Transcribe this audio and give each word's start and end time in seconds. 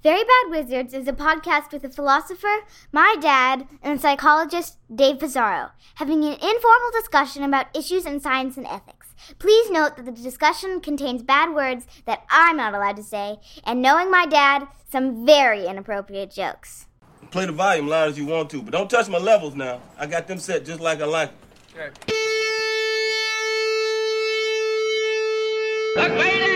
Very 0.00 0.22
Bad 0.22 0.50
Wizards 0.50 0.94
is 0.94 1.08
a 1.08 1.12
podcast 1.12 1.72
with 1.72 1.82
a 1.82 1.88
philosopher, 1.88 2.60
my 2.92 3.16
dad, 3.20 3.66
and 3.82 4.00
psychologist, 4.00 4.76
Dave 4.94 5.18
Pizarro, 5.18 5.70
having 5.96 6.22
an 6.22 6.34
informal 6.34 6.90
discussion 6.92 7.42
about 7.42 7.76
issues 7.76 8.06
in 8.06 8.20
science 8.20 8.56
and 8.56 8.66
ethics. 8.66 9.08
Please 9.40 9.68
note 9.70 9.96
that 9.96 10.04
the 10.04 10.12
discussion 10.12 10.80
contains 10.80 11.24
bad 11.24 11.52
words 11.52 11.84
that 12.06 12.22
I'm 12.30 12.58
not 12.58 12.74
allowed 12.74 12.94
to 12.98 13.02
say, 13.02 13.38
and 13.64 13.82
knowing 13.82 14.08
my 14.08 14.24
dad, 14.24 14.68
some 14.88 15.26
very 15.26 15.66
inappropriate 15.66 16.30
jokes. 16.30 16.86
Play 17.32 17.46
the 17.46 17.52
volume 17.52 17.88
loud 17.88 18.10
as 18.10 18.18
you 18.18 18.26
want 18.26 18.50
to, 18.50 18.62
but 18.62 18.70
don't 18.70 18.88
touch 18.88 19.08
my 19.08 19.18
levels 19.18 19.56
now. 19.56 19.82
I 19.98 20.06
got 20.06 20.28
them 20.28 20.38
set 20.38 20.64
just 20.64 20.78
like 20.80 21.00
I 21.00 21.06
like 21.06 21.32
like. 21.76 21.88
'em. 21.88 21.92
The 25.96 26.47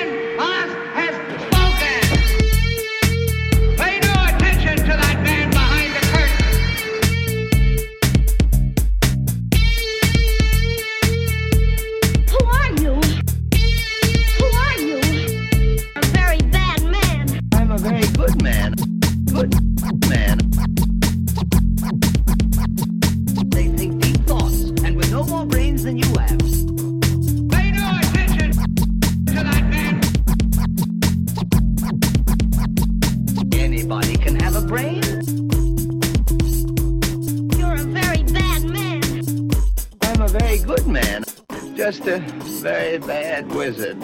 Just 41.93 42.07
a 42.07 42.21
very 42.63 42.97
bad 42.97 43.55
wizard. 43.55 44.03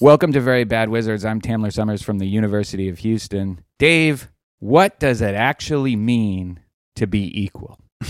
Welcome 0.00 0.32
to 0.32 0.40
Very 0.40 0.64
Bad 0.64 0.88
Wizards. 0.88 1.22
I'm 1.22 1.38
Tamler 1.38 1.70
Sommers 1.70 2.02
from 2.02 2.18
the 2.18 2.26
University 2.26 2.88
of 2.88 3.00
Houston. 3.00 3.62
Dave, 3.78 4.30
what 4.58 4.98
does 4.98 5.20
it 5.20 5.34
actually 5.34 5.96
mean 5.96 6.60
to 6.94 7.06
be 7.06 7.30
equal? 7.38 7.78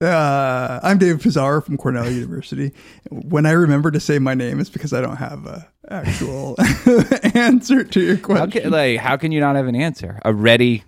Uh, 0.00 0.80
I'm 0.82 0.98
David 0.98 1.22
Pizarro 1.22 1.62
from 1.62 1.78
Cornell 1.78 2.10
University. 2.10 2.72
When 3.10 3.46
I 3.46 3.52
remember 3.52 3.90
to 3.90 4.00
say 4.00 4.18
my 4.18 4.34
name, 4.34 4.60
it's 4.60 4.68
because 4.68 4.92
I 4.92 5.00
don't 5.00 5.16
have 5.16 5.46
a 5.46 5.66
actual 5.88 6.56
answer 7.34 7.84
to 7.84 8.00
your 8.00 8.16
How 8.16 8.22
question. 8.22 8.50
can, 8.50 8.70
like, 8.70 8.98
how 8.98 9.16
can 9.16 9.32
you 9.32 9.40
not 9.40 9.56
have 9.56 9.66
an 9.66 9.76
answer? 9.76 10.20
A 10.22 10.34
ready, 10.34 10.84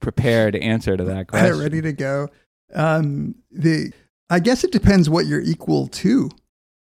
prepared 0.00 0.54
answer 0.54 0.98
to 0.98 1.04
that 1.04 1.28
question. 1.28 1.46
I 1.46 1.48
question? 1.48 1.62
ready 1.62 1.80
to 1.80 1.92
go. 1.94 2.28
Um, 2.74 3.36
the 3.50 3.92
I 4.30 4.40
guess 4.40 4.64
it 4.64 4.72
depends 4.72 5.08
what 5.08 5.26
you're 5.26 5.40
equal 5.40 5.88
to, 5.88 6.30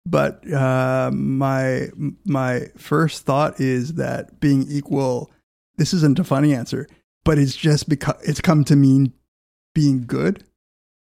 but 0.06 0.52
uh, 0.52 1.12
my 1.14 1.90
my 2.26 2.68
first 2.78 3.26
thought 3.26 3.60
is 3.60 3.96
that 3.96 4.40
being 4.40 4.66
equal. 4.68 5.32
This 5.78 5.94
isn't 5.94 6.20
a 6.20 6.24
funny 6.24 6.54
answer, 6.54 6.88
but 7.26 7.38
it's 7.38 7.56
just 7.56 7.90
because 7.90 8.16
it's 8.28 8.42
come 8.42 8.64
to 8.66 8.76
mean 8.76 9.14
being 9.74 10.06
good. 10.06 10.44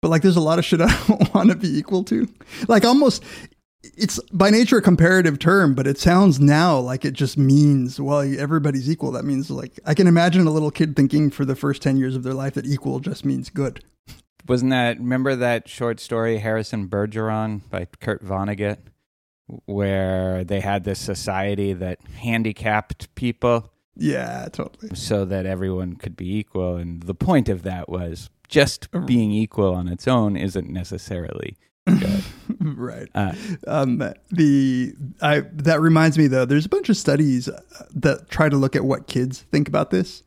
But 0.01 0.09
like, 0.09 0.21
there's 0.21 0.35
a 0.35 0.41
lot 0.41 0.59
of 0.59 0.65
shit 0.65 0.81
I 0.83 1.03
don't 1.07 1.33
want 1.33 1.49
to 1.49 1.55
be 1.55 1.77
equal 1.77 2.03
to. 2.05 2.27
Like, 2.67 2.85
almost, 2.85 3.23
it's 3.81 4.19
by 4.31 4.49
nature 4.49 4.77
a 4.77 4.81
comparative 4.81 5.39
term, 5.39 5.73
but 5.73 5.87
it 5.87 5.97
sounds 5.97 6.39
now 6.39 6.77
like 6.77 7.05
it 7.05 7.13
just 7.13 7.37
means 7.37 7.99
well, 7.99 8.19
everybody's 8.19 8.89
equal. 8.89 9.11
That 9.11 9.25
means 9.25 9.49
like 9.49 9.79
I 9.85 9.93
can 9.93 10.07
imagine 10.07 10.45
a 10.45 10.51
little 10.51 10.71
kid 10.71 10.95
thinking 10.95 11.31
for 11.31 11.45
the 11.45 11.55
first 11.55 11.81
ten 11.81 11.97
years 11.97 12.15
of 12.15 12.23
their 12.23 12.33
life 12.33 12.53
that 12.55 12.65
equal 12.65 12.99
just 12.99 13.25
means 13.25 13.49
good. 13.49 13.83
Wasn't 14.47 14.71
that, 14.71 14.97
remember 14.99 15.35
that 15.35 15.67
short 15.67 15.99
story, 15.99 16.37
Harrison 16.37 16.87
Bergeron 16.87 17.61
by 17.69 17.87
Kurt 17.99 18.23
Vonnegut, 18.23 18.77
where 19.65 20.43
they 20.43 20.59
had 20.59 20.83
this 20.83 20.99
society 20.99 21.73
that 21.73 21.99
handicapped 22.17 23.13
people 23.15 23.71
Yeah, 23.95 24.47
totally. 24.51 24.95
so 24.95 25.25
that 25.25 25.45
everyone 25.45 25.95
could 25.95 26.15
be 26.15 26.35
equal. 26.37 26.75
And 26.77 27.03
the 27.03 27.15
point 27.15 27.49
of 27.49 27.63
that 27.63 27.89
was 27.89 28.29
just 28.47 28.87
being 29.05 29.31
equal 29.31 29.73
on 29.73 29.87
its 29.87 30.07
own 30.07 30.35
isn't 30.37 30.69
necessarily 30.69 31.57
good. 31.87 32.23
right. 32.59 33.07
Uh, 33.15 33.33
Um, 33.67 33.97
the 34.31 34.93
I 35.21 35.39
that 35.53 35.81
reminds 35.81 36.17
me 36.17 36.27
though. 36.27 36.45
There's 36.45 36.65
a 36.65 36.69
bunch 36.69 36.89
of 36.89 36.97
studies 36.97 37.47
uh, 37.49 37.61
that 37.95 38.29
try 38.29 38.49
to 38.49 38.57
look 38.57 38.75
at 38.75 38.85
what 38.85 39.07
kids 39.07 39.41
think 39.51 39.67
about 39.67 39.89
this, 39.91 40.23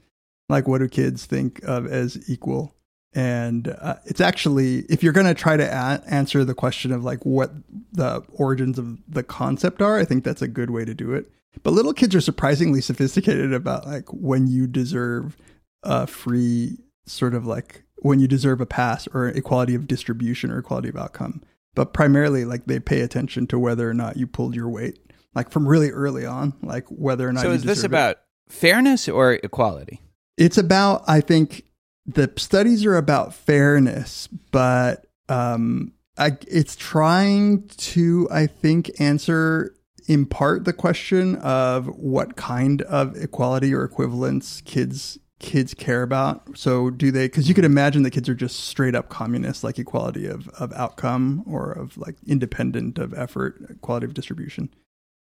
like 0.48 0.66
what 0.68 0.78
do 0.78 0.88
kids 0.88 1.26
think 1.26 1.60
of 1.64 1.86
as 1.86 2.28
equal. 2.30 2.74
And 3.18 3.74
uh, 3.80 3.96
it's 4.04 4.20
actually 4.20 4.84
if 4.88 5.02
you're 5.02 5.12
going 5.12 5.26
to 5.26 5.34
try 5.34 5.56
to 5.56 5.64
a- 5.64 6.02
answer 6.08 6.44
the 6.44 6.54
question 6.54 6.92
of 6.92 7.02
like 7.02 7.26
what 7.26 7.50
the 7.90 8.22
origins 8.32 8.78
of 8.78 8.96
the 9.08 9.24
concept 9.24 9.82
are, 9.82 9.98
I 9.98 10.04
think 10.04 10.22
that's 10.22 10.40
a 10.40 10.46
good 10.46 10.70
way 10.70 10.84
to 10.84 10.94
do 10.94 11.12
it. 11.14 11.28
But 11.64 11.72
little 11.72 11.92
kids 11.92 12.14
are 12.14 12.20
surprisingly 12.20 12.80
sophisticated 12.80 13.52
about 13.52 13.88
like 13.88 14.08
when 14.12 14.46
you 14.46 14.68
deserve 14.68 15.36
a 15.82 16.06
free 16.06 16.78
sort 17.06 17.34
of 17.34 17.44
like 17.44 17.82
when 17.96 18.20
you 18.20 18.28
deserve 18.28 18.60
a 18.60 18.66
pass 18.66 19.08
or 19.08 19.26
equality 19.26 19.74
of 19.74 19.88
distribution 19.88 20.52
or 20.52 20.58
equality 20.58 20.88
of 20.88 20.96
outcome. 20.96 21.42
But 21.74 21.92
primarily, 21.92 22.44
like 22.44 22.66
they 22.66 22.78
pay 22.78 23.00
attention 23.00 23.48
to 23.48 23.58
whether 23.58 23.90
or 23.90 23.94
not 23.94 24.16
you 24.16 24.28
pulled 24.28 24.54
your 24.54 24.68
weight, 24.68 24.96
like 25.34 25.50
from 25.50 25.66
really 25.66 25.90
early 25.90 26.24
on, 26.24 26.54
like 26.62 26.86
whether 26.86 27.28
or 27.28 27.32
not. 27.32 27.42
so 27.42 27.50
is 27.50 27.64
this 27.64 27.78
deserve 27.78 27.84
it. 27.84 27.96
about 27.96 28.16
fairness 28.48 29.08
or 29.08 29.32
equality? 29.32 30.02
It's 30.36 30.56
about, 30.56 31.02
I 31.08 31.20
think, 31.20 31.64
the 32.08 32.32
studies 32.36 32.86
are 32.86 32.96
about 32.96 33.34
fairness, 33.34 34.28
but 34.50 35.06
um, 35.28 35.92
I, 36.16 36.38
it's 36.48 36.74
trying 36.74 37.68
to, 37.68 38.26
I 38.30 38.46
think, 38.46 38.98
answer 38.98 39.74
in 40.06 40.24
part 40.24 40.64
the 40.64 40.72
question 40.72 41.36
of 41.36 41.86
what 41.86 42.34
kind 42.34 42.80
of 42.82 43.14
equality 43.16 43.74
or 43.74 43.84
equivalence 43.84 44.62
kids 44.62 45.18
kids 45.38 45.72
care 45.72 46.02
about. 46.02 46.58
So 46.58 46.90
do 46.90 47.12
they? 47.12 47.26
Because 47.26 47.48
you 47.48 47.54
could 47.54 47.66
imagine 47.66 48.02
the 48.02 48.10
kids 48.10 48.28
are 48.28 48.34
just 48.34 48.60
straight 48.60 48.94
up 48.94 49.10
communists, 49.10 49.62
like 49.62 49.78
equality 49.78 50.26
of 50.26 50.48
of 50.48 50.72
outcome 50.72 51.44
or 51.46 51.70
of 51.70 51.98
like 51.98 52.16
independent 52.26 52.98
of 52.98 53.12
effort, 53.12 53.60
equality 53.68 54.06
of 54.06 54.14
distribution. 54.14 54.70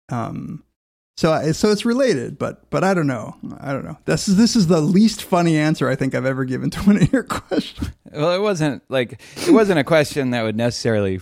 Um, 0.07 0.63
so 1.19 1.34
I- 1.34 1.52
so 1.52 1.69
it's 1.69 1.84
related, 1.84 2.40
but 2.40 2.69
but 2.69 2.81
I 2.81 2.94
don't 2.94 3.06
know. 3.06 3.35
I 3.59 3.74
don't 3.74 3.84
know. 3.84 3.97
This 4.06 4.30
is 4.30 4.38
this 4.38 4.56
is 4.56 4.68
the 4.68 4.80
least 4.80 5.22
funny 5.22 5.57
answer 5.57 5.90
I 5.90 5.96
think 5.97 6.16
I've 6.16 6.25
ever 6.25 6.46
given 6.46 6.69
to 6.75 6.80
one 6.84 6.96
of 6.96 7.12
your 7.12 7.24
questions. 7.24 7.90
Well, 8.09 8.34
it 8.34 8.40
wasn't 8.41 8.84
like 8.88 9.19
it 9.46 9.52
wasn't 9.52 9.79
a 9.79 9.84
question 9.84 10.29
that 10.29 10.44
would 10.44 10.56
necessarily. 10.56 11.19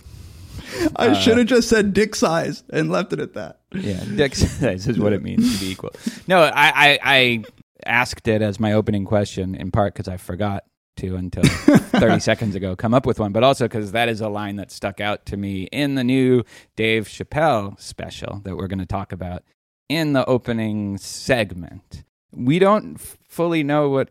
I 0.94 1.08
uh, 1.08 1.14
should 1.14 1.36
have 1.38 1.48
just 1.48 1.68
said 1.68 1.94
dick 1.94 2.14
size 2.14 2.62
and 2.70 2.92
left 2.92 3.12
it 3.12 3.18
at 3.18 3.34
that. 3.34 3.58
Yeah, 3.72 4.04
dick 4.14 4.34
size 4.36 4.86
is 4.86 5.00
what 5.00 5.12
it 5.12 5.20
means 5.20 5.58
to 5.58 5.64
be 5.64 5.72
equal. 5.72 5.90
No, 6.28 6.42
I 6.42 6.52
I, 6.54 6.98
I 7.02 7.44
asked 7.84 8.28
it 8.28 8.40
as 8.40 8.60
my 8.60 8.74
opening 8.74 9.04
question 9.04 9.56
in 9.56 9.72
part 9.72 9.94
because 9.94 10.06
I 10.06 10.16
forgot 10.16 10.62
to 10.98 11.16
until 11.16 11.42
30 11.44 12.20
seconds 12.20 12.54
ago 12.54 12.76
come 12.76 12.94
up 12.94 13.04
with 13.04 13.18
one, 13.18 13.32
but 13.32 13.42
also 13.42 13.64
because 13.64 13.90
that 13.92 14.08
is 14.08 14.20
a 14.20 14.28
line 14.28 14.56
that 14.56 14.70
stuck 14.70 15.00
out 15.00 15.26
to 15.26 15.36
me 15.36 15.64
in 15.72 15.96
the 15.96 16.04
new 16.04 16.44
Dave 16.76 17.08
Chappelle 17.08 17.80
special 17.80 18.40
that 18.44 18.56
we're 18.56 18.68
going 18.68 18.78
to 18.78 18.86
talk 18.86 19.10
about 19.12 19.42
in 19.88 20.12
the 20.12 20.24
opening 20.26 20.98
segment. 20.98 22.04
We 22.32 22.58
don't 22.58 22.96
f- 22.96 23.18
fully 23.28 23.62
know 23.62 23.88
what 23.88 24.10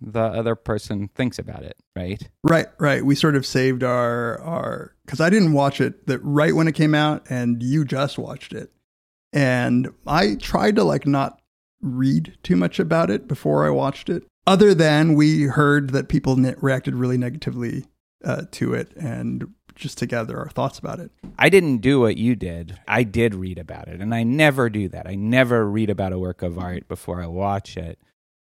the 0.00 0.20
other 0.20 0.54
person 0.54 1.08
thinks 1.14 1.38
about 1.38 1.62
it, 1.62 1.76
right? 1.96 2.28
Right, 2.42 2.66
right. 2.78 3.04
We 3.04 3.14
sort 3.14 3.36
of 3.36 3.46
saved 3.46 3.82
our 3.82 4.40
our 4.40 4.94
because 5.04 5.20
I 5.20 5.30
didn't 5.30 5.52
watch 5.52 5.80
it 5.80 6.06
that 6.06 6.18
right 6.22 6.54
when 6.54 6.68
it 6.68 6.74
came 6.74 6.94
out, 6.94 7.26
and 7.30 7.62
you 7.62 7.84
just 7.84 8.18
watched 8.18 8.52
it, 8.52 8.70
and 9.32 9.88
I 10.06 10.34
tried 10.36 10.76
to 10.76 10.84
like 10.84 11.06
not 11.06 11.40
read 11.80 12.36
too 12.42 12.56
much 12.56 12.78
about 12.78 13.10
it 13.10 13.28
before 13.28 13.66
I 13.66 13.70
watched 13.70 14.08
it. 14.08 14.24
Other 14.46 14.74
than 14.74 15.14
we 15.14 15.44
heard 15.44 15.90
that 15.90 16.08
people 16.08 16.36
ne- 16.36 16.54
reacted 16.60 16.94
really 16.94 17.16
negatively 17.16 17.86
uh, 18.24 18.42
to 18.52 18.74
it, 18.74 18.92
and 18.96 19.54
just 19.74 19.98
to 19.98 20.06
gather 20.06 20.38
our 20.38 20.48
thoughts 20.48 20.78
about 20.78 21.00
it. 21.00 21.10
I 21.38 21.48
didn't 21.48 21.78
do 21.78 22.00
what 22.00 22.16
you 22.16 22.36
did. 22.36 22.78
I 22.86 23.02
did 23.02 23.34
read 23.34 23.58
about 23.58 23.88
it, 23.88 24.00
and 24.00 24.14
I 24.14 24.22
never 24.22 24.70
do 24.70 24.88
that. 24.88 25.06
I 25.06 25.14
never 25.14 25.68
read 25.68 25.90
about 25.90 26.12
a 26.12 26.18
work 26.18 26.42
of 26.42 26.58
art 26.58 26.88
before 26.88 27.22
I 27.22 27.26
watch 27.26 27.76
it. 27.76 27.98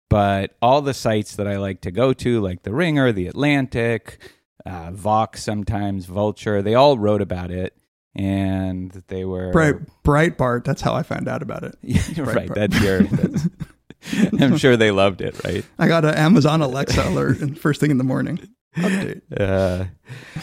But 0.08 0.56
all 0.60 0.82
the 0.82 0.94
sites 0.94 1.36
that 1.36 1.46
I 1.46 1.58
like 1.58 1.82
to 1.82 1.92
go 1.92 2.12
to, 2.12 2.40
like 2.40 2.64
The 2.64 2.74
Ringer, 2.74 3.12
The 3.12 3.28
Atlantic, 3.28 4.18
uh, 4.66 4.90
Vox, 4.90 5.42
sometimes 5.42 6.06
Vulture, 6.06 6.62
they 6.62 6.74
all 6.74 6.98
wrote 6.98 7.22
about 7.22 7.52
it, 7.52 7.76
and 8.14 8.90
they 9.06 9.24
were 9.24 9.52
Bright 9.52 9.76
Breitbart. 10.04 10.64
That's 10.64 10.82
how 10.82 10.94
I 10.94 11.04
found 11.04 11.28
out 11.28 11.42
about 11.42 11.62
it. 11.62 11.76
Right. 12.18 12.52
That's 12.52 12.80
your. 12.80 13.02
That's, 13.02 13.48
I'm 14.40 14.56
sure 14.56 14.76
they 14.76 14.90
loved 14.90 15.20
it, 15.20 15.42
right? 15.44 15.64
I 15.78 15.86
got 15.86 16.04
an 16.04 16.14
Amazon 16.14 16.62
Alexa 16.62 17.08
alert 17.08 17.58
first 17.58 17.80
thing 17.80 17.90
in 17.90 17.98
the 17.98 18.04
morning. 18.04 18.40
Update. 18.76 19.22
Uh, 19.40 19.86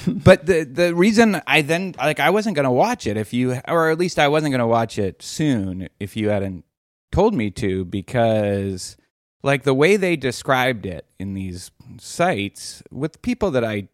but 0.07 0.45
the 0.45 0.63
the 0.63 0.95
reason 0.95 1.41
I 1.45 1.62
then 1.62 1.94
like 1.97 2.19
I 2.19 2.29
wasn't 2.29 2.56
gonna 2.56 2.71
watch 2.71 3.06
it 3.06 3.18
if 3.18 3.33
you 3.33 3.59
or 3.68 3.89
at 3.89 4.00
least 4.00 4.18
I 4.18 4.27
wasn't 4.27 4.53
gonna 4.53 4.68
watch 4.68 4.97
it 4.97 5.21
soon 5.21 5.89
if 6.00 6.15
you 6.15 6.29
hadn't 6.29 6.63
told 7.12 7.33
me 7.33 7.51
to 7.51 7.85
because 7.85 8.97
like 9.44 9.63
the 9.63 9.74
way 9.74 9.97
they 9.97 10.15
described 10.15 10.85
it 10.85 11.06
in 11.19 11.33
these 11.33 11.71
sites 12.00 12.81
with 12.91 13.21
people 13.21 13.51
that 13.51 13.63
I 13.63 13.89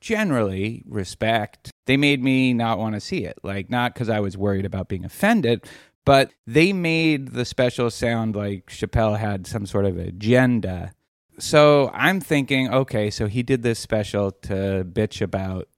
generally 0.00 0.82
respect, 0.86 1.70
they 1.86 1.96
made 1.96 2.22
me 2.22 2.52
not 2.54 2.78
want 2.78 2.94
to 2.94 3.00
see 3.00 3.24
it. 3.24 3.38
Like 3.42 3.70
not 3.70 3.94
cuz 3.94 4.08
I 4.08 4.20
was 4.20 4.36
worried 4.36 4.64
about 4.64 4.88
being 4.88 5.04
offended, 5.04 5.64
but 6.04 6.32
they 6.46 6.72
made 6.72 7.32
the 7.32 7.44
special 7.44 7.90
sound 7.90 8.34
like 8.34 8.66
Chappelle 8.66 9.18
had 9.18 9.46
some 9.46 9.66
sort 9.66 9.84
of 9.84 9.98
agenda. 9.98 10.92
So 11.40 11.90
I'm 11.94 12.20
thinking, 12.20 12.72
okay, 12.72 13.10
so 13.10 13.26
he 13.26 13.42
did 13.42 13.62
this 13.62 13.78
special 13.78 14.30
to 14.42 14.84
bitch 14.84 15.20
about 15.20 15.68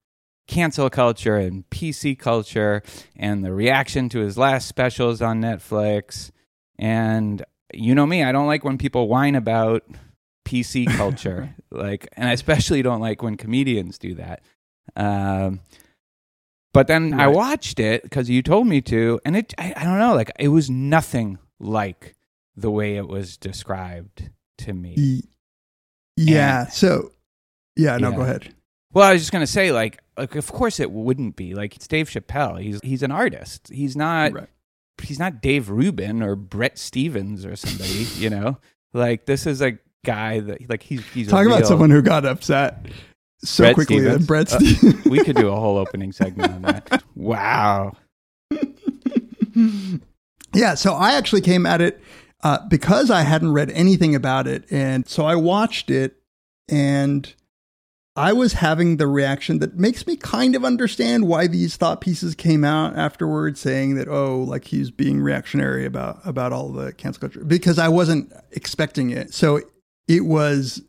cancel 0.49 0.91
culture 0.91 1.37
and 1.37 1.69
PC 1.71 2.19
culture 2.19 2.83
and 3.17 3.45
the 3.45 3.53
reaction 3.53 4.09
to 4.11 4.21
his 4.21 4.37
last 4.37 4.69
specials 4.69 5.23
on 5.23 5.41
Netflix. 5.41 6.31
And 6.79 7.45
you 7.73 7.95
know 7.95 8.07
me, 8.07 8.23
I 8.23 8.33
don't 8.33 8.47
like 8.47 8.65
when 8.65 8.77
people 8.77 9.09
whine 9.09 9.35
about 9.35 9.85
PC 10.45 10.87
culture. 10.97 11.55
like, 11.71 12.09
and 12.15 12.29
I 12.29 12.33
especially 12.33 12.83
don't 12.83 13.01
like 13.01 13.23
when 13.23 13.37
comedians 13.37 13.99
do 13.99 14.15
that. 14.17 14.43
Um, 14.97 15.61
but 16.75 16.87
then 16.87 17.19
I 17.21 17.29
watched 17.29 17.79
it 17.79 18.03
because 18.03 18.31
you 18.31 18.43
told 18.43 18.67
me 18.67 18.81
to, 18.83 19.21
and 19.25 19.37
it, 19.37 19.55
I, 19.59 19.75
I 19.77 19.85
don't 19.85 19.99
know, 19.99 20.15
like, 20.15 20.33
it 20.39 20.49
was 20.49 20.71
nothing 20.71 21.39
like 21.61 22.15
the 22.57 22.71
way 22.71 22.97
it 22.97 23.07
was 23.07 23.37
described 23.37 24.31
to 24.59 24.73
me. 24.73 25.23
Yeah. 26.17 26.67
So, 26.69 27.13
yeah. 27.77 27.97
No, 27.99 28.11
Yeah. 28.11 28.17
go 28.17 28.23
ahead. 28.23 28.55
Well, 28.93 29.09
I 29.09 29.13
was 29.15 29.23
just 29.23 29.33
gonna 29.33 29.47
say, 29.47 29.73
like, 29.73 30.03
like 30.19 30.35
of 30.37 30.53
course 30.53 30.79
it 30.81 30.91
wouldn't 30.91 31.35
be. 31.37 31.55
Like 31.55 31.75
it's 31.77 31.89
Dave 31.89 32.09
Chappelle. 32.11 32.61
He's 32.61 32.79
he's 32.83 33.03
an 33.03 33.11
artist. 33.11 33.69
He's 33.73 33.97
not 33.97 34.33
Right. 34.35 34.49
he's 35.03 35.19
not 35.19 35.41
Dave 35.41 35.71
Rubin 35.71 36.23
or 36.23 36.37
Bret 36.37 36.79
Stephens 36.79 37.47
or 37.47 37.57
somebody. 37.57 38.07
you 38.19 38.29
know, 38.29 38.59
like 38.93 39.25
this 39.25 39.47
is 39.47 39.63
a 39.63 39.79
guy 40.05 40.41
that 40.41 40.69
like 40.69 40.83
he's 40.83 41.03
he's 41.15 41.29
a 41.29 41.31
Talk 41.31 41.47
about 41.47 41.67
someone 41.67 41.89
who 41.91 42.03
got 42.03 42.27
upset 42.27 42.85
so 43.43 43.65
Bret 43.65 43.75
quickly. 43.77 44.01
Stephens? 44.01 44.27
Bret 44.27 44.53
Uh, 44.53 44.59
Stephens. 44.59 45.05
we 45.07 45.25
could 45.25 45.37
do 45.37 45.49
a 45.49 45.55
whole 45.59 45.79
opening 45.79 46.13
segment 46.13 46.53
on 46.53 46.63
that. 46.63 47.03
Wow. 47.15 47.93
Yeah, 50.55 50.75
so 50.75 50.93
I 50.95 51.15
actually 51.15 51.41
came 51.41 51.65
at 51.67 51.81
it 51.81 52.01
uh, 52.43 52.59
because 52.69 53.11
I 53.11 53.23
hadn't 53.23 53.53
read 53.53 53.71
anything 53.71 54.15
about 54.15 54.47
it. 54.47 54.65
And 54.71 55.09
so 55.09 55.25
I 55.25 55.37
watched 55.37 55.91
it 55.91 56.17
and 56.69 57.33
I 58.15 58.33
was 58.35 58.55
having 58.55 58.99
the 58.99 59.07
reaction 59.07 59.59
that 59.61 59.77
makes 59.77 60.07
me 60.07 60.17
kind 60.17 60.55
of 60.55 60.65
understand 60.65 61.27
why 61.27 61.47
these 61.47 61.77
thought 61.77 62.01
pieces 62.01 62.35
came 62.35 62.63
out 62.63 62.97
afterwards 62.97 63.61
saying 63.61 63.95
that, 63.95 64.09
oh, 64.09 64.41
like 64.41 64.67
he's 64.67 64.91
being 64.91 65.21
reactionary 65.21 65.87
about, 65.87 66.21
about 66.25 66.53
all 66.53 66.71
the 66.71 66.93
cancel 66.93 67.21
culture 67.21 67.45
because 67.45 67.79
I 67.79 67.89
wasn't 67.89 68.33
expecting 68.51 69.11
it. 69.11 69.33
So 69.33 69.61
it 70.09 70.27
was 70.27 70.83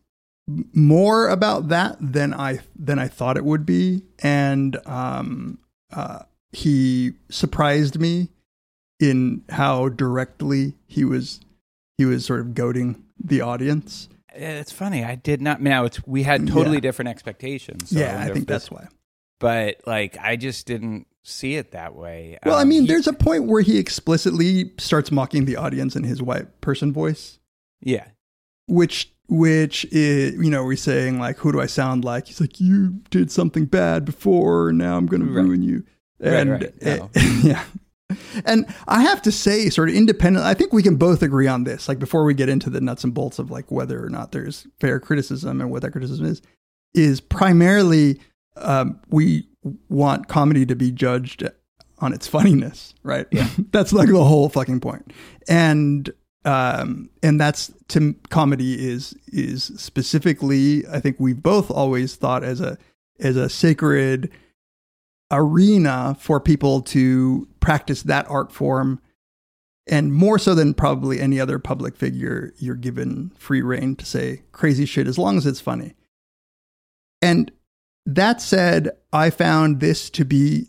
more 0.73 1.29
about 1.29 1.69
that 1.69 1.95
than 2.01 2.33
I, 2.33 2.59
than 2.75 2.99
I 2.99 3.07
thought 3.07 3.37
it 3.37 3.45
would 3.45 3.65
be. 3.65 4.03
And 4.19 4.77
um, 4.85 5.59
uh, 5.93 6.23
he 6.51 7.13
surprised 7.29 7.99
me 7.99 8.29
in 9.09 9.43
how 9.49 9.89
directly 9.89 10.73
he 10.87 11.03
was 11.05 11.39
he 11.97 12.05
was 12.05 12.25
sort 12.25 12.39
of 12.39 12.53
goading 12.53 13.03
the 13.23 13.41
audience. 13.41 14.09
It's 14.35 14.71
funny. 14.71 15.03
I 15.03 15.15
did 15.15 15.41
not. 15.41 15.61
Now 15.61 15.85
it's 15.85 16.05
we 16.07 16.23
had 16.23 16.47
totally 16.47 16.77
Yeah. 16.77 16.81
different 16.81 17.09
expectations. 17.09 17.89
so 17.91 17.99
yeah, 17.99 18.13
I 18.15 18.17
wonder 18.19 18.33
think 18.33 18.47
that's 18.47 18.71
why. 18.71 18.87
But 19.39 19.81
like, 19.85 20.17
I 20.19 20.35
just 20.37 20.65
didn't 20.65 21.05
see 21.23 21.55
it 21.55 21.71
that 21.71 21.95
way. 21.95 22.37
Well, 22.45 22.55
I 22.57 22.61
Um, 22.63 22.69
mean, 22.69 22.81
he- 22.83 22.87
there's 22.87 23.07
a 23.07 23.13
point 23.13 23.45
where 23.45 23.61
he 23.61 23.77
explicitly 23.77 24.71
starts 24.79 25.11
mocking 25.11 25.45
the 25.45 25.55
audience 25.57 25.95
in 25.95 26.03
his 26.03 26.21
white 26.21 26.61
person 26.61 26.91
voice, 26.93 27.39
yeah. 27.81 28.05
which 28.67 29.11
which 29.29 29.85
is 29.91 30.33
you 30.43 30.49
know 30.49 30.63
we're 30.65 30.75
saying 30.77 31.19
like, 31.19 31.37
who 31.37 31.51
do 31.51 31.61
I 31.61 31.65
sound 31.65 32.03
like? 32.03 32.27
He's 32.27 32.41
like, 32.41 32.59
you 32.59 32.89
did 33.09 33.31
something 33.31 33.65
bad 33.65 34.03
before, 34.05 34.71
now 34.73 34.97
I'm 34.97 35.05
going 35.05 35.21
to 35.21 35.27
Right. 35.31 35.43
ruin 35.45 35.61
you. 35.61 35.83
Right, 36.19 36.33
And 36.33 36.49
right. 36.51 36.81
No. 36.81 37.09
yeah. 37.43 37.63
And 38.45 38.65
I 38.87 39.01
have 39.01 39.21
to 39.23 39.31
say, 39.31 39.69
sort 39.69 39.89
of 39.89 39.95
independent, 39.95 40.45
I 40.45 40.53
think 40.53 40.73
we 40.73 40.83
can 40.83 40.95
both 40.95 41.21
agree 41.21 41.47
on 41.47 41.63
this. 41.63 41.87
Like 41.87 41.99
before 41.99 42.23
we 42.23 42.33
get 42.33 42.49
into 42.49 42.69
the 42.69 42.81
nuts 42.81 43.03
and 43.03 43.13
bolts 43.13 43.39
of 43.39 43.51
like 43.51 43.71
whether 43.71 44.03
or 44.03 44.09
not 44.09 44.31
there's 44.31 44.67
fair 44.79 44.99
criticism 44.99 45.61
and 45.61 45.71
what 45.71 45.81
that 45.81 45.91
criticism 45.91 46.25
is, 46.25 46.41
is 46.93 47.21
primarily 47.21 48.19
um, 48.57 48.99
we 49.09 49.47
want 49.89 50.27
comedy 50.27 50.65
to 50.65 50.75
be 50.75 50.91
judged 50.91 51.49
on 51.99 52.13
its 52.13 52.27
funniness, 52.27 52.93
right? 53.03 53.27
Yeah. 53.31 53.47
that's 53.71 53.93
like 53.93 54.09
the 54.09 54.23
whole 54.23 54.49
fucking 54.49 54.79
point. 54.79 55.13
And 55.47 56.11
um, 56.45 57.09
and 57.21 57.39
that's 57.39 57.71
to 57.89 58.15
comedy 58.29 58.89
is 58.89 59.15
is 59.27 59.71
specifically, 59.77 60.85
I 60.87 60.99
think 60.99 61.15
we've 61.19 61.41
both 61.41 61.71
always 61.71 62.15
thought 62.15 62.43
as 62.43 62.59
a 62.59 62.77
as 63.19 63.37
a 63.37 63.49
sacred 63.49 64.29
arena 65.33 66.15
for 66.19 66.39
people 66.39 66.81
to 66.81 67.47
practice 67.59 68.03
that 68.03 68.29
art 68.29 68.51
form 68.51 69.01
and 69.87 70.13
more 70.13 70.39
so 70.39 70.55
than 70.55 70.73
probably 70.73 71.19
any 71.19 71.39
other 71.39 71.59
public 71.59 71.95
figure 71.95 72.53
you're 72.57 72.75
given 72.75 73.31
free 73.37 73.61
reign 73.61 73.95
to 73.97 74.05
say 74.05 74.43
crazy 74.51 74.85
shit 74.85 75.07
as 75.07 75.17
long 75.17 75.37
as 75.37 75.45
it's 75.45 75.59
funny. 75.59 75.95
And 77.21 77.51
that 78.05 78.41
said 78.41 78.89
i 79.13 79.29
found 79.29 79.79
this 79.79 80.09
to 80.09 80.25
be 80.25 80.67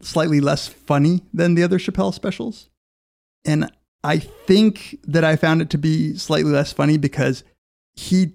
slightly 0.00 0.40
less 0.40 0.66
funny 0.66 1.22
than 1.32 1.54
the 1.54 1.62
other 1.62 1.78
chappelle 1.78 2.12
specials. 2.12 2.68
And 3.44 3.70
i 4.04 4.18
think 4.18 4.98
that 5.04 5.24
i 5.24 5.36
found 5.36 5.62
it 5.62 5.70
to 5.70 5.78
be 5.78 6.16
slightly 6.16 6.50
less 6.50 6.72
funny 6.72 6.98
because 6.98 7.44
he 7.94 8.34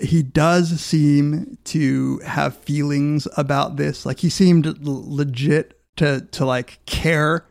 he 0.00 0.22
does 0.22 0.80
seem 0.80 1.58
to 1.64 2.18
have 2.20 2.56
feelings 2.56 3.26
about 3.36 3.76
this. 3.76 4.04
Like 4.06 4.20
he 4.20 4.30
seemed 4.30 4.66
legit 4.86 5.80
to 5.96 6.22
to 6.32 6.44
like 6.44 6.80
care 6.86 7.46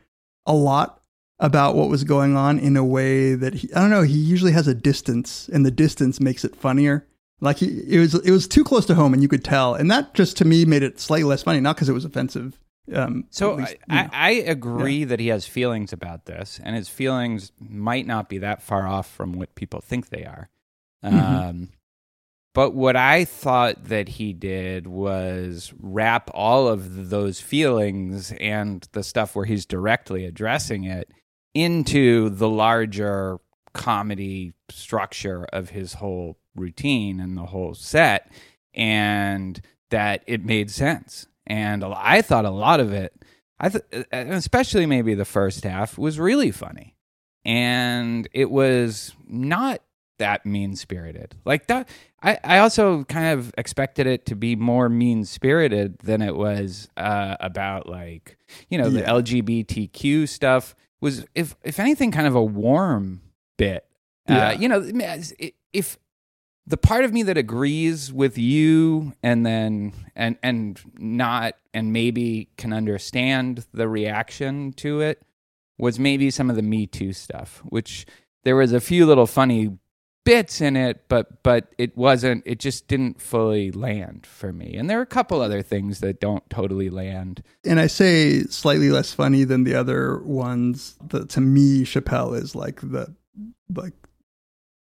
a 0.46 0.54
lot 0.54 1.02
about 1.40 1.76
what 1.76 1.90
was 1.90 2.04
going 2.04 2.36
on 2.36 2.58
in 2.58 2.76
a 2.76 2.84
way 2.84 3.36
that 3.36 3.56
he 3.56 3.74
I 3.74 3.82
don't 3.82 3.90
know, 3.90 4.04
he 4.04 4.18
usually 4.18 4.54
has 4.54 4.68
a 4.68 4.74
distance 4.74 5.50
and 5.50 5.66
the 5.66 5.72
distance 5.72 6.20
makes 6.20 6.44
it 6.44 6.56
funnier. 6.56 7.08
Like 7.40 7.58
he 7.58 7.84
it 7.88 8.00
was 8.00 8.16
it 8.16 8.32
was 8.32 8.48
too 8.48 8.64
close 8.64 8.86
to 8.88 8.96
home 8.96 9.14
and 9.14 9.22
you 9.22 9.30
could 9.30 9.44
tell. 9.44 9.76
And 9.76 9.92
that 9.92 10.14
just 10.14 10.38
to 10.38 10.46
me 10.46 10.66
made 10.66 10.84
it 10.84 11.00
slightly 11.00 11.26
less 11.26 11.44
funny, 11.44 11.60
not 11.60 11.76
because 11.76 11.90
it 11.90 11.94
was 11.94 12.06
offensive. 12.06 12.60
Um 12.94 13.26
So 13.30 13.56
least, 13.56 13.76
I. 13.90 14.00
I, 14.00 14.10
I 14.14 14.30
agree 14.32 15.04
that 15.04 15.20
he 15.20 15.28
has 15.28 15.46
feelings 15.46 15.92
about 15.92 16.26
this, 16.26 16.60
and 16.64 16.76
his 16.76 16.90
feelings 16.90 17.52
might 17.60 18.08
not 18.08 18.30
be 18.30 18.40
that 18.40 18.62
far 18.62 18.88
off 18.88 19.10
from 19.10 19.34
what 19.34 19.54
people 19.56 19.82
think 19.82 20.10
they 20.10 20.24
are. 20.24 20.50
Mm-hmm. 21.04 21.66
But 22.58 22.74
what 22.74 22.96
I 22.96 23.24
thought 23.24 23.84
that 23.84 24.10
he 24.10 24.34
did 24.34 24.88
was 24.88 25.72
wrap 25.80 26.32
all 26.34 26.68
of 26.68 27.12
those 27.12 27.40
feelings 27.40 28.34
and 28.40 28.82
the 28.94 29.04
stuff 29.04 29.36
where 29.36 29.46
he's 29.46 29.68
directly 29.68 30.26
addressing 30.26 30.84
it 30.84 31.08
into 31.54 32.32
the 32.32 32.50
larger 32.50 33.38
comedy 33.74 34.54
structure 34.72 35.46
of 35.54 35.70
his 35.70 35.94
whole 35.94 36.40
routine 36.56 37.20
and 37.20 37.38
the 37.38 37.46
whole 37.46 37.76
set, 37.76 38.32
and 38.74 39.62
that 39.92 40.24
it 40.26 40.44
made 40.44 40.72
sense. 40.72 41.28
And 41.46 41.84
i 41.84 42.24
thought 42.24 42.46
a 42.46 42.50
lot 42.50 42.80
of 42.80 42.92
it, 42.92 43.14
I 43.60 43.70
th- 43.70 44.08
especially 44.12 44.88
maybe 44.88 45.14
the 45.14 45.26
first 45.26 45.64
half, 45.64 45.96
was 45.96 46.18
really 46.18 46.50
funny, 46.50 46.96
and 47.46 48.28
it 48.34 48.50
was 48.50 49.14
not 49.28 49.84
that 50.20 50.46
mean 50.46 50.76
spirited. 50.76 51.36
Like 51.46 51.68
that, 51.68 51.90
I, 52.22 52.40
I 52.44 52.58
also 52.60 53.04
kind 53.06 53.40
of 53.40 53.54
expected 53.58 54.08
it 54.08 54.26
to 54.28 54.36
be 54.36 54.56
more 54.56 54.90
mean 54.90 55.26
spirited 55.26 56.00
than 56.00 56.22
it 56.22 56.36
was 56.36 56.90
uh, 56.98 57.36
about 57.40 57.88
like 57.88 58.38
you 58.70 58.78
know 58.78 58.90
the 58.90 59.02
LGBTQ 59.02 60.28
stuff 60.28 60.76
was 61.02 61.26
if 61.36 61.56
if 61.64 61.80
anything 61.80 62.12
kind 62.12 62.28
of 62.28 62.36
a 62.36 62.44
warm 62.44 63.22
bit. 63.58 63.86
Yeah. 64.28 64.50
Uh, 64.50 64.52
you 64.52 64.68
know, 64.68 64.84
if 65.72 65.98
the 66.68 66.78
part 66.78 67.06
of 67.06 67.14
me 67.14 67.24
that 67.24 67.38
agrees 67.38 68.12
with 68.12 68.38
you 68.38 69.14
and 69.24 69.46
then 69.46 69.94
and 70.16 70.38
and 70.44 70.80
not 70.98 71.56
and 71.74 71.94
maybe 71.94 72.50
can 72.58 72.74
understand 72.74 73.66
the 73.74 73.88
reaction 73.88 74.74
to 74.74 75.00
it 75.00 75.22
was 75.80 75.98
maybe 75.98 76.30
some 76.30 76.50
of 76.50 76.56
the 76.56 76.62
me 76.62 76.86
too 76.86 77.14
stuff 77.14 77.64
which 77.70 78.06
there 78.44 78.56
was 78.56 78.74
a 78.74 78.82
few 78.82 79.06
little 79.06 79.28
funny 79.28 79.78
bits 80.28 80.62
in 80.62 80.76
it 80.76 81.08
but 81.08 81.42
but 81.42 81.74
it 81.78 81.96
wasn't 81.98 82.44
it 82.46 82.60
just 82.60 82.88
didn't 82.88 83.22
fully 83.22 83.72
land 83.72 84.26
for 84.26 84.54
me 84.54 84.76
and 84.76 84.90
there 84.90 85.00
are 85.00 85.04
a 85.04 85.06
couple 85.06 85.42
other 85.42 85.62
things 85.62 86.00
that 86.00 86.20
don't 86.20 86.48
totally 86.50 86.90
land 86.90 87.42
and 87.68 87.80
I 87.80 87.88
say 87.88 88.44
slightly 88.44 88.90
less 88.90 89.14
funny 89.14 89.44
than 89.44 89.64
the 89.64 89.76
other 89.76 90.20
ones. 90.20 90.96
The, 91.06 91.26
to 91.28 91.42
me, 91.42 91.84
Chappelle 91.84 92.40
is 92.40 92.56
like 92.56 92.80
the 92.82 93.14
like 93.74 93.94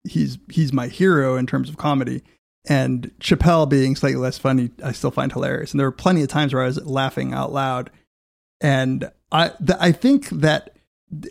he's 0.04 0.38
he's 0.50 0.72
my 0.72 0.88
hero 0.88 1.36
in 1.36 1.48
terms 1.48 1.70
of 1.70 1.78
comedy. 1.78 2.24
And 2.70 3.12
Chappelle 3.20 3.68
being 3.70 3.96
slightly 3.96 4.20
less 4.20 4.38
funny, 4.38 4.72
I 4.84 4.92
still 4.92 5.12
find 5.12 5.32
hilarious. 5.32 5.72
And 5.72 5.80
there 5.80 5.88
were 5.88 5.92
plenty 5.92 6.22
of 6.22 6.28
times 6.28 6.54
where 6.54 6.64
I 6.64 6.68
was 6.68 6.84
laughing 6.86 7.34
out 7.34 7.54
loud. 7.54 7.90
And 8.60 9.10
I 9.32 9.50
th- 9.50 9.80
I 9.80 9.92
think 9.92 10.30
that 10.30 10.76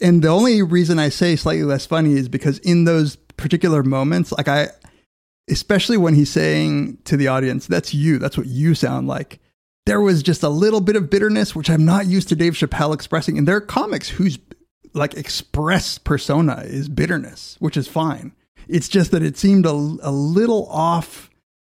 and 0.01 0.23
the 0.23 0.29
only 0.29 0.63
reason 0.63 0.99
I 0.99 1.11
say 1.11 1.37
slightly 1.37 1.65
less 1.65 1.87
funny 1.87 2.15
is 2.15 2.29
because 2.29 2.59
in 2.61 2.85
those 2.85 3.17
particular 3.37 3.83
moments, 3.83 4.33
like 4.33 4.49
I, 4.49 4.69
especially 5.49 5.97
when 5.97 6.15
he's 6.15 6.31
saying 6.31 6.99
to 7.05 7.17
the 7.17 7.29
audience, 7.29 7.67
"That's 7.67 7.95
you. 7.95 8.19
That's 8.19 8.37
what 8.37 8.47
you 8.47 8.75
sound 8.75 9.09
like." 9.09 9.41
There 9.87 10.01
was 10.01 10.23
just 10.23 10.43
a 10.43 10.49
little 10.49 10.81
bit 10.81 10.97
of 10.97 11.11
bitterness, 11.11 11.55
which 11.55 11.71
I'm 11.71 11.85
not 11.85 12.07
used 12.07 12.29
to 12.31 12.37
Dave 12.37 12.55
Chappelle 12.55 12.93
expressing. 12.93 13.39
And 13.39 13.47
there 13.47 13.57
are 13.57 13.61
comics 13.61 14.09
whose 14.09 14.39
like 14.95 15.15
express 15.15 15.99
persona 15.99 16.63
is 16.65 16.89
bitterness, 16.89 17.57
which 17.61 17.77
is 17.77 17.87
fine. 17.87 18.33
It's 18.69 18.89
just 18.89 19.13
that 19.13 19.23
it 19.23 19.37
seemed 19.37 19.67
a, 19.67 19.71
a 19.71 20.11
little 20.11 20.69
off. 20.71 21.31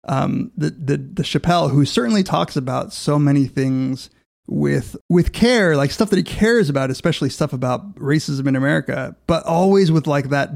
Um, 0.06 0.52
the 0.56 0.70
the 0.70 0.96
the 0.96 1.22
Chappelle, 1.22 1.70
who 1.70 1.84
certainly 1.84 2.22
talks 2.22 2.56
about 2.56 2.94
so 2.94 3.18
many 3.18 3.46
things 3.46 4.08
with 4.46 4.96
with 5.10 5.32
care, 5.32 5.76
like 5.76 5.90
stuff 5.90 6.08
that 6.10 6.16
he 6.16 6.22
cares 6.22 6.70
about, 6.70 6.90
especially 6.90 7.28
stuff 7.28 7.52
about 7.52 7.94
racism 7.96 8.46
in 8.46 8.56
America, 8.56 9.14
but 9.26 9.44
always 9.44 9.92
with 9.92 10.06
like 10.06 10.30
that 10.30 10.52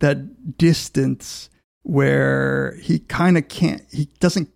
that 0.00 0.58
distance 0.58 1.48
where 1.82 2.76
he 2.82 2.98
kind 2.98 3.38
of 3.38 3.48
can't 3.48 3.82
he 3.90 4.06
doesn't 4.20 4.50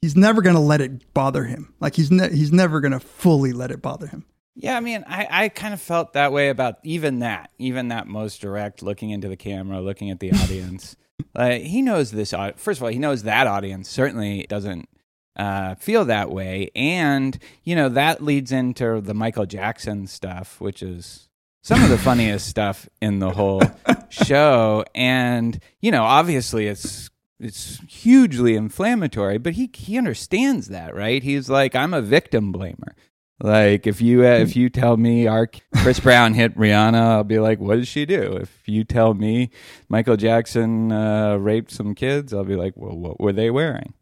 he's 0.00 0.16
never 0.16 0.42
going 0.42 0.54
to 0.54 0.60
let 0.60 0.80
it 0.80 1.12
bother 1.14 1.44
him. 1.44 1.74
Like 1.80 1.96
he's 1.96 2.10
ne- 2.10 2.34
he's 2.34 2.52
never 2.52 2.80
going 2.80 2.92
to 2.92 3.00
fully 3.00 3.52
let 3.52 3.70
it 3.70 3.82
bother 3.82 4.06
him. 4.06 4.24
Yeah, 4.54 4.76
I 4.76 4.80
mean, 4.80 5.04
I, 5.06 5.28
I 5.30 5.48
kind 5.50 5.72
of 5.72 5.80
felt 5.80 6.14
that 6.14 6.32
way 6.32 6.48
about 6.48 6.78
even 6.82 7.20
that, 7.20 7.50
even 7.58 7.88
that 7.88 8.08
most 8.08 8.40
direct, 8.40 8.82
looking 8.82 9.10
into 9.10 9.28
the 9.28 9.36
camera, 9.36 9.80
looking 9.80 10.10
at 10.10 10.18
the 10.18 10.32
audience. 10.32 10.96
uh, 11.36 11.50
he 11.50 11.80
knows 11.80 12.10
this. 12.10 12.34
First 12.56 12.80
of 12.80 12.82
all, 12.82 12.88
he 12.88 12.98
knows 12.98 13.22
that 13.22 13.46
audience 13.46 13.88
certainly 13.88 14.46
doesn't 14.48 14.88
uh, 15.36 15.76
feel 15.76 16.04
that 16.06 16.30
way, 16.30 16.70
and 16.74 17.38
you 17.62 17.76
know 17.76 17.88
that 17.88 18.22
leads 18.22 18.50
into 18.50 19.00
the 19.00 19.14
Michael 19.14 19.46
Jackson 19.46 20.08
stuff, 20.08 20.60
which 20.60 20.82
is 20.82 21.27
some 21.68 21.82
of 21.82 21.90
the 21.90 21.98
funniest 21.98 22.46
stuff 22.48 22.88
in 23.02 23.18
the 23.18 23.30
whole 23.30 23.60
show. 24.08 24.84
And 24.94 25.60
you 25.82 25.90
know, 25.90 26.02
obviously, 26.02 26.66
it's 26.66 27.10
it's 27.38 27.78
hugely 27.86 28.56
inflammatory, 28.56 29.36
but 29.36 29.52
he 29.52 29.70
he 29.74 29.98
understands 29.98 30.68
that, 30.68 30.94
right? 30.94 31.22
He's 31.22 31.50
like, 31.50 31.76
I'm 31.76 31.92
a 31.92 32.00
victim 32.00 32.54
blamer. 32.54 32.94
Like 33.40 33.86
if 33.86 34.00
you 34.00 34.24
uh, 34.24 34.38
if 34.38 34.56
you 34.56 34.70
tell 34.70 34.96
me 34.96 35.26
our 35.26 35.46
Chris 35.82 36.00
Brown 36.00 36.32
hit 36.32 36.56
Rihanna, 36.56 36.94
I'll 36.94 37.24
be 37.24 37.38
like, 37.38 37.60
what 37.60 37.76
did 37.76 37.86
she 37.86 38.06
do? 38.06 38.38
If 38.40 38.62
you 38.66 38.82
tell 38.82 39.12
me 39.12 39.50
Michael 39.90 40.16
Jackson 40.16 40.90
uh, 40.90 41.36
raped 41.36 41.70
some 41.70 41.94
kids, 41.94 42.32
I'll 42.32 42.44
be 42.44 42.56
like, 42.56 42.72
well, 42.76 42.96
what 42.96 43.20
were 43.20 43.34
they 43.34 43.50
wearing? 43.50 43.92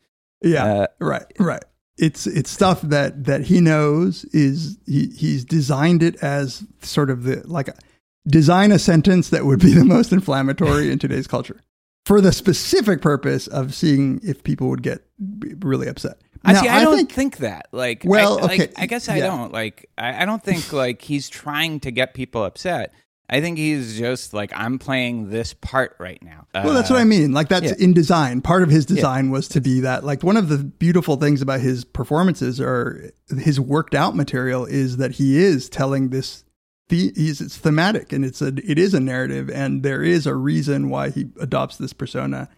Yeah, 0.41 0.65
Uh, 0.65 0.87
right, 1.01 1.27
right. 1.41 1.65
It's 1.99 2.27
it's 2.27 2.51
stuff 2.51 2.83
that 2.83 3.25
that 3.25 3.43
he 3.43 3.61
knows 3.61 4.25
is 4.27 4.79
he 4.87 5.07
he's 5.09 5.45
designed 5.45 6.03
it 6.03 6.17
as 6.23 6.65
sort 6.83 7.11
of 7.11 7.25
the 7.25 7.43
like 7.47 7.71
design 8.27 8.73
a 8.73 8.79
sentence 8.79 9.31
that 9.31 9.47
would 9.47 9.61
be 9.61 9.73
the 9.73 9.85
most 9.85 10.13
inflammatory 10.13 10.91
in 10.91 10.99
today's 10.99 11.27
culture 11.27 11.61
for 12.07 12.21
the 12.21 12.33
specific 12.33 13.01
purpose 13.03 13.49
of 13.49 13.75
seeing 13.75 14.21
if 14.23 14.45
people 14.45 14.69
would 14.69 14.83
get 14.83 15.05
really 15.59 15.89
upset. 15.89 16.19
I 16.45 16.53
Now, 16.53 16.63
see. 16.63 16.69
I, 16.69 16.85
don't 16.85 17.11
think, 17.11 17.39
that. 17.39 17.67
Like, 17.73 18.03
Well, 18.05 18.39
I, 18.39 18.43
like, 18.43 18.61
okay, 18.61 18.73
I 18.77 18.87
guess 18.87 19.09
I 19.09 19.17
yeah. 19.17 19.27
don't. 19.27 19.53
Like, 19.53 19.91
I, 19.99 20.23
I 20.23 20.25
don't 20.25 20.43
think 20.43 20.73
like 20.73 21.03
he's 21.03 21.29
trying 21.29 21.81
to 21.81 21.91
get 21.91 22.15
people 22.15 22.45
upset. 22.45 22.93
I 23.29 23.41
think 23.41 23.59
he's 23.59 23.99
just 23.99 24.33
like, 24.33 24.53
I'm 24.55 24.79
playing 24.79 25.31
this 25.31 25.53
part 25.53 25.97
right 25.99 26.23
now. 26.23 26.47
Well, 26.55 26.75
that's 26.75 26.91
what 26.91 27.01
I 27.01 27.05
mean. 27.05 27.33
Like 27.33 27.49
that's 27.49 27.67
yeah. 27.67 27.75
in 27.85 27.93
design. 27.93 28.41
Part 28.41 28.63
of 28.63 28.71
his 28.71 28.87
design 28.87 29.31
was 29.31 29.49
to 29.49 29.61
be 29.61 29.81
that. 29.81 30.05
Like 30.05 30.23
one 30.23 30.37
of 30.37 30.49
the 30.49 30.59
beautiful 30.59 31.17
things 31.17 31.43
about 31.43 31.61
his 31.61 31.85
performances 31.85 32.61
or 32.61 33.11
his 33.37 33.59
worked 33.59 33.95
out 33.95 34.15
material 34.15 34.65
is 34.65 34.99
that 34.99 35.13
he 35.13 35.39
is 35.39 35.69
telling 35.69 36.11
this. 36.11 36.45
The, 36.89 37.13
he's, 37.17 37.41
it's 37.41 37.57
thematic 37.57 38.13
and 38.13 38.25
it's 38.25 38.41
a 38.41 38.53
it 38.65 38.79
is 38.79 38.95
a 38.95 39.01
narrative 39.01 39.51
and 39.51 39.83
there 39.83 40.05
is 40.05 40.25
a 40.25 40.37
reason 40.37 40.89
why 40.89 41.11
he 41.11 41.27
adopts 41.41 41.79
this 41.79 41.93
persona. 41.93 42.49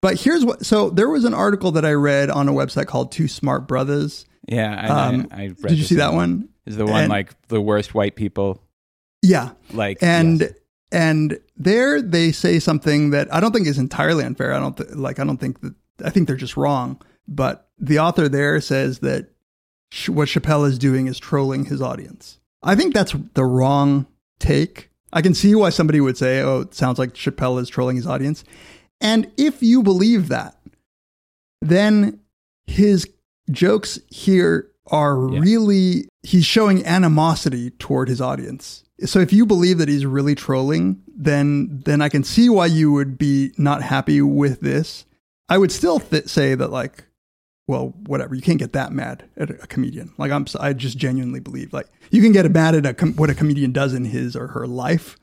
But 0.00 0.20
here's 0.20 0.44
what. 0.44 0.64
So 0.64 0.88
there 0.88 1.08
was 1.08 1.24
an 1.24 1.34
article 1.34 1.72
that 1.72 1.84
I 1.84 1.94
read 1.94 2.30
on 2.30 2.48
a 2.48 2.52
website 2.52 2.86
called 2.86 3.10
Two 3.10 3.26
Smart 3.26 3.66
Brothers. 3.66 4.24
Yeah. 4.46 4.72
I, 4.72 5.08
Um, 5.08 5.28
I, 5.32 5.36
I 5.36 5.46
read 5.46 5.62
did 5.66 5.78
you 5.78 5.84
see 5.84 5.96
that 5.96 6.12
one. 6.12 6.16
one? 6.16 6.48
Is 6.64 6.76
the 6.76 6.86
one 6.86 7.02
And- 7.02 7.10
like 7.10 7.34
the 7.48 7.60
worst 7.60 7.92
white 7.92 8.14
people? 8.14 8.62
Yeah, 9.22 9.52
Like, 9.72 9.98
and 10.02 10.40
yes. 10.40 10.52
and 10.90 11.38
there 11.56 12.02
they 12.02 12.32
say 12.32 12.58
something 12.58 13.10
that 13.10 13.32
I 13.32 13.38
don't 13.40 13.52
think 13.52 13.66
is 13.68 13.78
entirely 13.78 14.24
unfair. 14.24 14.52
I 14.52 14.58
don't 14.58 14.76
th- 14.76 14.90
like. 14.90 15.18
I 15.20 15.24
don't 15.24 15.38
think 15.38 15.60
that. 15.60 15.74
I 16.04 16.10
think 16.10 16.26
they're 16.26 16.36
just 16.36 16.56
wrong. 16.56 17.00
But 17.28 17.68
the 17.78 18.00
author 18.00 18.28
there 18.28 18.60
says 18.60 18.98
that 19.00 19.28
sh- 19.92 20.08
what 20.08 20.26
Chappelle 20.28 20.66
is 20.66 20.78
doing 20.78 21.06
is 21.06 21.18
trolling 21.20 21.66
his 21.66 21.80
audience. 21.80 22.40
I 22.64 22.74
think 22.74 22.94
that's 22.94 23.14
the 23.34 23.44
wrong 23.44 24.06
take. 24.40 24.90
I 25.12 25.22
can 25.22 25.34
see 25.34 25.54
why 25.54 25.70
somebody 25.70 26.00
would 26.00 26.16
say, 26.18 26.40
"Oh, 26.40 26.60
it 26.62 26.74
sounds 26.74 26.98
like 26.98 27.14
Chappelle 27.14 27.60
is 27.60 27.68
trolling 27.68 27.96
his 27.96 28.06
audience." 28.06 28.42
And 29.00 29.30
if 29.36 29.62
you 29.62 29.82
believe 29.84 30.28
that, 30.28 30.56
then 31.60 32.20
his 32.66 33.08
jokes 33.50 33.98
here 34.08 34.68
are 34.88 35.28
Yeah. 35.32 35.40
really 35.40 36.08
he's 36.22 36.44
showing 36.44 36.84
animosity 36.84 37.70
toward 37.70 38.08
his 38.08 38.20
audience. 38.20 38.84
So 39.04 39.20
if 39.20 39.32
you 39.32 39.46
believe 39.46 39.78
that 39.78 39.88
he's 39.88 40.06
really 40.06 40.34
trolling, 40.34 41.02
then 41.14 41.80
then 41.84 42.00
I 42.00 42.08
can 42.08 42.24
see 42.24 42.48
why 42.48 42.66
you 42.66 42.92
would 42.92 43.18
be 43.18 43.52
not 43.58 43.82
happy 43.82 44.20
with 44.22 44.60
this. 44.60 45.04
I 45.48 45.58
would 45.58 45.72
still 45.72 46.00
th- 46.00 46.26
say 46.28 46.54
that 46.54 46.70
like 46.70 47.04
well, 47.68 47.94
whatever. 48.06 48.34
You 48.34 48.42
can't 48.42 48.58
get 48.58 48.72
that 48.72 48.92
mad 48.92 49.24
at 49.36 49.48
a 49.50 49.54
comedian. 49.68 50.12
Like 50.18 50.32
I'm, 50.32 50.46
I 50.58 50.72
just 50.72 50.98
genuinely 50.98 51.40
believe 51.40 51.72
like 51.72 51.86
you 52.10 52.20
can 52.20 52.32
get 52.32 52.50
mad 52.50 52.74
at 52.74 52.84
a 52.86 52.92
com- 52.94 53.14
what 53.14 53.30
a 53.30 53.34
comedian 53.34 53.72
does 53.72 53.94
in 53.94 54.04
his 54.06 54.34
or 54.34 54.48
her 54.48 54.66
life, 54.66 55.16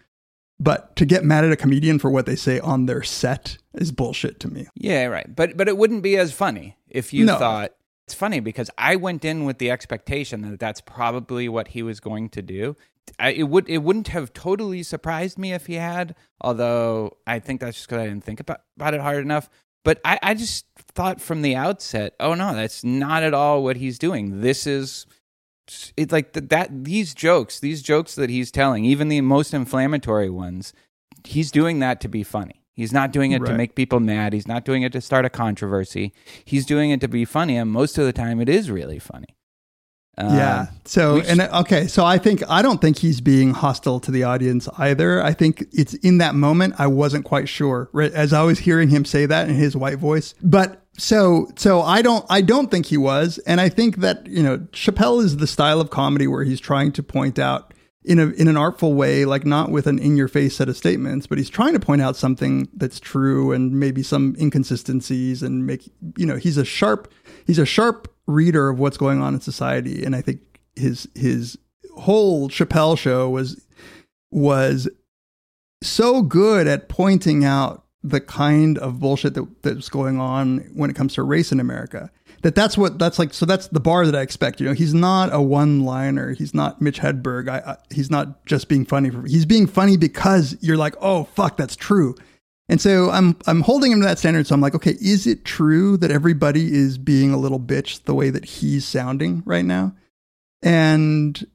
but 0.59 0.95
to 0.95 1.05
get 1.05 1.23
mad 1.23 1.43
at 1.43 1.51
a 1.51 1.55
comedian 1.57 1.99
for 1.99 2.09
what 2.09 2.25
they 2.25 2.35
say 2.37 2.59
on 2.59 2.85
their 2.85 3.03
set 3.03 3.57
is 3.75 3.91
bullshit 3.91 4.39
to 4.41 4.47
me. 4.47 4.67
Yeah, 4.75 5.05
right. 5.05 5.35
But 5.35 5.57
but 5.57 5.67
it 5.67 5.77
wouldn't 5.77 6.01
be 6.01 6.17
as 6.17 6.31
funny 6.31 6.77
if 6.87 7.13
you 7.13 7.25
No. 7.25 7.37
thought 7.37 7.73
it's 8.09 8.15
funny 8.15 8.39
because 8.39 8.71
I 8.75 8.95
went 8.95 9.23
in 9.23 9.45
with 9.45 9.59
the 9.59 9.69
expectation 9.69 10.41
that 10.41 10.59
that's 10.59 10.81
probably 10.81 11.47
what 11.47 11.69
he 11.69 11.83
was 11.83 11.99
going 11.99 12.29
to 12.29 12.41
do. 12.41 12.75
I, 13.19 13.33
it 13.33 13.43
would 13.43 13.69
it 13.69 13.83
wouldn't 13.83 14.07
have 14.07 14.33
totally 14.33 14.81
surprised 14.81 15.37
me 15.37 15.53
if 15.53 15.67
he 15.67 15.75
had, 15.75 16.15
although 16.41 17.17
I 17.27 17.37
think 17.37 17.61
that's 17.61 17.77
just 17.77 17.87
because 17.87 18.01
I 18.01 18.07
didn't 18.07 18.23
think 18.23 18.39
about, 18.39 18.61
about 18.77 18.95
it 18.95 19.01
hard 19.01 19.19
enough. 19.19 19.47
But 19.85 20.01
I, 20.03 20.17
I 20.23 20.33
just 20.33 20.65
thought 20.95 21.21
from 21.21 21.43
the 21.43 21.55
outset, 21.55 22.15
oh 22.19 22.33
no, 22.33 22.55
that's 22.55 22.83
not 22.83 23.21
at 23.21 23.35
all 23.35 23.61
what 23.63 23.77
he's 23.77 23.99
doing. 23.99 24.41
This 24.41 24.65
is 24.65 25.05
it's 25.95 26.11
like 26.11 26.33
th- 26.33 26.49
that 26.49 26.83
these 26.83 27.13
jokes, 27.13 27.59
these 27.59 27.83
jokes 27.83 28.15
that 28.15 28.31
he's 28.31 28.49
telling, 28.49 28.85
even 28.85 29.09
the 29.09 29.21
most 29.21 29.53
inflammatory 29.53 30.31
ones, 30.31 30.73
he's 31.23 31.51
doing 31.51 31.77
that 31.79 32.01
to 32.01 32.07
be 32.07 32.23
funny. 32.23 32.58
He's 32.79 32.93
not 32.93 33.11
doing 33.11 33.33
it 33.33 33.43
to 33.43 33.53
make 33.53 33.75
people 33.75 33.99
mad. 33.99 34.31
He's 34.31 34.47
not 34.47 34.63
doing 34.63 34.83
it 34.83 34.93
to 34.93 35.01
start 35.01 35.25
a 35.25 35.29
controversy. 35.29 36.13
He's 36.45 36.65
doing 36.65 36.91
it 36.91 37.01
to 37.01 37.09
be 37.09 37.25
funny, 37.25 37.57
and 37.57 37.69
most 37.69 37.97
of 37.97 38.05
the 38.05 38.13
time, 38.13 38.39
it 38.39 38.47
is 38.47 38.71
really 38.71 38.99
funny. 38.99 39.35
Um, 40.17 40.33
yeah. 40.33 40.67
So 40.85 41.19
and 41.19 41.41
okay, 41.41 41.87
so 41.87 42.05
I 42.05 42.17
think 42.17 42.41
I 42.49 42.61
don't 42.61 42.79
think 42.79 42.99
he's 42.99 43.19
being 43.19 43.53
hostile 43.53 43.99
to 43.99 44.11
the 44.11 44.23
audience 44.23 44.69
either. 44.77 45.21
I 45.21 45.33
think 45.33 45.65
it's 45.73 45.93
in 45.95 46.19
that 46.19 46.35
moment 46.35 46.75
I 46.77 46.87
wasn't 46.87 47.25
quite 47.25 47.49
sure 47.49 47.89
right, 47.91 48.13
as 48.13 48.31
I 48.31 48.43
was 48.43 48.59
hearing 48.59 48.87
him 48.87 49.03
say 49.03 49.25
that 49.25 49.49
in 49.49 49.55
his 49.55 49.75
white 49.75 49.97
voice. 49.97 50.33
But 50.41 50.85
so 50.97 51.49
so 51.57 51.81
I 51.81 52.01
don't 52.01 52.25
I 52.29 52.39
don't 52.39 52.71
think 52.71 52.85
he 52.85 52.97
was, 52.97 53.39
and 53.39 53.59
I 53.59 53.67
think 53.67 53.97
that 53.97 54.25
you 54.25 54.41
know 54.41 54.59
Chappelle 54.71 55.21
is 55.21 55.35
the 55.35 55.47
style 55.47 55.81
of 55.81 55.89
comedy 55.89 56.27
where 56.27 56.45
he's 56.45 56.61
trying 56.61 56.93
to 56.93 57.03
point 57.03 57.39
out 57.39 57.73
in 58.03 58.19
a 58.19 58.27
in 58.27 58.47
an 58.47 58.57
artful 58.57 58.93
way, 58.93 59.25
like 59.25 59.45
not 59.45 59.71
with 59.71 59.87
an 59.87 59.99
in 59.99 60.15
your 60.15 60.27
face 60.27 60.55
set 60.55 60.69
of 60.69 60.77
statements, 60.77 61.27
but 61.27 61.37
he's 61.37 61.49
trying 61.49 61.73
to 61.73 61.79
point 61.79 62.01
out 62.01 62.15
something 62.15 62.69
that's 62.73 62.99
true 62.99 63.51
and 63.51 63.79
maybe 63.79 64.01
some 64.03 64.35
inconsistencies 64.39 65.43
and 65.43 65.65
make 65.65 65.91
you 66.17 66.25
know 66.25 66.37
he's 66.37 66.57
a 66.57 66.65
sharp 66.65 67.11
he's 67.45 67.59
a 67.59 67.65
sharp 67.65 68.13
reader 68.25 68.69
of 68.69 68.79
what's 68.79 68.97
going 68.97 69.21
on 69.21 69.33
in 69.33 69.41
society, 69.41 70.03
and 70.03 70.15
I 70.15 70.21
think 70.21 70.41
his 70.75 71.07
his 71.15 71.57
whole 71.97 72.49
Chappelle 72.49 72.97
show 72.97 73.29
was 73.29 73.61
was 74.31 74.87
so 75.81 76.21
good 76.21 76.67
at 76.67 76.89
pointing 76.89 77.43
out 77.43 77.85
the 78.01 78.21
kind 78.21 78.77
of 78.77 78.99
bullshit 78.99 79.33
that 79.33 79.61
that's 79.61 79.89
going 79.89 80.19
on 80.19 80.59
when 80.73 80.89
it 80.89 80.95
comes 80.95 81.13
to 81.15 81.23
race 81.23 81.51
in 81.51 81.59
America. 81.59 82.09
That 82.41 82.55
that's 82.55 82.77
what 82.77 82.99
that's 82.99 83.19
like. 83.19 83.33
So 83.33 83.45
that's 83.45 83.67
the 83.67 83.79
bar 83.79 84.05
that 84.05 84.15
I 84.15 84.21
expect. 84.21 84.59
You 84.61 84.67
know, 84.67 84.73
he's 84.73 84.93
not 84.93 85.33
a 85.33 85.41
one-liner. 85.41 86.33
He's 86.33 86.53
not 86.53 86.81
Mitch 86.81 86.99
Hedberg. 86.99 87.49
I, 87.49 87.71
I, 87.71 87.77
he's 87.93 88.09
not 88.09 88.45
just 88.45 88.69
being 88.69 88.85
funny 88.85 89.09
for. 89.09 89.23
He's 89.25 89.45
being 89.45 89.67
funny 89.67 89.97
because 89.97 90.57
you're 90.61 90.77
like, 90.77 90.95
oh 91.01 91.25
fuck, 91.25 91.57
that's 91.57 91.75
true. 91.75 92.15
And 92.69 92.79
so 92.79 93.09
I'm 93.09 93.35
I'm 93.47 93.61
holding 93.61 93.91
him 93.91 93.99
to 94.01 94.07
that 94.07 94.19
standard. 94.19 94.47
So 94.47 94.55
I'm 94.55 94.61
like, 94.61 94.75
okay, 94.75 94.95
is 95.01 95.27
it 95.27 95.43
true 95.43 95.97
that 95.97 96.11
everybody 96.11 96.73
is 96.73 96.97
being 96.97 97.31
a 97.33 97.37
little 97.37 97.59
bitch 97.59 98.03
the 98.03 98.13
way 98.13 98.29
that 98.29 98.45
he's 98.45 98.85
sounding 98.85 99.43
right 99.45 99.65
now? 99.65 99.95
And 100.61 101.45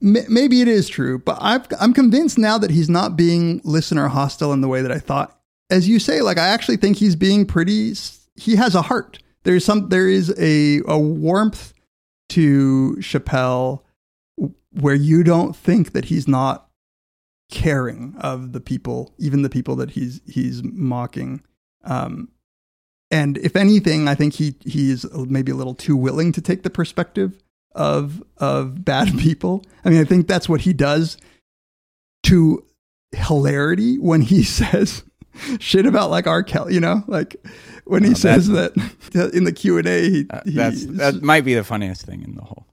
maybe 0.00 0.60
it 0.60 0.68
is 0.68 0.88
true, 0.88 1.18
but 1.18 1.38
I've, 1.40 1.66
I'm 1.78 1.92
convinced 1.92 2.38
now 2.38 2.56
that 2.58 2.70
he's 2.70 2.88
not 2.88 3.16
being 3.16 3.60
listener 3.64 4.08
hostile 4.08 4.52
in 4.52 4.60
the 4.62 4.68
way 4.68 4.82
that 4.82 4.92
I 4.92 4.98
thought. 4.98 5.38
As 5.70 5.88
you 5.88 5.98
say, 5.98 6.22
like 6.22 6.38
I 6.38 6.48
actually 6.48 6.78
think 6.78 6.96
he's 6.96 7.16
being 7.16 7.46
pretty. 7.46 7.94
He 8.34 8.56
has 8.56 8.74
a 8.74 8.82
heart. 8.82 9.18
There's 9.44 9.64
some. 9.64 9.88
There 9.88 10.08
is 10.08 10.34
a 10.38 10.80
a 10.86 10.98
warmth 10.98 11.72
to 12.30 12.96
Chappelle 13.00 13.82
where 14.72 14.94
you 14.94 15.22
don't 15.22 15.54
think 15.56 15.92
that 15.92 16.06
he's 16.06 16.28
not 16.28 16.68
caring 17.50 18.14
of 18.18 18.52
the 18.52 18.60
people, 18.60 19.14
even 19.18 19.42
the 19.42 19.50
people 19.50 19.76
that 19.76 19.92
he's 19.92 20.20
he's 20.26 20.62
mocking. 20.62 21.42
Um, 21.84 22.28
and 23.10 23.38
if 23.38 23.56
anything, 23.56 24.08
I 24.08 24.14
think 24.14 24.34
he 24.34 24.54
he's 24.64 25.04
maybe 25.12 25.52
a 25.52 25.56
little 25.56 25.74
too 25.74 25.96
willing 25.96 26.32
to 26.32 26.40
take 26.40 26.62
the 26.62 26.70
perspective 26.70 27.38
of 27.74 28.22
of 28.36 28.84
bad 28.84 29.08
people. 29.18 29.64
I 29.84 29.90
mean, 29.90 30.00
I 30.00 30.04
think 30.04 30.26
that's 30.26 30.48
what 30.48 30.62
he 30.62 30.72
does 30.72 31.16
to 32.24 32.64
hilarity 33.12 33.98
when 33.98 34.20
he 34.20 34.42
says 34.44 35.02
shit 35.58 35.86
about 35.86 36.10
like 36.10 36.26
R. 36.26 36.42
Kelly, 36.42 36.74
you 36.74 36.80
know, 36.80 37.02
like 37.06 37.36
when 37.90 38.04
he 38.04 38.10
Oh, 38.12 38.14
says 38.14 38.48
that 38.48 38.72
in 39.34 39.44
the 39.44 39.52
Q 39.52 39.78
and 39.78 39.86
A, 39.86 40.10
he, 40.10 40.26
Uh, 40.30 40.40
that's 40.46 40.86
that 40.86 41.22
might 41.22 41.44
be 41.44 41.54
the 41.54 41.64
funniest 41.64 42.06
thing 42.06 42.22
in 42.22 42.34
the 42.34 42.42
whole. 42.42 42.66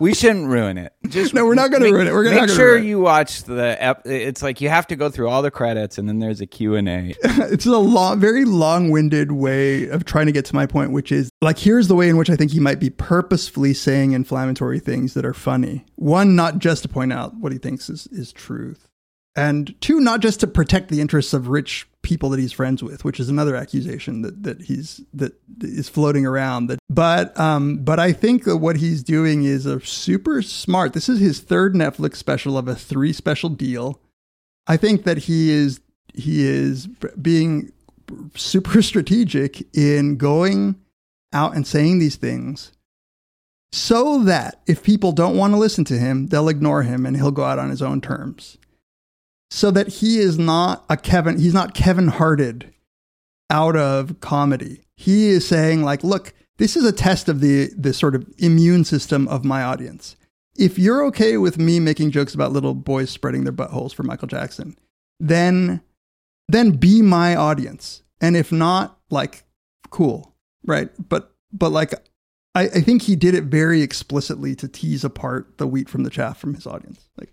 we 0.00 0.12
shouldn't 0.14 0.48
ruin 0.48 0.76
it. 0.76 0.92
Just 1.08 1.34
No, 1.34 1.44
we're 1.46 1.54
not 1.54 1.70
gonna 1.70 1.90
ruin 1.90 2.06
it. 2.06 2.12
We're 2.12 2.24
make 2.24 2.34
gonna 2.34 2.46
make 2.48 2.56
sure 2.56 2.76
you 2.78 3.00
watch 3.00 3.44
the. 3.44 3.76
Ep- 3.82 4.06
it's 4.06 4.42
like 4.42 4.60
you 4.60 4.68
have 4.68 4.86
to 4.88 4.96
go 4.96 5.08
through 5.10 5.28
all 5.28 5.42
the 5.42 5.50
credits 5.50 5.98
and 5.98 6.08
then 6.08 6.18
there's 6.18 6.40
a 6.40 6.46
Q 6.46 6.74
and 6.76 6.88
A. 6.88 7.14
it's 7.24 7.66
a 7.66 7.76
long, 7.78 8.20
very 8.20 8.44
long-winded 8.44 9.32
way 9.32 9.88
of 9.88 10.04
trying 10.04 10.26
to 10.26 10.32
get 10.32 10.44
to 10.46 10.54
my 10.54 10.66
point, 10.66 10.92
which 10.92 11.10
is 11.12 11.30
like 11.40 11.58
here's 11.58 11.88
the 11.88 11.94
way 11.94 12.08
in 12.08 12.16
which 12.16 12.30
I 12.30 12.36
think 12.36 12.52
he 12.52 12.60
might 12.60 12.80
be 12.80 12.90
purposefully 12.90 13.74
saying 13.74 14.12
inflammatory 14.12 14.80
things 14.80 15.14
that 15.14 15.24
are 15.24 15.34
funny. 15.34 15.84
One, 15.96 16.36
not 16.36 16.58
just 16.58 16.82
to 16.82 16.88
point 16.88 17.12
out 17.12 17.34
what 17.36 17.52
he 17.52 17.58
thinks 17.58 17.88
is 17.88 18.06
is 18.08 18.32
truth, 18.32 18.88
and 19.36 19.74
two, 19.80 20.00
not 20.00 20.20
just 20.20 20.40
to 20.40 20.46
protect 20.46 20.88
the 20.88 21.00
interests 21.00 21.32
of 21.32 21.48
rich 21.48 21.88
people 22.02 22.30
that 22.30 22.38
he's 22.38 22.52
friends 22.52 22.82
with, 22.82 23.04
which 23.04 23.18
is 23.18 23.28
another 23.28 23.56
accusation 23.56 24.22
that 24.22 24.42
that 24.42 24.62
he's 24.62 25.00
that 25.12 25.32
is 25.60 25.88
floating 25.88 26.26
around. 26.26 26.68
That, 26.68 26.78
but 26.88 27.38
um, 27.38 27.78
but 27.78 27.98
I 27.98 28.12
think 28.12 28.44
that 28.44 28.58
what 28.58 28.76
he's 28.76 29.02
doing 29.02 29.44
is 29.44 29.66
a 29.66 29.80
super 29.80 30.42
smart. 30.42 30.92
This 30.92 31.08
is 31.08 31.18
his 31.18 31.40
third 31.40 31.74
Netflix 31.74 32.16
special 32.16 32.56
of 32.56 32.68
a 32.68 32.74
three 32.76 33.12
special 33.12 33.50
deal. 33.50 34.00
I 34.66 34.76
think 34.76 35.04
that 35.04 35.18
he 35.18 35.50
is 35.50 35.80
he 36.14 36.46
is 36.46 36.86
being 37.20 37.72
super 38.36 38.82
strategic 38.82 39.66
in 39.76 40.16
going 40.16 40.76
out 41.32 41.56
and 41.56 41.66
saying 41.66 41.98
these 41.98 42.16
things 42.16 42.70
so 43.72 44.22
that 44.22 44.60
if 44.68 44.84
people 44.84 45.10
don't 45.10 45.36
want 45.36 45.52
to 45.52 45.58
listen 45.58 45.84
to 45.84 45.98
him, 45.98 46.28
they'll 46.28 46.48
ignore 46.48 46.82
him 46.82 47.04
and 47.04 47.16
he'll 47.16 47.32
go 47.32 47.42
out 47.42 47.58
on 47.58 47.70
his 47.70 47.82
own 47.82 48.00
terms. 48.00 48.56
So 49.54 49.70
that 49.70 49.86
he 49.86 50.18
is 50.18 50.36
not 50.36 50.84
a 50.90 50.96
Kevin, 50.96 51.38
he's 51.38 51.54
not 51.54 51.74
Kevin 51.74 52.08
hearted 52.08 52.74
out 53.48 53.76
of 53.76 54.18
comedy. 54.18 54.80
He 54.96 55.28
is 55.28 55.46
saying 55.46 55.84
like, 55.84 56.02
look, 56.02 56.34
this 56.58 56.74
is 56.74 56.84
a 56.84 56.90
test 56.90 57.28
of 57.28 57.38
the 57.38 57.70
the 57.78 57.94
sort 57.94 58.16
of 58.16 58.28
immune 58.38 58.82
system 58.82 59.28
of 59.28 59.44
my 59.44 59.62
audience. 59.62 60.16
If 60.56 60.76
you're 60.76 61.04
okay 61.06 61.36
with 61.36 61.56
me 61.56 61.78
making 61.78 62.10
jokes 62.10 62.34
about 62.34 62.50
little 62.50 62.74
boys 62.74 63.10
spreading 63.10 63.44
their 63.44 63.52
buttholes 63.52 63.94
for 63.94 64.02
Michael 64.02 64.26
Jackson, 64.26 64.76
then 65.20 65.82
then 66.48 66.72
be 66.72 67.00
my 67.00 67.36
audience. 67.36 68.02
And 68.20 68.36
if 68.36 68.50
not, 68.50 68.98
like, 69.08 69.44
cool, 69.90 70.34
right? 70.66 70.90
But 71.08 71.32
but 71.52 71.70
like, 71.70 71.94
I, 72.56 72.62
I 72.62 72.80
think 72.80 73.02
he 73.02 73.14
did 73.14 73.36
it 73.36 73.44
very 73.44 73.82
explicitly 73.82 74.56
to 74.56 74.66
tease 74.66 75.04
apart 75.04 75.58
the 75.58 75.68
wheat 75.68 75.88
from 75.88 76.02
the 76.02 76.10
chaff 76.10 76.40
from 76.40 76.54
his 76.54 76.66
audience. 76.66 77.08
Like, 77.16 77.32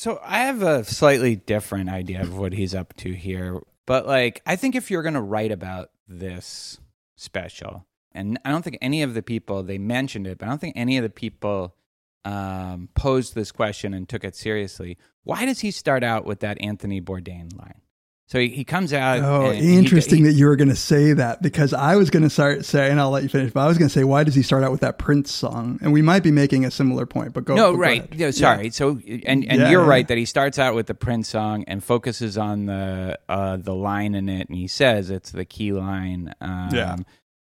So 0.00 0.18
I 0.24 0.44
have 0.44 0.62
a 0.62 0.82
slightly 0.82 1.36
different 1.36 1.90
idea 1.90 2.22
of 2.22 2.34
what 2.34 2.54
he's 2.54 2.74
up 2.74 2.96
to 2.96 3.12
here. 3.12 3.60
But 3.84 4.06
like 4.06 4.40
I 4.46 4.56
think 4.56 4.74
if 4.74 4.90
you're 4.90 5.02
gonna 5.02 5.20
write 5.20 5.52
about 5.52 5.90
this 6.08 6.78
special, 7.16 7.84
and 8.12 8.38
I 8.42 8.50
don't 8.50 8.62
think 8.62 8.78
any 8.80 9.02
of 9.02 9.12
the 9.12 9.20
people 9.22 9.62
they 9.62 9.76
mentioned 9.76 10.26
it, 10.26 10.38
but 10.38 10.46
I 10.46 10.48
don't 10.48 10.58
think 10.58 10.78
any 10.78 10.96
of 10.96 11.02
the 11.02 11.10
people 11.10 11.76
um, 12.24 12.88
posed 12.94 13.34
this 13.34 13.52
question 13.52 13.92
and 13.92 14.08
took 14.08 14.24
it 14.24 14.34
seriously. 14.34 14.96
Why 15.22 15.44
does 15.44 15.60
he 15.60 15.70
start 15.70 16.02
out 16.02 16.24
with 16.24 16.40
that 16.40 16.58
Anthony 16.62 17.02
Bourdain 17.02 17.54
line? 17.58 17.82
So 18.30 18.38
he, 18.38 18.48
he 18.48 18.62
comes 18.62 18.92
out. 18.92 19.18
oh, 19.24 19.50
and 19.50 19.58
he- 19.58 19.76
interesting 19.76 20.18
he- 20.18 20.24
that 20.30 20.34
you 20.34 20.46
were 20.46 20.54
going 20.54 20.68
to 20.68 20.76
say 20.76 21.12
that 21.14 21.42
because 21.42 21.74
I 21.74 21.96
was 21.96 22.10
going 22.10 22.22
to 22.22 22.30
start 22.30 22.64
saying, 22.64 22.92
and 22.92 23.00
I'll 23.00 23.10
let 23.10 23.24
you 23.24 23.28
finish. 23.28 23.52
But 23.52 23.62
I 23.62 23.66
was 23.66 23.76
going 23.76 23.88
to 23.88 23.92
say, 23.92 24.04
why 24.04 24.22
does 24.22 24.36
he 24.36 24.42
start 24.42 24.62
out 24.62 24.70
with 24.70 24.82
that 24.82 24.98
Prince 24.98 25.32
song? 25.32 25.80
And 25.82 25.92
we 25.92 26.00
might 26.00 26.22
be 26.22 26.30
making 26.30 26.64
a 26.64 26.70
similar 26.70 27.06
point. 27.06 27.32
But 27.32 27.44
go. 27.44 27.56
no, 27.56 27.72
but 27.72 27.76
go 27.76 27.78
right. 27.82 27.98
ahead. 28.04 28.20
No, 28.20 28.30
sorry. 28.30 28.70
So, 28.70 29.00
and 29.26 29.44
and 29.44 29.44
Yeah, 29.44 29.70
you're 29.70 29.82
yeah. 29.82 29.88
right 29.88 30.06
that 30.06 30.16
he 30.16 30.26
starts 30.26 30.60
out 30.60 30.76
with 30.76 30.86
the 30.86 30.94
Prince 30.94 31.28
song 31.28 31.64
and 31.66 31.82
focuses 31.82 32.38
on 32.38 32.66
the 32.66 33.18
uh, 33.28 33.56
the 33.56 33.74
line 33.74 34.14
in 34.14 34.28
it, 34.28 34.48
and 34.48 34.56
he 34.56 34.68
says 34.68 35.10
it's 35.10 35.32
the 35.32 35.44
key 35.44 35.72
line. 35.72 36.32
Um, 36.40 36.68
Yeah. 36.72 36.96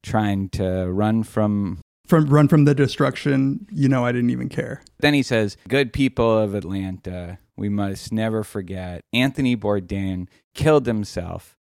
Trying 0.01 0.49
to 0.49 0.87
run 0.91 1.21
from. 1.21 1.80
From 2.11 2.25
run 2.25 2.49
from 2.49 2.65
the 2.65 2.75
destruction. 2.75 3.65
You 3.71 3.87
know, 3.87 4.05
I 4.05 4.11
didn't 4.11 4.31
even 4.31 4.49
care. 4.49 4.83
Then 4.99 5.13
he 5.13 5.23
says, 5.23 5.55
"Good 5.69 5.93
people 5.93 6.39
of 6.39 6.53
Atlanta, 6.53 7.37
we 7.55 7.69
must 7.69 8.11
never 8.11 8.43
forget 8.43 8.99
Anthony 9.13 9.55
Bourdain 9.55 10.27
killed 10.53 10.87
himself." 10.87 11.57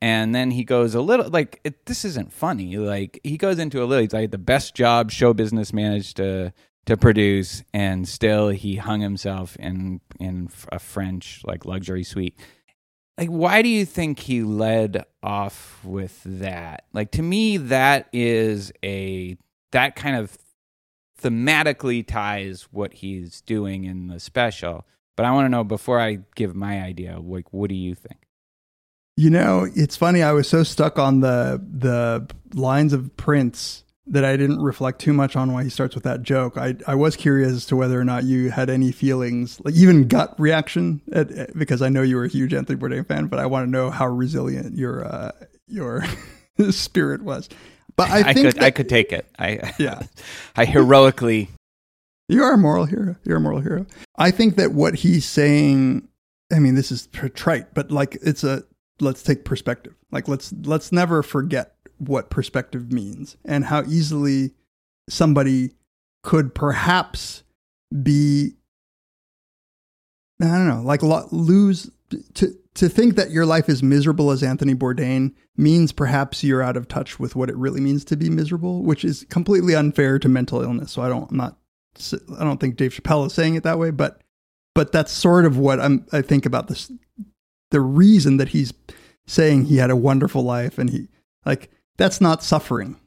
And 0.00 0.34
then 0.34 0.50
he 0.50 0.64
goes 0.64 0.96
a 0.96 1.00
little 1.00 1.30
like 1.30 1.60
it, 1.62 1.86
this 1.86 2.04
isn't 2.04 2.32
funny. 2.32 2.78
Like 2.78 3.20
he 3.22 3.36
goes 3.36 3.60
into 3.60 3.80
a 3.80 3.84
little. 3.84 4.02
He's 4.02 4.12
like 4.12 4.32
the 4.32 4.38
best 4.38 4.74
job 4.74 5.12
show 5.12 5.32
business 5.32 5.72
managed 5.72 6.16
to 6.16 6.52
to 6.86 6.96
produce, 6.96 7.62
and 7.72 8.08
still 8.08 8.48
he 8.48 8.74
hung 8.74 9.02
himself 9.02 9.54
in 9.54 10.00
in 10.18 10.50
a 10.72 10.80
French 10.80 11.42
like 11.44 11.64
luxury 11.64 12.02
suite. 12.02 12.36
Like, 13.16 13.28
why 13.28 13.62
do 13.62 13.68
you 13.68 13.84
think 13.84 14.18
he 14.18 14.42
led 14.42 15.04
off 15.22 15.78
with 15.84 16.20
that? 16.24 16.86
Like 16.92 17.12
to 17.12 17.22
me, 17.22 17.56
that 17.56 18.08
is 18.12 18.72
a 18.82 19.36
that 19.72 19.96
kind 19.96 20.16
of 20.16 20.38
thematically 21.20 22.06
ties 22.06 22.68
what 22.70 22.94
he's 22.94 23.40
doing 23.42 23.84
in 23.84 24.08
the 24.08 24.20
special. 24.20 24.86
But 25.16 25.26
I 25.26 25.32
want 25.32 25.46
to 25.46 25.50
know 25.50 25.64
before 25.64 26.00
I 26.00 26.20
give 26.34 26.54
my 26.54 26.80
idea, 26.80 27.18
like, 27.20 27.52
what 27.52 27.68
do 27.68 27.74
you 27.74 27.94
think? 27.94 28.18
You 29.16 29.28
know, 29.28 29.68
it's 29.74 29.96
funny. 29.96 30.22
I 30.22 30.32
was 30.32 30.48
so 30.48 30.62
stuck 30.62 30.98
on 30.98 31.20
the 31.20 31.62
the 31.62 32.26
lines 32.54 32.94
of 32.94 33.14
Prince 33.18 33.84
that 34.06 34.24
I 34.24 34.36
didn't 34.36 34.60
reflect 34.62 35.00
too 35.00 35.12
much 35.12 35.36
on 35.36 35.52
why 35.52 35.64
he 35.64 35.70
starts 35.70 35.94
with 35.94 36.04
that 36.04 36.22
joke. 36.22 36.56
I 36.56 36.76
I 36.86 36.94
was 36.94 37.14
curious 37.14 37.52
as 37.52 37.66
to 37.66 37.76
whether 37.76 38.00
or 38.00 38.04
not 38.04 38.24
you 38.24 38.50
had 38.50 38.70
any 38.70 38.90
feelings, 38.90 39.60
like 39.64 39.74
even 39.74 40.08
gut 40.08 40.34
reaction, 40.40 41.02
at, 41.12 41.56
because 41.56 41.82
I 41.82 41.90
know 41.90 42.00
you 42.00 42.16
were 42.16 42.24
a 42.24 42.28
huge 42.28 42.54
Anthony 42.54 42.78
Bourdain 42.78 43.06
fan. 43.06 43.26
But 43.26 43.38
I 43.38 43.46
want 43.46 43.66
to 43.66 43.70
know 43.70 43.90
how 43.90 44.06
resilient 44.06 44.78
your 44.78 45.04
uh, 45.04 45.32
your 45.68 46.04
spirit 46.70 47.22
was. 47.22 47.50
But 48.08 48.10
I, 48.26 48.30
I, 48.30 48.32
think 48.34 48.46
could 48.46 48.56
that- 48.56 48.64
I 48.64 48.70
could 48.70 48.88
take 48.88 49.12
it. 49.12 49.26
I 49.38 49.74
Yeah. 49.78 50.02
I 50.56 50.64
heroically 50.64 51.48
You 52.28 52.42
are 52.42 52.54
a 52.54 52.58
moral 52.58 52.84
hero. 52.86 53.16
You're 53.24 53.36
a 53.38 53.40
moral 53.40 53.60
hero. 53.60 53.86
I 54.16 54.30
think 54.30 54.56
that 54.56 54.72
what 54.72 54.94
he's 54.96 55.24
saying, 55.24 56.08
I 56.52 56.58
mean, 56.58 56.74
this 56.74 56.90
is 56.92 57.08
trite, 57.34 57.74
but 57.74 57.90
like 57.90 58.16
it's 58.22 58.44
a 58.44 58.62
let's 59.00 59.22
take 59.22 59.44
perspective. 59.44 59.94
Like 60.10 60.28
let's 60.28 60.52
let's 60.64 60.92
never 60.92 61.22
forget 61.22 61.74
what 61.98 62.30
perspective 62.30 62.92
means 62.92 63.36
and 63.44 63.64
how 63.64 63.82
easily 63.84 64.52
somebody 65.08 65.70
could 66.22 66.54
perhaps 66.54 67.42
be 68.02 68.54
I 70.40 70.46
don't 70.46 70.68
know, 70.68 70.82
like 70.82 71.02
lo- 71.02 71.28
lose 71.30 71.90
to 72.34 72.54
to 72.74 72.88
think 72.88 73.16
that 73.16 73.30
your 73.30 73.44
life 73.44 73.68
is 73.68 73.82
miserable 73.82 74.30
as 74.30 74.42
Anthony 74.42 74.74
Bourdain 74.74 75.34
means 75.56 75.92
perhaps 75.92 76.42
you're 76.42 76.62
out 76.62 76.76
of 76.76 76.88
touch 76.88 77.18
with 77.18 77.36
what 77.36 77.50
it 77.50 77.56
really 77.56 77.80
means 77.80 78.04
to 78.06 78.16
be 78.16 78.30
miserable, 78.30 78.82
which 78.82 79.04
is 79.04 79.26
completely 79.28 79.74
unfair 79.74 80.18
to 80.18 80.28
mental 80.28 80.62
illness. 80.62 80.92
So 80.92 81.02
I 81.02 81.08
don't 81.08 81.30
I'm 81.30 81.36
not 81.36 81.58
I 82.38 82.44
don't 82.44 82.58
think 82.58 82.76
Dave 82.76 82.92
Chappelle 82.92 83.26
is 83.26 83.34
saying 83.34 83.56
it 83.56 83.62
that 83.64 83.78
way, 83.78 83.90
but 83.90 84.22
but 84.74 84.92
that's 84.92 85.12
sort 85.12 85.44
of 85.44 85.58
what 85.58 85.80
I'm 85.80 86.06
I 86.12 86.22
think 86.22 86.46
about 86.46 86.68
this 86.68 86.90
the 87.70 87.80
reason 87.80 88.38
that 88.38 88.48
he's 88.48 88.72
saying 89.26 89.66
he 89.66 89.76
had 89.76 89.90
a 89.90 89.96
wonderful 89.96 90.42
life 90.42 90.78
and 90.78 90.90
he 90.90 91.08
like 91.44 91.70
that's 91.98 92.20
not 92.20 92.42
suffering. 92.42 92.98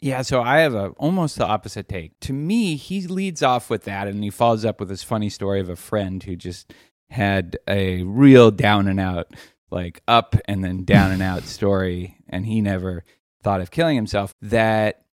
Yeah, 0.00 0.20
so 0.22 0.42
I 0.42 0.58
have 0.58 0.74
a 0.74 0.88
almost 0.98 1.38
the 1.38 1.46
opposite 1.46 1.88
take. 1.88 2.18
To 2.20 2.32
me, 2.32 2.76
he 2.76 3.06
leads 3.06 3.42
off 3.42 3.70
with 3.70 3.84
that 3.84 4.08
and 4.08 4.22
he 4.22 4.28
follows 4.28 4.64
up 4.64 4.80
with 4.80 4.88
this 4.88 5.02
funny 5.02 5.30
story 5.30 5.60
of 5.60 5.68
a 5.68 5.76
friend 5.76 6.22
who 6.22 6.36
just 6.36 6.74
had 7.14 7.56
a 7.68 8.02
real 8.02 8.50
down 8.50 8.88
and 8.88 8.98
out, 8.98 9.28
like 9.70 10.02
up 10.08 10.34
and 10.46 10.64
then 10.64 10.84
down 10.84 11.12
and 11.12 11.22
out 11.22 11.42
story, 11.44 12.16
and 12.28 12.44
he 12.44 12.60
never 12.60 13.04
thought 13.42 13.60
of 13.60 13.70
killing 13.70 13.96
himself. 13.96 14.34
That 14.42 15.04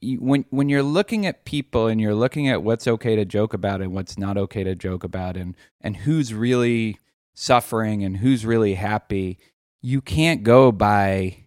you, 0.00 0.18
when 0.18 0.44
when 0.50 0.68
you're 0.68 0.82
looking 0.82 1.26
at 1.26 1.44
people 1.44 1.88
and 1.88 2.00
you're 2.00 2.14
looking 2.14 2.48
at 2.48 2.62
what's 2.62 2.86
okay 2.86 3.16
to 3.16 3.24
joke 3.24 3.52
about 3.52 3.82
and 3.82 3.92
what's 3.92 4.16
not 4.16 4.38
okay 4.38 4.62
to 4.62 4.74
joke 4.76 5.02
about, 5.02 5.36
and 5.36 5.56
and 5.80 5.96
who's 5.96 6.32
really 6.32 6.98
suffering 7.34 8.04
and 8.04 8.18
who's 8.18 8.46
really 8.46 8.74
happy, 8.74 9.38
you 9.80 10.00
can't 10.00 10.44
go 10.44 10.70
by 10.70 11.38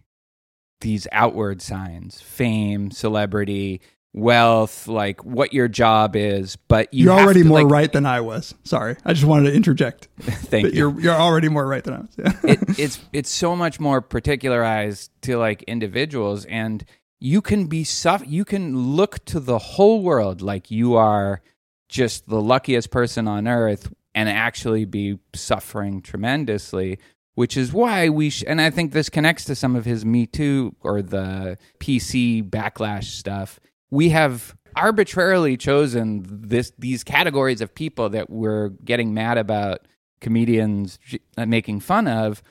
these 0.82 1.08
outward 1.10 1.62
signs 1.62 2.20
fame 2.20 2.90
celebrity 2.90 3.80
wealth 4.16 4.88
like 4.88 5.22
what 5.24 5.52
your 5.52 5.68
job 5.68 6.16
is 6.16 6.56
but 6.68 6.92
you 6.92 7.10
are 7.12 7.20
already 7.20 7.42
to, 7.42 7.48
more 7.48 7.62
like- 7.62 7.70
right 7.70 7.92
than 7.92 8.06
I 8.06 8.20
was. 8.22 8.54
Sorry. 8.64 8.96
I 9.04 9.12
just 9.12 9.26
wanted 9.26 9.50
to 9.50 9.54
interject. 9.56 10.08
thank 10.20 10.64
But 10.66 10.72
you 10.74 10.78
you're 10.90 11.00
you're 11.00 11.14
already 11.14 11.48
more 11.48 11.66
right 11.66 11.84
than 11.84 11.94
I 11.94 11.98
was. 12.00 12.14
Yeah. 12.18 12.32
it, 12.52 12.58
it's 12.78 12.98
it's 13.12 13.30
so 13.30 13.54
much 13.54 13.78
more 13.78 14.00
particularized 14.00 15.10
to 15.22 15.36
like 15.36 15.62
individuals 15.64 16.44
and 16.46 16.84
you 17.20 17.40
can 17.42 17.66
be 17.66 17.84
suff- 17.84 18.26
you 18.26 18.44
can 18.44 18.76
look 18.96 19.24
to 19.26 19.38
the 19.40 19.58
whole 19.58 20.02
world 20.02 20.40
like 20.42 20.70
you 20.70 20.94
are 20.96 21.42
just 21.88 22.26
the 22.28 22.40
luckiest 22.40 22.90
person 22.90 23.28
on 23.28 23.46
earth 23.46 23.92
and 24.14 24.28
actually 24.28 24.84
be 24.86 25.18
suffering 25.34 26.00
tremendously 26.02 26.98
which 27.34 27.54
is 27.56 27.70
why 27.72 28.08
we 28.08 28.28
sh- 28.30 28.44
and 28.46 28.60
i 28.60 28.70
think 28.70 28.92
this 28.92 29.08
connects 29.08 29.44
to 29.44 29.54
some 29.54 29.76
of 29.76 29.84
his 29.84 30.04
me 30.04 30.26
too 30.26 30.74
or 30.80 31.00
the 31.02 31.56
pc 31.78 32.42
backlash 32.48 33.04
stuff 33.04 33.60
we 33.90 34.10
have 34.10 34.56
arbitrarily 34.74 35.56
chosen 35.56 36.22
this 36.26 36.72
these 36.78 37.02
categories 37.02 37.60
of 37.60 37.74
people 37.74 38.10
that 38.10 38.28
we're 38.28 38.68
getting 38.84 39.14
mad 39.14 39.38
about 39.38 39.86
comedians 40.20 40.98
uh, 41.36 41.46
making 41.46 41.80
fun 41.80 42.06
of 42.06 42.42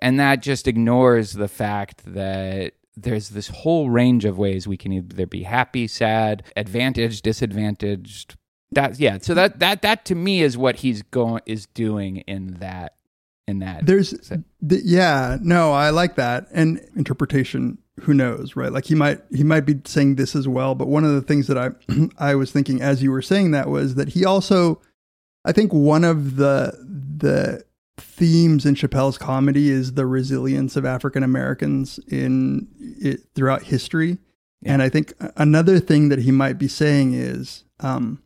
and 0.00 0.18
that 0.18 0.42
just 0.42 0.66
ignores 0.66 1.34
the 1.34 1.48
fact 1.48 2.02
that 2.04 2.72
there's 2.96 3.30
this 3.30 3.48
whole 3.48 3.88
range 3.88 4.24
of 4.24 4.36
ways 4.36 4.66
we 4.66 4.76
can 4.76 4.92
either 4.92 5.26
be 5.26 5.44
happy 5.44 5.86
sad 5.86 6.42
advantaged 6.56 7.22
disadvantaged 7.22 8.36
that 8.72 8.98
yeah 8.98 9.18
so 9.20 9.32
that 9.32 9.60
that 9.60 9.82
that 9.82 10.04
to 10.04 10.16
me 10.16 10.42
is 10.42 10.58
what 10.58 10.76
he's 10.76 11.02
going 11.02 11.40
is 11.46 11.66
doing 11.66 12.16
in 12.18 12.54
that 12.54 12.94
in 13.46 13.58
that 13.60 13.86
There's, 13.86 14.10
th- 14.66 14.82
yeah, 14.84 15.38
no, 15.42 15.72
I 15.72 15.90
like 15.90 16.16
that. 16.16 16.46
And 16.52 16.80
interpretation, 16.96 17.78
who 18.00 18.14
knows, 18.14 18.56
right? 18.56 18.72
Like 18.72 18.86
he 18.86 18.94
might, 18.94 19.20
he 19.30 19.44
might 19.44 19.60
be 19.66 19.80
saying 19.84 20.16
this 20.16 20.34
as 20.34 20.48
well. 20.48 20.74
But 20.74 20.88
one 20.88 21.04
of 21.04 21.12
the 21.12 21.22
things 21.22 21.46
that 21.46 21.58
I, 21.58 21.70
I 22.18 22.34
was 22.34 22.50
thinking 22.50 22.80
as 22.82 23.02
you 23.02 23.10
were 23.10 23.22
saying 23.22 23.52
that 23.52 23.68
was 23.68 23.94
that 23.94 24.10
he 24.10 24.24
also, 24.24 24.80
I 25.44 25.52
think 25.52 25.72
one 25.72 26.04
of 26.04 26.36
the, 26.36 26.76
the 27.16 27.64
themes 27.96 28.66
in 28.66 28.74
Chappelle's 28.74 29.18
comedy 29.18 29.70
is 29.70 29.94
the 29.94 30.06
resilience 30.06 30.76
of 30.76 30.84
African 30.84 31.22
Americans 31.22 32.00
in 32.08 32.68
it 32.80 33.20
throughout 33.34 33.64
history. 33.64 34.18
And 34.64 34.82
I 34.82 34.88
think 34.88 35.12
another 35.36 35.78
thing 35.78 36.08
that 36.08 36.20
he 36.20 36.30
might 36.30 36.58
be 36.58 36.68
saying 36.68 37.14
is, 37.14 37.64
um, 37.80 38.22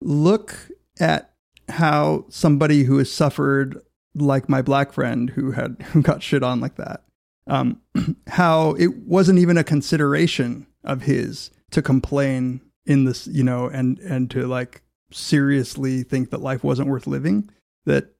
look 0.00 0.70
at 1.00 1.34
how 1.68 2.26
somebody 2.28 2.84
who 2.84 2.98
has 2.98 3.10
suffered 3.10 3.80
like 4.14 4.48
my 4.48 4.62
black 4.62 4.92
friend 4.92 5.30
who 5.30 5.52
had 5.52 5.82
who 5.92 6.02
got 6.02 6.22
shit 6.22 6.42
on 6.42 6.60
like 6.60 6.76
that 6.76 7.02
um 7.46 7.80
how 8.26 8.72
it 8.72 8.96
wasn't 8.98 9.38
even 9.38 9.56
a 9.56 9.64
consideration 9.64 10.66
of 10.84 11.02
his 11.02 11.50
to 11.70 11.82
complain 11.82 12.60
in 12.84 13.04
this 13.04 13.26
you 13.26 13.44
know 13.44 13.66
and 13.66 13.98
and 14.00 14.30
to 14.30 14.46
like 14.46 14.82
seriously 15.12 16.02
think 16.02 16.30
that 16.30 16.40
life 16.40 16.64
wasn't 16.64 16.88
worth 16.88 17.06
living 17.06 17.48
that 17.84 18.14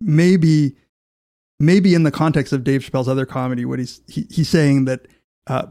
maybe 0.00 0.76
maybe 1.58 1.94
in 1.94 2.02
the 2.02 2.10
context 2.10 2.52
of 2.52 2.62
Dave 2.62 2.82
Chappelle's 2.82 3.08
other 3.08 3.26
comedy 3.26 3.64
what 3.64 3.78
he's 3.78 4.00
he, 4.06 4.26
he's 4.30 4.48
saying 4.48 4.84
that 4.84 5.06
uh 5.46 5.66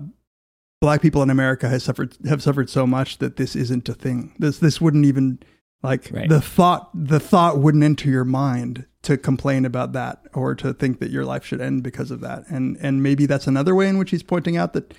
black 0.79 1.01
people 1.01 1.23
in 1.23 1.29
America 1.29 1.69
has 1.69 1.83
suffered 1.83 2.15
have 2.27 2.41
suffered 2.43 2.69
so 2.69 2.85
much 2.85 3.17
that 3.17 3.37
this 3.37 3.55
isn't 3.55 3.89
a 3.89 3.93
thing. 3.93 4.33
This 4.39 4.59
this 4.59 4.79
wouldn't 4.79 5.05
even 5.05 5.39
like 5.83 6.09
Right. 6.11 6.27
the 6.29 6.41
thought 6.41 6.89
the 6.93 7.19
thought 7.19 7.59
wouldn't 7.59 7.83
enter 7.83 8.09
your 8.09 8.25
mind 8.25 8.85
to 9.03 9.17
complain 9.17 9.63
about 9.65 9.93
that 9.93 10.21
or 10.33 10.53
to 10.55 10.73
think 10.73 10.99
that 10.99 11.11
your 11.11 11.23
life 11.25 11.45
should 11.45 11.61
end 11.61 11.83
because 11.83 12.11
of 12.11 12.19
that. 12.21 12.43
And 12.49 12.77
and 12.81 13.01
maybe 13.03 13.25
that's 13.25 13.47
another 13.47 13.75
way 13.75 13.87
in 13.87 13.97
which 13.97 14.11
he's 14.11 14.23
pointing 14.23 14.57
out 14.57 14.73
that 14.73 14.93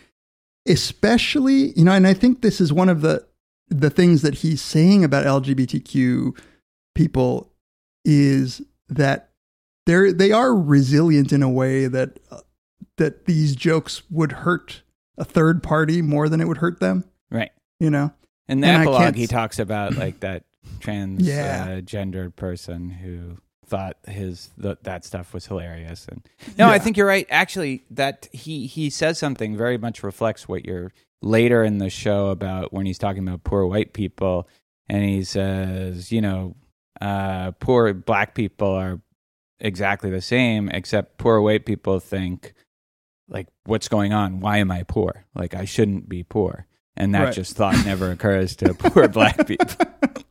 especially 0.66 1.72
you 1.78 1.84
know 1.84 1.92
and 1.92 2.06
i 2.06 2.12
think 2.12 2.42
this 2.42 2.60
is 2.60 2.72
one 2.72 2.88
of 2.90 3.00
the 3.00 3.24
the 3.68 3.88
things 3.88 4.20
that 4.22 4.34
he's 4.34 4.60
saying 4.60 5.02
about 5.02 5.24
lgbtq 5.24 6.38
people 6.94 7.50
is 8.04 8.60
that 8.88 9.30
they're 9.86 10.12
they 10.12 10.30
are 10.30 10.54
resilient 10.54 11.32
in 11.32 11.42
a 11.42 11.48
way 11.48 11.86
that 11.86 12.18
uh, 12.30 12.40
that 12.96 13.24
these 13.24 13.56
jokes 13.56 14.02
would 14.10 14.32
hurt 14.32 14.82
a 15.16 15.24
third 15.24 15.62
party 15.62 16.02
more 16.02 16.28
than 16.28 16.40
it 16.40 16.46
would 16.48 16.58
hurt 16.58 16.80
them. 16.80 17.04
Right. 17.30 17.50
You 17.80 17.90
know? 17.90 18.12
In 18.48 18.60
the 18.60 18.66
And 18.66 18.82
epilogue, 18.82 19.14
he 19.14 19.26
talks 19.26 19.58
about 19.58 19.94
like 19.96 20.20
that 20.20 20.44
trans 20.80 21.26
Yeah. 21.26 21.76
uh, 21.78 21.80
gendered 21.80 22.36
person 22.36 22.90
who 22.90 23.38
thought 23.66 23.96
his 24.06 24.50
th- 24.60 24.78
that 24.82 25.04
stuff 25.04 25.34
was 25.34 25.46
hilarious. 25.46 26.06
And 26.08 26.22
no, 26.58 26.68
I 26.68 26.78
think 26.78 26.96
you're 26.96 27.06
right. 27.06 27.26
Actually, 27.30 27.82
that 27.90 28.28
he 28.32 28.66
he 28.66 28.88
says 28.90 29.18
something 29.18 29.56
very 29.56 29.76
much 29.78 30.02
reflects 30.02 30.48
what 30.48 30.64
you're 30.64 30.92
later 31.20 31.62
in 31.64 31.78
the 31.78 31.90
show 31.90 32.28
about 32.28 32.72
when 32.72 32.86
he's 32.86 32.98
talking 32.98 33.26
about 33.26 33.44
poor 33.44 33.66
white 33.66 33.92
people, 33.92 34.48
and 34.88 35.04
he 35.04 35.22
says, 35.24 36.10
you 36.12 36.20
know, 36.22 36.56
uh, 37.00 37.50
poor 37.60 37.92
black 37.92 38.34
people 38.34 38.68
are 38.68 39.00
exactly 39.60 40.08
the 40.10 40.20
same, 40.22 40.68
except 40.70 41.18
poor 41.18 41.40
white 41.40 41.66
people 41.66 41.98
think 42.00 42.54
like, 43.28 43.48
what's 43.66 43.88
going 43.88 44.12
on? 44.14 44.40
Why 44.40 44.56
am 44.58 44.70
I 44.70 44.84
poor? 44.84 45.26
Like, 45.34 45.54
I 45.54 45.66
shouldn't 45.66 46.08
be 46.08 46.22
poor. 46.22 46.66
And 46.96 47.14
that 47.14 47.24
Right. 47.24 47.34
just 47.34 47.54
thought 47.56 47.74
never 47.84 48.10
occurs 48.10 48.56
to 48.56 48.72
poor 48.72 49.06
black 49.18 49.46
people. 49.46 49.66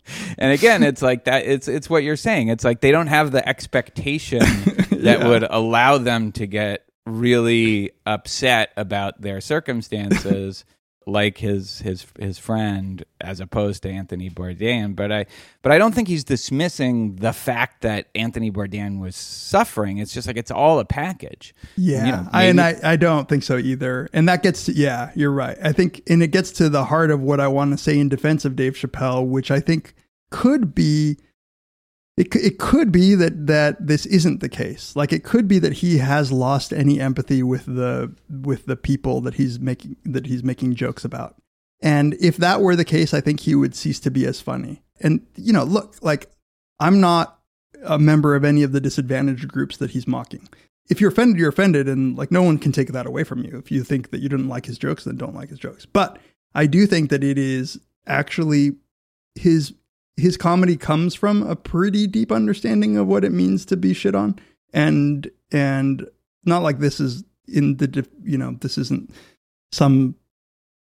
and 0.38 0.52
again, 0.52 0.84
it's 0.84 1.02
like 1.02 1.26
that. 1.26 1.46
It's 1.46 1.68
it's 1.68 1.90
what 1.90 2.04
you're 2.04 2.16
saying. 2.16 2.48
It's 2.50 2.64
like 2.64 2.82
they 2.82 2.92
don't 2.92 3.08
have 3.08 3.32
the 3.32 3.48
expectation 3.48 4.40
that 4.92 5.20
Yeah. 5.20 5.28
would 5.28 5.44
allow 5.44 5.98
them 5.98 6.32
to 6.34 6.48
get 6.48 6.86
really 7.06 7.92
upset 8.06 8.72
about 8.78 9.22
their 9.22 9.40
circumstances, 9.42 10.66
like 11.08 11.38
his 11.38 11.80
his 11.80 12.06
his 12.20 12.38
friend, 12.38 13.04
as 13.22 13.40
opposed 13.40 13.84
to 13.84 13.90
Anthony 13.90 14.30
Bourdain. 14.30 14.96
But 14.96 15.12
I 15.12 15.26
but 15.62 15.72
I 15.72 15.78
don't 15.78 15.96
think 15.96 16.08
he's 16.08 16.24
dismissing 16.24 17.16
the 17.16 17.34
fact 17.34 17.82
that 17.82 18.10
Anthony 18.14 18.52
Bourdain 18.52 19.00
was 19.00 19.16
suffering. 19.16 19.98
It's 19.98 20.14
just 20.14 20.28
like 20.28 20.38
it's 20.38 20.52
all 20.52 20.80
a 20.80 20.86
package. 20.86 21.56
Yeah, 21.78 22.06
You 22.06 22.12
know, 22.12 22.28
I, 22.32 22.44
and 22.44 22.62
I, 22.62 22.76
I 22.84 22.96
don't 22.98 23.30
think 23.30 23.44
so 23.44 23.58
either. 23.58 24.10
And 24.14 24.28
that 24.28 24.44
gets 24.44 24.66
to, 24.66 24.74
yeah, 24.74 25.12
you're 25.16 25.32
right. 25.32 25.58
I 25.64 25.72
think, 25.72 26.02
and 26.08 26.22
it 26.22 26.28
gets 26.28 26.52
to 26.54 26.70
the 26.70 26.86
heart 26.86 27.10
of 27.10 27.22
what 27.22 27.40
I 27.40 27.48
want 27.48 27.72
to 27.72 27.78
say 27.78 27.98
in 27.98 28.10
defense 28.10 28.46
of 28.46 28.56
Dave 28.56 28.74
Chappelle, 28.74 29.26
which 29.26 29.50
I 29.50 29.60
think 29.60 29.94
could 30.30 30.76
be, 30.76 31.18
it, 32.18 32.36
it 32.36 32.60
could 32.60 32.92
be 32.92 33.16
that, 33.16 33.48
that 33.48 33.86
this 33.86 34.06
isn't 34.08 34.40
the 34.42 34.50
case. 34.50 34.96
Like 34.96 35.14
it 35.14 35.24
could 35.24 35.48
be 35.48 35.60
that 35.60 35.74
he 35.74 36.00
has 36.00 36.32
lost 36.32 36.74
any 36.74 37.00
empathy 37.00 37.44
with 37.44 37.66
the, 37.66 38.14
with 38.30 38.66
the 38.66 38.76
people 38.76 39.22
that 39.22 39.36
he's 39.36 39.60
making, 39.60 39.96
that 40.04 40.26
he's 40.26 40.44
making 40.44 40.76
jokes 40.76 41.06
about. 41.06 41.36
And 41.82 42.16
if 42.20 42.38
that 42.38 42.62
were 42.62 42.76
the 42.76 42.86
case, 42.86 43.14
I 43.14 43.22
think 43.22 43.42
he 43.42 43.54
would 43.54 43.76
cease 43.76 44.00
to 44.02 44.12
be 44.12 44.26
as 44.26 44.42
funny. 44.42 44.82
And, 45.00 45.26
you 45.36 45.54
know, 45.54 45.64
look, 45.64 45.96
like 46.02 46.32
I'm 46.80 47.00
not 47.00 47.40
a 47.84 48.00
member 48.00 48.36
of 48.36 48.44
any 48.44 48.64
of 48.64 48.72
the 48.72 48.82
disadvantaged 48.82 49.48
groups 49.48 49.78
that 49.78 49.92
he's 49.92 50.08
mocking 50.08 50.50
if 50.90 51.02
you're 51.02 51.12
offended, 51.12 51.38
you're 51.38 51.50
offended, 51.50 51.88
and 51.88 52.18
like 52.18 52.32
no 52.32 52.44
one 52.44 52.58
can 52.58 52.72
take 52.72 52.92
that 52.94 53.06
away 53.06 53.24
from 53.24 53.44
you. 53.44 53.58
If 53.58 53.72
you 53.72 53.84
think 53.84 54.12
that 54.12 54.22
you 54.22 54.30
didn't 54.30 54.48
like 54.48 54.66
his 54.66 54.78
jokes, 54.78 55.04
then 55.04 55.18
don't 55.18 55.36
like 55.36 55.50
his 55.50 55.60
jokes. 55.60 55.86
But 55.86 56.18
I 56.56 56.66
do 56.66 56.86
think 56.86 57.10
that 57.10 57.24
it 57.24 57.38
is 57.38 57.80
actually 58.06 58.78
his 59.36 59.74
his 60.18 60.36
comedy 60.36 60.76
comes 60.76 61.16
from 61.16 61.44
a 61.44 61.56
pretty 61.56 62.08
deep 62.08 62.32
understanding 62.32 62.98
of 62.98 63.08
what 63.08 63.24
it 63.24 63.32
means 63.32 63.66
to 63.68 63.78
be 63.78 63.94
shit 63.94 64.16
on, 64.16 64.38
and 64.74 65.30
and 65.52 66.08
not 66.44 66.64
like 66.64 66.80
this 66.80 67.00
is 67.00 67.24
in 67.48 67.78
the 67.78 68.06
you 68.24 68.38
know 68.38 68.58
this 68.60 68.78
isn't 68.78 69.12
some 69.72 70.16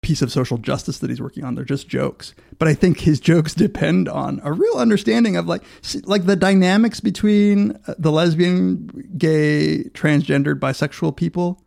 piece 0.03 0.23
of 0.23 0.33
social 0.33 0.57
justice 0.57 0.99
that 0.99 1.11
he's 1.11 1.21
working 1.21 1.45
on. 1.45 1.55
They're 1.55 1.65
just 1.65 1.89
jokes. 1.89 2.35
But 2.59 2.69
I 2.69 2.75
think 2.75 3.01
his 3.01 3.21
jokes 3.21 3.55
depend 3.55 4.09
on 4.09 4.41
a 4.43 4.53
real 4.53 4.77
understanding 4.77 5.37
of 5.37 5.47
like 5.47 5.63
like 6.05 6.25
the 6.25 6.37
dynamics 6.37 7.01
between 7.01 7.79
uh, 7.87 7.95
the 7.99 8.11
lesbian, 8.11 9.15
gay, 9.19 9.85
transgendered, 9.93 10.59
bisexual 10.59 11.17
people. 11.17 11.63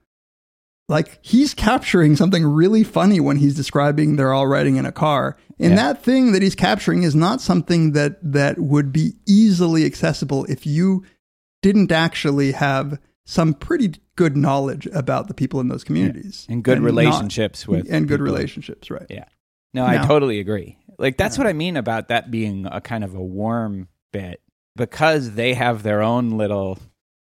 Like 0.94 1.20
he's 1.22 1.54
capturing 1.54 2.16
something 2.16 2.46
really 2.46 2.84
funny 2.84 3.20
when 3.20 3.38
he's 3.38 3.56
describing 3.56 4.16
they're 4.16 4.34
all 4.34 4.48
riding 4.48 4.76
in 4.78 4.86
a 4.86 4.92
car. 4.92 5.38
And 5.60 5.72
Yeah. 5.72 5.76
that 5.94 6.04
thing 6.04 6.32
that 6.34 6.42
he's 6.42 6.56
capturing 6.56 7.04
is 7.04 7.16
not 7.16 7.42
something 7.42 7.92
that 7.94 8.18
that 8.22 8.60
would 8.60 8.92
be 8.92 9.14
easily 9.28 9.86
accessible 9.86 10.46
if 10.46 10.66
you 10.66 11.04
didn't 11.62 11.92
actually 11.92 12.52
have 12.54 13.00
some 13.26 13.54
pretty 13.54 13.94
good 14.16 14.36
knowledge 14.36 14.86
about 14.88 15.28
the 15.28 15.34
people 15.34 15.60
in 15.62 15.68
those 15.70 15.84
communities 15.84 16.46
And 16.50 16.64
good 16.64 16.80
not- 16.80 16.86
relationships 16.86 17.68
with 17.68 17.88
and 17.90 18.08
good 18.08 18.20
people. 18.20 18.26
relationships, 18.34 18.92
right? 18.92 19.06
Yeah. 19.10 19.26
No, 19.74 19.86
I 19.86 19.98
totally 20.06 20.40
agree. 20.40 20.78
Like 21.00 21.18
that's 21.18 21.38
what 21.38 21.48
I 21.48 21.54
mean 21.54 21.78
about 21.78 22.10
that 22.10 22.30
being 22.30 22.68
a 22.70 22.80
kind 22.82 23.04
of 23.04 23.16
a 23.16 23.22
warm 23.24 23.88
bit 24.12 24.42
because 24.76 25.32
they 25.32 25.54
have 25.56 25.82
their 25.84 26.02
own 26.04 26.32
little, 26.32 26.78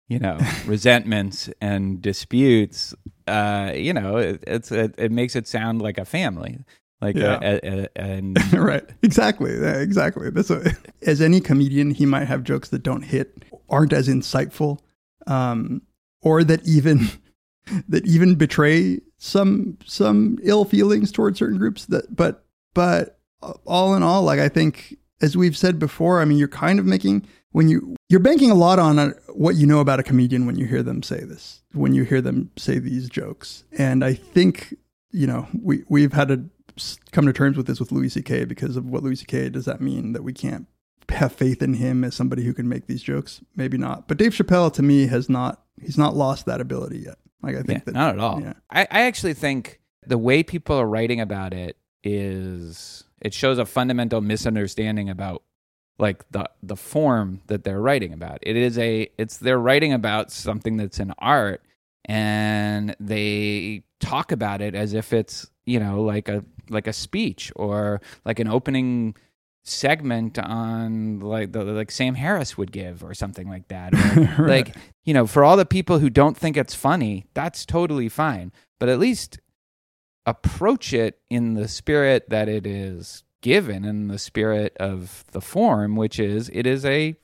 you 0.07 0.19
know, 0.19 0.37
resentments 0.65 1.49
and 1.61 2.01
disputes. 2.01 2.93
Uh, 3.27 3.71
you 3.75 3.93
know, 3.93 4.17
it, 4.17 4.43
it's 4.47 4.71
it, 4.71 4.95
it 4.97 5.11
makes 5.11 5.35
it 5.35 5.47
sound 5.47 5.81
like 5.81 5.97
a 5.97 6.05
family, 6.05 6.59
like 7.01 7.15
Yeah. 7.15 7.39
a, 7.41 7.59
a, 7.63 7.81
a, 7.83 7.87
and 8.01 8.53
right. 8.53 8.85
Exactly. 9.03 9.53
Yeah, 9.59 9.77
exactly. 9.79 10.29
That's 10.29 10.51
as 11.01 11.21
any 11.21 11.41
comedian, 11.41 11.91
he 11.91 12.05
might 12.05 12.25
have 12.25 12.43
jokes 12.43 12.69
that 12.69 12.83
don't 12.83 13.03
hit, 13.03 13.43
aren't 13.69 13.91
as 13.93 14.07
insightful, 14.07 14.79
um, 15.27 15.81
or 16.21 16.43
that 16.43 16.65
even 16.65 17.09
that 17.89 18.05
even 18.07 18.35
betray 18.35 18.99
some 19.17 19.77
some 19.85 20.37
ill 20.43 20.63
feelings 20.63 21.11
towards 21.11 21.37
certain 21.39 21.57
groups. 21.57 21.85
That, 21.87 22.15
but 22.15 22.45
but 22.73 23.19
all 23.65 23.93
in 23.95 24.03
all, 24.03 24.23
like 24.23 24.39
I 24.39 24.47
think, 24.49 24.95
as 25.21 25.35
we've 25.35 25.57
said 25.57 25.79
before, 25.79 26.21
I 26.21 26.25
mean, 26.25 26.37
you're 26.37 26.47
kind 26.47 26.79
of 26.79 26.85
making 26.85 27.27
when 27.51 27.67
you 27.69 27.95
you're 28.09 28.19
banking 28.19 28.51
a 28.51 28.55
lot 28.55 28.79
on 28.79 28.99
uh 28.99 29.11
what 29.33 29.55
you 29.55 29.65
know 29.67 29.79
about 29.79 29.99
a 29.99 30.03
comedian 30.03 30.45
when 30.45 30.57
you 30.57 30.65
hear 30.65 30.83
them 30.83 31.03
say 31.03 31.23
this, 31.23 31.61
when 31.73 31.93
you 31.93 32.03
hear 32.03 32.21
them 32.21 32.51
say 32.57 32.79
these 32.79 33.09
jokes, 33.09 33.63
and 33.77 34.03
I 34.03 34.13
think 34.13 34.75
you 35.11 35.27
know 35.27 35.47
we 35.61 35.83
we've 35.89 36.13
had 36.13 36.27
to 36.29 36.49
come 37.11 37.25
to 37.25 37.33
terms 37.33 37.57
with 37.57 37.67
this 37.67 37.79
with 37.79 37.91
Louis 37.91 38.09
C.K. 38.09 38.45
because 38.45 38.77
of 38.77 38.85
what 38.85 39.03
Louis 39.03 39.15
C.K. 39.15 39.49
Does 39.49 39.65
that 39.65 39.81
mean 39.81 40.13
that 40.13 40.23
we 40.23 40.33
can't 40.33 40.67
have 41.09 41.31
faith 41.31 41.63
in 41.63 41.73
him 41.75 42.03
as 42.03 42.13
somebody 42.15 42.43
who 42.43 42.53
can 42.53 42.69
make 42.69 42.85
these 42.87 43.01
jokes? 43.01 43.41
Maybe 43.55 43.77
not. 43.77 44.07
But 44.07 44.17
Dave 44.17 44.33
Chappelle, 44.33 44.71
to 44.73 44.83
me, 44.83 45.07
has 45.07 45.29
not. 45.29 45.63
He's 45.81 45.97
not 45.97 46.15
lost 46.15 46.45
that 46.45 46.61
ability 46.61 46.99
yet. 46.99 47.17
Like 47.41 47.55
I 47.55 47.59
Yeah, 47.59 47.63
think 47.63 47.85
that 47.85 47.93
not 47.93 48.13
at 48.15 48.19
all. 48.19 48.41
Yeah. 48.41 48.53
I, 48.69 48.81
I 48.81 49.01
actually 49.01 49.33
think 49.33 49.79
the 50.05 50.17
way 50.17 50.43
people 50.43 50.75
are 50.75 50.87
writing 50.87 51.19
about 51.21 51.53
it 51.53 51.77
is 52.03 53.03
it 53.21 53.33
shows 53.33 53.57
a 53.57 53.65
fundamental 53.65 54.21
misunderstanding 54.21 55.09
about 55.09 55.43
like 55.99 56.29
the 56.31 56.49
the 56.61 56.75
form 56.75 57.41
that 57.47 57.63
they're 57.63 57.81
writing 57.81 58.13
about. 58.13 58.39
It 58.43 58.55
is 58.55 58.77
a 58.77 59.09
it's 59.17 59.37
they're 59.37 59.59
writing 59.59 59.93
about 59.93 60.31
something 60.31 60.77
that's 60.77 60.99
an 60.99 61.13
art 61.17 61.61
and 62.05 62.95
they 62.99 63.83
talk 63.99 64.31
about 64.31 64.61
it 64.61 64.75
as 64.75 64.93
if 64.93 65.11
it's, 65.13 65.49
you 65.65 65.79
know, 65.79 66.01
like 66.03 66.29
a 66.29 66.43
like 66.69 66.87
a 66.87 66.93
speech 66.93 67.51
or 67.55 68.01
like 68.25 68.39
an 68.39 68.47
opening 68.47 69.15
segment 69.63 70.39
on 70.39 71.19
like 71.19 71.51
the 71.51 71.63
like 71.63 71.91
Sam 71.91 72.15
Harris 72.15 72.57
would 72.57 72.71
give 72.71 73.03
or 73.03 73.13
something 73.13 73.49
like 73.49 73.67
that. 73.69 73.93
Or, 73.93 73.97
Right. 74.43 74.67
Like 74.67 74.75
you 75.03 75.13
know, 75.13 75.25
for 75.27 75.43
all 75.43 75.57
the 75.57 75.65
people 75.65 75.99
who 75.99 76.09
don't 76.09 76.37
think 76.37 76.57
it's 76.57 76.75
funny, 76.75 77.25
that's 77.33 77.65
totally 77.65 78.09
fine. 78.09 78.51
But 78.79 78.89
at 78.89 78.99
least 78.99 79.39
approach 80.25 80.93
it 80.93 81.19
in 81.29 81.53
the 81.53 81.67
spirit 81.67 82.29
that 82.29 82.49
it 82.49 82.67
is 82.67 83.23
given, 83.41 83.85
in 83.85 84.07
the 84.07 84.19
spirit 84.19 84.75
of 84.79 85.25
the 85.31 85.41
form, 85.41 85.95
which 85.95 86.19
is 86.19 86.49
it 86.53 86.65
is 86.65 86.85
a 86.85 87.15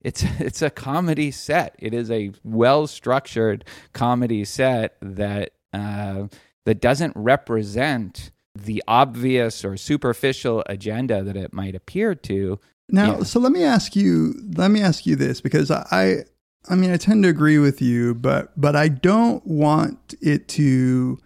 it's 0.00 0.22
it's 0.38 0.62
a 0.62 0.70
comedy 0.70 1.30
set. 1.30 1.74
It 1.78 1.94
is 1.94 2.10
a 2.10 2.32
well 2.44 2.86
structured 2.86 3.64
comedy 3.92 4.44
set 4.44 4.96
that 5.00 5.52
uh, 5.72 6.28
that 6.66 6.80
doesn't 6.80 7.14
represent 7.16 8.30
the 8.54 8.82
obvious 8.86 9.64
or 9.64 9.76
superficial 9.76 10.62
agenda 10.66 11.24
that 11.24 11.36
it 11.36 11.52
might 11.52 11.74
appear 11.74 12.14
to. 12.14 12.60
Now, 12.88 13.22
so 13.22 13.40
let 13.40 13.50
me 13.50 13.64
ask 13.64 13.96
you. 13.96 14.34
Let 14.56 14.70
me 14.70 14.80
ask 14.80 15.06
you 15.06 15.16
this 15.16 15.40
because 15.40 15.70
I, 15.70 16.24
I 16.68 16.74
mean, 16.74 16.92
I 16.92 16.96
tend 16.96 17.22
to 17.24 17.28
agree 17.28 17.58
with 17.58 17.80
you, 17.80 18.14
but 18.14 18.52
but 18.60 18.76
I 18.76 18.88
don't 18.88 19.44
want 19.46 20.14
it 20.20 20.48
to, 20.48 21.18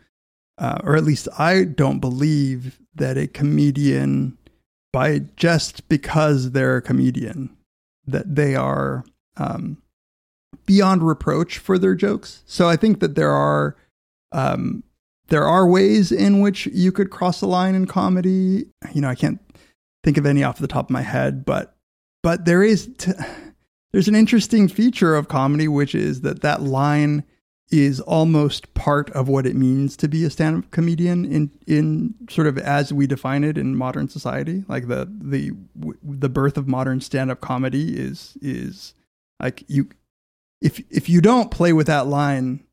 uh, 0.58 0.78
or 0.84 0.96
at 0.96 1.04
least 1.04 1.28
I 1.38 1.64
don't 1.64 2.00
believe 2.00 2.80
that 2.94 3.16
a 3.16 3.26
comedian, 3.26 4.36
by 4.92 5.20
just 5.36 5.88
because 5.88 6.50
they're 6.52 6.78
a 6.78 6.82
comedian, 6.82 7.56
that 8.06 8.34
they 8.34 8.54
are 8.54 9.04
um, 9.36 9.80
beyond 10.66 11.02
reproach 11.02 11.58
for 11.58 11.78
their 11.78 11.94
jokes. 11.94 12.42
So 12.46 12.68
I 12.68 12.76
think 12.76 13.00
that 13.00 13.14
there 13.14 13.32
are. 13.32 13.76
Um, 14.32 14.82
there 15.28 15.46
are 15.46 15.68
ways 15.68 16.10
in 16.10 16.40
which 16.40 16.66
you 16.66 16.90
could 16.90 17.10
cross 17.10 17.40
the 17.40 17.46
line 17.46 17.74
in 17.74 17.86
comedy. 17.86 18.66
You 18.94 19.02
know, 19.02 19.08
I 19.08 19.14
can't 19.14 19.38
think 20.02 20.16
of 20.16 20.24
any 20.24 20.42
off 20.42 20.58
the 20.58 20.66
top 20.66 20.86
of 20.86 20.90
my 20.90 21.02
head, 21.02 21.44
but 21.44 21.76
but 22.22 22.44
there 22.44 22.62
is 22.62 22.90
t- 22.98 23.12
there's 23.92 24.08
an 24.08 24.14
interesting 24.14 24.68
feature 24.68 25.14
of 25.14 25.28
comedy, 25.28 25.68
which 25.68 25.94
is 25.94 26.22
that 26.22 26.42
that 26.42 26.62
line 26.62 27.24
is 27.70 28.00
almost 28.00 28.72
part 28.74 29.10
of 29.10 29.28
what 29.28 29.46
it 29.46 29.54
means 29.54 29.96
to 29.98 30.08
be 30.08 30.24
a 30.24 30.30
stand-up 30.30 30.70
comedian 30.70 31.24
in 31.24 31.50
in 31.66 32.14
sort 32.30 32.46
of 32.46 32.56
as 32.56 32.92
we 32.92 33.06
define 33.06 33.44
it 33.44 33.58
in 33.58 33.76
modern 33.76 34.08
society. 34.08 34.64
Like 34.68 34.88
the 34.88 35.10
the 35.20 35.52
the 36.02 36.28
birth 36.30 36.56
of 36.56 36.66
modern 36.66 37.00
stand-up 37.00 37.40
comedy 37.40 37.98
is 37.98 38.38
is 38.40 38.94
like 39.38 39.64
you 39.68 39.88
if 40.62 40.80
if 40.90 41.08
you 41.08 41.20
don't 41.20 41.50
play 41.50 41.72
with 41.72 41.86
that 41.88 42.06
line, 42.06 42.64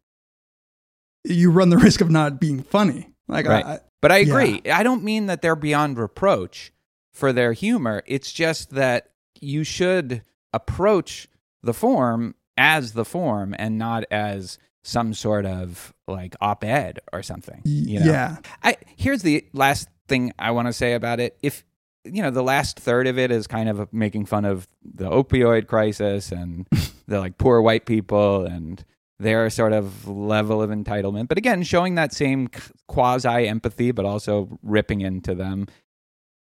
you 1.23 1.51
run 1.51 1.69
the 1.69 1.77
risk 1.87 2.01
of 2.01 2.09
not 2.09 2.39
being 2.39 2.63
funny. 2.63 3.09
Like 3.27 3.47
Right. 3.47 3.65
I, 3.65 3.79
But 4.01 4.11
I 4.11 4.17
Yeah. 4.19 4.33
agree. 4.33 4.61
I 4.71 4.83
don't 4.83 5.03
mean 5.03 5.25
that 5.25 5.41
they're 5.41 5.55
beyond 5.55 5.97
reproach 5.97 6.71
for 7.13 7.33
their 7.33 7.53
humor. 7.53 8.03
It's 8.05 8.31
just 8.31 8.71
that 8.71 9.11
you 9.41 9.63
should 9.63 10.23
approach 10.53 11.27
the 11.61 11.73
form 11.73 12.35
as 12.57 12.93
the 12.93 13.03
form 13.05 13.53
and 13.59 13.77
not 13.77 14.05
as 14.09 14.57
some 14.85 15.13
sort 15.13 15.45
of 15.45 15.93
like 16.07 16.35
op-ed 16.39 16.99
or 17.11 17.23
something. 17.23 17.61
You 17.65 18.01
know? 18.01 18.05
yeah. 18.05 18.37
I 18.63 18.77
here's 18.95 19.23
the 19.23 19.45
last 19.51 19.89
thing 20.07 20.31
I 20.37 20.51
want 20.51 20.67
to 20.67 20.73
say 20.73 20.93
about 20.93 21.19
it. 21.19 21.37
If 21.41 21.63
you 22.03 22.21
know, 22.21 22.29
the 22.29 22.43
last 22.43 22.79
third 22.79 23.07
of 23.07 23.17
it 23.17 23.31
is 23.31 23.47
kind 23.47 23.67
of 23.67 23.91
making 23.91 24.27
fun 24.27 24.45
of 24.45 24.67
the 24.83 25.09
opioid 25.09 25.67
crisis 25.67 26.31
and 26.31 26.67
the 27.07 27.19
like 27.19 27.39
poor 27.39 27.61
white 27.61 27.87
people 27.87 28.45
and 28.45 28.85
their 29.17 29.49
sort 29.49 29.73
of 29.73 30.07
level 30.07 30.61
of 30.61 30.69
entitlement. 30.69 31.29
But 31.29 31.39
again, 31.39 31.63
showing 31.63 31.95
that 31.95 32.13
same 32.13 32.49
quasi 32.87 33.47
empathy, 33.47 33.91
but 33.91 34.05
also 34.05 34.59
ripping 34.61 35.01
into 35.01 35.33
them. 35.33 35.67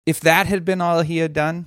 If 0.04 0.20
that 0.20 0.46
had 0.46 0.64
been 0.64 0.82
all 0.82 1.00
he 1.00 1.18
had 1.18 1.32
done, 1.32 1.66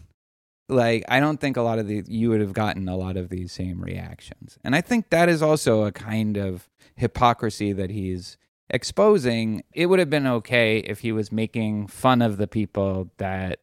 like 0.70 1.04
I 1.10 1.20
don't 1.20 1.40
think 1.40 1.58
a 1.58 1.62
lot 1.62 1.80
of 1.80 1.88
these 1.88 2.08
you 2.08 2.30
would 2.30 2.42
have 2.42 2.54
gotten 2.54 2.88
a 2.88 2.96
lot 2.96 3.18
of 3.18 3.30
these 3.30 3.52
same 3.52 3.82
reactions. 3.82 4.58
And 4.64 4.76
I 4.76 4.82
think 4.82 5.10
that 5.10 5.28
is 5.30 5.42
also 5.42 5.84
a 5.84 5.92
kind 5.92 6.38
of 6.38 6.70
hypocrisy 6.96 7.74
that 7.74 7.90
he's 7.90 8.38
exposing. 8.70 9.64
It 9.74 9.88
would 9.88 10.00
have 10.00 10.10
been 10.10 10.28
okay 10.28 10.78
if 10.80 11.00
he 11.00 11.12
was 11.12 11.32
making 11.32 11.88
fun 11.88 12.22
of 12.22 12.38
the 12.38 12.48
people 12.48 13.12
that 13.18 13.60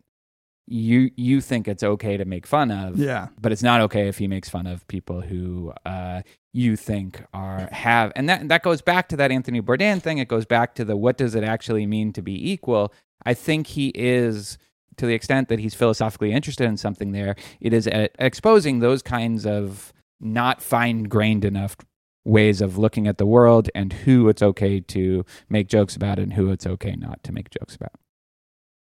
you 0.68 1.10
you 1.16 1.40
think 1.40 1.68
it's 1.68 1.84
okay 1.84 2.16
to 2.16 2.24
make 2.24 2.44
fun 2.44 2.72
of 2.72 2.98
Yeah. 2.98 3.28
but 3.40 3.52
it's 3.52 3.62
not 3.62 3.80
okay 3.82 4.08
if 4.08 4.18
he 4.18 4.26
makes 4.26 4.48
fun 4.48 4.66
of 4.66 4.84
people 4.88 5.20
who 5.20 5.72
uh, 5.84 6.22
you 6.52 6.74
think 6.74 7.22
are 7.32 7.68
have 7.70 8.10
and 8.16 8.28
that 8.28 8.48
that 8.48 8.62
goes 8.64 8.82
back 8.82 9.08
to 9.10 9.16
that 9.16 9.30
Anthony 9.30 9.60
Bourdain 9.62 10.02
thing. 10.02 10.18
It 10.18 10.26
goes 10.26 10.44
back 10.44 10.74
to 10.74 10.84
the 10.84 10.96
what 10.96 11.16
does 11.16 11.36
it 11.36 11.44
actually 11.44 11.86
mean 11.86 12.12
to 12.14 12.22
be 12.22 12.50
equal. 12.50 12.92
I 13.24 13.32
think 13.34 13.68
he 13.68 13.92
is 13.94 14.58
to 14.96 15.06
the 15.06 15.14
extent 15.14 15.48
that 15.48 15.58
he's 15.58 15.74
philosophically 15.74 16.32
interested 16.32 16.64
in 16.64 16.76
something 16.76 17.12
there. 17.12 17.36
It 17.60 17.72
is 17.72 17.86
at 17.86 18.14
exposing 18.18 18.80
those 18.80 19.02
kinds 19.02 19.46
of 19.46 19.92
not 20.20 20.62
fine 20.62 21.04
grained 21.04 21.44
enough 21.44 21.76
ways 22.24 22.60
of 22.60 22.76
looking 22.76 23.06
at 23.06 23.18
the 23.18 23.26
world 23.26 23.70
and 23.74 23.92
who 23.92 24.28
it's 24.28 24.42
okay 24.42 24.80
to 24.80 25.24
make 25.48 25.68
jokes 25.68 25.94
about 25.94 26.18
and 26.18 26.32
who 26.32 26.50
it's 26.50 26.66
okay 26.66 26.96
not 26.96 27.22
to 27.22 27.32
make 27.32 27.50
jokes 27.50 27.76
about. 27.76 27.92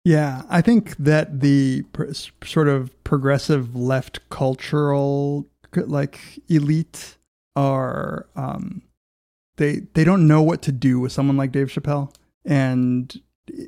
Yeah, 0.05 0.42
I 0.50 0.61
think 0.61 0.96
that 0.98 1.40
the 1.40 1.83
pr- 1.92 2.12
sort 2.44 2.68
of 2.68 3.03
progressive 3.05 3.74
left 3.74 4.20
cultural 4.29 5.46
like 5.77 6.20
elite 6.48 7.16
are 7.57 8.27
um 8.37 8.83
they 9.57 9.81
they 9.94 10.05
don't 10.05 10.27
know 10.27 10.42
what 10.42 10.62
to 10.62 10.72
do 10.72 11.00
with 11.00 11.12
someone 11.12 11.37
like 11.37 11.53
Dave 11.53 11.68
Chappelle 11.68 12.14
and 12.44 13.20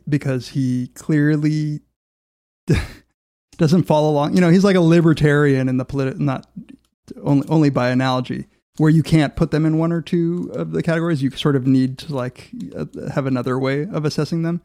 because 0.09 0.50
he 0.50 0.88
clearly 0.94 1.80
doesn't 3.59 3.85
follow 3.85 4.11
along. 4.11 4.35
You 4.35 4.40
know, 4.40 4.50
he's 4.50 4.64
like 4.64 4.76
a 4.76 4.81
libertarian 4.81 5.68
in 5.68 5.76
the 5.76 5.85
politi- 5.85 6.18
not 6.18 6.46
only 7.22 7.46
only 7.48 7.70
by 7.70 7.90
analogy 7.90 8.46
where 8.79 8.90
you 8.90 9.02
can't 9.02 9.37
put 9.37 9.52
them 9.52 9.64
in 9.64 9.79
one 9.79 9.90
or 9.92 10.02
two 10.02 10.50
of 10.55 10.72
the 10.72 10.83
categories. 10.83 11.22
You 11.22 11.31
sort 11.31 11.57
of 11.57 11.66
need 11.66 11.98
to 11.98 12.14
like 12.14 12.50
uh, 12.76 12.85
have 13.14 13.26
another 13.26 13.59
way 13.59 13.87
of 13.87 14.05
assessing 14.05 14.42
them 14.42 14.61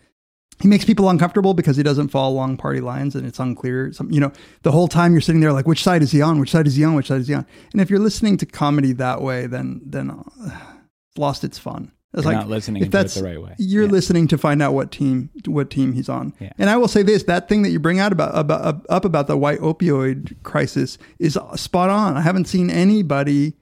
he 0.62 0.68
makes 0.68 0.86
people 0.86 1.10
uncomfortable 1.10 1.54
because 1.54 1.76
he 1.76 1.84
doesn't 1.84 2.10
follow 2.10 2.34
along 2.34 2.58
party 2.58 2.82
lines 2.82 3.16
and 3.16 3.26
it's 3.26 3.40
unclear. 3.40 3.92
Some, 3.94 4.12
you 4.12 4.20
know, 4.20 4.32
the 4.62 4.72
whole 4.72 4.88
time 4.88 5.12
you're 5.12 5.22
sitting 5.22 5.42
there 5.42 5.54
like, 5.54 5.68
which 5.68 5.84
side 5.84 6.04
is 6.04 6.12
he 6.12 6.22
on? 6.22 6.40
Which 6.40 6.52
side 6.52 6.68
is 6.68 6.76
he 6.76 6.84
on? 6.84 6.96
Which 6.96 7.08
side 7.08 7.22
is 7.22 7.28
he 7.28 7.34
on? 7.34 7.46
And 7.72 7.82
if 7.82 7.90
you're 7.90 8.00
listening 8.00 8.38
to 8.38 8.46
comedy 8.46 8.94
that 8.94 9.22
way, 9.22 9.48
then 9.48 9.82
then 9.84 10.12
uh, 10.12 10.24
it's 10.46 11.18
lost 11.18 11.44
its 11.44 11.58
fun. 11.58 11.92
It's 12.14 12.26
You're 12.26 12.34
not 12.34 12.50
listening 12.50 12.82
if 12.84 12.90
to 12.92 12.98
it 12.98 13.00
that's 13.00 13.16
the 13.16 13.24
right 13.24 13.42
way. 13.42 13.56
You're 13.58 13.86
Yeah. 13.86 13.90
listening 13.92 14.28
to 14.28 14.38
find 14.38 14.62
out 14.62 14.74
what 14.74 14.92
team 14.92 15.30
what 15.46 15.70
team 15.70 15.94
he's 15.94 16.10
on. 16.10 16.34
Yeah. 16.42 16.52
And 16.58 16.70
I 16.70 16.76
will 16.76 16.90
say 16.90 17.04
this: 17.04 17.24
that 17.24 17.48
thing 17.48 17.62
that 17.62 17.70
you 17.70 17.80
bring 17.80 18.00
out 18.00 18.12
about, 18.12 18.38
about 18.38 18.86
up 18.90 19.06
about 19.06 19.28
the 19.28 19.38
white 19.38 19.60
opioid 19.60 20.36
crisis 20.44 20.98
is 21.20 21.38
spot 21.56 21.90
on. 21.90 22.18
I 22.18 22.22
haven't 22.22 22.46
seen 22.50 22.70
anybody 22.70 23.54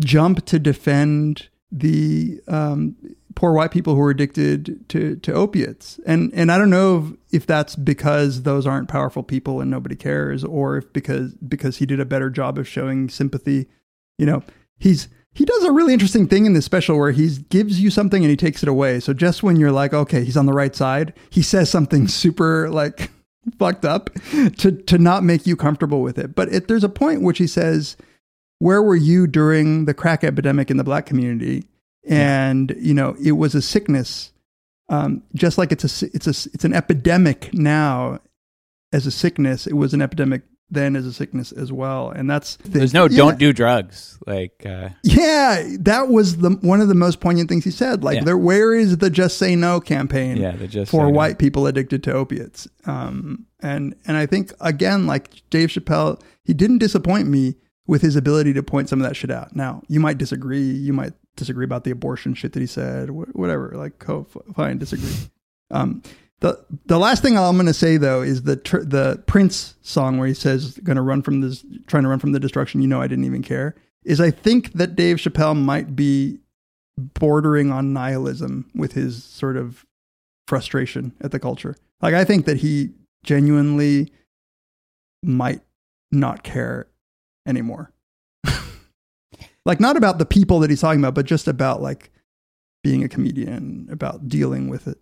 jump 0.00 0.44
to 0.46 0.58
defend 0.58 1.48
the 1.70 2.40
um, 2.48 2.96
poor 3.36 3.52
white 3.52 3.70
people 3.70 3.94
who 3.94 4.00
are 4.00 4.10
addicted 4.10 4.88
to, 4.88 5.14
to 5.16 5.32
opiates. 5.32 6.00
And 6.04 6.32
and 6.34 6.50
I 6.50 6.58
don't 6.58 6.70
know 6.70 7.14
if, 7.30 7.42
if 7.42 7.46
that's 7.46 7.76
because 7.76 8.42
those 8.42 8.66
aren't 8.66 8.88
powerful 8.88 9.22
people 9.22 9.60
and 9.60 9.70
nobody 9.70 9.94
cares, 9.94 10.42
or 10.42 10.78
if 10.78 10.92
because 10.92 11.34
because 11.34 11.76
he 11.76 11.86
did 11.86 12.00
a 12.00 12.04
better 12.04 12.30
job 12.30 12.58
of 12.58 12.66
showing 12.66 13.08
sympathy. 13.08 13.68
You 14.18 14.26
know, 14.26 14.42
he's 14.76 15.08
he 15.34 15.44
does 15.44 15.64
a 15.64 15.72
really 15.72 15.92
interesting 15.92 16.26
thing 16.26 16.44
in 16.44 16.54
this 16.54 16.64
special 16.64 16.98
where 16.98 17.12
he 17.12 17.28
gives 17.50 17.80
you 17.80 17.90
something 17.90 18.22
and 18.22 18.30
he 18.30 18.36
takes 18.36 18.62
it 18.62 18.68
away. 18.68 18.98
So 19.00 19.14
just 19.14 19.42
when 19.42 19.56
you're 19.56 19.72
like, 19.72 19.94
okay, 19.94 20.24
he's 20.24 20.36
on 20.36 20.46
the 20.46 20.52
right 20.52 20.74
side, 20.74 21.14
he 21.30 21.42
says 21.42 21.70
something 21.70 22.08
super 22.08 22.68
like 22.68 23.10
fucked 23.58 23.84
up 23.84 24.10
to 24.58 24.72
to 24.72 24.98
not 24.98 25.24
make 25.24 25.46
you 25.46 25.56
comfortable 25.56 26.02
with 26.02 26.18
it. 26.18 26.34
But 26.34 26.52
it, 26.52 26.68
there's 26.68 26.84
a 26.84 26.88
point 26.88 27.22
which 27.22 27.38
he 27.38 27.46
says, 27.46 27.96
"Where 28.58 28.82
were 28.82 28.96
you 28.96 29.26
during 29.26 29.84
the 29.84 29.94
crack 29.94 30.24
epidemic 30.24 30.70
in 30.70 30.76
the 30.76 30.84
black 30.84 31.06
community?" 31.06 31.64
And 32.08 32.74
you 32.78 32.94
know, 32.94 33.16
it 33.22 33.32
was 33.32 33.54
a 33.54 33.62
sickness, 33.62 34.32
um, 34.88 35.22
just 35.34 35.58
like 35.58 35.70
it's 35.72 36.02
a 36.02 36.06
it's 36.12 36.26
a 36.26 36.50
it's 36.52 36.64
an 36.64 36.74
epidemic 36.74 37.54
now. 37.54 38.20
As 38.92 39.06
a 39.06 39.12
sickness, 39.12 39.68
it 39.68 39.74
was 39.74 39.94
an 39.94 40.02
epidemic 40.02 40.42
then 40.70 40.94
is 40.96 41.06
a 41.06 41.12
sickness 41.12 41.52
as 41.52 41.72
well. 41.72 42.10
And 42.10 42.28
that's 42.30 42.56
There's 42.64 42.94
no 42.94 43.06
yeah. 43.06 43.16
don't 43.16 43.38
do 43.38 43.52
drugs. 43.52 44.18
Like, 44.26 44.64
uh, 44.64 44.90
Yeah, 45.02 45.64
that 45.80 46.08
was 46.08 46.36
the 46.38 46.50
one 46.50 46.80
of 46.80 46.88
the 46.88 46.94
most 46.94 47.20
poignant 47.20 47.48
things 47.48 47.64
he 47.64 47.70
said. 47.70 48.04
Like, 48.04 48.16
Yeah. 48.18 48.24
there, 48.24 48.38
where 48.38 48.74
is 48.74 48.98
the 48.98 49.10
"Just 49.10 49.38
Say 49.38 49.56
No" 49.56 49.80
campaign? 49.80 50.36
Yeah, 50.36 50.52
the 50.56 50.68
Just 50.68 50.90
for 50.90 51.06
Say 51.06 51.10
No. 51.10 51.16
white 51.16 51.38
people 51.38 51.66
addicted 51.66 52.02
to 52.04 52.12
opiates. 52.12 52.68
Um, 52.86 53.46
and 53.60 53.94
and 54.06 54.16
I 54.16 54.26
think 54.26 54.52
again, 54.60 55.06
like 55.06 55.42
Dave 55.50 55.68
Chappelle, 55.70 56.20
he 56.44 56.54
didn't 56.54 56.78
disappoint 56.78 57.28
me 57.28 57.56
with 57.86 58.02
his 58.02 58.14
ability 58.14 58.52
to 58.52 58.62
point 58.62 58.88
some 58.88 59.00
of 59.00 59.06
that 59.08 59.16
shit 59.16 59.30
out. 59.30 59.56
Now, 59.56 59.82
you 59.88 59.98
might 59.98 60.16
disagree. 60.18 60.62
You 60.70 60.92
might 60.92 61.12
disagree 61.36 61.64
about 61.64 61.82
the 61.84 61.90
abortion 61.90 62.34
shit 62.34 62.52
that 62.52 62.60
he 62.60 62.66
said. 62.66 63.08
Wh- 63.08 63.34
whatever. 63.34 63.72
Like, 63.74 63.98
co- 63.98 64.26
fine, 64.54 64.78
disagree. 64.78 65.12
Um, 65.72 66.02
the 66.40 66.64
the 66.86 66.98
last 66.98 67.22
thing 67.22 67.38
I'm 67.38 67.56
going 67.56 67.66
to 67.66 67.74
say 67.74 67.96
though 67.96 68.22
is 68.22 68.42
the 68.42 68.56
tr- 68.56 68.78
the 68.78 69.22
Prince 69.26 69.74
song 69.82 70.18
where 70.18 70.28
he 70.28 70.34
says 70.34 70.78
going 70.78 70.96
to 70.96 71.02
run 71.02 71.22
from 71.22 71.40
this 71.40 71.64
trying 71.86 72.02
to 72.02 72.08
run 72.08 72.18
from 72.18 72.32
the 72.32 72.40
destruction 72.40 72.82
you 72.82 72.88
know 72.88 73.00
I 73.00 73.06
didn't 73.06 73.24
even 73.24 73.42
care 73.42 73.74
is 74.04 74.20
I 74.20 74.30
think 74.30 74.72
that 74.72 74.96
Dave 74.96 75.16
Chappelle 75.16 75.56
might 75.56 75.94
be 75.94 76.38
bordering 76.96 77.70
on 77.70 77.92
nihilism 77.92 78.70
with 78.74 78.92
his 78.92 79.22
sort 79.24 79.56
of 79.56 79.84
frustration 80.48 81.12
at 81.20 81.30
the 81.30 81.38
culture. 81.38 81.76
Like 82.00 82.14
I 82.14 82.24
think 82.24 82.46
that 82.46 82.58
he 82.58 82.90
genuinely 83.22 84.12
might 85.22 85.60
not 86.10 86.42
care 86.42 86.88
anymore. 87.46 87.92
like 89.64 89.80
not 89.80 89.96
about 89.96 90.18
the 90.18 90.26
people 90.26 90.60
that 90.60 90.70
he's 90.70 90.80
talking 90.80 91.00
about 91.00 91.14
but 91.14 91.26
just 91.26 91.46
about 91.46 91.82
like 91.82 92.10
being 92.82 93.04
a 93.04 93.08
comedian, 93.08 93.88
about 93.90 94.28
dealing 94.28 94.68
with 94.68 94.88
it. 94.88 94.98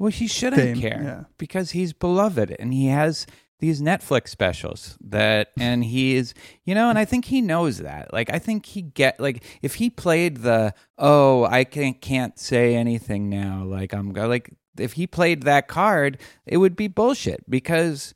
Well, 0.00 0.10
he 0.10 0.26
shouldn't 0.26 0.62
Fame, 0.62 0.80
care 0.80 1.02
yeah. 1.04 1.24
because 1.36 1.72
he's 1.72 1.92
beloved 1.92 2.56
and 2.58 2.72
he 2.72 2.86
has 2.86 3.26
these 3.58 3.82
Netflix 3.82 4.28
specials 4.28 4.96
that, 5.02 5.50
and 5.58 5.84
he 5.84 6.16
is, 6.16 6.32
you 6.64 6.74
know, 6.74 6.88
and 6.88 6.98
I 6.98 7.04
think 7.04 7.26
he 7.26 7.42
knows 7.42 7.78
that. 7.78 8.10
Like, 8.10 8.32
I 8.32 8.38
think 8.38 8.64
he 8.64 8.80
get 8.80 9.20
like 9.20 9.44
if 9.60 9.74
he 9.74 9.90
played 9.90 10.38
the 10.38 10.72
oh 10.96 11.44
I 11.44 11.64
can't 11.64 12.00
can't 12.00 12.38
say 12.38 12.74
anything 12.74 13.28
now. 13.28 13.62
Like 13.62 13.92
I'm 13.92 14.14
like 14.14 14.54
if 14.78 14.94
he 14.94 15.06
played 15.06 15.42
that 15.42 15.68
card, 15.68 16.18
it 16.46 16.56
would 16.56 16.76
be 16.76 16.88
bullshit 16.88 17.48
because 17.48 18.14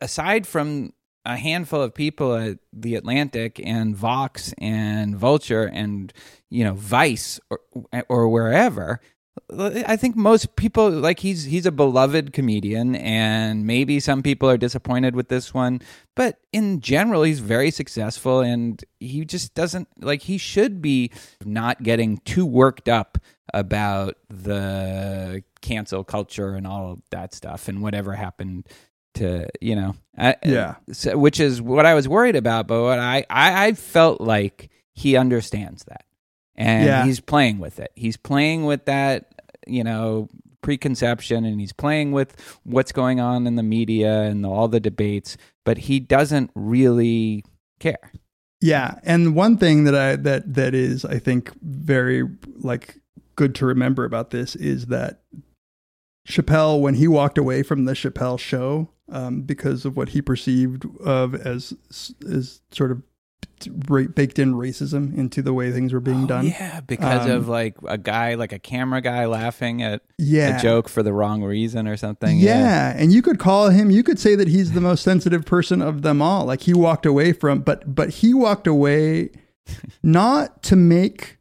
aside 0.00 0.46
from 0.46 0.92
a 1.26 1.36
handful 1.36 1.80
of 1.80 1.94
people 1.94 2.36
at 2.36 2.58
the 2.72 2.94
Atlantic 2.94 3.60
and 3.64 3.96
Vox 3.96 4.54
and 4.58 5.16
Vulture 5.16 5.64
and 5.64 6.12
you 6.50 6.64
know 6.64 6.74
Vice 6.74 7.40
or 7.50 7.60
or 8.08 8.28
wherever. 8.28 9.00
I 9.56 9.96
think 9.96 10.16
most 10.16 10.56
people 10.56 10.90
like 10.90 11.18
he's 11.20 11.44
he's 11.44 11.66
a 11.66 11.72
beloved 11.72 12.32
comedian, 12.32 12.94
and 12.96 13.66
maybe 13.66 13.98
some 14.00 14.22
people 14.22 14.48
are 14.48 14.56
disappointed 14.56 15.14
with 15.16 15.28
this 15.28 15.52
one. 15.52 15.80
But 16.14 16.38
in 16.52 16.80
general, 16.80 17.22
he's 17.24 17.40
very 17.40 17.70
successful, 17.70 18.40
and 18.40 18.82
he 19.00 19.24
just 19.24 19.54
doesn't 19.54 19.88
like 20.00 20.22
he 20.22 20.38
should 20.38 20.80
be 20.80 21.10
not 21.44 21.82
getting 21.82 22.18
too 22.18 22.46
worked 22.46 22.88
up 22.88 23.18
about 23.52 24.16
the 24.28 25.42
cancel 25.60 26.04
culture 26.04 26.54
and 26.54 26.66
all 26.66 27.00
that 27.10 27.34
stuff 27.34 27.68
and 27.68 27.82
whatever 27.82 28.14
happened 28.14 28.66
to 29.14 29.48
you 29.60 29.76
know 29.76 29.94
I, 30.18 30.36
Yeah. 30.44 30.74
so, 30.92 31.16
which 31.16 31.38
is 31.40 31.60
what 31.62 31.86
I 31.86 31.94
was 31.94 32.08
worried 32.08 32.36
about. 32.36 32.66
But 32.66 32.82
what 32.82 32.98
I, 32.98 33.24
I 33.30 33.66
I 33.66 33.72
felt 33.72 34.20
like 34.20 34.70
he 34.92 35.16
understands 35.16 35.84
that, 35.84 36.04
and 36.56 36.86
Yeah. 36.86 37.04
he's 37.04 37.20
playing 37.20 37.58
with 37.58 37.78
it. 37.80 37.90
He's 37.94 38.16
playing 38.16 38.64
with 38.64 38.84
that, 38.86 39.40
you 39.66 39.82
know, 39.84 40.28
preconception, 40.62 41.44
and 41.44 41.60
he's 41.60 41.72
playing 41.72 42.12
with 42.12 42.34
what's 42.64 42.92
going 42.92 43.20
on 43.20 43.46
in 43.46 43.56
the 43.56 43.62
media 43.62 44.22
and 44.22 44.46
all 44.46 44.66
the 44.68 44.80
debates. 44.80 45.36
But 45.64 45.78
he 45.78 46.00
doesn't 46.00 46.50
really 46.54 47.44
care. 47.80 48.12
Yeah, 48.60 48.98
and 49.02 49.34
one 49.34 49.58
thing 49.58 49.84
that 49.84 49.94
I 49.94 50.16
that 50.16 50.54
that 50.54 50.74
is 50.74 51.04
I 51.04 51.18
think 51.18 51.52
very 51.62 52.26
like 52.56 52.96
good 53.36 53.54
to 53.56 53.66
remember 53.66 54.04
about 54.04 54.30
this 54.30 54.56
is 54.56 54.86
that 54.86 55.20
Chappelle 56.26 56.80
when 56.80 56.94
he 56.94 57.06
walked 57.08 57.36
away 57.36 57.62
from 57.62 57.84
the 57.84 57.92
Chappelle 57.92 58.38
show 58.38 58.88
um, 59.10 59.42
because 59.42 59.84
of 59.84 59.96
what 59.96 60.10
he 60.10 60.22
perceived 60.22 60.86
of 61.00 61.34
as 61.34 61.74
as 62.26 62.62
sort 62.70 62.90
of 62.90 63.02
baked 64.14 64.38
in 64.38 64.54
racism 64.54 65.16
into 65.16 65.42
the 65.42 65.52
way 65.52 65.70
things 65.72 65.92
were 65.92 66.00
being 66.00 66.24
Oh, 66.24 66.26
done. 66.26 66.46
Yeah, 66.46 66.80
because 66.80 67.24
Um, 67.26 67.30
of 67.32 67.48
like 67.48 67.76
a 67.86 67.98
guy, 67.98 68.34
like 68.34 68.52
a 68.52 68.58
camera 68.58 69.00
guy, 69.00 69.26
laughing 69.26 69.82
at 69.82 70.02
Yeah. 70.18 70.58
a 70.58 70.62
joke 70.62 70.88
for 70.88 71.02
the 71.02 71.12
wrong 71.12 71.42
reason 71.42 71.86
or 71.88 71.96
something. 71.96 72.38
Yeah. 72.38 72.94
and 72.96 73.12
you 73.12 73.22
could 73.22 73.38
call 73.38 73.70
him. 73.70 73.90
You 73.90 74.02
could 74.02 74.18
say 74.18 74.34
that 74.34 74.48
he's 74.48 74.72
the 74.72 74.80
most 74.80 75.02
sensitive 75.02 75.44
person 75.44 75.80
of 75.82 76.02
them 76.02 76.20
all. 76.22 76.44
Like 76.46 76.62
he 76.62 76.74
walked 76.74 77.06
away 77.06 77.32
from, 77.32 77.60
but 77.60 77.94
but 77.94 78.10
he 78.10 78.34
walked 78.34 78.66
away 78.66 79.30
not 80.02 80.62
to 80.64 80.76
make 80.76 81.38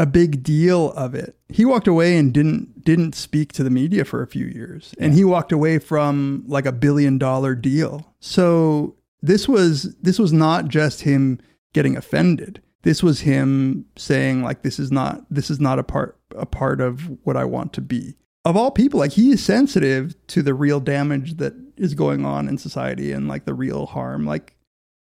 a 0.00 0.06
big 0.06 0.42
deal 0.44 0.92
of 0.92 1.14
it. 1.14 1.36
He 1.48 1.64
walked 1.64 1.88
away 1.88 2.16
and 2.16 2.32
didn't 2.32 2.84
didn't 2.84 3.14
speak 3.14 3.52
to 3.54 3.64
the 3.64 3.70
media 3.70 4.04
for 4.04 4.22
a 4.22 4.26
few 4.26 4.46
years, 4.46 4.94
and 4.98 5.12
he 5.12 5.24
walked 5.24 5.50
away 5.52 5.78
from 5.78 6.44
like 6.46 6.66
a 6.66 6.72
billion 6.72 7.18
dollar 7.18 7.54
deal. 7.56 8.14
So 8.20 8.94
this 9.22 9.48
was 9.48 9.96
this 10.00 10.18
was 10.18 10.32
not 10.32 10.68
just 10.68 11.02
him 11.02 11.40
getting 11.72 11.96
offended. 11.96 12.62
This 12.82 13.02
was 13.02 13.20
him 13.20 13.86
saying 13.96 14.42
like 14.42 14.62
this 14.62 14.78
is 14.78 14.92
not 14.92 15.24
this 15.30 15.50
is 15.50 15.60
not 15.60 15.78
a 15.78 15.82
part 15.82 16.18
a 16.36 16.46
part 16.46 16.80
of 16.80 17.08
what 17.24 17.36
I 17.36 17.44
want 17.44 17.72
to 17.74 17.80
be. 17.80 18.16
Of 18.44 18.56
all 18.56 18.70
people, 18.70 19.00
like 19.00 19.12
he 19.12 19.30
is 19.30 19.44
sensitive 19.44 20.14
to 20.28 20.42
the 20.42 20.54
real 20.54 20.80
damage 20.80 21.36
that 21.36 21.54
is 21.76 21.94
going 21.94 22.24
on 22.24 22.48
in 22.48 22.56
society 22.56 23.12
and 23.12 23.28
like 23.28 23.44
the 23.44 23.54
real 23.54 23.86
harm. 23.86 24.24
Like 24.24 24.56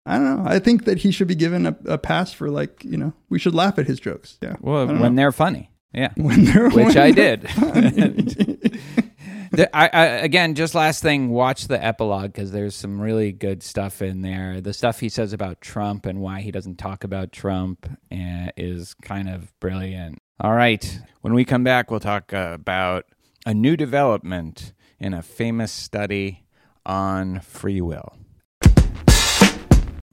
I 0.05 0.17
don't 0.17 0.43
know. 0.43 0.49
I 0.49 0.59
think 0.59 0.85
that 0.85 0.99
he 0.99 1.11
should 1.11 1.27
be 1.27 1.35
given 1.35 1.65
a, 1.65 1.75
a 1.85 1.97
pass 1.97 2.31
for 2.31 2.49
like 2.49 2.83
you 2.83 2.97
know 2.97 3.13
we 3.29 3.39
should 3.39 3.55
laugh 3.55 3.79
at 3.79 3.87
his 3.87 3.99
jokes. 3.99 4.37
Yeah. 4.41 4.55
Well, 4.61 4.87
when 4.87 4.99
know. 4.99 5.15
they're 5.15 5.31
funny. 5.31 5.71
Yeah. 5.93 6.11
when 6.15 6.45
they're 6.45 6.69
which 6.69 6.95
when 6.95 6.97
I 6.97 7.11
they're 7.11 7.37
did. 7.37 8.79
The- 9.53 9.75
I, 9.75 9.87
I, 9.93 10.05
again, 10.05 10.55
just 10.55 10.73
last 10.73 11.03
thing, 11.03 11.29
watch 11.29 11.67
the 11.67 11.83
epilogue 11.83 12.33
because 12.33 12.51
there's 12.51 12.75
some 12.75 12.99
really 12.99 13.31
good 13.31 13.61
stuff 13.61 14.01
in 14.01 14.21
there. 14.23 14.61
The 14.61 14.73
stuff 14.73 14.99
he 14.99 15.09
says 15.09 15.31
about 15.31 15.61
Trump 15.61 16.07
and 16.07 16.19
why 16.19 16.41
he 16.41 16.49
doesn't 16.51 16.79
talk 16.79 17.03
about 17.03 17.31
Trump 17.31 17.87
uh, 18.11 18.47
is 18.57 18.95
kind 18.95 19.29
of 19.29 19.53
brilliant. 19.59 20.17
All 20.39 20.53
right. 20.53 20.99
When 21.21 21.35
we 21.35 21.45
come 21.45 21.63
back, 21.63 21.91
we'll 21.91 21.99
talk 21.99 22.33
uh, 22.33 22.49
about 22.53 23.05
a 23.45 23.53
new 23.53 23.77
development 23.77 24.73
in 24.99 25.13
a 25.13 25.21
famous 25.21 25.71
study 25.71 26.45
on 26.83 27.39
free 27.41 27.79
will. 27.79 28.17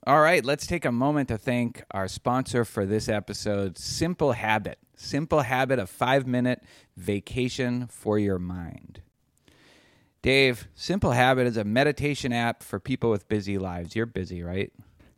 All 0.07 0.21
right, 0.21 0.45
let's 0.45 0.67
take 0.67 0.85
a 0.85 0.93
moment 0.93 1.29
to 1.29 1.39
thank 1.39 1.85
our 1.93 2.09
sponsor 2.09 2.65
for 2.65 2.85
this 2.85 3.09
episode, 3.09 3.79
Simple 3.79 4.33
Habit. 4.33 4.79
Simple 4.97 5.43
Habit, 5.43 5.79
a 5.79 5.87
five 5.87 6.27
minute 6.27 6.63
vacation 6.97 7.87
for 7.87 8.19
your 8.19 8.39
mind. 8.39 9.03
Dave, 10.23 10.69
Simple 10.75 11.13
Habit 11.13 11.47
is 11.47 11.57
a 11.57 11.65
meditation 11.65 12.31
app 12.31 12.63
for 12.63 12.79
people 12.79 13.11
with 13.11 13.29
busy 13.29 13.57
lives. 13.57 13.97
You're 13.97 14.05
busy, 14.05 14.43
right? 14.43 14.71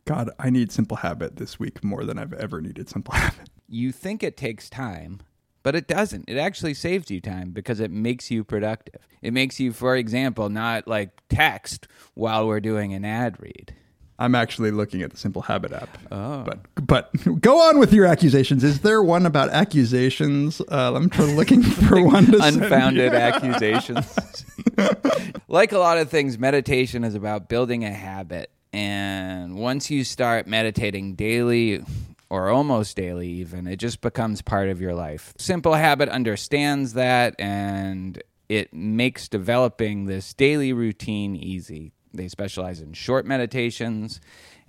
God, 0.05 0.29
I 0.39 0.49
need 0.49 0.71
Simple 0.71 0.97
Habit 0.97 1.35
this 1.35 1.59
week 1.59 1.83
more 1.83 2.05
than 2.05 2.17
I've 2.17 2.33
ever 2.33 2.61
needed 2.61 2.89
Simple 2.89 3.13
Habit. 3.13 3.49
You 3.67 3.91
think 3.91 4.23
it 4.23 4.37
takes 4.37 4.69
time, 4.69 5.19
but 5.61 5.75
it 5.75 5.87
doesn't. 5.87 6.29
It 6.29 6.37
actually 6.37 6.73
saves 6.73 7.11
you 7.11 7.19
time 7.19 7.51
because 7.51 7.81
it 7.81 7.91
makes 7.91 8.31
you 8.31 8.45
productive. 8.45 9.05
It 9.21 9.33
makes 9.33 9.59
you, 9.59 9.73
for 9.73 9.97
example, 9.97 10.47
not 10.49 10.87
like 10.87 11.21
text 11.27 11.87
while 12.13 12.47
we're 12.47 12.61
doing 12.61 12.93
an 12.93 13.03
ad 13.03 13.41
read. 13.41 13.75
I'm 14.19 14.35
actually 14.35 14.71
looking 14.71 15.01
at 15.01 15.11
the 15.11 15.17
Simple 15.17 15.41
Habit 15.41 15.73
app. 15.73 15.97
Oh. 16.11 16.43
But 16.43 16.59
but 16.85 17.11
go 17.41 17.61
on 17.69 17.79
with 17.79 17.93
your 17.93 18.05
accusations. 18.05 18.63
Is 18.63 18.81
there 18.81 19.01
one 19.01 19.25
about 19.25 19.49
accusations? 19.49 20.61
Uh, 20.61 20.93
I'm 20.95 21.07
looking 21.35 21.63
for 21.87 22.01
one 22.01 22.27
to 22.27 22.39
unfounded 22.43 23.13
accusations. 23.13 24.45
like 25.47 25.71
a 25.71 25.79
lot 25.79 25.97
of 25.97 26.09
things, 26.09 26.37
meditation 26.37 27.03
is 27.03 27.15
about 27.15 27.49
building 27.49 27.83
a 27.83 27.91
habit. 27.91 28.49
And 28.71 29.55
once 29.55 29.91
you 29.91 30.03
start 30.03 30.47
meditating 30.47 31.13
daily, 31.13 31.83
or 32.33 32.49
almost 32.49 32.97
daily, 32.97 33.29
even, 33.29 33.67
it 33.67 33.75
just 33.75 34.01
becomes 34.01 34.41
part 34.41 34.67
of 34.69 34.81
your 34.81 34.95
life. 34.95 35.35
Simple 35.37 35.75
Habit 35.75 36.09
understands 36.09 36.93
that 36.93 37.35
and 37.37 38.21
it 38.49 38.73
makes 38.73 39.29
developing 39.29 40.05
this 40.05 40.33
daily 40.33 40.73
routine 40.73 41.35
easy. 41.35 41.93
They 42.13 42.27
specialize 42.27 42.79
in 42.79 42.93
short 42.93 43.25
meditations 43.25 44.21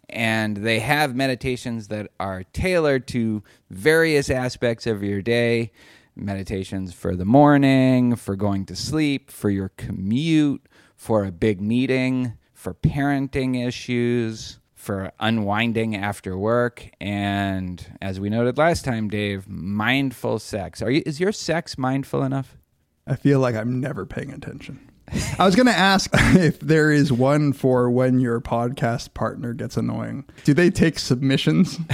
and 0.09 0.59
they 0.59 0.81
have 0.81 1.15
meditations 1.15 1.89
that 1.89 2.11
are 2.21 2.45
tailored 2.53 3.07
to 3.09 3.43
various 3.71 4.31
aspects 4.31 4.87
of 4.87 5.03
your 5.03 5.23
day 5.23 5.73
meditations 6.17 6.93
for 6.95 7.17
the 7.17 7.25
morning, 7.25 8.15
for 8.15 8.37
going 8.37 8.65
to 8.67 8.77
sleep, 8.77 9.31
for 9.31 9.51
your 9.51 9.71
commute, 9.71 10.67
for 10.95 11.25
a 11.25 11.33
big 11.33 11.61
meeting, 11.61 12.35
for 12.53 12.75
parenting 12.75 13.67
issues, 13.67 14.61
for 14.75 15.11
unwinding 15.19 15.97
after 15.97 16.37
work, 16.37 16.91
and 17.01 17.97
as 18.03 18.21
we 18.21 18.29
noted 18.29 18.59
last 18.59 18.85
time, 18.85 19.09
Dave, 19.09 19.49
mindful 19.49 20.39
sex. 20.39 20.83
Are 20.83 20.91
you 20.91 21.03
is 21.07 21.19
your 21.19 21.33
sex 21.33 21.79
mindful 21.79 22.23
enough? 22.23 22.59
I 23.07 23.17
feel 23.17 23.41
like 23.41 23.55
I'm 23.55 23.81
never 23.81 24.07
paying 24.07 24.31
attention. 24.31 24.91
I 25.39 25.45
was 25.45 25.55
going 25.55 25.67
to 25.67 25.73
ask 25.77 26.11
if 26.15 26.61
there 26.61 26.91
is 26.91 27.13
one 27.13 27.53
for 27.53 27.91
when 27.91 28.19
your 28.19 28.41
podcast 28.41 29.15
partner 29.15 29.53
gets 29.53 29.77
annoying. 29.77 30.25
Do 30.45 30.55
they 30.55 30.71
take 30.71 30.99
submissions? 30.99 31.79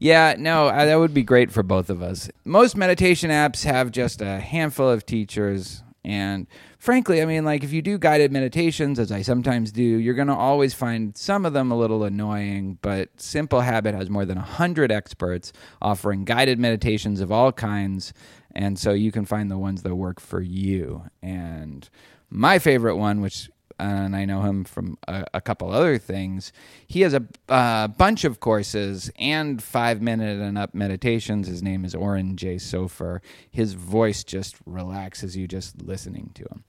Yeah, 0.00 0.36
no, 0.38 0.66
uh, 0.68 0.84
that 0.84 0.96
would 0.96 1.14
be 1.14 1.22
great 1.22 1.50
for 1.50 1.62
both 1.62 1.90
of 1.90 2.02
us. 2.02 2.30
Most 2.44 2.76
meditation 2.76 3.30
apps 3.30 3.64
have 3.64 3.90
just 3.90 4.20
a 4.20 4.38
handful 4.40 4.88
of 4.88 5.06
teachers. 5.06 5.82
And 6.04 6.46
frankly, 6.78 7.20
I 7.20 7.24
mean, 7.24 7.44
like 7.44 7.64
if 7.64 7.72
you 7.72 7.82
do 7.82 7.98
guided 7.98 8.32
meditations, 8.32 8.98
as 8.98 9.12
I 9.12 9.22
sometimes 9.22 9.72
do, 9.72 9.82
you're 9.82 10.14
going 10.14 10.28
to 10.28 10.34
always 10.34 10.72
find 10.72 11.16
some 11.16 11.44
of 11.44 11.52
them 11.52 11.70
a 11.70 11.76
little 11.76 12.04
annoying. 12.04 12.78
But 12.80 13.20
Simple 13.20 13.60
Habit 13.60 13.94
has 13.94 14.08
more 14.08 14.24
than 14.24 14.38
100 14.38 14.92
experts 14.92 15.52
offering 15.82 16.24
guided 16.24 16.58
meditations 16.58 17.20
of 17.20 17.32
all 17.32 17.52
kinds. 17.52 18.12
And 18.54 18.78
so 18.78 18.92
you 18.92 19.12
can 19.12 19.24
find 19.24 19.50
the 19.50 19.58
ones 19.58 19.82
that 19.82 19.94
work 19.94 20.20
for 20.20 20.40
you. 20.40 21.04
And 21.22 21.88
my 22.30 22.58
favorite 22.58 22.96
one, 22.96 23.20
which 23.20 23.50
and 23.78 24.16
I 24.16 24.24
know 24.24 24.42
him 24.42 24.64
from 24.64 24.98
a, 25.06 25.24
a 25.34 25.40
couple 25.40 25.70
other 25.70 25.98
things. 25.98 26.52
He 26.86 27.02
has 27.02 27.14
a, 27.14 27.24
uh, 27.48 27.88
bunch 27.88 28.24
of 28.24 28.40
courses 28.40 29.10
and 29.18 29.62
five 29.62 30.02
minute 30.02 30.40
and 30.40 30.58
up 30.58 30.74
meditations. 30.74 31.48
His 31.48 31.62
name 31.62 31.84
is 31.84 31.94
Oren 31.94 32.36
J. 32.36 32.56
Sofer. 32.56 33.20
His 33.50 33.74
voice 33.74 34.24
just 34.24 34.56
relaxes 34.66 35.36
you 35.36 35.46
just 35.46 35.82
listening 35.82 36.30
to 36.34 36.42
him. 36.44 36.64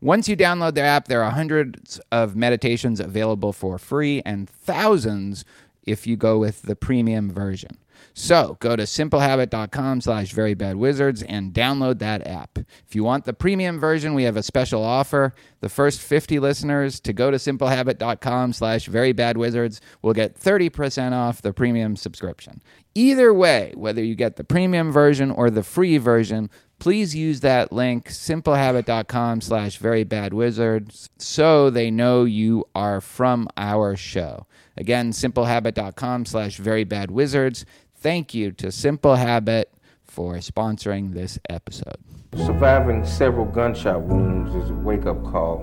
Once 0.00 0.28
you 0.28 0.36
download 0.36 0.74
the 0.74 0.80
app, 0.80 1.06
there 1.06 1.22
are 1.22 1.30
hundreds 1.30 2.00
of 2.10 2.34
meditations 2.34 2.98
available 2.98 3.52
for 3.52 3.78
free 3.78 4.20
and 4.26 4.50
thousands 4.50 5.44
if 5.84 6.06
you 6.06 6.16
go 6.16 6.38
with 6.38 6.62
the 6.62 6.74
premium 6.74 7.30
version. 7.30 7.78
So 8.14 8.56
go 8.60 8.76
to 8.76 8.82
simplehabit.com 8.82 10.02
slash 10.02 10.34
verybadwizards 10.34 11.24
and 11.28 11.52
download 11.52 11.98
that 12.00 12.26
app. 12.26 12.58
If 12.58 12.94
you 12.94 13.04
want 13.04 13.24
the 13.24 13.32
premium 13.32 13.78
version, 13.78 14.14
we 14.14 14.24
have 14.24 14.36
a 14.36 14.42
special 14.42 14.82
offer. 14.82 15.34
The 15.60 15.68
first 15.68 16.00
50 16.00 16.38
listeners 16.38 17.00
to 17.00 17.12
go 17.12 17.30
to 17.30 17.38
simplehabit.com 17.38 18.52
slash 18.52 18.88
verybadwizards 18.88 19.80
will 20.02 20.12
get 20.12 20.38
30% 20.38 21.12
off 21.12 21.40
the 21.40 21.52
premium 21.52 21.96
subscription. 21.96 22.62
Either 22.94 23.32
way, 23.32 23.72
whether 23.76 24.02
you 24.04 24.14
get 24.14 24.36
the 24.36 24.44
premium 24.44 24.92
version 24.92 25.30
or 25.30 25.48
the 25.48 25.62
free 25.62 25.96
version, 25.96 26.50
please 26.78 27.14
use 27.14 27.40
that 27.40 27.72
link 27.72 28.08
simplehabit.com 28.08 29.40
slash 29.40 29.78
verybadwizards 29.78 31.08
so 31.16 31.70
they 31.70 31.90
know 31.90 32.24
you 32.24 32.64
are 32.74 33.00
from 33.00 33.48
our 33.56 33.94
show 33.94 34.46
again 34.76 35.12
simplehabit.com 35.12 36.24
slash 36.26 36.58
verybadwizards 36.58 37.64
thank 38.02 38.34
you 38.34 38.52
to 38.52 38.70
simple 38.70 39.14
habit 39.14 39.72
for 40.04 40.34
sponsoring 40.34 41.14
this 41.14 41.38
episode 41.48 41.96
Surviving 42.36 43.04
several 43.04 43.44
gunshot 43.44 44.00
wounds 44.00 44.54
is 44.54 44.70
a 44.70 44.74
wake 44.74 45.04
up 45.04 45.22
call 45.22 45.60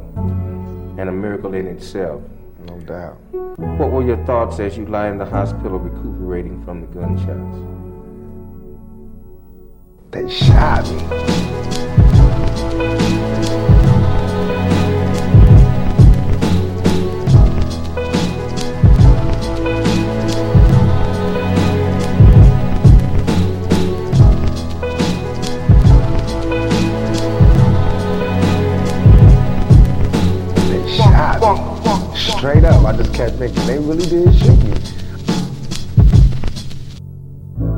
and 1.00 1.10
a 1.10 1.12
miracle 1.12 1.56
in 1.56 1.66
itself, 1.66 2.22
no 2.68 2.80
doubt. 2.82 3.16
What 3.58 3.92
were 3.92 4.06
your 4.06 4.24
thoughts 4.26 4.60
as 4.60 4.78
you 4.78 4.86
lie 4.86 5.08
in 5.08 5.18
the 5.18 5.26
hospital 5.26 5.80
recuperating 5.80 6.64
from 6.64 6.82
the 6.82 6.88
gunshots? 6.88 7.58
They 10.12 10.30
shot 10.30 10.88
me. 10.92 11.00
Straight 32.40 32.64
up. 32.64 32.86
I 32.86 32.96
just 32.96 33.14
kept 33.14 33.36
thinking, 33.36 33.66
they 33.68 33.78
really 33.80 34.06
did 34.08 34.34
shoot 34.34 34.58
me. 34.64 34.72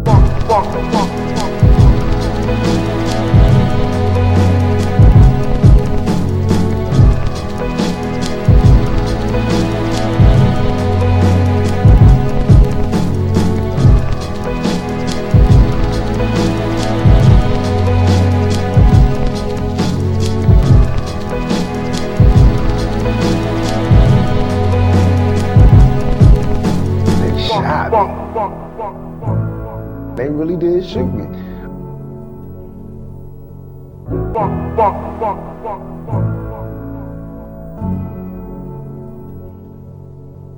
They 0.05 1.60
shot 27.51 27.91
me. 27.91 27.99
They 30.15 30.29
really 30.29 30.57
did 30.57 30.85
shoot 30.85 31.05
me. 31.05 31.25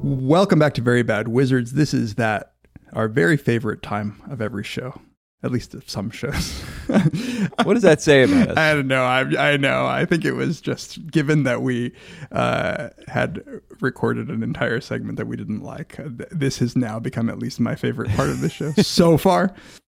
Welcome 0.05 0.59
back 0.59 0.73
to 0.75 0.81
Very 0.81 1.03
Bad 1.03 1.27
Wizards. 1.29 1.73
This 1.73 1.93
is 1.93 2.15
that 2.15 2.53
our 2.93 3.07
very 3.07 3.37
favorite 3.37 3.81
time 3.81 4.21
of 4.29 4.41
every 4.41 4.63
show, 4.63 4.99
at 5.43 5.51
least 5.51 5.73
of 5.73 5.89
some 5.89 6.09
shows. 6.09 6.61
what 6.87 7.73
does 7.73 7.83
that 7.83 8.01
say 8.01 8.23
about 8.23 8.49
us 8.49 8.57
I 8.57 8.73
don't 8.73 8.87
know. 8.87 9.03
I, 9.03 9.51
I 9.53 9.57
know. 9.57 9.85
I 9.85 10.05
think 10.05 10.23
it 10.23 10.33
was 10.33 10.61
just 10.61 11.05
given 11.07 11.43
that 11.43 11.61
we 11.61 11.93
uh, 12.31 12.89
had 13.07 13.43
recorded 13.81 14.29
an 14.29 14.41
entire 14.41 14.79
segment 14.79 15.17
that 15.17 15.27
we 15.27 15.35
didn't 15.35 15.61
like. 15.61 15.99
uh, 15.99 16.09
This 16.31 16.59
has 16.59 16.75
now 16.75 16.99
become 16.99 17.29
at 17.29 17.39
least 17.39 17.59
my 17.59 17.75
favorite 17.75 18.09
part 18.11 18.29
of 18.29 18.39
the 18.39 18.49
show 18.49 18.71
so 18.77 19.17
far. 19.17 19.53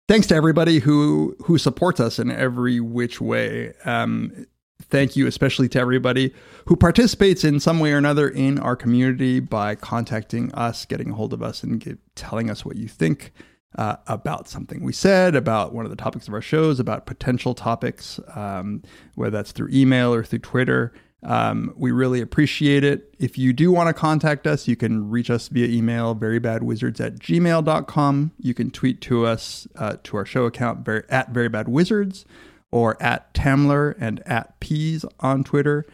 Thanks 0.08 0.28
to 0.28 0.36
everybody 0.36 0.80
who 0.80 1.36
who 1.46 1.58
supports 1.58 2.00
us 2.00 2.20
in 2.20 2.30
every 2.32 2.80
which 2.80 3.22
way. 3.22 3.74
Um, 3.86 4.46
thank 4.84 5.16
you 5.16 5.26
especially 5.26 5.68
to 5.70 5.80
everybody 5.80 6.34
who 6.66 6.76
participates 6.76 7.43
in 7.43 7.60
some 7.60 7.80
way 7.80 7.91
or 7.91 7.98
another 7.98 8.30
in 8.30 8.60
our 8.60 8.76
community 8.76 9.39
by 9.39 9.74
contacting 9.74 10.54
us, 10.54 10.86
getting 10.86 11.12
a 11.12 11.14
hold 11.16 11.34
of 11.34 11.41
us, 11.41 11.64
and 11.64 11.80
get, 11.80 11.98
telling 12.16 12.52
us 12.52 12.64
what 12.64 12.76
you 12.76 12.88
think 12.88 13.32
uh, 13.78 13.98
about 14.08 14.48
something 14.48 14.84
we 14.84 14.94
said, 14.94 15.36
about 15.36 15.74
one 15.74 15.86
of 15.86 15.92
the 15.92 15.98
topics 15.98 16.28
of 16.28 16.34
our 16.34 16.42
shows, 16.42 16.80
about 16.80 17.06
potential 17.06 17.54
topics, 17.54 18.20
um, 18.36 18.82
whether 19.16 19.32
that's 19.32 19.52
through 19.52 19.70
email 19.72 20.14
or 20.14 20.24
through 20.24 20.40
Twitter. 20.40 20.94
Um, 21.24 21.74
we 21.76 21.92
really 21.92 22.22
appreciate 22.22 22.84
it. 22.84 23.16
If 23.18 23.38
you 23.38 23.52
do 23.52 23.72
want 23.72 23.88
to 23.88 23.94
contact 23.94 24.46
us, 24.46 24.68
you 24.68 24.76
can 24.76 25.10
reach 25.10 25.30
us 25.30 25.48
via 25.48 25.68
email, 25.68 26.16
verybadwizards 26.16 27.00
at 27.02 27.16
gmail.com. 27.16 28.32
You 28.38 28.54
can 28.54 28.70
tweet 28.70 29.02
to 29.02 29.26
us 29.26 29.68
uh, 29.76 29.98
to 30.04 30.18
our 30.18 30.26
show 30.26 30.46
account 30.46 30.86
ver- 30.86 31.06
at 31.10 31.34
verybadwizards 31.34 32.26
or 32.72 33.02
at 33.02 33.34
Tamler 33.34 33.96
and 34.00 34.22
at 34.28 34.60
peez 34.60 35.04
on 35.20 35.44
Twitter. 35.44 35.86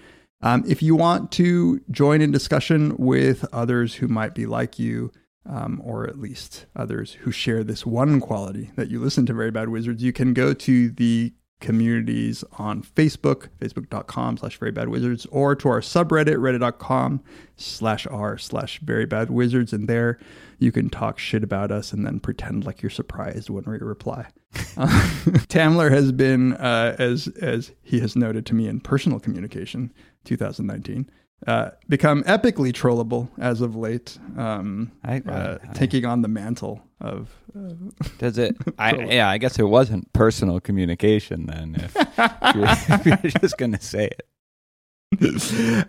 Um, 0.42 0.64
if 0.68 0.82
you 0.82 0.96
want 0.96 1.32
to 1.34 1.80
join 1.92 2.20
in 2.22 2.32
discussion 2.32 2.96
with 2.98 3.46
others 3.54 3.96
who 3.96 4.08
might 4.08 4.34
be 4.36 4.46
like 4.46 4.80
you, 4.80 5.12
um, 5.46 5.82
or 5.84 6.08
at 6.08 6.20
least 6.20 6.66
others 6.76 7.14
who 7.22 7.32
share 7.32 7.64
this 7.64 7.86
one 7.86 8.20
quality 8.20 8.72
that 8.76 8.90
you 8.90 9.00
listen 9.00 9.26
to 9.26 9.34
Very 9.34 9.52
Bad 9.52 9.70
Wizards, 9.70 10.04
you 10.04 10.14
can 10.14 10.34
go 10.34 10.54
to 10.54 10.90
the 10.90 11.34
communities 11.62 12.44
on 12.58 12.84
Facebook, 12.84 13.48
facebook.com 13.60 14.38
slash 14.38 14.58
very 14.58 14.72
bad 14.72 14.90
wizards, 14.90 15.26
or 15.28 15.56
to 15.56 15.70
our 15.70 15.80
subreddit, 15.80 16.38
reddit.com 16.38 17.24
slash 17.56 18.06
r 18.08 18.38
slash 18.38 18.80
very 18.80 19.06
bad 19.06 19.30
wizards. 19.30 19.72
And 19.72 19.88
there 19.88 20.20
you 20.60 20.72
can 20.72 20.90
talk 20.90 21.18
shit 21.18 21.44
about 21.44 21.72
us 21.72 21.94
and 21.94 22.06
then 22.06 22.20
pretend 22.20 22.66
like 22.66 22.82
you're 22.82 22.90
surprised 22.90 23.50
when 23.50 23.64
we 23.66 23.78
reply. 23.78 24.28
Uh, 24.76 24.88
Tamler 25.48 25.92
has 25.92 26.12
been, 26.12 26.54
uh, 26.54 26.96
as 27.00 27.28
as 27.42 27.72
he 27.82 28.00
has 28.02 28.16
noted 28.16 28.46
to 28.48 28.56
me 28.56 28.68
in 28.68 28.82
personal 28.82 29.20
communication, 29.20 29.94
2019, 30.26 31.10
uh, 31.48 31.72
become 31.90 32.24
epically 32.24 32.72
trollable 32.72 33.30
as 33.40 33.62
of 33.62 33.76
late, 33.76 34.18
um, 34.38 34.92
I- 35.04 35.20
uh, 35.28 35.58
I- 35.68 35.74
taking 35.74 36.06
on 36.06 36.22
the 36.22 36.28
mantle 36.28 36.82
of. 37.00 37.30
Uh, 37.58 37.74
Does 38.20 38.38
it? 38.38 38.56
I, 38.80 38.96
yeah, 38.96 39.30
I 39.30 39.38
guess 39.38 39.58
it 39.60 39.64
wasn't 39.64 40.12
personal 40.14 40.60
communication 40.60 41.48
then. 41.48 41.76
If, 41.76 41.96
if 41.98 42.56
you're, 42.56 42.66
if 43.16 43.24
you're 43.24 43.32
just 43.42 43.58
going 43.58 43.72
to 43.74 43.82
say 43.82 44.06
it, 44.08 44.28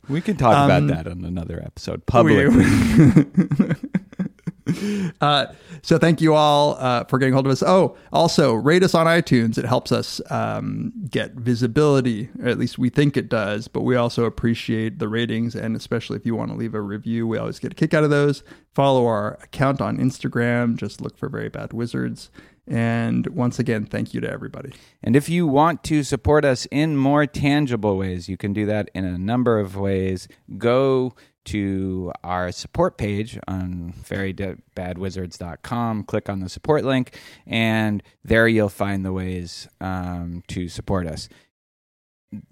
we 0.09 0.21
can 0.21 0.37
talk 0.37 0.57
Um, 0.57 0.65
about 0.65 0.87
that 0.97 1.07
on 1.11 1.25
another 1.25 1.63
episode 1.65 2.05
publicly. 2.07 3.25
Uh, 5.21 5.47
so 5.83 5.99
thank 5.99 6.21
you 6.21 6.35
all 6.35 6.75
uh, 6.79 7.05
for 7.05 7.19
getting 7.19 7.33
hold 7.33 7.47
of 7.47 7.53
us. 7.53 7.63
Oh, 7.63 7.97
also 8.13 8.55
rate 8.55 8.83
us 8.83 8.95
on 8.95 9.07
iTunes. 9.07 9.57
It 9.57 9.65
helps 9.65 9.93
us 9.93 10.21
um, 10.31 10.93
get 11.11 11.35
visibility, 11.35 12.29
or 12.41 12.49
at 12.49 12.59
least 12.59 12.79
we 12.79 12.89
think 12.89 13.17
it 13.17 13.29
does. 13.29 13.69
But 13.69 13.83
we 13.83 13.95
also 13.95 14.25
appreciate 14.25 14.99
the 14.99 15.09
ratings, 15.09 15.55
and 15.55 15.77
especially 15.77 16.17
if 16.17 16.27
you 16.27 16.35
want 16.35 16.51
to 16.51 16.57
leave 16.57 16.75
a 16.75 16.81
review, 16.81 17.27
we 17.27 17.39
always 17.39 17.59
get 17.59 17.73
a 17.73 17.75
kick 17.75 17.95
out 17.95 18.05
of 18.05 18.11
those. 18.11 18.43
Follow 18.75 19.07
our 19.07 19.35
account 19.43 19.81
on 19.81 19.99
Instagram. 19.99 20.77
Just 20.77 21.01
look 21.01 21.17
for 21.17 21.29
Very 21.29 21.49
Bad 21.49 21.73
Wizards. 21.73 22.31
And 22.67 23.27
once 23.29 23.59
again, 23.59 23.87
thank 23.87 24.15
you 24.15 24.21
to 24.21 24.31
everybody. 24.31 24.73
And 25.03 25.17
if 25.17 25.29
you 25.29 25.47
want 25.47 25.83
to 25.85 26.05
support 26.05 26.45
us 26.45 26.67
in 26.71 26.97
more 26.97 27.27
tangible 27.27 27.97
ways, 27.97 28.29
you 28.29 28.37
can 28.37 28.53
do 28.53 28.67
that 28.67 28.89
in 28.95 29.05
a 29.05 29.19
number 29.19 29.59
of 29.59 29.77
ways. 29.77 30.29
Go 30.59 31.15
to 31.45 32.13
our 32.23 32.53
support 32.53 32.97
page 32.97 33.39
on 33.49 33.93
verybadwizards.com, 34.05 36.05
click 36.05 36.29
on 36.29 36.41
the 36.41 36.49
support 36.49 36.85
link, 36.85 37.19
and 37.47 38.03
there 38.25 38.49
you'll 38.49 38.69
find 38.69 39.05
the 39.05 39.13
ways 39.13 39.69
um, 39.81 40.43
to 40.49 40.69
support 40.69 41.07
us. 41.07 41.29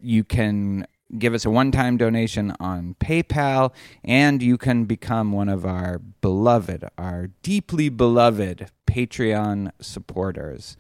You 0.01 0.25
can 0.25 0.87
give 1.19 1.35
us 1.35 1.45
a 1.45 1.51
one 1.51 1.73
time 1.73 1.97
donation 1.97 2.55
on 2.61 2.95
PayPal, 3.01 3.73
and 4.05 4.43
you 4.43 4.59
can 4.59 4.85
become 4.85 5.33
one 5.33 5.49
of 5.49 5.65
our 5.65 5.99
beloved, 5.99 6.85
our 6.99 7.31
deeply 7.43 7.89
beloved 7.89 8.71
Patreon 8.87 9.71
supporters. 9.81 10.77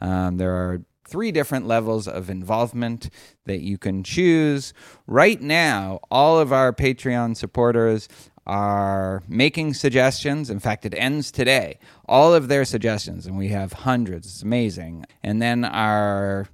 Um, 0.00 0.38
there 0.38 0.52
are 0.52 0.82
three 1.06 1.32
different 1.32 1.66
levels 1.66 2.08
of 2.08 2.30
involvement 2.30 3.10
that 3.46 3.60
you 3.60 3.78
can 3.78 4.02
choose. 4.02 4.72
Right 5.06 5.40
now, 5.40 6.00
all 6.10 6.38
of 6.38 6.52
our 6.52 6.72
Patreon 6.72 7.36
supporters 7.36 8.08
are 8.46 9.22
making 9.28 9.74
suggestions. 9.74 10.50
In 10.50 10.58
fact, 10.60 10.84
it 10.84 10.94
ends 10.96 11.30
today. 11.30 11.78
All 12.06 12.34
of 12.34 12.48
their 12.48 12.64
suggestions, 12.64 13.26
and 13.26 13.38
we 13.38 13.48
have 13.48 13.72
hundreds. 13.72 14.26
It's 14.26 14.42
amazing. 14.42 15.06
And 15.22 15.40
then 15.40 15.64
our 15.64 16.48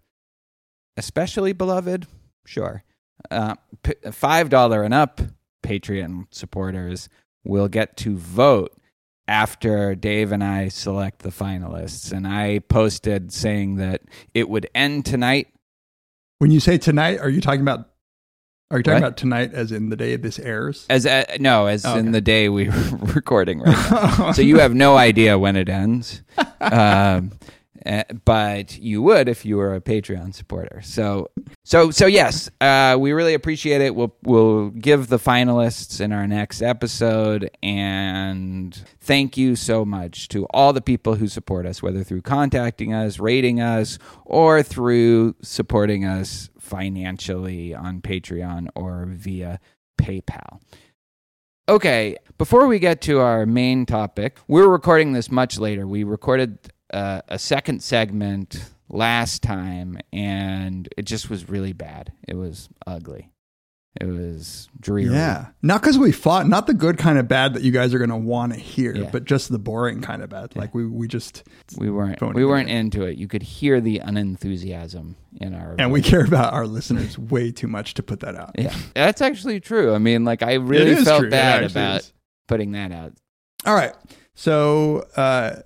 especially 0.97 1.53
beloved, 1.53 2.07
sure, 2.45 2.85
uh, 3.31 3.55
$5 3.85 4.85
and 4.85 4.95
up 4.95 5.21
Patreon 5.63 6.27
supporters 6.31 7.09
will 7.45 7.69
get 7.69 7.97
to 7.99 8.17
vote 8.17 8.77
after 9.31 9.95
Dave 9.95 10.33
and 10.33 10.43
I 10.43 10.69
select 10.69 11.21
the 11.21 11.29
finalists. 11.31 12.11
And 12.13 12.27
I 12.27 12.59
posted 12.59 13.33
saying 13.33 13.77
that 13.77 14.03
it 14.35 14.49
would 14.49 14.69
end 14.75 15.07
tonight. 15.07 15.47
When 16.39 16.51
you 16.51 16.59
say 16.59 16.77
tonight, 16.79 17.21
are 17.21 17.31
you 17.31 17.41
talking 17.41 17.61
about? 17.61 17.87
Are 18.73 18.79
you 18.79 18.83
talking 18.83 18.95
What? 19.03 19.09
about 19.09 19.17
tonight, 19.17 19.53
as 19.55 19.73
in 19.73 19.89
the 19.89 19.97
day 19.97 20.15
this 20.17 20.39
airs? 20.39 20.87
As 20.91 21.07
uh, 21.07 21.25
no, 21.41 21.67
as 21.67 21.85
Oh, 21.87 21.97
in 21.97 22.13
the 22.13 22.21
day 22.21 22.49
we're 22.51 22.73
recording 23.15 23.61
right 23.61 23.91
now. 23.91 24.33
so 24.35 24.43
you 24.43 24.59
have 24.59 24.75
no 24.75 24.97
idea 24.97 25.39
when 25.39 25.57
it 25.57 25.69
ends. 25.69 26.23
Um, 26.63 27.33
eh, 27.87 28.05
but 28.25 28.79
you 28.79 29.03
would 29.03 29.29
if 29.29 29.45
you 29.45 29.57
were 29.57 29.75
a 29.75 29.81
Patreon 29.81 30.35
supporter. 30.35 30.81
So, 30.83 31.31
so, 31.65 31.91
so 31.91 32.07
yes, 32.07 32.51
uh, 32.61 32.97
we 32.99 33.13
really 33.13 33.35
appreciate 33.35 33.81
it. 33.81 33.95
We'll 33.95 34.15
we'll 34.23 34.71
give 34.71 35.09
the 35.09 35.19
finalists 35.19 36.01
in 36.01 36.13
our 36.13 36.27
next 36.27 36.63
episode, 36.63 37.51
and 37.63 38.75
thank 39.01 39.37
you 39.37 39.57
so 39.57 39.85
much 39.85 40.29
to 40.29 40.47
all 40.47 40.73
the 40.73 40.81
people 40.81 41.15
who 41.17 41.29
support 41.29 41.67
us, 41.67 41.83
whether 41.83 42.05
through 42.05 42.23
contacting 42.23 42.93
us, 42.93 43.19
rating 43.19 43.61
us, 43.61 43.99
or 44.25 44.63
through 44.63 45.35
supporting 45.43 46.05
us 46.05 46.51
financially 46.59 47.75
on 47.75 48.01
Patreon 48.01 48.69
or 48.75 49.07
via 49.09 49.61
PayPal. 50.01 50.61
Okay, 51.69 52.17
before 52.37 52.67
we 52.67 52.81
get 52.81 53.01
to 53.03 53.21
our 53.21 53.47
main 53.47 53.87
topic, 53.87 54.39
we're 54.49 54.67
recording 54.67 55.13
this 55.13 55.31
much 55.31 55.57
later. 55.57 55.87
We 55.87 56.03
recorded 56.03 56.59
uh, 56.93 57.23
a 57.29 57.39
second 57.39 57.83
segment 57.83 58.71
last 58.89 59.43
time, 59.43 59.99
and 60.13 60.89
it 60.97 61.03
just 61.07 61.31
was 61.31 61.49
really 61.49 61.73
bad. 61.73 62.13
It 62.27 62.35
was 62.37 62.69
ugly. 62.87 63.31
It 64.01 64.07
was 64.07 64.69
dreary. 64.79 65.13
Yeah, 65.13 65.47
not 65.63 65.81
because 65.83 65.99
we 65.99 66.13
fought, 66.13 66.47
not 66.47 66.69
the 66.69 66.75
good 66.75 66.97
kind 66.97 67.19
of 67.19 67.27
bad 67.27 67.55
that 67.55 67.63
you 67.63 67.73
guys 67.73 67.93
are 67.93 67.99
going 67.99 68.11
to 68.11 68.17
want 68.17 68.53
to 68.53 68.59
hear, 68.59 68.95
Yeah. 68.95 69.11
but 69.11 69.25
just 69.25 69.51
the 69.51 69.59
boring 69.59 70.01
kind 70.01 70.23
of 70.23 70.31
bad. 70.31 70.55
Like 70.55 70.73
we 70.77 70.87
we 70.87 71.09
just 71.09 71.43
we 71.77 71.91
weren't 71.91 72.21
we 72.35 72.45
weren't 72.45 72.69
together. 72.69 72.81
into 72.81 73.03
it. 73.03 73.17
You 73.19 73.27
could 73.27 73.43
hear 73.43 73.81
the 73.81 73.99
unenthusiasm 73.99 75.17
in 75.41 75.55
our 75.55 75.75
and 75.77 75.91
we 75.91 76.03
care 76.03 76.25
about 76.25 76.53
our 76.53 76.69
listeners 76.69 77.19
way 77.19 77.51
too 77.51 77.67
much 77.67 77.95
to 77.95 78.03
put 78.05 78.21
that 78.21 78.37
out. 78.37 78.53
Yeah, 78.57 78.75
that's 78.95 79.21
actually 79.21 79.59
true. 79.59 79.93
I 79.93 79.99
mean, 79.99 80.25
like 80.25 80.45
I 80.45 80.55
really 80.55 80.95
felt 81.05 81.23
true. 81.23 81.31
Bad 81.31 81.65
about 81.65 82.01
is. 82.03 82.13
putting 82.47 82.73
that 82.73 82.93
out. 82.93 83.15
All 83.67 83.75
right. 83.75 83.95
So 84.35 85.05
uh, 85.17 85.57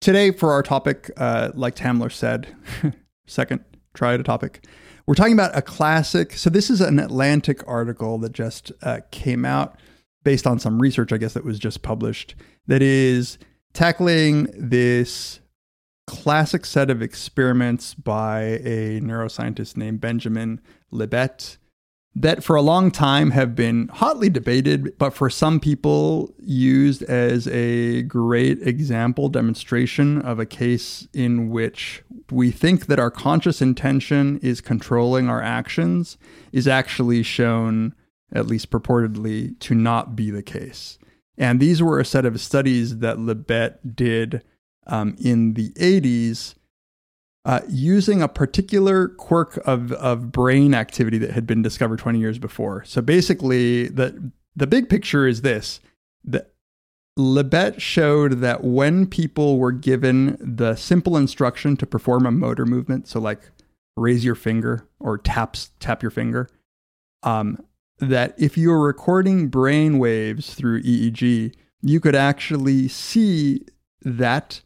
today 0.00 0.30
for 0.30 0.52
our 0.52 0.62
topic, 0.62 1.10
uh, 1.16 1.50
like 1.54 1.76
Tamler 1.76 2.10
said, 2.10 2.54
second 3.26 3.64
try 3.94 4.14
at 4.14 4.20
a 4.20 4.24
topic, 4.24 4.64
we're 5.06 5.14
talking 5.14 5.32
about 5.32 5.56
a 5.56 5.62
classic. 5.62 6.32
So 6.34 6.50
this 6.50 6.70
is 6.70 6.80
an 6.80 6.98
Atlantic 6.98 7.66
article 7.66 8.18
that 8.18 8.32
just 8.32 8.72
uh, 8.82 9.00
came 9.10 9.44
out 9.44 9.78
based 10.24 10.46
on 10.46 10.58
some 10.58 10.80
research, 10.80 11.12
I 11.12 11.16
guess, 11.16 11.34
that 11.34 11.44
was 11.44 11.58
just 11.58 11.82
published. 11.82 12.34
That 12.66 12.82
is 12.82 13.38
tackling 13.72 14.48
this 14.54 15.40
classic 16.06 16.64
set 16.64 16.90
of 16.90 17.02
experiments 17.02 17.94
by 17.94 18.40
a 18.40 19.00
neuroscientist 19.00 19.76
named 19.76 20.00
Benjamin 20.00 20.60
Libet 20.92 21.57
that 22.22 22.42
for 22.42 22.56
a 22.56 22.62
long 22.62 22.90
time 22.90 23.30
have 23.30 23.54
been 23.54 23.88
hotly 23.88 24.28
debated, 24.28 24.96
but 24.98 25.14
for 25.14 25.30
some 25.30 25.60
people 25.60 26.34
used 26.40 27.02
as 27.04 27.46
a 27.48 28.02
great 28.02 28.60
example 28.66 29.28
demonstration 29.28 30.20
of 30.22 30.40
a 30.40 30.46
case 30.46 31.06
in 31.14 31.48
which 31.48 32.02
we 32.30 32.50
think 32.50 32.86
that 32.86 32.98
our 32.98 33.10
conscious 33.10 33.62
intention 33.62 34.38
is 34.42 34.60
controlling 34.60 35.28
our 35.28 35.40
actions 35.40 36.18
is 36.50 36.66
actually 36.66 37.22
shown, 37.22 37.94
at 38.32 38.46
least 38.46 38.70
purportedly, 38.70 39.58
to 39.60 39.74
not 39.74 40.16
be 40.16 40.30
the 40.30 40.42
case. 40.42 40.98
And 41.36 41.60
these 41.60 41.80
were 41.80 42.00
a 42.00 42.04
set 42.04 42.26
of 42.26 42.40
studies 42.40 42.98
that 42.98 43.18
Libet 43.18 43.78
did 43.94 44.42
um, 44.88 45.14
in 45.20 45.54
the 45.54 45.70
80s 45.74 46.54
uh, 47.44 47.60
using 47.68 48.20
a 48.22 48.28
particular 48.28 49.08
quirk 49.08 49.56
of, 49.66 49.92
of 49.92 50.32
brain 50.32 50.74
activity 50.74 51.18
that 51.18 51.30
had 51.30 51.46
been 51.46 51.62
discovered 51.62 51.98
20 51.98 52.18
years 52.18 52.38
before. 52.38 52.84
So 52.84 53.00
basically, 53.00 53.88
the, 53.88 54.32
the 54.54 54.66
big 54.66 54.88
picture 54.88 55.26
is 55.26 55.42
this 55.42 55.80
that 56.24 56.52
Libet 57.18 57.80
showed 57.80 58.40
that 58.40 58.62
when 58.62 59.06
people 59.06 59.58
were 59.58 59.72
given 59.72 60.36
the 60.40 60.76
simple 60.76 61.16
instruction 61.16 61.76
to 61.76 61.86
perform 61.86 62.26
a 62.26 62.30
motor 62.30 62.64
movement, 62.64 63.08
so 63.08 63.18
like 63.18 63.40
raise 63.96 64.24
your 64.24 64.36
finger 64.36 64.86
or 65.00 65.18
taps 65.18 65.70
tap 65.80 66.02
your 66.02 66.10
finger, 66.10 66.48
um, 67.24 67.58
that 67.98 68.34
if 68.38 68.56
you 68.56 68.70
were 68.70 68.86
recording 68.86 69.48
brain 69.48 69.98
waves 69.98 70.54
through 70.54 70.82
EEG, 70.82 71.54
you 71.82 72.00
could 72.00 72.14
actually 72.14 72.88
see 72.88 73.64
that 74.02 74.60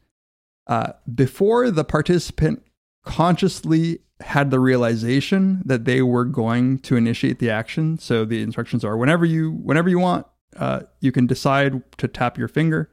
uh, 0.66 0.92
before 1.12 1.70
the 1.70 1.84
participant 1.84 2.62
consciously 3.04 4.00
had 4.20 4.50
the 4.50 4.60
realization 4.60 5.62
that 5.64 5.84
they 5.84 6.02
were 6.02 6.24
going 6.24 6.78
to 6.78 6.96
initiate 6.96 7.38
the 7.38 7.50
action. 7.50 7.98
So 7.98 8.24
the 8.24 8.42
instructions 8.42 8.84
are 8.84 8.96
whenever 8.96 9.24
you 9.24 9.50
whenever 9.50 9.88
you 9.88 9.98
want, 9.98 10.26
uh, 10.56 10.82
you 11.00 11.12
can 11.12 11.26
decide 11.26 11.82
to 11.98 12.08
tap 12.08 12.38
your 12.38 12.48
finger. 12.48 12.90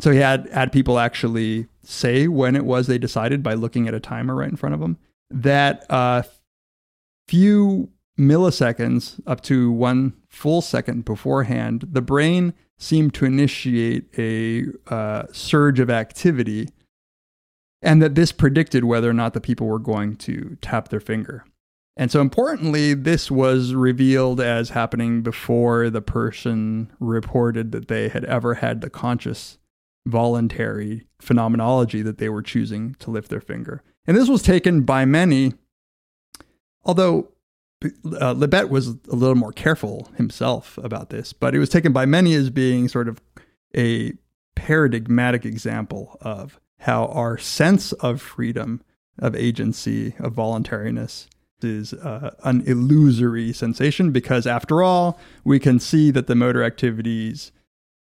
So 0.00 0.10
he 0.10 0.18
had 0.18 0.48
had 0.50 0.72
people 0.72 0.98
actually 0.98 1.68
say 1.82 2.28
when 2.28 2.56
it 2.56 2.64
was 2.64 2.86
they 2.86 2.98
decided 2.98 3.42
by 3.42 3.54
looking 3.54 3.86
at 3.88 3.94
a 3.94 4.00
timer 4.00 4.34
right 4.34 4.48
in 4.48 4.56
front 4.56 4.74
of 4.74 4.80
them. 4.80 4.98
That 5.30 5.84
uh, 5.90 6.22
few 7.28 7.90
milliseconds, 8.18 9.20
up 9.26 9.42
to 9.42 9.70
one 9.70 10.14
full 10.28 10.62
second 10.62 11.04
beforehand, 11.04 11.86
the 11.90 12.02
brain 12.02 12.54
seemed 12.78 13.14
to 13.14 13.24
initiate 13.24 14.06
a 14.18 14.66
uh, 14.86 15.24
surge 15.32 15.80
of 15.80 15.90
activity 15.90 16.68
and 17.86 18.02
that 18.02 18.16
this 18.16 18.32
predicted 18.32 18.84
whether 18.84 19.08
or 19.08 19.14
not 19.14 19.32
the 19.32 19.40
people 19.40 19.68
were 19.68 19.78
going 19.78 20.16
to 20.16 20.58
tap 20.60 20.88
their 20.88 21.00
finger. 21.00 21.44
And 21.96 22.10
so, 22.10 22.20
importantly, 22.20 22.92
this 22.94 23.30
was 23.30 23.74
revealed 23.74 24.40
as 24.40 24.70
happening 24.70 25.22
before 25.22 25.88
the 25.88 26.02
person 26.02 26.92
reported 26.98 27.70
that 27.72 27.86
they 27.86 28.08
had 28.08 28.24
ever 28.24 28.54
had 28.54 28.80
the 28.80 28.90
conscious, 28.90 29.56
voluntary 30.04 31.06
phenomenology 31.20 32.02
that 32.02 32.18
they 32.18 32.28
were 32.28 32.42
choosing 32.42 32.96
to 32.96 33.10
lift 33.10 33.30
their 33.30 33.40
finger. 33.40 33.82
And 34.04 34.16
this 34.16 34.28
was 34.28 34.42
taken 34.42 34.82
by 34.82 35.04
many, 35.04 35.54
although 36.84 37.28
uh, 37.84 38.34
Libet 38.34 38.68
was 38.68 38.88
a 38.88 39.14
little 39.14 39.36
more 39.36 39.52
careful 39.52 40.10
himself 40.16 40.76
about 40.78 41.10
this, 41.10 41.32
but 41.32 41.54
it 41.54 41.60
was 41.60 41.70
taken 41.70 41.92
by 41.92 42.04
many 42.04 42.34
as 42.34 42.50
being 42.50 42.88
sort 42.88 43.08
of 43.08 43.20
a 43.76 44.12
paradigmatic 44.56 45.46
example 45.46 46.18
of 46.20 46.58
how 46.80 47.06
our 47.06 47.38
sense 47.38 47.92
of 47.92 48.20
freedom, 48.20 48.82
of 49.18 49.34
agency, 49.34 50.14
of 50.18 50.32
voluntariness 50.32 51.28
is 51.62 51.94
uh, 51.94 52.34
an 52.44 52.62
illusory 52.66 53.52
sensation 53.52 54.12
because, 54.12 54.46
after 54.46 54.82
all, 54.82 55.18
we 55.42 55.58
can 55.58 55.80
see 55.80 56.10
that 56.10 56.26
the 56.26 56.34
motor 56.34 56.62
activities 56.62 57.52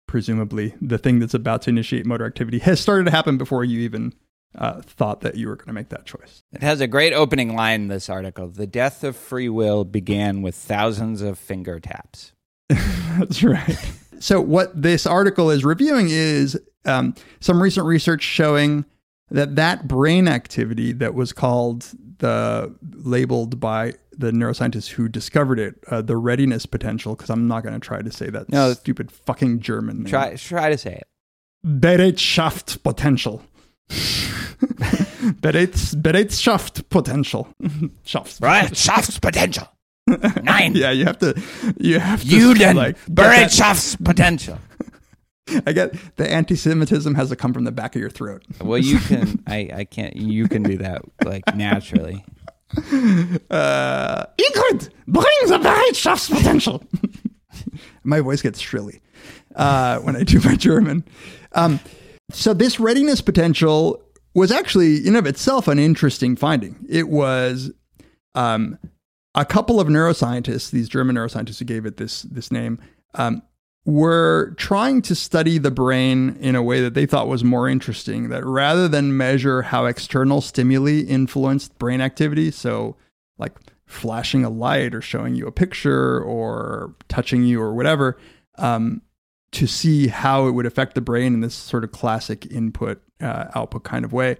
presumably 0.06 0.74
the 0.80 0.98
thing 0.98 1.18
that's 1.18 1.34
about 1.34 1.62
to 1.62 1.70
initiate 1.70 2.06
motor 2.06 2.26
activity 2.26 2.58
has 2.60 2.78
started 2.78 3.04
to 3.04 3.10
happen 3.10 3.36
before 3.36 3.64
you 3.64 3.80
even 3.80 4.12
uh, 4.56 4.80
thought 4.82 5.22
that 5.22 5.34
you 5.34 5.48
were 5.48 5.56
going 5.56 5.66
to 5.66 5.72
make 5.72 5.88
that 5.88 6.06
choice. 6.06 6.42
It 6.52 6.62
has 6.62 6.80
a 6.80 6.86
great 6.86 7.12
opening 7.12 7.56
line 7.56 7.82
in 7.82 7.88
this 7.88 8.08
article. 8.08 8.48
The 8.48 8.66
death 8.66 9.02
of 9.02 9.16
free 9.16 9.48
will 9.48 9.84
began 9.84 10.42
with 10.42 10.54
thousands 10.54 11.22
of 11.22 11.38
finger 11.38 11.80
taps. 11.80 12.32
That's 12.68 13.42
right. 13.42 13.76
So, 14.20 14.40
what 14.40 14.80
this 14.80 15.06
article 15.06 15.50
is 15.50 15.64
reviewing 15.64 16.06
is 16.08 16.58
um, 16.86 17.14
some 17.40 17.62
recent 17.62 17.86
research 17.86 18.22
showing 18.22 18.84
that 19.30 19.56
that 19.56 19.88
brain 19.88 20.28
activity 20.28 20.92
that 20.92 21.14
was 21.14 21.32
called 21.32 21.88
the 22.18 22.74
labeled 22.94 23.58
by 23.60 23.94
the 24.16 24.30
neuroscientists 24.30 24.88
who 24.90 25.08
discovered 25.08 25.58
it 25.58 25.74
uh, 25.88 26.00
the 26.00 26.16
readiness 26.16 26.66
potential 26.66 27.16
because 27.16 27.30
I'm 27.30 27.48
not 27.48 27.62
going 27.64 27.74
to 27.74 27.80
try 27.80 28.00
to 28.02 28.12
say 28.12 28.30
that 28.30 28.48
No. 28.48 28.72
stupid 28.74 29.10
fucking 29.10 29.60
German 29.60 29.98
name. 30.04 30.06
Try 30.06 30.36
try 30.36 30.70
to 30.70 30.78
say 30.78 30.94
it. 30.94 31.06
Bereitschaft 31.66 32.82
potential. 32.82 33.42
Bereits, 35.40 35.94
Bereitschaft 35.94 36.88
potential. 36.90 37.48
Schafft. 38.04 38.42
Right, 38.42 38.70
Schaff's 38.72 39.18
potential. 39.18 39.68
Nine. 40.42 40.74
Yeah, 40.74 40.90
you 40.90 41.06
have 41.06 41.18
to. 41.20 41.40
You 41.78 41.98
have 41.98 42.20
to. 42.22 42.26
Juden, 42.28 42.74
like, 42.74 42.96
get 43.06 43.16
that- 43.16 43.48
Bereitschafts 43.50 44.02
potential. 44.04 44.58
I 45.66 45.72
get 45.72 45.94
the 46.16 46.30
anti-Semitism 46.30 47.14
has 47.14 47.28
to 47.28 47.36
come 47.36 47.52
from 47.52 47.64
the 47.64 47.72
back 47.72 47.94
of 47.94 48.00
your 48.00 48.10
throat. 48.10 48.44
Well, 48.62 48.78
you 48.78 48.98
can. 49.08 49.42
I, 49.46 49.70
I 49.74 49.84
can't. 49.84 50.16
You 50.16 50.48
can 50.48 50.62
do 50.62 50.78
that 50.78 51.02
like 51.24 51.54
naturally. 51.54 52.24
Uh, 53.50 54.24
Ingrid, 54.36 54.90
bring 55.06 55.24
the 55.46 55.58
Bereitschaftspotential. 55.58 56.84
my 58.02 58.20
voice 58.20 58.42
gets 58.42 58.58
shrilly 58.58 59.00
uh, 59.54 60.00
when 60.00 60.16
I 60.16 60.24
do 60.24 60.40
my 60.40 60.56
German. 60.56 61.04
Um, 61.52 61.78
so 62.32 62.52
this 62.52 62.80
readiness 62.80 63.20
potential 63.20 64.02
was 64.34 64.50
actually, 64.50 65.06
in 65.06 65.14
of 65.14 65.24
itself, 65.26 65.68
an 65.68 65.78
interesting 65.78 66.34
finding. 66.34 66.84
It 66.88 67.08
was 67.08 67.70
um, 68.34 68.76
a 69.34 69.44
couple 69.44 69.80
of 69.80 69.88
neuroscientists, 69.88 70.70
these 70.70 70.88
German 70.88 71.16
neuroscientists 71.16 71.58
who 71.60 71.64
gave 71.64 71.86
it 71.86 71.96
this 71.96 72.22
this 72.22 72.50
name, 72.50 72.80
um, 73.14 73.42
were 73.84 74.54
trying 74.56 75.02
to 75.02 75.14
study 75.14 75.58
the 75.58 75.70
brain 75.70 76.36
in 76.40 76.54
a 76.54 76.62
way 76.62 76.80
that 76.80 76.94
they 76.94 77.04
thought 77.06 77.28
was 77.28 77.44
more 77.44 77.68
interesting. 77.68 78.30
That 78.30 78.44
rather 78.44 78.88
than 78.88 79.16
measure 79.16 79.62
how 79.62 79.84
external 79.84 80.40
stimuli 80.40 81.00
influenced 81.00 81.78
brain 81.78 82.00
activity, 82.00 82.50
so 82.50 82.96
like 83.36 83.52
flashing 83.86 84.44
a 84.44 84.50
light 84.50 84.94
or 84.94 85.02
showing 85.02 85.34
you 85.34 85.46
a 85.46 85.52
picture 85.52 86.20
or 86.20 86.94
touching 87.08 87.44
you 87.44 87.60
or 87.60 87.74
whatever, 87.74 88.16
um, 88.56 89.02
to 89.52 89.66
see 89.66 90.08
how 90.08 90.46
it 90.48 90.52
would 90.52 90.66
affect 90.66 90.94
the 90.94 91.00
brain 91.00 91.34
in 91.34 91.40
this 91.40 91.54
sort 91.54 91.84
of 91.84 91.92
classic 91.92 92.50
input 92.50 93.02
uh, 93.20 93.46
output 93.54 93.84
kind 93.84 94.04
of 94.04 94.12
way. 94.12 94.36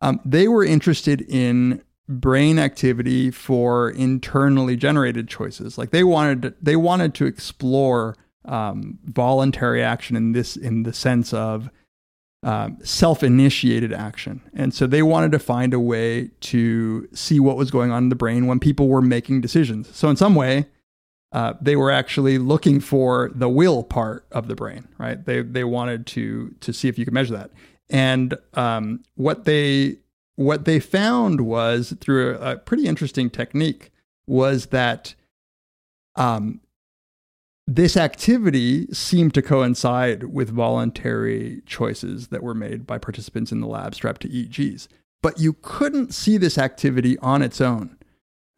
Um, 0.00 0.20
they 0.24 0.48
were 0.48 0.64
interested 0.64 1.20
in 1.22 1.82
brain 2.08 2.58
activity 2.58 3.30
for 3.30 3.90
internally 3.90 4.76
generated 4.76 5.28
choices. 5.28 5.76
Like 5.76 5.90
they 5.90 6.04
wanted, 6.04 6.54
they 6.60 6.76
wanted 6.76 7.14
to 7.14 7.26
explore 7.26 8.16
um, 8.46 8.98
voluntary 9.04 9.82
action 9.82 10.16
in 10.16 10.32
this, 10.32 10.56
in 10.56 10.84
the 10.84 10.92
sense 10.92 11.32
of 11.32 11.70
um, 12.42 12.78
self-initiated 12.82 13.92
action, 13.92 14.40
and 14.54 14.72
so 14.72 14.86
they 14.86 15.02
wanted 15.02 15.32
to 15.32 15.38
find 15.38 15.74
a 15.74 15.80
way 15.80 16.30
to 16.40 17.08
see 17.12 17.40
what 17.40 17.56
was 17.56 17.70
going 17.70 17.90
on 17.90 18.04
in 18.04 18.08
the 18.08 18.14
brain 18.14 18.46
when 18.46 18.60
people 18.60 18.88
were 18.88 19.02
making 19.02 19.40
decisions. 19.40 19.94
So 19.96 20.08
in 20.08 20.16
some 20.16 20.34
way, 20.34 20.66
uh, 21.32 21.54
they 21.60 21.76
were 21.76 21.90
actually 21.90 22.38
looking 22.38 22.78
for 22.78 23.30
the 23.34 23.48
will 23.48 23.82
part 23.82 24.26
of 24.30 24.46
the 24.46 24.54
brain, 24.54 24.86
right? 24.96 25.24
They 25.24 25.42
they 25.42 25.64
wanted 25.64 26.06
to 26.08 26.54
to 26.60 26.72
see 26.72 26.88
if 26.88 26.98
you 26.98 27.04
could 27.04 27.14
measure 27.14 27.34
that, 27.34 27.50
and 27.90 28.36
um, 28.54 29.02
what 29.16 29.44
they 29.44 29.96
what 30.36 30.66
they 30.66 30.78
found 30.78 31.40
was 31.40 31.94
through 32.00 32.36
a, 32.36 32.52
a 32.52 32.56
pretty 32.56 32.86
interesting 32.86 33.28
technique 33.28 33.90
was 34.26 34.66
that 34.66 35.14
um, 36.14 36.60
this 37.66 37.96
activity 37.96 38.86
seemed 38.92 39.34
to 39.34 39.42
coincide 39.42 40.24
with 40.24 40.50
voluntary 40.50 41.62
choices 41.66 42.28
that 42.28 42.42
were 42.42 42.54
made 42.54 42.86
by 42.86 42.98
participants 42.98 43.50
in 43.50 43.60
the 43.60 43.66
lab 43.66 43.94
strapped 43.94 44.22
to 44.22 44.28
EEGs. 44.28 44.86
But 45.22 45.40
you 45.40 45.54
couldn't 45.62 46.14
see 46.14 46.36
this 46.36 46.58
activity 46.58 47.18
on 47.18 47.42
its 47.42 47.60
own. 47.60 47.96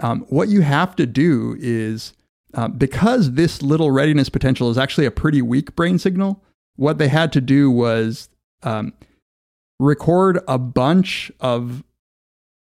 Um, 0.01 0.27
what 0.29 0.49
you 0.49 0.61
have 0.61 0.95
to 0.97 1.07
do 1.07 1.57
is 1.59 2.13
uh, 2.55 2.69
because 2.69 3.33
this 3.33 3.63
little 3.63 3.91
readiness 3.91 4.29
potential 4.29 4.71
is 4.71 4.79
actually 4.79 5.07
a 5.07 5.11
pretty 5.11 5.41
weak 5.43 5.75
brain 5.75 5.99
signal, 5.99 6.43
what 6.77 6.99
they 6.99 7.09
had 7.09 7.33
to 7.33 7.41
do 7.41 7.71
was 7.71 8.29
um, 8.63 8.93
record 9.81 10.41
a 10.47 10.59
bunch 10.59 11.33
of 11.41 11.83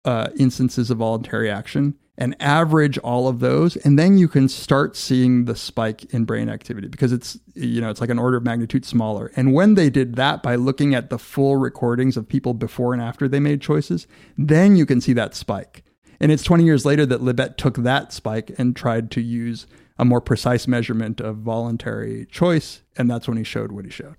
uh, 0.05 0.28
instances 0.36 0.90
of 0.90 0.99
voluntary 0.99 1.51
action 1.51 1.95
and 2.17 2.37
average 2.41 2.97
all 2.99 3.27
of 3.27 3.41
those 3.41 3.77
and 3.77 3.99
then 3.99 4.19
you 4.19 4.29
can 4.29 4.49
start 4.49 4.97
seeing 4.97 5.47
the 5.47 5.57
spike 5.57 6.05
in 6.12 6.25
brain 6.25 6.49
activity 6.49 6.89
because 6.89 7.12
it's 7.12 7.39
you 7.55 7.81
know 7.81 7.91
it's 7.91 8.01
like 8.01 8.11
an 8.11 8.19
order 8.19 8.37
of 8.37 8.45
magnitude 8.45 8.85
smaller. 8.85 9.31
And 9.37 9.53
when 9.53 9.75
they 9.75 9.91
did 9.91 10.17
that 10.17 10.43
by 10.43 10.55
looking 10.55 10.95
at 10.95 11.11
the 11.11 11.19
full 11.19 11.57
recordings 11.57 12.17
of 12.17 12.29
people 12.29 12.55
before 12.55 12.93
and 12.93 13.03
after 13.03 13.29
they 13.29 13.41
made 13.41 13.61
choices 13.61 14.07
then 14.39 14.77
you 14.77 14.87
can 14.87 15.01
see 15.01 15.12
that 15.15 15.35
spike. 15.35 15.85
And 16.21 16.31
it's 16.31 16.45
20 16.45 16.65
years 16.65 16.85
later 16.85 17.05
that 17.07 17.21
libet 17.21 17.57
took 17.57 17.77
that 17.79 18.12
spike 18.12 18.53
and 18.59 18.77
tried 18.77 19.11
to 19.12 19.21
use 19.21 19.67
a 19.99 20.05
more 20.05 20.21
precise 20.21 20.67
measurement 20.67 21.21
of 21.21 21.39
voluntary 21.39 22.27
choice 22.27 22.83
and 22.97 23.11
that's 23.11 23.27
when 23.27 23.37
he 23.37 23.45
showed 23.45 23.73
what 23.73 23.85
he 23.85 23.91
showed. 23.91 24.17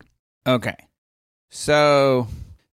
Okay. 0.47 0.75
So 1.49 2.27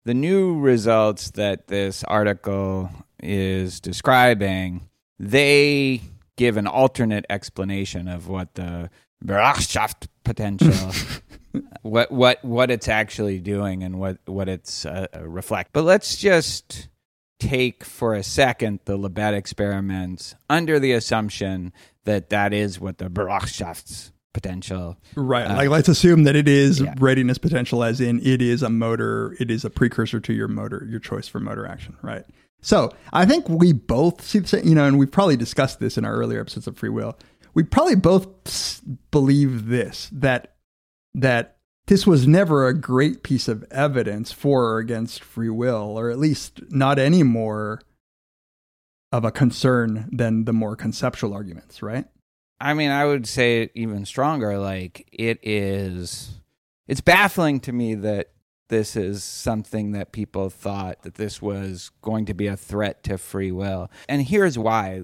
the 0.03 0.13
new 0.13 0.59
results 0.59 1.31
that 1.31 1.67
this 1.67 2.03
article 2.05 2.89
is 3.21 3.79
describing, 3.79 4.89
they 5.21 6.01
give 6.35 6.57
an 6.57 6.65
alternate 6.65 7.25
explanation 7.29 8.07
of 8.07 8.27
what 8.27 8.55
the 8.55 8.89
Bereitschaft 9.23 10.07
potential 10.23 10.91
what 11.83 12.11
what 12.11 12.43
what 12.43 12.71
it's 12.71 12.87
actually 12.87 13.39
doing 13.39 13.83
and 13.83 13.99
what 13.99 14.17
what 14.25 14.49
it's 14.49 14.85
uh, 14.85 15.05
uh, 15.15 15.27
reflect. 15.27 15.71
But 15.73 15.83
let's 15.83 16.17
just 16.17 16.87
take 17.39 17.83
for 17.83 18.15
a 18.15 18.23
second 18.23 18.79
the 18.85 18.97
Libet 18.97 19.33
experiments 19.33 20.33
under 20.49 20.79
the 20.79 20.93
assumption 20.93 21.71
that 22.05 22.29
that 22.29 22.51
is 22.51 22.79
what 22.79 22.97
the 22.97 23.09
Bereitschafts 23.09 24.11
potential 24.33 24.97
Right. 25.15 25.45
Uh, 25.45 25.55
like 25.55 25.69
let's 25.69 25.89
assume 25.89 26.23
that 26.23 26.35
it 26.35 26.47
is 26.47 26.79
yeah. 26.79 26.95
readiness 26.97 27.37
potential 27.37 27.83
as 27.83 28.01
in 28.01 28.25
it 28.25 28.41
is 28.41 28.63
a 28.63 28.69
motor, 28.69 29.35
it 29.39 29.51
is 29.51 29.65
a 29.65 29.69
precursor 29.69 30.19
to 30.21 30.33
your 30.33 30.47
motor, 30.47 30.87
your 30.89 30.99
choice 30.99 31.27
for 31.27 31.39
motor 31.39 31.67
action, 31.67 31.95
right? 32.01 32.25
So 32.61 32.91
I 33.11 33.25
think 33.25 33.49
we 33.49 33.73
both 33.73 34.21
see 34.21 34.39
the 34.39 34.47
same, 34.47 34.67
you 34.67 34.75
know, 34.75 34.85
and 34.85 34.99
we've 34.99 35.11
probably 35.11 35.37
discussed 35.37 35.79
this 35.79 35.97
in 35.97 36.05
our 36.05 36.13
earlier 36.13 36.41
episodes 36.41 36.67
of 36.67 36.77
free 36.77 36.89
will. 36.89 37.17
We 37.53 37.63
probably 37.63 37.95
both 37.95 38.81
believe 39.11 39.67
this 39.67 40.09
that 40.13 40.55
that 41.13 41.57
this 41.87 42.07
was 42.07 42.27
never 42.27 42.67
a 42.67 42.73
great 42.73 43.23
piece 43.23 43.47
of 43.47 43.65
evidence 43.71 44.31
for 44.31 44.63
or 44.65 44.77
against 44.77 45.23
free 45.23 45.49
will, 45.49 45.97
or 45.97 46.09
at 46.09 46.19
least 46.19 46.61
not 46.69 46.99
any 46.99 47.23
more 47.23 47.81
of 49.11 49.25
a 49.25 49.31
concern 49.31 50.07
than 50.11 50.45
the 50.45 50.53
more 50.53 50.75
conceptual 50.75 51.33
arguments, 51.33 51.81
right? 51.81 52.05
I 52.61 52.75
mean, 52.75 52.91
I 52.91 53.05
would 53.05 53.27
say 53.27 53.71
even 53.73 54.05
stronger. 54.05 54.57
Like 54.57 55.09
it 55.11 55.39
is, 55.41 56.39
it's 56.87 57.01
baffling 57.01 57.59
to 57.61 57.73
me 57.73 57.95
that 57.95 58.29
this 58.71 58.95
is 58.95 59.23
something 59.23 59.91
that 59.91 60.11
people 60.11 60.49
thought 60.49 61.03
that 61.03 61.15
this 61.15 61.39
was 61.39 61.91
going 62.01 62.25
to 62.25 62.33
be 62.33 62.47
a 62.47 62.57
threat 62.57 63.03
to 63.03 63.19
free 63.19 63.51
will. 63.51 63.91
And 64.09 64.23
here's 64.23 64.57
why: 64.57 65.03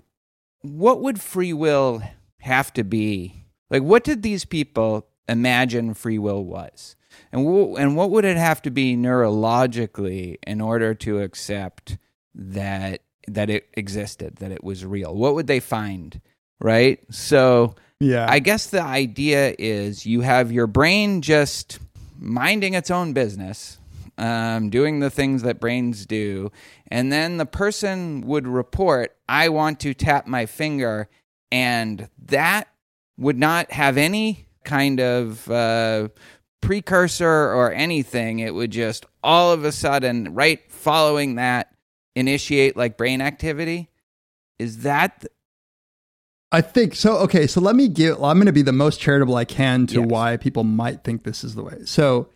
what 0.62 1.02
would 1.04 1.22
free 1.22 1.54
will 1.54 2.02
have 2.40 2.74
to 2.74 2.84
be? 2.84 3.46
Like, 3.70 3.84
what 3.84 4.04
did 4.04 4.24
these 4.24 4.46
people 4.46 5.06
imagine 5.30 5.94
free 5.94 6.18
will 6.18 6.44
was? 6.44 6.96
And 7.32 7.46
wh- 7.46 7.80
and 7.80 7.96
what 7.96 8.10
would 8.10 8.26
it 8.26 8.38
have 8.38 8.62
to 8.64 8.72
be 8.72 8.96
neurologically 8.96 10.38
in 10.46 10.62
order 10.62 10.94
to 10.96 11.22
accept 11.22 11.98
that 12.34 13.02
that 13.28 13.50
it 13.50 13.68
existed, 13.74 14.38
that 14.38 14.52
it 14.52 14.64
was 14.64 14.86
real? 14.86 15.16
What 15.16 15.36
would 15.36 15.48
they 15.48 15.60
find? 15.60 16.22
Right? 16.60 17.00
So 17.14 17.76
Yeah. 18.00 18.26
I 18.30 18.40
guess 18.40 18.68
the 18.68 18.82
idea 18.82 19.54
is 19.60 20.06
you 20.06 20.22
have 20.22 20.52
your 20.52 20.68
brain 20.68 21.22
just 21.22 21.80
minding 22.18 22.74
its 22.74 22.92
own 22.92 23.14
business, 23.14 23.80
um, 24.18 24.70
doing 24.70 25.00
the 25.00 25.10
things 25.10 25.44
that 25.44 25.60
brains 25.60 26.06
do, 26.06 26.52
and 26.90 27.12
then 27.12 27.38
the 27.38 27.46
person 27.46 28.22
would 28.22 28.48
report, 28.48 29.16
I 29.30 29.50
want 29.50 29.80
to 29.82 29.94
tap 29.94 30.28
my 30.28 30.46
finger, 30.46 31.10
and 31.52 32.10
that 32.26 32.68
would 33.18 33.38
not 33.38 33.72
have 33.72 33.98
any 33.98 34.48
kind 34.64 35.00
of 35.00 35.50
uh, 35.50 36.10
precursor 36.62 37.28
or 37.28 37.72
anything. 37.72 38.40
It 38.40 38.54
would 38.54 38.72
just 38.72 39.06
all 39.24 39.52
of 39.52 39.64
a 39.64 39.72
sudden, 39.72 40.34
right 40.34 40.60
following 40.72 41.36
that, 41.36 41.74
initiate 42.16 42.76
like 42.76 42.98
brain 42.98 43.22
activity. 43.22 43.90
Is 44.60 44.80
that 44.80 45.26
I 46.52 46.62
think 46.62 46.96
so. 46.96 47.18
Okay, 47.20 47.46
so 47.48 47.60
let 47.60 47.76
me 47.76 47.88
give. 47.88 48.24
I'm 48.24 48.38
going 48.38 48.46
to 48.46 48.54
be 48.54 48.62
the 48.62 48.72
most 48.72 49.00
charitable 49.00 49.36
I 49.36 49.46
can 49.46 49.86
to 49.88 50.00
Yes. 50.02 50.08
why 50.10 50.38
people 50.38 50.64
might 50.64 51.04
think 51.04 51.24
this 51.24 51.44
is 51.44 51.56
the 51.56 51.64
way. 51.64 51.80
So, 51.86 52.30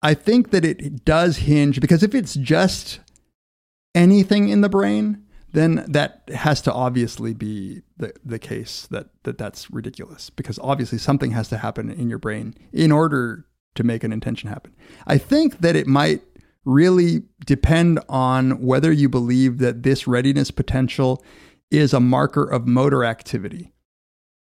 I 0.00 0.14
think 0.14 0.50
that 0.50 0.64
it 0.64 1.04
does 1.04 1.38
hinge 1.38 1.80
because 1.80 2.04
if 2.04 2.14
it's 2.14 2.34
just 2.34 3.00
anything 3.94 4.48
in 4.48 4.60
the 4.60 4.68
brain, 4.68 5.24
then 5.52 5.84
that 5.88 6.22
has 6.32 6.60
to 6.62 6.72
obviously 6.72 7.34
be 7.34 7.82
the 7.96 8.12
the 8.24 8.38
case 8.38 8.86
that 8.90 9.08
that 9.24 9.38
that's 9.38 9.70
ridiculous 9.72 10.30
because 10.30 10.58
obviously 10.60 10.98
something 10.98 11.32
has 11.32 11.48
to 11.48 11.58
happen 11.58 11.90
in 11.90 12.08
your 12.08 12.18
brain 12.18 12.54
in 12.72 12.92
order 12.92 13.44
to 13.74 13.82
make 13.82 14.04
an 14.04 14.12
intention 14.12 14.48
happen. 14.48 14.72
I 15.06 15.18
think 15.18 15.60
that 15.60 15.74
it 15.74 15.86
might 15.88 16.22
really 16.64 17.22
depend 17.46 17.98
on 18.08 18.60
whether 18.60 18.92
you 18.92 19.08
believe 19.08 19.58
that 19.58 19.82
this 19.82 20.06
readiness 20.06 20.50
potential 20.50 21.24
is 21.70 21.92
a 21.92 22.00
marker 22.00 22.44
of 22.44 22.66
motor 22.66 23.04
activity. 23.04 23.72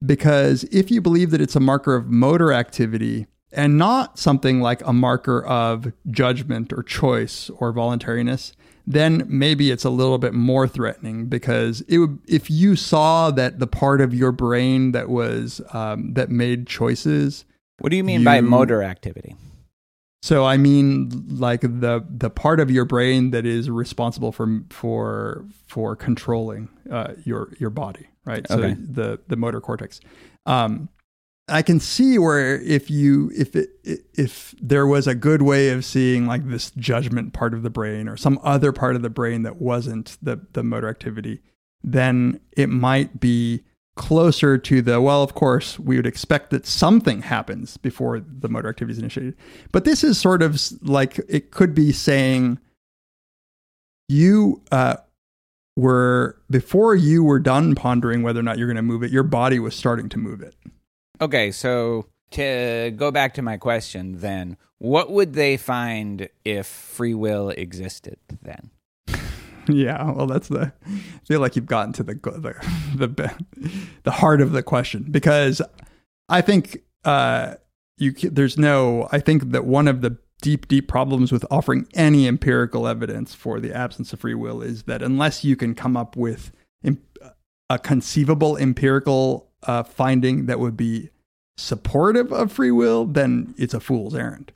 Because 0.06 0.64
if 0.66 0.92
you 0.92 1.02
believe 1.02 1.32
that 1.32 1.42
it's 1.42 1.56
a 1.56 1.60
marker 1.60 1.96
of 1.96 2.08
motor 2.08 2.52
activity 2.52 3.28
and 3.52 3.78
not 3.78 4.20
something 4.20 4.60
like 4.60 4.86
a 4.86 4.94
marker 4.94 5.44
of 5.46 5.94
judgment 6.12 6.74
or 6.74 6.84
choice 6.84 7.50
or 7.58 7.72
voluntariness, 7.72 8.54
then 8.86 9.26
maybe 9.28 9.72
it's 9.72 9.86
a 9.86 9.90
little 9.90 10.18
bit 10.18 10.34
more 10.34 10.68
threatening 10.68 11.26
because 11.26 11.82
it 11.82 11.98
would, 11.98 12.20
if 12.28 12.52
you 12.52 12.76
saw 12.76 13.32
that 13.32 13.60
the 13.60 13.68
part 13.68 14.02
of 14.02 14.14
your 14.14 14.32
brain 14.32 14.92
that 14.92 15.10
was 15.10 15.62
um, 15.74 16.14
that 16.14 16.30
made 16.30 16.68
choices 16.68 17.46
What 17.80 17.90
do 17.90 17.98
you 17.98 18.04
mean 18.04 18.24
by 18.24 18.42
motor 18.42 18.84
activity? 18.84 19.36
So 20.26 20.44
I 20.44 20.58
mean, 20.58 21.12
like 21.28 21.62
the 21.62 22.04
the 22.10 22.32
part 22.32 22.60
of 22.60 22.72
your 22.72 22.84
brain 22.84 23.30
that 23.30 23.46
is 23.46 23.70
responsible 23.70 24.32
for 24.32 24.62
for 24.72 25.46
for 25.68 25.96
controlling 25.96 26.68
uh, 26.90 27.14
your 27.26 27.54
your 27.60 27.70
body, 27.70 28.08
right? 28.26 28.48
So 28.48 28.58
Okay. 28.58 28.76
the 28.80 29.20
the 29.28 29.36
motor 29.36 29.62
cortex. 29.62 30.02
Um, 30.48 30.90
I 31.48 31.62
can 31.62 31.80
see 31.80 32.18
where 32.18 32.60
if 32.60 32.90
you 32.90 33.32
if 33.36 33.56
it 33.56 33.70
if 33.84 34.56
there 34.60 34.88
was 34.88 35.06
a 35.06 35.14
good 35.14 35.44
way 35.44 35.70
of 35.70 35.86
seeing 35.86 36.26
like 36.26 36.50
this 36.50 36.72
judgment 36.72 37.34
part 37.34 37.54
of 37.54 37.62
the 37.62 37.70
brain 37.70 38.08
or 38.08 38.18
some 38.18 38.40
other 38.42 38.72
part 38.72 38.96
of 38.96 39.04
the 39.04 39.12
brain 39.12 39.44
that 39.44 39.62
wasn't 39.62 40.18
the 40.24 40.42
the 40.54 40.64
motor 40.64 40.90
activity, 40.90 41.44
then 41.84 42.40
it 42.58 42.70
might 42.70 43.20
be 43.20 43.64
closer 43.96 44.58
to 44.58 44.82
the 44.82 45.00
well 45.00 45.24
of 45.24 45.34
course 45.36 45.80
we 45.80 45.96
would 45.96 46.06
expect 46.06 46.50
that 46.50 46.66
something 46.66 47.22
happens 47.22 47.78
before 47.78 48.20
the 48.20 48.50
motor 48.50 48.68
activity 48.68 48.92
is 48.92 49.00
initiated 49.00 49.36
but 49.72 49.86
this 49.86 50.04
is 50.04 50.18
sort 50.20 50.42
of 50.42 50.62
like 50.82 51.20
it 51.30 51.52
could 51.52 51.74
be 51.74 51.94
saying 51.94 52.60
you 54.10 54.62
uh, 54.72 54.98
were 55.78 56.38
before 56.50 56.94
you 56.94 57.24
were 57.24 57.40
done 57.40 57.74
pondering 57.74 58.22
whether 58.22 58.42
or 58.42 58.44
not 58.44 58.58
you're 58.58 58.68
going 58.68 58.76
to 58.76 58.82
move 58.82 59.02
it 59.02 59.12
your 59.12 59.24
body 59.24 59.60
was 59.60 59.74
starting 59.74 60.10
to 60.10 60.18
move 60.18 60.42
it 60.42 60.56
Okay, 61.22 61.52
so 61.52 62.08
to 62.32 62.94
go 62.96 63.12
back 63.12 63.34
to 63.36 63.42
my 63.42 63.58
question, 63.58 64.20
then, 64.20 64.58
what 64.80 65.12
would 65.12 65.34
they 65.34 65.58
find 65.58 66.30
if 66.44 66.68
free 66.68 67.14
will 67.14 67.50
existed 67.50 68.18
then? 68.42 68.72
yeah 69.70 70.12
well 70.12 70.28
that's 70.28 70.48
the 70.48 70.72
i 70.86 71.26
feel 71.28 71.40
like 71.40 71.56
you've 71.56 71.66
gotten 71.66 71.94
to 71.94 72.04
the 72.04 72.14
the 72.14 72.56
the, 73.08 73.44
the 74.04 74.12
heart 74.12 74.42
of 74.42 74.52
the 74.52 74.64
question 74.64 75.06
because 75.10 75.62
i 76.30 76.42
think 76.42 76.84
uh 77.04 77.56
you 77.98 78.12
there's 78.12 78.58
no 78.58 79.08
i 79.12 79.20
think 79.20 79.52
that 79.52 79.66
one 79.66 79.88
of 79.88 80.02
the 80.02 80.18
deep 80.42 80.68
deep 80.68 80.88
problems 80.88 81.32
with 81.32 81.46
offering 81.50 81.88
any 81.94 82.28
empirical 82.28 82.88
evidence 82.88 83.34
for 83.34 83.60
the 83.60 83.74
absence 83.74 84.14
of 84.14 84.20
free 84.20 84.36
will 84.36 84.62
is 84.62 84.84
that 84.84 85.02
unless 85.02 85.44
you 85.44 85.56
can 85.56 85.74
come 85.74 85.96
up 85.96 86.16
with 86.16 86.52
a 87.70 87.80
conceivable 87.80 88.58
empirical 88.58 89.52
uh, 89.64 89.84
finding 89.84 90.46
that 90.46 90.60
would 90.60 90.78
be 90.78 91.10
supportive 91.58 92.32
of 92.32 92.52
free 92.52 92.72
will 92.72 93.06
then 93.06 93.54
it's 93.58 93.74
a 93.74 93.80
fool's 93.80 94.14
errand 94.14 94.52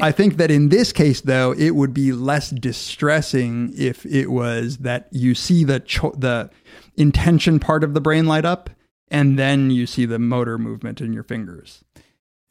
I 0.00 0.12
think 0.12 0.36
that 0.36 0.50
in 0.50 0.68
this 0.68 0.92
case, 0.92 1.20
though, 1.20 1.52
it 1.52 1.70
would 1.74 1.92
be 1.92 2.12
less 2.12 2.50
distressing 2.50 3.72
if 3.76 4.04
it 4.06 4.26
was 4.30 4.78
that 4.78 5.08
you 5.10 5.34
see 5.34 5.64
the 5.64 5.80
cho- 5.80 6.14
the 6.16 6.50
intention 6.96 7.58
part 7.58 7.82
of 7.82 7.94
the 7.94 8.00
brain 8.00 8.26
light 8.26 8.44
up, 8.44 8.70
and 9.10 9.38
then 9.38 9.70
you 9.70 9.86
see 9.86 10.04
the 10.06 10.18
motor 10.18 10.58
movement 10.58 11.00
in 11.00 11.12
your 11.12 11.22
fingers. 11.24 11.82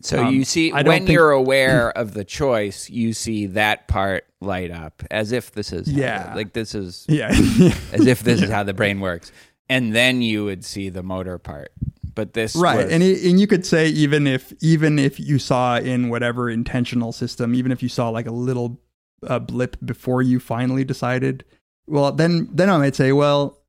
So 0.02 0.26
Um, 0.26 0.34
you 0.36 0.46
see, 0.46 0.72
when 0.72 0.86
think- 0.86 1.10
you're 1.10 1.32
aware 1.32 1.92
of 1.98 2.14
the 2.14 2.24
choice, 2.24 2.90
you 2.90 3.14
see 3.14 3.48
that 3.48 3.88
part 3.88 4.26
light 4.42 4.72
up 4.72 5.04
as 5.12 5.32
if 5.34 5.52
this 5.52 5.72
is 5.74 5.90
Yeah. 5.92 6.34
like 6.36 6.54
this 6.54 6.74
is 6.74 7.06
Yeah, 7.10 7.28
as 7.94 8.06
if 8.08 8.24
this 8.24 8.42
is 8.42 8.50
how 8.50 8.64
the 8.64 8.74
brain 8.74 9.00
works, 9.02 9.32
and 9.68 9.94
then 9.94 10.22
you 10.22 10.46
would 10.46 10.64
see 10.66 10.90
the 10.90 11.04
motor 11.04 11.38
part. 11.38 11.72
But 12.20 12.34
this 12.34 12.54
right. 12.54 12.84
was- 12.84 12.92
And 12.92 13.02
it, 13.02 13.24
and 13.24 13.40
you 13.40 13.48
could 13.48 13.66
say 13.66 13.88
even 13.88 14.28
if 14.28 14.52
even 14.62 15.00
if 15.00 15.22
you 15.22 15.40
saw 15.40 15.78
in 15.78 16.10
whatever 16.10 16.50
intentional 16.50 17.14
system, 17.14 17.56
even 17.56 17.72
if 17.72 17.82
you 17.82 17.88
saw 17.88 18.10
like 18.10 18.28
a 18.28 18.34
little 18.34 18.82
uh, 19.26 19.40
blip 19.40 19.78
before 19.86 20.22
you 20.22 20.38
finally 20.38 20.84
decided, 20.84 21.46
well, 21.88 22.12
then 22.12 22.50
then 22.52 22.70
I 22.70 22.78
might 22.78 22.96
say, 22.96 23.14
well, 23.14 23.62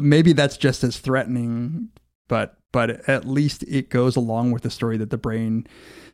maybe 0.00 0.32
that's 0.32 0.56
just 0.56 0.84
as 0.84 0.98
threatening, 1.00 1.88
but 2.28 2.56
but 2.70 3.08
at 3.08 3.24
least 3.24 3.64
it 3.64 3.90
goes 3.90 4.14
along 4.14 4.52
with 4.52 4.62
the 4.62 4.70
story 4.70 4.96
that 4.98 5.10
the 5.10 5.18
brain 5.18 5.66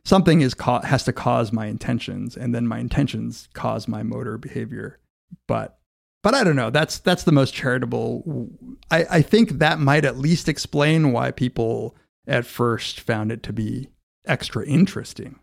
something 0.03 0.41
is 0.41 0.55
ca- 0.55 0.81
has 0.81 1.03
to 1.03 1.13
cause 1.13 1.53
my 1.53 1.67
intentions, 1.67 2.35
and 2.35 2.55
then 2.55 2.67
my 2.67 2.79
intentions 2.79 3.47
cause 3.53 3.87
my 3.87 4.01
motor 4.01 4.39
behavior. 4.39 4.97
But 5.47 5.77
but 6.25 6.33
I 6.33 6.43
don't 6.43 6.55
know. 6.55 6.71
That's 6.71 6.97
that's 6.97 7.21
the 7.21 7.31
most 7.31 7.53
charitable. 7.53 8.49
I, 8.89 9.05
I 9.11 9.21
think 9.21 9.59
that 9.59 9.77
might 9.77 10.05
at 10.05 10.17
least 10.17 10.49
explain 10.49 11.11
why 11.11 11.29
people 11.29 11.95
at 12.25 12.47
first 12.47 12.99
found 12.99 13.31
it 13.31 13.43
to 13.43 13.53
be 13.53 13.89
extra 14.25 14.65
interesting. 14.65 15.37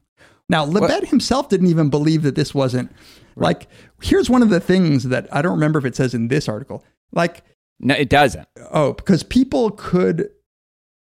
Now, 0.49 0.67
Libet 0.67 1.07
himself 1.07 1.49
didn't 1.49 1.69
even 1.69 1.89
believe 1.89 2.25
that 2.25 2.35
this 2.35 2.53
wasn't 2.53 2.91
like. 3.37 3.69
Here's 4.03 4.29
one 4.29 4.43
of 4.43 4.51
the 4.51 4.59
things 4.59 5.05
that 5.05 5.29
I 5.33 5.41
don't 5.41 5.53
remember 5.53 5.79
if 5.79 5.85
it 5.85 5.95
says 5.95 6.15
in 6.15 6.27
this 6.27 6.49
article. 6.49 6.85
Like, 7.13 7.45
no, 7.79 7.95
it 7.95 8.09
doesn't. 8.09 8.49
oh, 8.73 8.95
because 8.95 9.23
people 9.23 9.71
could 9.71 10.31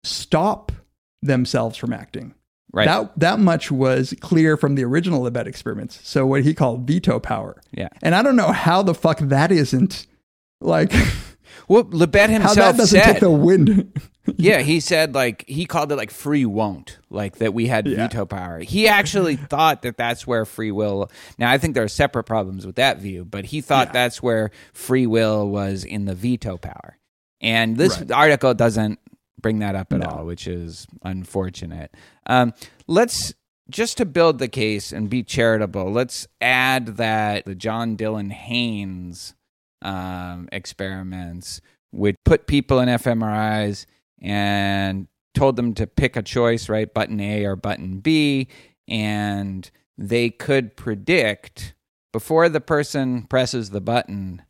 stop 0.05 0.73
themselves 1.23 1.79
from 1.79 1.95
acting. 1.95 2.35
Right. 2.73 2.87
That 2.87 3.19
that 3.19 3.39
much 3.41 3.71
was 3.71 4.15
clear 4.21 4.57
from 4.57 4.77
the 4.77 4.85
original 4.85 5.23
Libet 5.29 5.47
experiments. 5.47 6.01
So 6.09 6.25
what 6.27 6.43
he 6.45 6.55
called 6.55 6.87
veto 6.87 7.19
power. 7.19 7.61
Yeah. 7.73 7.89
And 8.03 8.15
I 8.15 8.23
don't 8.23 8.37
know 8.37 8.53
how 8.53 8.83
the 8.83 8.95
fuck 8.95 9.19
that 9.19 9.51
isn't 9.51 10.07
like 10.61 10.93
Well, 11.69 11.85
Libet 11.85 12.27
how 12.29 12.33
himself 12.33 12.57
that 12.57 12.77
doesn't 12.77 13.01
said, 13.01 13.13
take 13.15 13.21
the 13.21 13.31
wind. 13.31 13.93
yeah, 14.37 14.59
he 14.61 14.79
said 14.81 15.15
like 15.15 15.45
he 15.49 15.67
called 15.67 15.91
it 15.93 15.97
like 15.97 16.11
free 16.11 16.45
won't, 16.45 16.99
like 17.11 17.37
that 17.37 17.55
we 17.55 17.67
had 17.67 17.87
Yeah. 17.87 18.07
veto 18.09 18.25
power. 18.27 18.61
He 18.61 18.87
actually 18.89 19.37
thought 19.53 19.83
that 19.83 19.97
that's 19.97 20.27
where 20.27 20.45
free 20.45 20.71
will. 20.73 21.11
Now 21.39 21.51
I 21.51 21.59
think 21.59 21.75
there 21.75 21.85
are 21.85 21.89
separate 21.89 22.25
problems 22.25 22.67
with 22.67 22.77
that 22.77 22.99
view, 22.99 23.25
but 23.25 23.47
he 23.47 23.61
thought 23.61 23.89
Yeah. 23.89 23.93
that's 23.95 24.23
where 24.23 24.51
free 24.73 25.07
will 25.07 25.49
was 25.49 25.83
in 25.85 26.05
the 26.05 26.15
veto 26.15 26.57
power. 26.57 26.99
And 27.41 27.77
this 27.77 27.99
Right. 27.99 28.13
article 28.13 28.55
doesn't 28.55 28.99
bring 29.43 29.59
that 29.61 29.75
up 29.75 29.93
at 29.93 30.01
No. 30.01 30.07
all, 30.07 30.25
which 30.27 30.47
is 30.47 30.87
unfortunate. 31.03 31.95
Um, 32.27 32.53
let's 32.87 33.35
just 33.69 33.97
to 33.99 34.05
build 34.05 34.39
the 34.39 34.49
case 34.49 34.93
and 34.93 35.09
be 35.09 35.23
charitable. 35.23 35.91
Let's 35.93 36.27
add 36.41 36.97
that 36.97 37.45
the 37.45 37.55
John 37.55 37.97
Dylan 37.97 38.33
Haynes 38.33 39.35
um, 39.83 40.49
experiments 40.53 41.61
would 41.93 42.17
put 42.25 42.47
people 42.47 42.81
in 42.81 42.89
fMRIs 42.89 43.87
and 44.21 45.07
told 45.35 45.57
them 45.57 45.75
to 45.75 45.87
pick 45.87 46.17
a 46.17 46.23
choice, 46.23 46.69
right? 46.69 46.93
Button 46.93 47.21
A 47.21 47.45
or 47.45 47.57
button 47.57 48.01
B. 48.01 48.49
And 48.89 49.71
they 49.97 50.31
could 50.31 50.77
predict 50.77 51.75
before 52.13 52.49
the 52.49 52.61
person 52.61 53.23
presses 53.23 53.71
the 53.71 53.81
button 53.81 54.43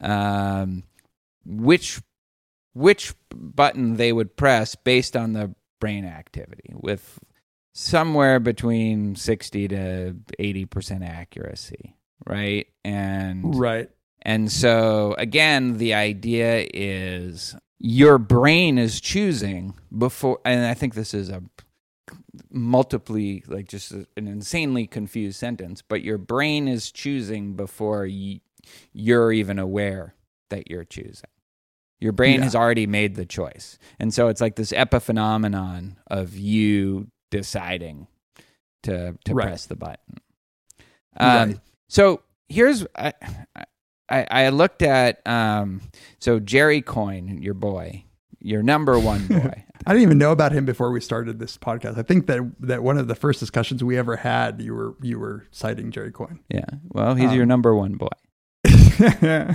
um, 0.00 0.84
which 1.44 2.00
which 2.78 3.14
button 3.34 3.96
they 3.96 4.12
would 4.12 4.36
press 4.36 4.74
based 4.74 5.16
on 5.16 5.32
the 5.32 5.54
brain 5.80 6.04
activity 6.04 6.72
with 6.74 7.18
somewhere 7.72 8.40
between 8.40 9.14
60 9.14 9.68
to 9.68 10.14
80% 10.38 11.08
accuracy 11.08 11.96
right 12.26 12.66
and 12.84 13.54
right. 13.58 13.90
and 14.22 14.50
so, 14.50 15.14
again, 15.18 15.78
the 15.78 15.94
idea 15.94 16.66
is 16.72 17.54
your 17.78 18.18
brain 18.18 18.78
is 18.78 19.00
choosing 19.00 19.74
before, 19.96 20.40
and 20.44 20.66
I 20.66 20.74
think 20.74 20.94
this 20.94 21.14
is 21.14 21.28
a 21.30 21.42
multiply, 22.50 23.38
like 23.46 23.68
just 23.68 23.92
an 23.92 24.06
insanely 24.16 24.86
confused 24.86 25.38
sentence, 25.38 25.82
but 25.82 26.02
your 26.02 26.18
brain 26.18 26.66
is 26.68 26.90
choosing 26.90 27.54
before 27.54 28.02
y- 28.02 28.40
you're 28.92 29.32
even 29.32 29.58
aware 29.58 30.14
that 30.50 30.70
you're 30.70 30.84
choosing. 30.84 31.30
Your 32.00 32.12
brain 32.12 32.36
Yeah. 32.38 32.44
has 32.44 32.54
already 32.54 32.86
made 32.86 33.16
the 33.16 33.26
choice. 33.26 33.78
And 33.98 34.12
so 34.14 34.28
it's 34.28 34.40
like 34.40 34.56
this 34.56 34.72
epiphenomenon 34.72 35.96
of 36.06 36.36
you 36.36 37.08
deciding 37.30 38.06
to, 38.84 39.16
to 39.24 39.34
Right. 39.34 39.46
press 39.46 39.66
the 39.66 39.76
button. 39.76 40.18
Um, 41.16 41.48
Right. 41.50 41.60
So 41.88 42.22
here's 42.48 42.86
I, 42.96 43.12
I 44.08 44.26
I 44.30 44.48
looked 44.50 44.82
at 44.82 45.26
um 45.26 45.80
so 46.20 46.38
Jerry 46.38 46.80
Coyne, 46.82 47.42
your 47.42 47.54
boy, 47.54 48.04
your 48.40 48.62
number 48.62 48.98
one 48.98 49.26
boy. 49.28 49.64
I 49.86 49.92
didn't 49.92 50.02
even 50.02 50.18
know 50.18 50.32
about 50.32 50.52
him 50.52 50.64
before 50.64 50.90
we 50.92 51.00
started 51.00 51.38
this 51.38 51.56
podcast. 51.58 51.98
I 51.98 52.02
think 52.02 52.26
that 52.26 52.40
that 52.60 52.82
one 52.82 52.98
of 52.98 53.08
the 53.08 53.14
first 53.14 53.40
discussions 53.40 53.82
we 53.82 53.96
ever 53.98 54.16
had, 54.16 54.60
you 54.62 54.74
were 54.74 54.94
you 55.02 55.18
were 55.18 55.46
citing 55.50 55.90
Jerry 55.90 56.12
Coyne. 56.12 56.40
yeah. 56.48 56.64
Well, 56.90 57.14
he's 57.16 57.30
Um, 57.30 57.36
your 57.36 57.46
number 57.46 57.74
one 57.74 57.96
boy. 57.96 58.08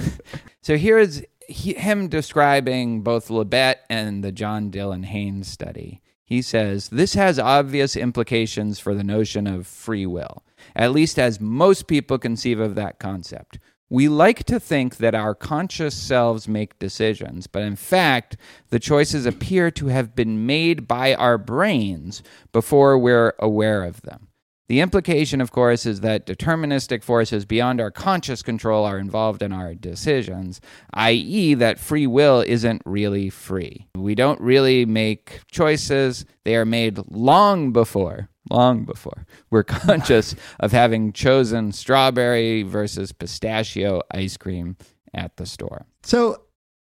So 0.62 0.78
here's 0.78 1.22
he, 1.48 1.74
him 1.74 2.08
describing 2.08 3.02
both 3.02 3.28
Libet 3.30 3.76
and 3.90 4.24
the 4.24 4.32
John 4.32 4.72
Dylan 4.72 5.06
Haynes 5.06 5.48
study. 5.48 6.02
He 6.24 6.42
says 6.42 6.90
this 6.90 7.14
has 7.14 7.38
obvious 7.38 7.96
implications 7.96 8.80
for 8.80 8.94
the 8.94 9.04
notion 9.04 9.46
of 9.46 9.68
free 9.68 10.06
will, 10.06 10.44
at 10.76 10.92
least 10.92 11.20
as 11.20 11.40
most 11.40 11.88
people 11.88 12.18
conceive 12.18 12.60
of 12.60 12.76
that 12.76 13.00
concept. 13.00 13.60
We 13.90 14.08
like 14.08 14.46
to 14.46 14.60
think 14.60 14.98
that 14.98 15.14
our 15.14 15.36
conscious 15.36 15.94
selves 15.94 16.48
make 16.48 16.80
decisions, 16.80 17.46
but 17.46 17.62
in 17.62 17.76
fact, 17.76 18.38
the 18.70 18.80
choices 18.80 19.28
appear 19.28 19.70
to 19.72 19.88
have 19.88 20.16
been 20.16 20.48
made 20.48 20.88
by 20.88 21.14
our 21.14 21.38
brains 21.38 22.24
before 22.52 22.98
we're 22.98 23.36
aware 23.38 23.84
of 23.84 24.02
them. 24.02 24.30
The 24.70 24.80
implication, 24.80 25.42
of 25.42 25.52
course, 25.52 25.86
is 25.86 26.00
that 26.02 26.26
deterministic 26.26 27.04
forces 27.04 27.46
beyond 27.46 27.82
our 27.82 27.92
conscious 27.92 28.42
control 28.42 28.86
are 28.86 28.98
involved 28.98 29.42
in 29.42 29.52
our 29.52 29.76
decisions, 29.76 30.62
i.e., 30.94 31.54
that 31.56 31.80
free 31.80 32.08
will 32.08 32.42
isn't 32.42 32.82
really 32.86 33.30
free. 33.30 33.88
We 33.96 34.16
don't 34.16 34.40
really 34.40 34.86
make 34.86 35.42
choices, 35.52 36.26
they 36.46 36.56
are 36.56 36.66
made 36.66 37.00
long 37.12 37.72
before. 37.72 38.30
Long 38.50 38.84
before 38.84 39.26
we're 39.50 39.64
conscious 39.64 40.36
of 40.60 40.74
having 40.74 41.14
chosen 41.14 41.72
strawberry 41.72 42.64
versus 42.64 43.14
pistachio 43.14 44.02
ice 44.12 44.36
cream 44.36 44.76
at 45.14 45.38
the 45.38 45.46
store. 45.46 45.86
So 46.04 46.42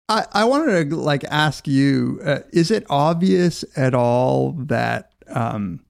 I, 0.08 0.24
I 0.32 0.44
wanted 0.44 0.90
to 0.90 0.96
like 0.96 1.24
ask 1.24 1.66
you: 1.66 2.20
uh, 2.24 2.40
Is 2.52 2.70
it 2.70 2.86
obvious 2.88 3.64
at 3.76 3.92
all 3.92 4.52
that 4.52 5.12
um, 5.28 5.84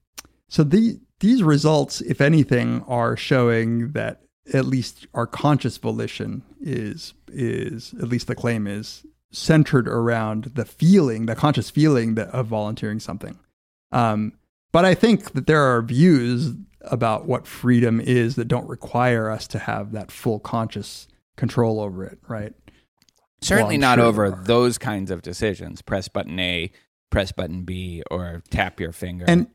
so 0.47 0.63
the 0.63 0.99
these 1.19 1.43
results, 1.43 2.01
if 2.01 2.21
anything, 2.21 2.83
are 2.87 3.17
showing 3.17 3.91
that 3.91 4.21
at 4.53 4.65
least 4.65 5.07
our 5.13 5.27
conscious 5.27 5.77
volition 5.77 6.43
is 6.59 7.13
is 7.27 7.93
at 8.01 8.07
least 8.07 8.27
the 8.27 8.35
claim 8.35 8.65
is 8.65 9.05
centered 9.31 9.87
around 9.87 10.45
the 10.55 10.65
feeling, 10.65 11.27
the 11.27 11.35
conscious 11.35 11.69
feeling 11.69 12.15
that 12.15 12.29
of 12.29 12.47
volunteering 12.47 12.99
something. 12.99 13.37
Um, 13.91 14.33
but 14.71 14.85
I 14.85 14.95
think 14.95 15.33
that 15.33 15.47
there 15.47 15.61
are 15.61 15.81
views 15.81 16.53
about 16.81 17.25
what 17.27 17.45
freedom 17.45 17.99
is 17.99 18.35
that 18.35 18.45
don't 18.45 18.67
require 18.67 19.29
us 19.29 19.47
to 19.47 19.59
have 19.59 19.91
that 19.91 20.11
full 20.11 20.39
conscious 20.39 21.07
control 21.37 21.79
over 21.79 22.03
it, 22.03 22.19
right? 22.27 22.53
Certainly 23.41 23.75
I'm 23.75 23.81
not 23.81 23.97
sure 23.97 24.05
over 24.05 24.31
those 24.31 24.77
kinds 24.77 25.11
of 25.11 25.21
decisions. 25.21 25.81
Press 25.81 26.07
button 26.07 26.39
A, 26.39 26.71
press 27.09 27.31
button 27.31 27.63
B, 27.63 28.03
or 28.09 28.41
tap 28.49 28.79
your 28.79 28.91
finger. 28.91 29.25
And 29.27 29.47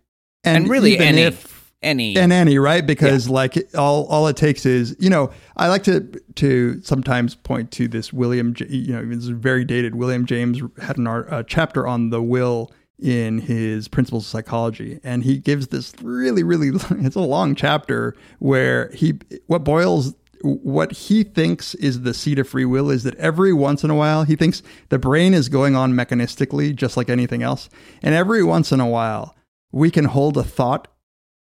and, 0.45 0.57
and, 0.65 0.69
really 0.69 0.99
any 0.99 1.23
if 1.23 1.55
any. 1.85 2.17
And 2.17 2.33
any 2.33 2.59
right? 2.59 2.85
Because 2.85 3.29
like 3.29 3.57
all 3.77 4.07
all 4.07 4.27
it 4.27 4.37
takes 4.37 4.67
is 4.67 4.97
you 4.99 5.11
know 5.11 5.31
I 5.57 5.69
like 5.69 5.85
to 5.85 6.01
to 6.37 6.81
sometimes 6.83 7.35
point 7.35 7.71
to 7.73 7.87
this 7.87 8.13
William 8.13 8.55
J- 8.55 8.67
you 8.67 8.93
know 8.95 9.15
it's 9.15 9.27
very 9.27 9.65
dated 9.65 9.95
William 9.95 10.27
James 10.27 10.61
had 10.83 10.97
an 10.97 11.07
art, 11.07 11.29
a 11.31 11.45
chapter 11.45 11.87
on 11.87 12.11
the 12.11 12.23
will 12.23 12.73
in 12.99 13.39
his 13.39 13.87
principles 13.89 14.25
of 14.25 14.31
psychology. 14.31 15.01
And 15.05 15.25
he 15.25 15.39
gives 15.39 15.69
this 15.69 15.93
really 16.03 16.43
really 16.43 16.69
it's 17.05 17.17
a 17.17 17.21
long 17.21 17.55
chapter 17.55 18.17
where 18.39 18.91
he 18.93 19.19
what 19.47 19.63
boils 19.63 20.15
what 20.43 20.93
he 20.93 21.23
thinks 21.23 21.75
is 21.77 22.03
the 22.03 22.13
seat 22.13 22.39
of 22.39 22.47
free 22.47 22.67
will 22.67 22.91
is 22.91 23.03
that 23.05 23.15
every 23.17 23.53
once 23.53 23.83
in 23.83 23.89
a 23.89 23.95
while 23.95 24.25
he 24.25 24.37
thinks 24.37 24.63
the 24.91 24.99
brain 24.99 25.33
is 25.33 25.49
going 25.49 25.75
on 25.75 25.95
mechanistically 25.95 26.75
just 26.75 26.97
like 26.97 27.09
anything 27.09 27.43
else. 27.43 27.69
And 28.03 28.15
every 28.15 28.43
once 28.43 28.71
in 28.71 28.81
a 28.81 28.89
while 28.89 29.35
we 29.75 29.91
can 29.91 30.05
hold 30.07 30.37
a 30.37 30.45
thought 30.45 30.89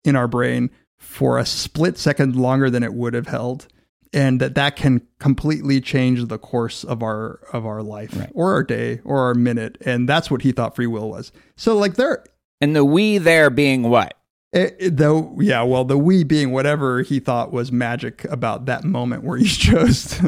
in 0.04 0.16
our 0.16 0.26
brain 0.28 0.70
for 0.98 1.38
a 1.38 1.44
split 1.46 1.98
second 1.98 2.34
longer 2.36 2.70
than 2.70 2.82
it 2.82 2.94
would 2.94 3.14
have 3.14 3.26
held 3.28 3.68
and 4.12 4.40
that 4.40 4.54
that 4.54 4.76
can 4.76 5.02
completely 5.18 5.80
change 5.80 6.26
the 6.28 6.38
course 6.38 6.84
of 6.84 7.02
our 7.02 7.40
of 7.52 7.66
our 7.66 7.82
life 7.82 8.16
or 8.32 8.52
our 8.52 8.62
day 8.62 9.00
or 9.04 9.18
our 9.20 9.34
minute 9.34 9.76
and 9.84 10.08
that's 10.08 10.30
what 10.30 10.42
he 10.42 10.52
thought 10.52 10.74
free 10.74 10.86
will 10.86 11.10
was. 11.10 11.32
So 11.56 11.76
like 11.76 11.94
there 11.94 12.24
and 12.60 12.74
the 12.74 12.84
we 12.84 13.18
there 13.18 13.50
being 13.50 13.82
what? 13.90 14.14
it, 14.52 14.76
it- 14.78 14.96
though 14.96 15.36
yeah 15.40 15.62
well 15.62 15.84
the 15.84 15.98
we 15.98 16.22
being 16.22 16.52
whatever 16.52 17.02
he 17.02 17.18
thought 17.20 17.52
was 17.52 17.72
magic 17.72 18.24
about 18.26 18.66
that 18.66 18.84
moment 18.84 19.24
where 19.24 19.36
he 19.36 19.46
chose 19.66 20.20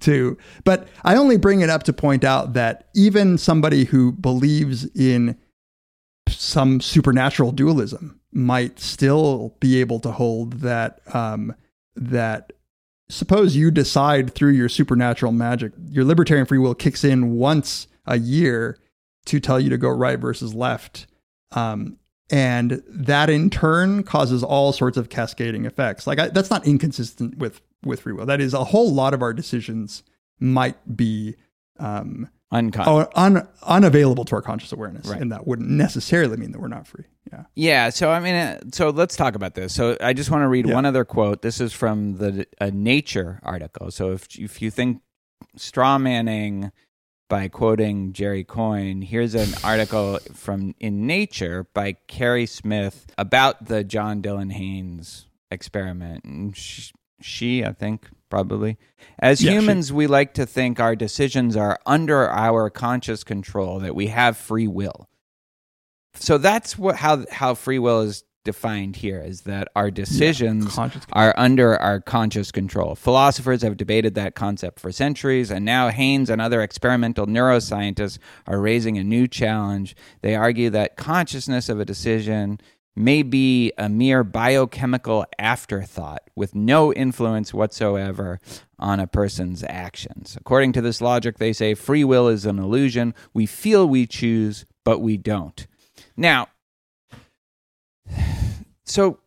to. 0.00 0.36
But 0.64 0.88
i 1.04 1.14
only 1.16 1.36
bring 1.36 1.60
it 1.60 1.70
up 1.70 1.82
to 1.84 1.92
point 1.92 2.24
out 2.24 2.54
that 2.54 2.88
even 2.94 3.36
somebody 3.38 3.84
who 3.84 4.10
believes 4.12 4.86
in 4.96 5.36
some 6.28 6.80
supernatural 6.80 7.52
dualism 7.52 8.20
might 8.32 8.78
still 8.78 9.54
be 9.60 9.80
able 9.80 10.00
to 10.00 10.12
hold 10.12 10.54
that 10.60 11.00
um, 11.14 11.54
that 11.96 12.52
suppose 13.08 13.56
you 13.56 13.70
decide 13.70 14.34
through 14.34 14.52
your 14.52 14.68
supernatural 14.68 15.32
magic 15.32 15.72
your 15.88 16.04
libertarian 16.04 16.46
free 16.46 16.58
will 16.58 16.74
kicks 16.74 17.04
in 17.04 17.32
once 17.32 17.86
a 18.06 18.18
year 18.18 18.78
to 19.24 19.40
tell 19.40 19.58
you 19.58 19.70
to 19.70 19.78
go 19.78 19.88
right 19.88 20.18
versus 20.18 20.54
left 20.54 21.06
um, 21.52 21.98
and 22.30 22.82
that 22.88 23.30
in 23.30 23.50
turn 23.50 24.02
causes 24.02 24.42
all 24.42 24.72
sorts 24.72 24.96
of 24.96 25.08
cascading 25.08 25.64
effects. 25.64 26.06
Like 26.06 26.18
I, 26.18 26.28
that's 26.28 26.50
not 26.50 26.66
inconsistent 26.66 27.38
with 27.38 27.60
with 27.84 28.00
free 28.00 28.12
will. 28.12 28.26
That 28.26 28.40
is 28.40 28.54
a 28.54 28.64
whole 28.64 28.92
lot 28.92 29.14
of 29.14 29.22
our 29.22 29.32
decisions 29.32 30.02
might 30.40 30.96
be 30.96 31.36
um, 31.78 32.28
Unconscious. 32.50 32.90
oh, 32.90 33.08
un, 33.14 33.46
unavailable 33.62 34.24
to 34.24 34.34
our 34.36 34.42
conscious 34.42 34.72
awareness 34.72 35.06
Right. 35.06 35.20
and 35.20 35.30
that 35.32 35.46
wouldn't 35.46 35.68
necessarily 35.68 36.36
mean 36.38 36.52
that 36.52 36.60
we're 36.60 36.68
not 36.68 36.86
free 36.86 37.04
yeah 37.30 37.44
Yeah, 37.54 37.90
so 37.90 38.10
I 38.10 38.20
mean, 38.20 38.34
uh, 38.34 38.60
so 38.72 38.88
let's 38.88 39.16
talk 39.16 39.34
about 39.34 39.54
this. 39.54 39.74
So 39.74 39.98
I 40.00 40.14
just 40.14 40.30
want 40.30 40.42
to 40.44 40.48
read 40.48 40.66
Yeah. 40.66 40.74
one 40.74 40.86
other 40.86 41.04
quote. 41.04 41.42
This 41.42 41.60
is 41.60 41.74
from 41.74 42.16
the 42.16 42.46
a 42.58 42.70
Nature 42.70 43.38
article. 43.42 43.90
So 43.90 44.12
if 44.12 44.26
if 44.38 44.62
you 44.62 44.70
think 44.70 45.02
straw 45.56 45.98
manning 45.98 46.72
by 47.28 47.48
quoting 47.48 48.14
Jerry 48.14 48.44
Coyne, 48.44 49.02
here's 49.02 49.34
an 49.34 49.50
article 49.62 50.18
from 50.32 50.74
in 50.80 51.06
Nature 51.06 51.66
by 51.74 51.96
Kerri 52.08 52.48
Smith 52.48 53.06
about 53.18 53.66
the 53.66 53.84
John 53.84 54.22
Dylan 54.22 54.52
Haynes 54.52 55.26
experiment. 55.50 56.24
And 56.24 56.56
she, 56.56 56.92
she 57.20 57.62
I 57.62 57.74
think 57.74 58.08
probably 58.28 58.76
as 59.18 59.42
Yeah, 59.42 59.52
humans 59.52 59.92
we 59.92 60.06
like 60.06 60.34
to 60.34 60.46
think 60.46 60.80
our 60.80 60.96
decisions 60.96 61.56
are 61.56 61.78
under 61.86 62.28
our 62.28 62.70
conscious 62.70 63.24
control 63.24 63.78
that 63.80 63.94
we 63.94 64.08
have 64.08 64.36
free 64.36 64.68
will 64.68 65.08
so 66.14 66.38
that's 66.38 66.78
what 66.78 66.96
how 66.96 67.24
how 67.30 67.54
free 67.54 67.78
will 67.78 68.00
is 68.00 68.24
defined 68.48 68.96
here 68.96 69.20
is 69.20 69.42
that 69.42 69.68
our 69.76 69.90
decisions 69.90 70.74
conscious 70.74 71.04
are 71.12 71.34
under 71.36 71.76
our 71.76 72.00
conscious 72.00 72.50
control. 72.50 72.94
Philosophers 72.94 73.60
have 73.60 73.76
debated 73.76 74.14
that 74.14 74.34
concept 74.34 74.80
for 74.80 74.90
centuries, 74.90 75.50
and 75.50 75.66
now 75.66 75.88
Haynes 75.88 76.30
and 76.30 76.40
other 76.40 76.62
experimental 76.62 77.26
neuroscientists 77.26 78.18
are 78.46 78.58
raising 78.58 78.96
a 78.96 79.04
new 79.04 79.28
challenge. 79.28 79.94
They 80.22 80.34
argue 80.34 80.70
that 80.70 80.96
consciousness 80.96 81.68
of 81.68 81.78
a 81.78 81.84
decision 81.84 82.58
may 82.98 83.22
be 83.22 83.72
a 83.78 83.88
mere 83.88 84.24
biochemical 84.24 85.24
afterthought 85.38 86.22
with 86.34 86.54
no 86.54 86.92
influence 86.92 87.54
whatsoever 87.54 88.40
on 88.78 89.00
a 89.00 89.06
person's 89.06 89.64
actions. 89.68 90.36
According 90.40 90.72
to 90.72 90.80
this 90.80 91.00
logic, 91.00 91.38
they 91.38 91.52
say 91.52 91.74
free 91.74 92.04
will 92.04 92.28
is 92.28 92.44
an 92.46 92.58
illusion. 92.58 93.14
We 93.34 93.46
feel 93.46 93.88
we 93.88 94.06
choose, 94.06 94.64
but 94.84 95.00
we 95.00 95.16
don't. 95.16 95.66
Now, 96.16 96.48
so 98.84 99.20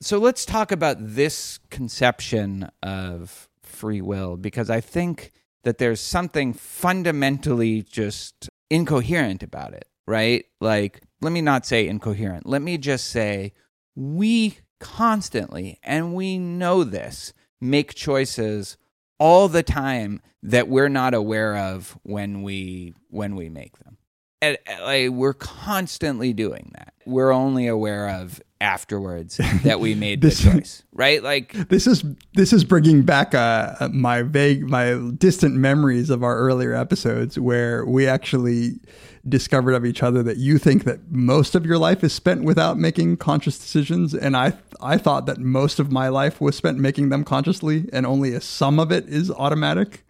so 0.00 0.18
let's 0.18 0.44
talk 0.44 0.72
about 0.72 0.96
this 0.98 1.60
conception 1.70 2.68
of 2.82 3.48
free 3.62 4.00
will 4.00 4.36
because 4.36 4.68
I 4.68 4.80
think 4.80 5.32
that 5.62 5.78
there's 5.78 6.00
something 6.00 6.52
fundamentally 6.52 7.82
just 7.82 8.50
incoherent 8.68 9.44
about 9.44 9.74
it, 9.74 9.86
right? 10.06 10.44
Like, 10.60 11.02
let 11.22 11.32
me 11.32 11.40
not 11.40 11.64
say 11.64 11.86
incoherent. 11.86 12.46
Let 12.46 12.62
me 12.62 12.76
just 12.76 13.06
say 13.06 13.52
we 13.94 14.58
constantly, 14.80 15.78
and 15.82 16.14
we 16.14 16.38
know 16.38 16.84
this, 16.84 17.32
make 17.60 17.94
choices 17.94 18.76
all 19.18 19.48
the 19.48 19.62
time 19.62 20.20
that 20.42 20.68
we're 20.68 20.88
not 20.88 21.14
aware 21.14 21.56
of 21.56 21.96
when 22.02 22.42
we 22.42 22.92
when 23.08 23.36
we 23.36 23.48
make 23.48 23.78
them. 23.78 23.98
And, 24.40 24.58
like, 24.82 25.10
we're 25.10 25.34
constantly 25.34 26.32
doing 26.32 26.72
that. 26.74 26.94
We're 27.06 27.30
only 27.30 27.68
aware 27.68 28.08
of 28.08 28.42
afterwards 28.62 29.36
that 29.64 29.80
we 29.80 29.94
made 29.94 30.20
the 30.22 30.28
This- 30.28 30.42
choice, 30.42 30.82
right? 30.92 31.22
Like, 31.22 31.52
this 31.68 31.86
is 31.86 32.04
this 32.34 32.52
is 32.52 32.64
bringing 32.64 33.02
back 33.02 33.34
uh, 33.34 33.88
my 33.92 34.22
vague 34.22 34.62
my 34.68 34.94
distant 35.18 35.54
memories 35.56 36.08
of 36.08 36.22
our 36.22 36.38
earlier 36.38 36.72
episodes 36.74 37.38
where 37.38 37.84
we 37.84 38.06
actually 38.06 38.80
discovered 39.28 39.72
of 39.74 39.84
each 39.84 40.02
other 40.02 40.22
that 40.22 40.36
you 40.38 40.58
think 40.58 40.84
that 40.84 40.98
most 41.10 41.54
of 41.54 41.64
your 41.66 41.78
life 41.78 42.02
is 42.02 42.12
spent 42.12 42.42
without 42.42 42.76
making 42.78 43.16
conscious 43.16 43.56
decisions 43.58 44.14
and 44.14 44.36
I 44.36 44.54
I 44.80 44.98
thought 44.98 45.26
that 45.26 45.38
most 45.38 45.78
of 45.78 45.92
my 45.92 46.08
life 46.08 46.40
was 46.40 46.56
spent 46.56 46.78
making 46.78 47.10
them 47.10 47.22
consciously 47.24 47.88
and 47.92 48.04
only 48.06 48.32
a 48.34 48.40
some 48.40 48.80
of 48.80 48.90
it 48.90 49.08
is 49.08 49.30
automatic. 49.30 50.04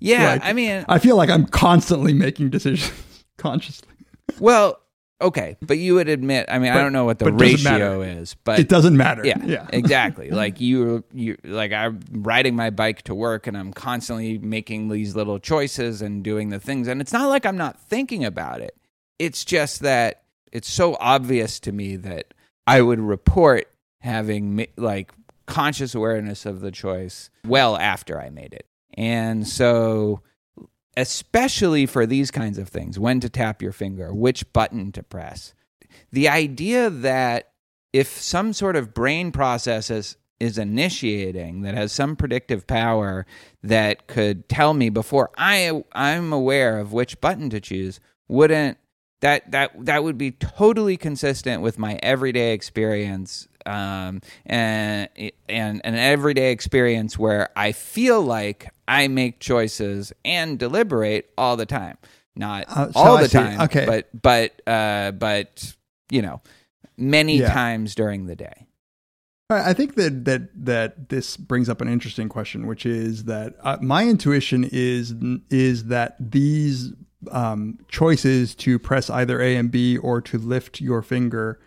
yeah, 0.00 0.32
Like, 0.32 0.44
I 0.44 0.52
mean, 0.52 0.84
I 0.88 0.98
feel 0.98 1.16
like 1.16 1.30
I'm 1.30 1.46
constantly 1.46 2.12
making 2.12 2.50
decisions. 2.50 2.92
consciously. 3.38 3.88
Well, 4.38 4.78
okay, 5.20 5.56
but 5.60 5.78
you 5.78 5.94
would 5.94 6.08
admit. 6.08 6.46
I 6.48 6.58
mean, 6.58 6.72
I 6.72 6.76
don't 6.76 6.92
know 6.92 7.04
what 7.04 7.18
the 7.18 7.26
but 7.26 7.40
ratio 7.40 8.02
is, 8.02 8.34
but 8.44 8.58
it 8.58 8.68
doesn't 8.68 8.96
matter. 8.96 9.24
Yeah, 9.24 9.44
yeah. 9.44 9.66
exactly. 9.72 10.30
Like 10.30 10.60
you, 10.60 11.04
you, 11.12 11.36
like 11.44 11.72
I'm 11.72 12.00
riding 12.10 12.56
my 12.56 12.70
bike 12.70 13.02
to 13.02 13.14
work, 13.14 13.46
and 13.46 13.56
I'm 13.56 13.72
constantly 13.72 14.38
making 14.38 14.88
these 14.88 15.16
little 15.16 15.38
choices 15.38 16.02
and 16.02 16.22
doing 16.22 16.48
the 16.50 16.60
things. 16.60 16.88
And 16.88 17.00
it's 17.00 17.12
not 17.12 17.28
like 17.28 17.46
I'm 17.46 17.56
not 17.56 17.80
thinking 17.80 18.24
about 18.24 18.60
it. 18.60 18.76
It's 19.18 19.44
just 19.44 19.80
that 19.80 20.22
it's 20.52 20.70
so 20.70 20.96
obvious 21.00 21.60
to 21.60 21.72
me 21.72 21.96
that 21.96 22.32
I 22.66 22.80
would 22.80 23.00
report 23.00 23.68
having 24.00 24.66
like 24.76 25.12
conscious 25.46 25.94
awareness 25.94 26.46
of 26.46 26.60
the 26.60 26.70
choice 26.70 27.30
well 27.44 27.76
after 27.76 28.20
I 28.20 28.30
made 28.30 28.54
it. 28.54 28.66
And 28.94 29.46
so, 29.46 30.22
especially 30.96 31.86
for 31.86 32.06
these 32.06 32.30
kinds 32.30 32.58
of 32.58 32.68
things, 32.68 32.98
when 32.98 33.20
to 33.20 33.28
tap 33.28 33.62
your 33.62 33.72
finger, 33.72 34.12
which 34.12 34.52
button 34.52 34.92
to 34.92 35.02
press, 35.02 35.54
the 36.10 36.28
idea 36.28 36.90
that 36.90 37.52
if 37.92 38.08
some 38.08 38.52
sort 38.52 38.76
of 38.76 38.94
brain 38.94 39.32
process 39.32 39.90
is, 39.90 40.16
is 40.38 40.58
initiating 40.58 41.62
that 41.62 41.74
has 41.74 41.92
some 41.92 42.16
predictive 42.16 42.66
power 42.66 43.26
that 43.62 44.06
could 44.06 44.48
tell 44.48 44.72
me 44.74 44.88
before 44.88 45.30
I 45.36 45.82
I'm 45.92 46.32
aware 46.32 46.78
of 46.78 46.92
which 46.92 47.20
button 47.20 47.50
to 47.50 47.60
choose, 47.60 48.00
wouldn't 48.28 48.78
that 49.20 49.50
that 49.50 49.84
that 49.84 50.02
would 50.02 50.16
be 50.16 50.30
totally 50.30 50.96
consistent 50.96 51.62
with 51.62 51.78
my 51.78 51.98
everyday 52.02 52.52
experience 52.52 53.48
um, 53.66 54.20
and 54.46 55.08
and 55.48 55.80
an 55.84 55.94
everyday 55.94 56.52
experience 56.52 57.18
where 57.18 57.48
I 57.56 57.72
feel 57.72 58.22
like 58.22 58.72
I 58.88 59.08
make 59.08 59.40
choices 59.40 60.12
and 60.24 60.58
deliberate 60.58 61.30
all 61.38 61.56
the 61.56 61.66
time. 61.66 61.98
Not 62.36 62.64
Uh, 62.68 62.92
so 62.92 62.98
all 63.00 63.16
I 63.16 63.22
the 63.22 63.28
see. 63.28 63.38
time, 63.38 63.60
Okay. 63.62 63.86
but 63.86 64.22
but 64.22 64.62
uh, 64.68 65.12
but 65.12 65.74
you 66.10 66.22
know, 66.22 66.40
many 66.96 67.38
Yeah. 67.38 67.52
times 67.52 67.94
during 67.94 68.26
the 68.26 68.36
day. 68.36 68.66
I 69.52 69.72
think 69.72 69.96
that 69.96 70.24
that 70.26 70.64
that 70.64 71.08
this 71.08 71.36
brings 71.36 71.68
up 71.68 71.80
an 71.80 71.88
interesting 71.88 72.28
question, 72.28 72.68
which 72.68 72.86
is 72.86 73.24
that 73.24 73.56
uh, 73.60 73.78
my 73.82 74.06
intuition 74.06 74.68
is 74.70 75.12
is 75.50 75.86
that 75.86 76.14
these 76.20 76.92
um, 77.32 77.78
choices 77.88 78.54
to 78.54 78.78
press 78.78 79.10
either 79.10 79.40
A 79.42 79.56
and 79.56 79.70
B 79.70 79.98
or 79.98 80.20
to 80.22 80.38
lift 80.38 80.80
your 80.80 81.02
finger 81.02 81.58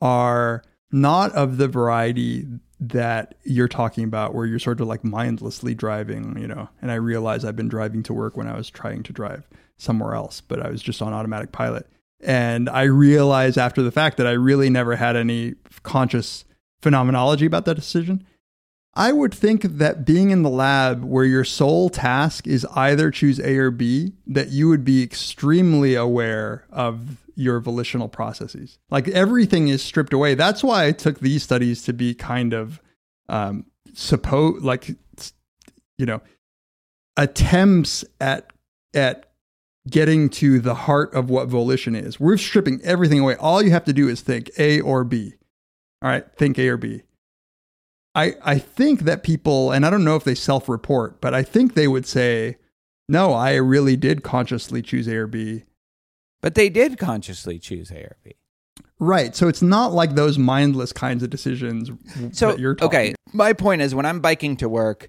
are 0.00 0.62
not 0.90 1.32
of 1.32 1.56
the 1.56 1.68
variety 1.68 2.46
that 2.80 3.34
you're 3.44 3.68
talking 3.68 4.04
about, 4.04 4.34
where 4.34 4.46
you're 4.46 4.58
sort 4.58 4.80
of 4.80 4.86
like 4.86 5.04
mindlessly 5.04 5.74
driving, 5.74 6.38
you 6.38 6.46
know. 6.46 6.68
And 6.80 6.90
I 6.90 6.94
realize 6.94 7.44
I've 7.44 7.56
been 7.56 7.68
driving 7.68 8.02
to 8.04 8.14
work 8.14 8.36
when 8.36 8.46
I 8.46 8.56
was 8.56 8.70
trying 8.70 9.02
to 9.04 9.12
drive 9.12 9.48
somewhere 9.76 10.14
else, 10.14 10.40
but 10.40 10.64
I 10.64 10.70
was 10.70 10.82
just 10.82 11.02
on 11.02 11.12
automatic 11.12 11.52
pilot. 11.52 11.86
And 12.20 12.68
I 12.68 12.82
realized 12.82 13.58
after 13.58 13.82
the 13.82 13.92
fact 13.92 14.16
that 14.16 14.26
I 14.26 14.32
really 14.32 14.70
never 14.70 14.96
had 14.96 15.16
any 15.16 15.54
conscious 15.82 16.44
phenomenology 16.82 17.46
about 17.46 17.64
that 17.64 17.74
decision. 17.74 18.24
I 18.94 19.12
would 19.12 19.32
think 19.32 19.62
that 19.62 20.04
being 20.04 20.30
in 20.30 20.42
the 20.42 20.50
lab 20.50 21.04
where 21.04 21.24
your 21.24 21.44
sole 21.44 21.88
task 21.88 22.46
is 22.46 22.66
either 22.74 23.10
choose 23.10 23.38
A 23.38 23.56
or 23.56 23.70
B, 23.70 24.14
that 24.26 24.48
you 24.48 24.68
would 24.68 24.84
be 24.84 25.02
extremely 25.02 25.94
aware 25.94 26.64
of 26.70 27.27
your 27.38 27.60
volitional 27.60 28.08
processes. 28.08 28.80
Like 28.90 29.06
everything 29.08 29.68
is 29.68 29.80
stripped 29.80 30.12
away. 30.12 30.34
That's 30.34 30.64
why 30.64 30.86
I 30.86 30.92
took 30.92 31.20
these 31.20 31.44
studies 31.44 31.84
to 31.84 31.92
be 31.92 32.12
kind 32.12 32.52
of 32.52 32.80
um, 33.28 33.64
suppose 33.94 34.60
like 34.62 34.88
you 35.96 36.06
know 36.06 36.20
attempts 37.16 38.04
at 38.20 38.50
at 38.92 39.30
getting 39.88 40.28
to 40.28 40.58
the 40.58 40.74
heart 40.74 41.14
of 41.14 41.30
what 41.30 41.48
volition 41.48 41.94
is. 41.94 42.18
We're 42.18 42.36
stripping 42.36 42.80
everything 42.82 43.20
away. 43.20 43.36
All 43.36 43.62
you 43.62 43.70
have 43.70 43.84
to 43.84 43.92
do 43.92 44.08
is 44.08 44.20
think 44.20 44.50
A 44.58 44.80
or 44.80 45.04
B. 45.04 45.34
All 46.02 46.10
right, 46.10 46.24
think 46.36 46.58
A 46.58 46.68
or 46.68 46.76
B. 46.76 47.02
I 48.16 48.34
I 48.42 48.58
think 48.58 49.02
that 49.02 49.22
people, 49.22 49.70
and 49.70 49.86
I 49.86 49.90
don't 49.90 50.04
know 50.04 50.16
if 50.16 50.24
they 50.24 50.34
self-report, 50.34 51.20
but 51.20 51.34
I 51.34 51.44
think 51.44 51.74
they 51.74 51.86
would 51.86 52.04
say, 52.04 52.56
"No, 53.08 53.32
I 53.32 53.54
really 53.54 53.96
did 53.96 54.24
consciously 54.24 54.82
choose 54.82 55.06
A 55.06 55.14
or 55.14 55.28
B." 55.28 55.62
But 56.40 56.54
they 56.54 56.68
did 56.68 56.98
consciously 56.98 57.58
choose 57.58 57.90
A. 57.90 58.08
Right. 59.00 59.34
So 59.34 59.48
it's 59.48 59.62
not 59.62 59.92
like 59.92 60.14
those 60.14 60.38
mindless 60.38 60.92
kinds 60.92 61.22
of 61.22 61.30
decisions 61.30 61.90
So 62.32 62.50
that 62.50 62.58
you're 62.58 62.74
talking. 62.74 62.98
okay, 62.98 63.14
my 63.32 63.52
point 63.52 63.82
is 63.82 63.94
when 63.94 64.06
I'm 64.06 64.20
biking 64.20 64.56
to 64.58 64.68
work, 64.68 65.08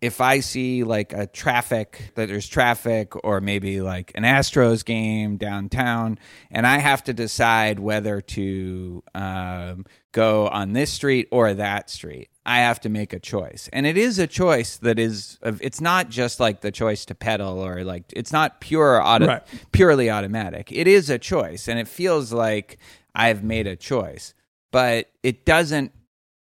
if 0.00 0.20
I 0.20 0.40
see 0.40 0.84
like 0.84 1.12
a 1.12 1.26
traffic 1.26 2.12
that 2.14 2.28
there's 2.28 2.48
traffic 2.48 3.12
or 3.24 3.40
maybe 3.40 3.80
like 3.80 4.12
an 4.14 4.22
Astros 4.22 4.84
game 4.84 5.36
downtown, 5.36 6.18
and 6.50 6.66
I 6.66 6.78
have 6.78 7.02
to 7.04 7.12
decide 7.12 7.80
whether 7.80 8.20
to 8.20 9.02
um, 9.14 9.86
go 10.12 10.46
on 10.48 10.72
this 10.72 10.92
street 10.92 11.28
or 11.32 11.54
that 11.54 11.90
street, 11.90 12.28
I 12.48 12.60
have 12.60 12.80
to 12.80 12.88
make 12.88 13.12
a 13.12 13.18
choice, 13.18 13.68
and 13.74 13.86
it 13.86 13.98
is 13.98 14.18
a 14.18 14.26
choice 14.26 14.78
that 14.78 14.98
is. 14.98 15.38
It's 15.42 15.80
not 15.82 16.08
just 16.08 16.40
like 16.40 16.62
the 16.62 16.70
choice 16.70 17.04
to 17.06 17.14
pedal 17.14 17.58
or 17.60 17.84
like 17.84 18.04
it's 18.16 18.32
not 18.32 18.60
pure 18.60 19.02
auto, 19.02 19.26
Right. 19.26 19.42
purely 19.72 20.08
automatic. 20.10 20.72
It 20.72 20.86
is 20.88 21.10
a 21.10 21.18
choice, 21.18 21.68
and 21.68 21.78
it 21.78 21.86
feels 21.86 22.32
like 22.32 22.78
I've 23.14 23.44
made 23.44 23.66
a 23.66 23.76
choice, 23.76 24.32
but 24.72 25.10
it 25.22 25.44
doesn't 25.44 25.92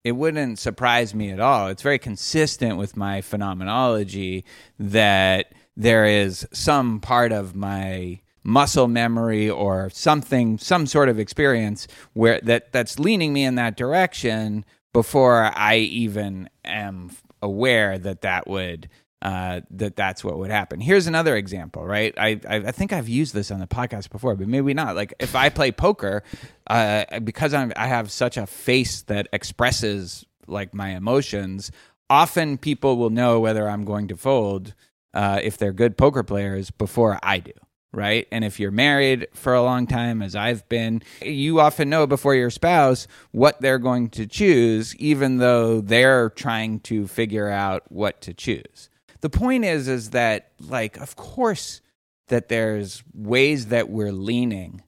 it 0.04 0.12
wouldn't 0.12 0.60
surprise 0.60 1.14
me 1.16 1.32
at 1.32 1.40
all. 1.40 1.68
It's 1.68 1.82
very 1.82 2.00
consistent 2.00 2.78
with 2.78 2.96
my 2.96 3.20
phenomenology 3.22 4.46
that 4.80 5.52
there 5.76 6.06
is 6.06 6.48
some 6.54 7.00
part 7.00 7.32
of 7.32 7.56
my 7.56 8.20
muscle 8.44 8.88
memory 8.88 9.50
or 9.50 9.90
something 9.90 10.58
some 10.58 10.86
sort 10.86 11.10
of 11.10 11.20
experience 11.20 11.86
where 12.14 12.40
that 12.42 12.72
that's 12.72 12.98
leaning 12.98 13.34
me 13.34 13.44
in 13.44 13.56
that 13.56 13.76
direction 13.76 14.64
before 14.98 15.52
I 15.56 15.76
even 15.78 16.50
am 16.66 17.12
aware 17.44 18.00
that 18.00 18.22
that 18.22 18.48
would 18.48 18.90
uh, 19.22 19.62
that 19.70 19.96
that's 19.96 20.24
what 20.24 20.40
would 20.40 20.50
happen. 20.50 20.80
Here's 20.80 21.06
another 21.06 21.36
example, 21.36 21.86
right? 21.86 22.16
I, 22.18 22.42
I 22.50 22.56
I 22.56 22.72
think 22.72 22.92
I've 22.92 23.08
used 23.08 23.36
this 23.36 23.52
on 23.52 23.60
the 23.60 23.68
podcast 23.68 24.10
before, 24.10 24.36
but 24.36 24.48
maybe 24.48 24.74
not. 24.74 24.96
Like 24.96 25.14
if 25.20 25.36
I 25.36 25.50
play 25.50 25.72
poker, 25.72 26.24
uh, 26.66 27.20
because 27.20 27.54
I'm 27.54 27.74
I 27.76 27.86
have 27.86 28.10
such 28.10 28.38
a 28.38 28.48
face 28.48 29.04
that 29.04 29.28
expresses 29.32 30.26
like 30.48 30.74
my 30.74 30.96
emotions. 30.96 31.72
Often 32.10 32.58
people 32.58 32.98
will 32.98 33.12
know 33.12 33.40
whether 33.40 33.70
I'm 33.70 33.86
going 33.86 34.08
to 34.08 34.18
fold 34.18 34.74
uh, 35.14 35.40
if 35.44 35.60
they're 35.60 35.74
good 35.74 35.96
poker 35.96 36.24
players 36.24 36.72
before 36.72 37.20
I 37.22 37.38
do. 37.38 37.52
Right. 37.94 38.28
And 38.32 38.44
if 38.44 38.60
you're 38.60 38.70
married 38.70 39.28
for 39.34 39.54
a 39.54 39.64
long 39.64 39.88
time, 39.88 40.22
as 40.22 40.36
I've 40.36 40.68
been, 40.70 41.02
you 41.22 41.60
often 41.60 41.90
know 41.90 42.06
before 42.06 42.36
your 42.36 42.50
spouse 42.50 43.08
what 43.32 43.62
they're 43.62 43.80
going 43.80 44.10
to 44.10 44.28
choose, 44.28 44.96
even 44.98 45.38
though 45.38 45.82
they're 45.82 46.30
trying 46.30 46.82
to 46.82 47.08
figure 47.08 47.50
out 47.50 47.90
what 47.90 48.22
to 48.22 48.34
choose. 48.34 48.90
The 49.22 49.30
point 49.30 49.66
is, 49.66 49.88
is 49.88 50.12
that, 50.12 50.52
like, 50.60 50.98
of 50.98 51.16
course, 51.16 51.82
that 52.28 52.50
there's 52.50 53.04
ways 53.14 53.68
that 53.68 53.90
we're 53.90 54.12
leaning 54.12 54.84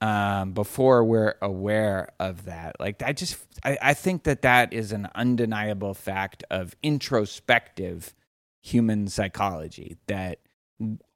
um, 0.00 0.52
before 0.52 1.04
we're 1.04 1.34
aware 1.42 2.12
of 2.18 2.44
that. 2.46 2.76
Like, 2.80 3.02
I 3.02 3.12
just, 3.12 3.36
I, 3.64 3.76
I 3.82 3.94
think 3.94 4.22
that 4.22 4.42
that 4.42 4.72
is 4.72 4.92
an 4.92 5.08
undeniable 5.14 5.92
fact 5.92 6.44
of 6.50 6.74
introspective 6.82 8.14
human 8.62 9.08
psychology 9.08 9.96
that 10.06 10.38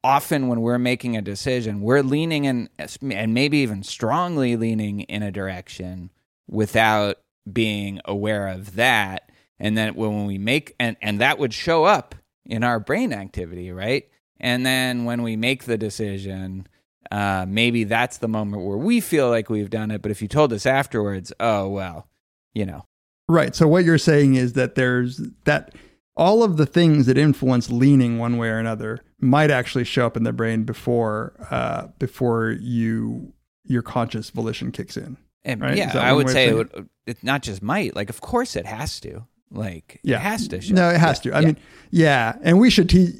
often 0.02 0.48
when 0.48 0.60
we're 0.60 0.78
making 0.78 1.16
a 1.16 1.22
decision, 1.22 1.80
we're 1.80 2.02
leaning 2.02 2.44
in, 2.44 2.68
and 2.78 3.34
maybe 3.34 3.58
even 3.58 3.82
strongly 3.82 4.56
leaning 4.56 5.00
in 5.00 5.22
a 5.22 5.32
direction 5.32 6.10
without 6.48 7.18
being 7.50 8.00
aware 8.04 8.48
of 8.48 8.76
that. 8.76 9.30
And 9.58 9.76
then 9.76 9.94
when 9.94 10.26
we 10.26 10.38
make, 10.38 10.74
and, 10.78 10.96
and 11.00 11.20
that 11.20 11.38
would 11.38 11.54
show 11.54 11.84
up 11.84 12.14
in 12.44 12.62
our 12.62 12.78
brain 12.78 13.12
activity, 13.12 13.72
right? 13.72 14.08
And 14.38 14.64
then 14.64 15.04
when 15.04 15.22
we 15.22 15.36
make 15.36 15.64
the 15.64 15.78
decision, 15.78 16.66
uh, 17.10 17.46
maybe 17.48 17.84
that's 17.84 18.18
the 18.18 18.28
moment 18.28 18.64
where 18.64 18.76
we 18.76 19.00
feel 19.00 19.30
like 19.30 19.48
we've 19.48 19.70
done 19.70 19.90
it. 19.90 20.02
But 20.02 20.10
if 20.10 20.20
you 20.20 20.28
told 20.28 20.52
us 20.52 20.66
afterwards, 20.66 21.32
oh, 21.40 21.68
well, 21.68 22.06
you 22.54 22.66
know, 22.66 22.84
Right. 23.28 23.54
So 23.56 23.66
what 23.66 23.84
you're 23.84 23.98
saying 23.98 24.36
is 24.36 24.52
that 24.52 24.76
there's 24.76 25.20
that 25.44 25.74
all 26.16 26.42
of 26.42 26.56
the 26.56 26.66
things 26.66 27.06
that 27.06 27.18
influence 27.18 27.70
leaning 27.70 28.18
one 28.18 28.38
way 28.38 28.48
or 28.48 28.58
another 28.58 29.00
might 29.20 29.50
actually 29.50 29.84
show 29.84 30.06
up 30.06 30.16
in 30.16 30.24
the 30.24 30.32
brain 30.32 30.64
before 30.64 31.34
uh, 31.50 31.88
before 31.98 32.50
you 32.60 33.32
your 33.64 33.82
conscious 33.82 34.30
volition 34.30 34.70
kicks 34.72 34.96
in. 34.96 35.16
And 35.44 35.60
Right? 35.60 35.76
yeah, 35.76 35.96
I 35.98 36.12
would 36.12 36.28
say 36.30 36.48
it 36.48 36.54
would. 36.54 36.88
It 37.06 37.22
not 37.22 37.42
just 37.42 37.62
might. 37.62 37.94
Like, 37.94 38.10
of 38.10 38.20
course, 38.20 38.56
it 38.56 38.66
has 38.66 38.98
to. 39.00 39.26
Like, 39.50 40.00
Yeah. 40.02 40.16
it 40.16 40.22
has 40.22 40.48
to. 40.48 40.60
Show. 40.60 40.74
No, 40.74 40.90
it 40.90 40.96
has 40.98 41.24
Yeah, 41.24 41.30
to. 41.30 41.36
I 41.36 41.40
yeah. 41.40 41.46
mean, 41.46 41.56
yeah, 41.90 42.36
and 42.42 42.58
we 42.58 42.68
should 42.68 42.88
teach. 42.88 43.14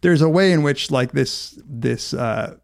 There's 0.00 0.20
a 0.20 0.28
way 0.28 0.50
in 0.52 0.62
which 0.64 0.90
like 0.90 1.12
this 1.12 1.58
this 1.64 2.12
uh, 2.12 2.56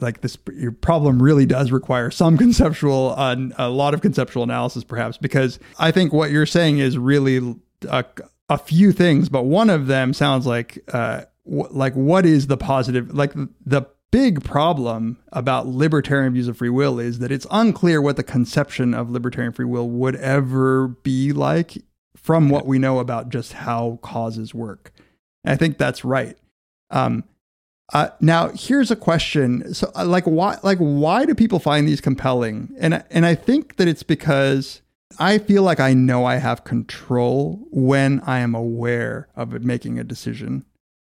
like 0.00 0.20
this 0.20 0.36
your 0.54 0.72
problem 0.72 1.22
really 1.22 1.46
does 1.46 1.72
require 1.72 2.10
some 2.10 2.36
conceptual 2.44 3.14
uh, 3.16 3.36
a 3.58 3.68
lot 3.70 3.94
of 3.94 4.00
conceptual 4.02 4.42
analysis 4.42 4.84
perhaps 4.84 5.16
because 5.16 5.58
I 5.78 5.90
think 5.90 6.12
what 6.12 6.30
you're 6.30 6.46
saying 6.46 6.78
is 6.78 6.98
really 6.98 7.56
a, 7.88 8.04
a 8.48 8.58
few 8.58 8.92
things, 8.92 9.28
but 9.28 9.44
one 9.44 9.70
of 9.70 9.86
them 9.86 10.12
sounds 10.12 10.46
like 10.46 10.78
uh, 10.92 11.22
wh- 11.44 11.70
like 11.70 11.94
what 11.94 12.26
is 12.26 12.46
the 12.46 12.56
positive 12.56 13.14
like 13.14 13.32
the 13.64 13.86
big 14.10 14.44
problem 14.44 15.18
about 15.32 15.66
libertarian 15.66 16.34
views 16.34 16.46
of 16.46 16.58
free 16.58 16.68
will 16.68 17.00
is 17.00 17.18
that 17.18 17.32
it's 17.32 17.46
unclear 17.50 18.00
what 18.00 18.16
the 18.16 18.22
conception 18.22 18.92
of 18.92 19.10
libertarian 19.10 19.52
free 19.52 19.64
will 19.64 19.88
would 19.88 20.16
ever 20.16 20.88
be 20.88 21.32
like 21.32 21.78
from 22.14 22.50
what 22.50 22.66
we 22.66 22.78
know 22.78 22.98
about 22.98 23.30
just 23.30 23.54
how 23.54 23.98
causes 24.02 24.54
work. 24.54 24.92
And 25.44 25.52
I 25.52 25.56
think 25.56 25.78
that's 25.78 26.04
right. 26.04 26.36
Um, 26.90 27.24
uh, 27.92 28.08
now 28.20 28.48
here's 28.54 28.90
a 28.90 28.96
question. 28.96 29.74
So, 29.74 29.90
uh, 29.96 30.04
like, 30.04 30.24
why, 30.24 30.58
like, 30.62 30.78
why 30.78 31.24
do 31.24 31.34
people 31.34 31.58
find 31.58 31.86
these 31.86 32.00
compelling? 32.00 32.74
And 32.78 33.04
and 33.10 33.26
I 33.26 33.34
think 33.34 33.76
that 33.76 33.88
it's 33.88 34.02
because 34.02 34.82
I 35.18 35.38
feel 35.38 35.62
like 35.62 35.80
I 35.80 35.92
know 35.92 36.24
I 36.24 36.36
have 36.36 36.64
control 36.64 37.66
when 37.70 38.20
I 38.20 38.38
am 38.38 38.54
aware 38.54 39.28
of 39.36 39.52
making 39.62 39.98
a 39.98 40.04
decision. 40.04 40.64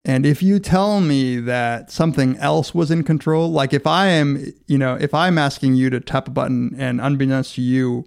And 0.04 0.24
if 0.24 0.42
you 0.42 0.58
tell 0.58 1.00
me 1.00 1.36
that 1.40 1.90
something 1.90 2.36
else 2.38 2.74
was 2.74 2.90
in 2.90 3.04
control, 3.04 3.50
like 3.50 3.74
if 3.74 3.86
I 3.86 4.06
am, 4.06 4.52
you 4.66 4.78
know, 4.78 4.96
if 4.98 5.12
I'm 5.12 5.36
asking 5.36 5.74
you 5.74 5.90
to 5.90 6.00
tap 6.00 6.26
a 6.26 6.30
button 6.30 6.74
and 6.78 7.00
unbeknownst 7.00 7.56
to 7.56 7.62
you, 7.62 8.06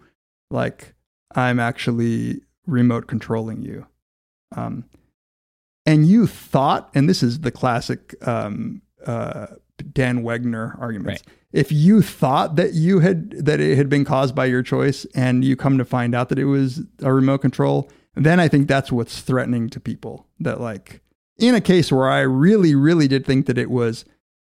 like 0.50 0.96
I'm 1.36 1.60
actually 1.60 2.42
remote 2.66 3.08
controlling 3.08 3.62
you. 3.62 3.86
Um, 4.56 4.86
and 5.86 6.08
you 6.08 6.28
thought, 6.28 6.90
and 6.96 7.08
this 7.08 7.22
is 7.22 7.42
the 7.42 7.52
classic 7.52 8.16
um, 8.26 8.82
uh, 9.06 9.48
Dan 9.92 10.24
Wegner 10.24 10.80
argument. 10.80 11.22
Right. 11.28 11.36
If 11.52 11.72
you 11.72 12.02
thought 12.02 12.56
that 12.56 12.74
you 12.74 13.00
had 13.00 13.32
that 13.46 13.60
it 13.60 13.78
had 13.78 13.90
been 13.90 14.06
caused 14.06 14.34
by 14.34 14.46
your 14.46 14.64
choice, 14.64 15.06
and 15.14 15.44
you 15.44 15.56
come 15.56 15.78
to 15.78 15.86
find 15.86 16.16
out 16.16 16.30
that 16.30 16.40
it 16.40 16.46
was 16.46 16.82
a 17.04 17.14
remote 17.14 17.40
control, 17.40 17.92
then 18.16 18.40
I 18.40 18.48
think 18.48 18.68
that's 18.68 18.92
what's 18.92 19.22
threatening 19.22 19.70
to 19.70 19.80
people. 19.80 20.26
That 20.40 20.60
like 20.60 21.02
in 21.38 21.56
a 21.56 21.62
case 21.62 21.92
where 21.92 22.10
I 22.10 22.22
really, 22.22 22.76
really 22.76 23.08
did 23.08 23.26
think 23.26 23.46
that 23.48 23.58
it 23.58 23.70
was 23.70 24.06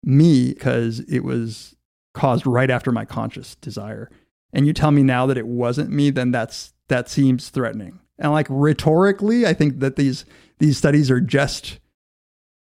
me 0.02 0.52
because 0.52 1.00
it 1.00 1.20
was 1.20 1.74
caused 2.14 2.46
right 2.46 2.70
after 2.70 2.92
my 2.92 3.04
conscious 3.04 3.54
desire, 3.56 4.10
and 4.52 4.66
you 4.66 4.72
tell 4.72 4.90
me 4.90 5.02
now 5.02 5.26
that 5.26 5.38
it 5.38 5.46
wasn't 5.46 5.90
me, 5.90 6.10
then 6.10 6.30
that's 6.30 6.72
that 6.88 7.08
seems 7.08 7.48
threatening. 7.48 8.00
And 8.18 8.32
like 8.32 8.46
rhetorically, 8.48 9.46
I 9.46 9.52
think 9.52 9.80
that 9.80 9.96
these 9.96 10.24
these 10.58 10.78
studies 10.78 11.10
are 11.10 11.20
just 11.20 11.78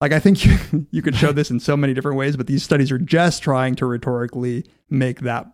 like 0.02 0.12
I 0.12 0.20
think 0.20 0.45
you, 0.45 0.88
you 0.91 1.02
could 1.02 1.16
show 1.16 1.32
this 1.32 1.52
in 1.52 1.60
so 1.60 1.78
many 1.78 1.93
different 1.93 2.18
ways, 2.18 2.38
but 2.38 2.47
these 2.47 2.64
studies 2.64 2.91
are 2.91 3.00
just 3.00 3.43
trying 3.43 3.76
to 3.76 3.86
rhetorically 3.86 4.66
make 4.89 5.22
that 5.22 5.47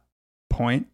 point. 0.50 0.88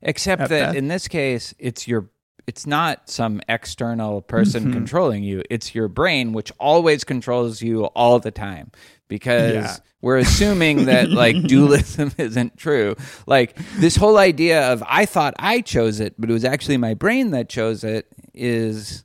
Except 0.00 0.40
that 0.40 0.48
best. 0.48 0.76
in 0.76 0.88
this 0.88 1.08
case, 1.08 1.54
it's 1.58 1.88
your 1.88 2.10
it's 2.48 2.66
not 2.66 3.08
some 3.10 3.40
external 3.48 4.22
person 4.22 4.64
Mm-hmm. 4.64 4.72
controlling 4.72 5.22
you. 5.22 5.42
It's 5.50 5.74
your 5.74 5.88
brain 5.88 6.32
which 6.32 6.50
always 6.58 7.04
controls 7.04 7.60
you 7.62 7.84
all 7.94 8.18
the 8.18 8.30
time 8.32 8.70
because 9.08 9.52
Yeah. 9.54 9.76
we're 10.00 10.16
assuming 10.18 10.86
that 10.86 11.10
like 11.24 11.36
dualism 11.42 12.10
isn't 12.18 12.56
true. 12.56 12.96
Like 13.26 13.54
this 13.76 13.96
whole 13.96 14.16
idea 14.16 14.72
of 14.72 14.82
I 14.86 15.04
thought 15.06 15.34
I 15.38 15.60
chose 15.60 16.00
it, 16.00 16.14
but 16.18 16.30
it 16.30 16.32
was 16.32 16.44
actually 16.44 16.78
my 16.78 16.94
brain 16.94 17.30
that 17.32 17.48
chose 17.50 17.84
it 17.84 18.06
is 18.34 19.04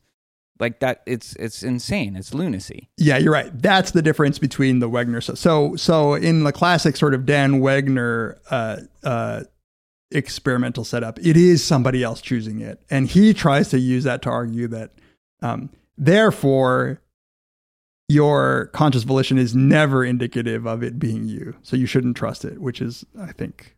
like 0.59 0.79
that 0.79 1.01
it's 1.05 1.35
it's 1.35 1.63
insane. 1.63 2.15
It's 2.15 2.33
lunacy. 2.33 2.89
Yeah, 2.97 3.17
you're 3.17 3.33
right. 3.33 3.51
That's 3.61 3.91
the 3.91 4.01
difference 4.01 4.39
between 4.39 4.79
the 4.79 4.89
Wegner. 4.89 5.21
So, 5.21 5.33
so, 5.35 5.75
so 5.75 6.13
in 6.13 6.43
the 6.45 6.53
classic 6.53 6.95
sort 6.95 7.13
of 7.13 7.25
Dan 7.25 7.59
Wegner 7.59 8.37
uh, 8.51 8.77
uh, 9.03 9.43
experimental 10.13 10.83
setup, 10.83 11.19
it 11.19 11.35
is 11.35 11.63
somebody 11.63 12.03
else 12.03 12.21
choosing 12.21 12.61
it, 12.61 12.81
and 12.89 13.07
he 13.07 13.33
tries 13.33 13.69
to 13.69 13.79
use 13.79 14.03
that 14.03 14.21
to 14.23 14.29
argue 14.29 14.67
that, 14.67 14.91
um, 15.41 15.69
therefore, 15.97 17.01
your 18.07 18.67
conscious 18.73 19.03
volition 19.03 19.37
is 19.37 19.55
never 19.55 20.03
indicative 20.03 20.65
of 20.65 20.83
it 20.83 20.99
being 20.99 21.25
you. 21.25 21.55
So 21.63 21.75
you 21.75 21.85
shouldn't 21.85 22.17
trust 22.17 22.45
it, 22.45 22.61
which 22.61 22.81
is, 22.81 23.05
I 23.19 23.31
think, 23.31 23.75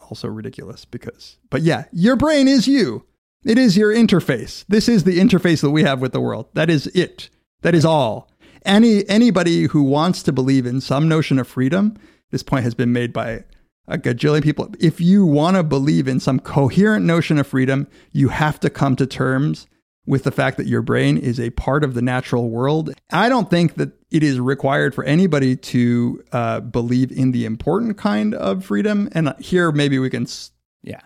also 0.00 0.28
ridiculous 0.28 0.84
because, 0.84 1.36
but 1.50 1.62
yeah, 1.62 1.84
your 1.92 2.16
brain 2.16 2.48
is 2.48 2.66
you. 2.66 3.04
It 3.44 3.58
is 3.58 3.76
your 3.76 3.94
interface. 3.94 4.64
This 4.68 4.88
is 4.88 5.04
the 5.04 5.18
interface 5.18 5.60
that 5.60 5.70
we 5.70 5.84
have 5.84 6.00
with 6.00 6.12
the 6.12 6.20
world. 6.20 6.48
That 6.54 6.70
is 6.70 6.86
it. 6.88 7.30
That 7.62 7.74
is 7.74 7.84
all. 7.84 8.30
Any 8.64 9.08
anybody 9.08 9.64
who 9.64 9.82
wants 9.82 10.22
to 10.24 10.32
believe 10.32 10.66
in 10.66 10.80
some 10.80 11.08
notion 11.08 11.38
of 11.38 11.46
freedom, 11.46 11.96
this 12.30 12.42
point 12.42 12.64
has 12.64 12.74
been 12.74 12.92
made 12.92 13.12
by 13.12 13.44
a 13.88 13.98
gajillion 13.98 14.42
people. 14.42 14.68
If 14.78 15.00
you 15.00 15.24
want 15.26 15.56
to 15.56 15.62
believe 15.62 16.06
in 16.08 16.20
some 16.20 16.38
coherent 16.40 17.04
notion 17.04 17.38
of 17.38 17.46
freedom, 17.46 17.88
you 18.12 18.28
have 18.28 18.60
to 18.60 18.70
come 18.70 18.94
to 18.96 19.06
terms 19.06 19.66
with 20.06 20.24
the 20.24 20.30
fact 20.30 20.56
that 20.56 20.66
your 20.66 20.80
brain 20.80 21.18
is 21.18 21.38
a 21.38 21.50
part 21.50 21.84
of 21.84 21.94
the 21.94 22.00
natural 22.02 22.48
world. 22.48 22.92
I 23.10 23.28
don't 23.28 23.50
think 23.50 23.74
that 23.74 23.90
it 24.10 24.22
is 24.22 24.40
required 24.40 24.94
for 24.94 25.04
anybody 25.04 25.54
to 25.56 26.22
uh, 26.32 26.60
believe 26.60 27.12
in 27.12 27.32
the 27.32 27.44
important 27.44 27.98
kind 27.98 28.34
of 28.34 28.64
freedom. 28.64 29.08
And 29.12 29.34
here, 29.38 29.70
maybe 29.72 29.98
we 29.98 30.08
can 30.08 30.22
s- 30.22 30.50
Yeah. 30.82 31.00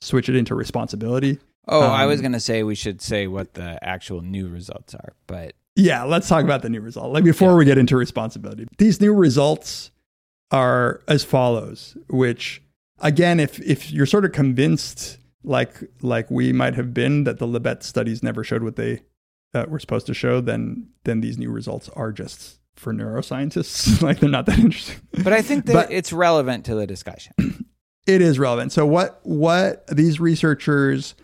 switch 0.00 0.28
it 0.28 0.34
into 0.34 0.54
responsibility. 0.56 1.38
Oh, 1.68 1.80
I 1.82 2.06
was 2.06 2.18
Um, 2.18 2.22
going 2.22 2.32
to 2.32 2.40
say 2.40 2.62
we 2.64 2.74
should 2.74 3.00
say 3.02 3.26
what 3.28 3.54
the 3.54 3.78
actual 3.84 4.22
new 4.22 4.48
results 4.48 4.94
are, 4.94 5.12
but 5.26 5.52
Yeah, 5.76 6.02
let's 6.02 6.26
talk 6.28 6.42
about 6.42 6.62
the 6.62 6.68
new 6.70 6.80
result. 6.80 7.12
Like 7.12 7.22
before 7.22 7.54
we 7.56 7.64
get 7.64 7.78
into 7.78 7.96
responsibility, 7.96 8.66
these 8.78 9.00
new 9.00 9.14
results 9.14 9.92
are 10.50 11.00
as 11.08 11.24
follows. 11.24 11.96
Which 12.08 12.62
again, 13.00 13.40
if 13.40 13.60
if 13.60 13.90
you're 13.90 14.06
sort 14.06 14.24
of 14.24 14.32
convinced, 14.32 15.18
like 15.44 15.74
like 16.02 16.30
we 16.30 16.52
might 16.52 16.74
have 16.74 16.92
been, 16.94 17.24
that 17.24 17.38
the 17.38 17.46
Libet 17.46 17.82
studies 17.82 18.22
never 18.22 18.42
showed 18.44 18.62
what 18.62 18.76
they 18.76 19.02
uh, 19.54 19.66
were 19.68 19.78
supposed 19.78 20.06
to 20.06 20.14
show, 20.14 20.40
then 20.40 20.88
then 21.04 21.20
these 21.20 21.38
new 21.38 21.50
results 21.50 21.88
are 21.90 22.12
just 22.12 22.58
for 22.76 22.92
neuroscientists. 22.92 24.02
like 24.02 24.20
they're 24.20 24.28
not 24.30 24.46
that 24.46 24.58
interesting. 24.58 25.00
but 25.24 25.32
I 25.32 25.42
think 25.42 25.66
that 25.66 25.72
But- 25.72 25.92
it's 25.92 26.12
relevant 26.12 26.64
to 26.66 26.74
the 26.74 26.86
discussion. 26.86 27.32
it 28.06 28.20
is 28.22 28.38
relevant. 28.38 28.72
So 28.72 28.86
what 28.86 29.20
what 29.22 29.86
these 29.88 30.20
researchers 30.20 31.14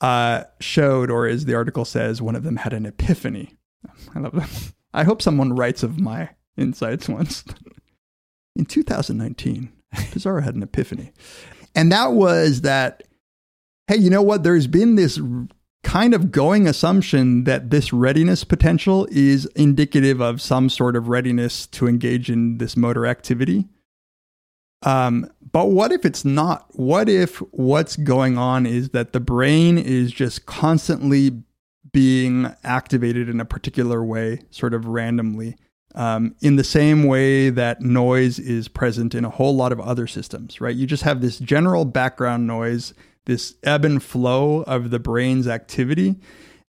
uh, 0.00 0.44
showed, 0.60 1.10
or 1.10 1.26
as 1.26 1.44
the 1.46 1.54
article 1.54 1.84
says, 1.84 2.22
one 2.22 2.36
of 2.36 2.44
them 2.44 2.56
had 2.56 2.72
an 2.72 2.86
epiphany. 2.86 3.56
I 4.14 4.20
love 4.20 4.32
that. 4.34 4.72
I 4.94 5.04
hope 5.04 5.20
someone 5.22 5.52
writes 5.54 5.82
of 5.82 5.98
my 5.98 6.30
insights 6.56 7.08
once. 7.08 7.42
In 8.58 8.66
2019, 8.66 9.72
Pizarro 10.10 10.42
had 10.42 10.54
an 10.54 10.62
epiphany, 10.62 11.12
and 11.74 11.90
that 11.92 12.12
was 12.12 12.60
that. 12.62 13.04
Hey, 13.86 13.96
you 13.96 14.10
know 14.10 14.20
what? 14.20 14.42
There's 14.42 14.66
been 14.66 14.96
this 14.96 15.18
kind 15.82 16.12
of 16.12 16.30
going 16.30 16.66
assumption 16.66 17.44
that 17.44 17.70
this 17.70 17.92
readiness 17.92 18.44
potential 18.44 19.08
is 19.10 19.46
indicative 19.56 20.20
of 20.20 20.42
some 20.42 20.68
sort 20.68 20.96
of 20.96 21.08
readiness 21.08 21.66
to 21.68 21.86
engage 21.86 22.28
in 22.28 22.58
this 22.58 22.76
motor 22.76 23.06
activity. 23.06 23.66
Um, 24.82 25.30
but 25.50 25.70
what 25.70 25.92
if 25.92 26.04
it's 26.04 26.24
not? 26.24 26.66
What 26.72 27.08
if 27.08 27.36
what's 27.52 27.96
going 27.96 28.36
on 28.36 28.66
is 28.66 28.90
that 28.90 29.12
the 29.12 29.20
brain 29.20 29.78
is 29.78 30.12
just 30.12 30.46
constantly 30.46 31.42
being 31.92 32.54
activated 32.64 33.28
in 33.28 33.40
a 33.40 33.44
particular 33.44 34.04
way, 34.04 34.40
sort 34.50 34.74
of 34.74 34.86
randomly, 34.86 35.56
um, 35.94 36.34
in 36.40 36.56
the 36.56 36.64
same 36.64 37.04
way 37.04 37.50
that 37.50 37.80
noise 37.80 38.38
is 38.38 38.68
present 38.68 39.14
in 39.14 39.24
a 39.24 39.30
whole 39.30 39.56
lot 39.56 39.72
of 39.72 39.80
other 39.80 40.06
systems, 40.06 40.60
right? 40.60 40.76
You 40.76 40.86
just 40.86 41.02
have 41.02 41.20
this 41.20 41.38
general 41.38 41.84
background 41.84 42.46
noise, 42.46 42.94
this 43.26 43.54
ebb 43.62 43.84
and 43.84 44.02
flow 44.02 44.62
of 44.62 44.90
the 44.90 44.98
brain's 44.98 45.48
activity, 45.48 46.16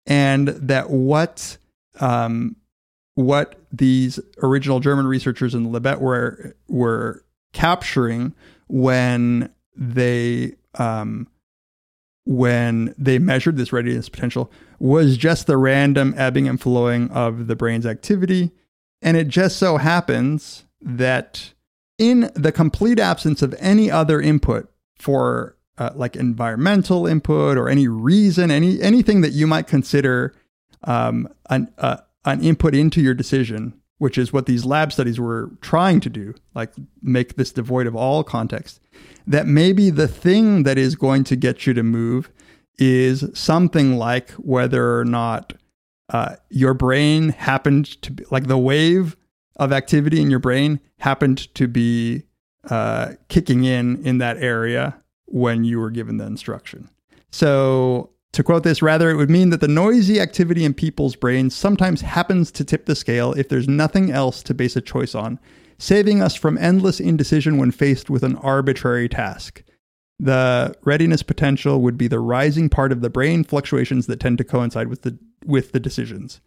and 0.07 0.49
that 0.49 0.91
what 0.91 1.59
um, 2.01 2.57
what 3.15 3.61
these 3.73 4.21
original 4.43 4.81
German 4.81 5.07
researchers 5.07 5.55
in 5.55 5.73
Libet 5.73 6.01
were 6.01 6.55
were 6.69 7.25
capturing 7.53 8.35
when 8.69 9.51
they 9.77 10.55
um, 10.79 11.27
when 12.25 12.95
they 12.99 13.19
measured 13.19 13.57
this 13.57 13.73
readiness 13.73 14.09
potential 14.09 14.53
was 14.79 15.17
just 15.17 15.47
the 15.47 15.57
random 15.57 16.15
ebbing 16.17 16.47
and 16.47 16.61
flowing 16.61 17.11
of 17.11 17.47
the 17.47 17.57
brain's 17.57 17.87
activity, 17.87 18.53
and 19.03 19.17
it 19.17 19.29
just 19.29 19.57
so 19.57 19.77
happens 19.77 20.65
that 20.81 21.53
in 21.99 22.31
the 22.35 22.53
complete 22.53 22.99
absence 22.99 23.43
of 23.43 23.55
any 23.59 23.91
other 23.91 24.21
input 24.21 24.71
for 24.97 25.57
uh, 25.79 25.91
like 25.95 26.17
environmental 26.17 27.07
input 27.07 27.57
or 27.57 27.69
any 27.69 27.87
reason, 27.89 28.51
any 28.51 28.81
anything 28.81 29.21
that 29.21 29.33
you 29.33 29.47
might 29.47 29.67
consider 29.67 30.35
um, 30.85 31.29
an 31.51 31.73
uh, 31.79 31.99
an 32.25 32.43
input 32.43 32.75
into 32.75 33.01
your 33.01 33.15
decision, 33.15 33.81
which 33.99 34.19
is 34.19 34.33
what 34.33 34.47
these 34.47 34.65
lab 34.65 34.93
studies 34.93 35.21
were 35.21 35.51
trying 35.61 36.01
to 36.01 36.11
do, 36.11 36.35
like 36.55 36.73
make 37.03 37.37
this 37.37 37.53
devoid 37.53 37.87
of 37.87 37.95
all 37.95 38.25
context. 38.25 38.81
That 39.27 39.47
maybe 39.47 39.91
the 39.91 40.09
thing 40.09 40.65
that 40.65 40.79
is 40.79 40.97
going 40.97 41.25
to 41.25 41.37
get 41.37 41.67
you 41.67 41.75
to 41.75 41.83
move 41.83 42.31
is 42.79 43.29
something 43.35 43.99
like 43.99 44.31
whether 44.33 44.99
or 44.99 45.05
not 45.05 45.53
uh, 46.11 46.37
your 46.51 46.75
brain 46.75 47.31
happened 47.31 47.87
to 48.03 48.13
be 48.13 48.25
like 48.31 48.47
the 48.47 48.59
wave 48.59 49.17
of 49.57 49.73
activity 49.73 50.21
in 50.21 50.31
your 50.31 50.41
brain 50.41 50.81
happened 50.99 51.53
to 51.55 51.69
be 51.69 52.23
uh, 52.71 53.13
kicking 53.29 53.65
in 53.65 54.05
in 54.07 54.19
that 54.19 54.37
area 54.39 54.97
when 55.27 55.65
you 55.65 55.79
were 55.81 55.91
given 55.91 56.17
the 56.17 56.25
instruction. 56.27 56.89
So 57.31 58.11
To 58.35 58.43
quote 58.43 58.63
this, 58.63 58.83
rather, 58.83 59.11
it 59.11 59.17
would 59.17 59.31
mean 59.31 59.51
that 59.51 59.61
the 59.61 59.69
noisy 59.69 60.21
activity 60.21 60.65
in 60.65 60.75
people's 60.75 61.17
brains 61.17 61.57
sometimes 61.57 62.03
happens 62.03 62.51
to 62.53 62.65
tip 62.65 62.87
the 62.87 62.95
scale 62.95 63.33
if 63.33 63.49
there's 63.49 63.69
nothing 63.69 64.11
else 64.11 64.43
to 64.45 64.55
base 64.55 64.77
a 64.77 64.81
choice 64.81 65.15
on, 65.15 65.41
saving 65.79 66.21
us 66.21 66.35
from 66.35 66.59
endless 66.59 67.01
indecision 67.01 67.57
when 67.57 67.71
faced 67.71 68.11
with 68.11 68.23
an 68.23 68.37
arbitrary 68.37 69.09
task. 69.09 69.63
The 70.21 70.75
readiness 70.85 71.23
potential 71.23 71.81
would 71.83 71.97
be 71.97 72.09
the 72.09 72.19
rising 72.19 72.69
part 72.69 72.91
of 72.91 73.01
the 73.01 73.11
brain 73.11 73.45
fluctuations 73.45 74.07
that 74.07 74.21
tend 74.21 74.39
to 74.39 74.45
coincide 74.45 74.89
with 74.89 75.03
the 75.03 75.19
with 75.45 75.73
the 75.73 75.81
decisions. 75.81 76.41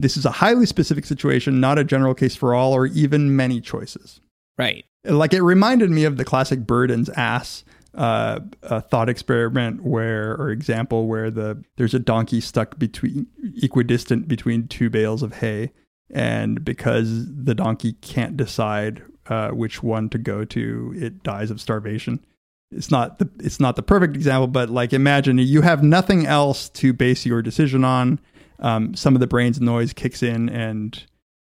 This 0.00 0.16
is 0.16 0.24
a 0.24 0.30
highly 0.30 0.66
specific 0.66 1.04
situation, 1.04 1.60
not 1.60 1.78
a 1.78 1.84
general 1.84 2.14
case 2.14 2.36
for 2.36 2.54
all 2.54 2.72
or 2.72 2.86
even 2.86 3.34
many 3.34 3.60
choices. 3.60 4.20
Right. 4.56 4.84
Like 5.04 5.32
it 5.32 5.42
reminded 5.42 5.90
me 5.90 6.04
of 6.04 6.16
the 6.16 6.24
classic 6.24 6.60
Buridan's 6.60 7.08
ass 7.10 7.64
uh, 7.94 8.40
a 8.62 8.80
thought 8.80 9.08
experiment 9.08 9.82
where 9.82 10.34
or 10.34 10.50
example 10.50 11.08
where 11.08 11.30
the 11.30 11.62
there's 11.76 11.94
a 11.94 11.98
donkey 11.98 12.40
stuck 12.40 12.78
between 12.78 13.26
equidistant 13.62 14.28
between 14.28 14.68
two 14.68 14.88
bales 14.88 15.22
of 15.22 15.34
hay 15.34 15.72
and 16.10 16.64
because 16.64 17.26
the 17.34 17.54
donkey 17.54 17.94
can't 17.94 18.36
decide 18.36 19.02
uh, 19.26 19.50
which 19.50 19.82
one 19.82 20.08
to 20.08 20.18
go 20.18 20.44
to 20.44 20.94
it 20.96 21.22
dies 21.22 21.50
of 21.50 21.60
starvation 21.60 22.24
it's 22.70 22.90
not 22.90 23.18
the 23.18 23.30
it's 23.40 23.58
not 23.60 23.76
the 23.76 23.82
perfect 23.82 24.14
example 24.14 24.46
but 24.46 24.68
like 24.68 24.92
imagine 24.92 25.38
you 25.38 25.62
have 25.62 25.82
nothing 25.82 26.26
else 26.26 26.68
to 26.68 26.92
base 26.92 27.24
your 27.24 27.42
decision 27.42 27.84
on 27.84 28.20
um, 28.60 28.94
some 28.94 29.14
of 29.14 29.20
the 29.20 29.26
brain's 29.26 29.60
noise 29.60 29.92
kicks 29.92 30.22
in 30.22 30.48
and 30.48 31.04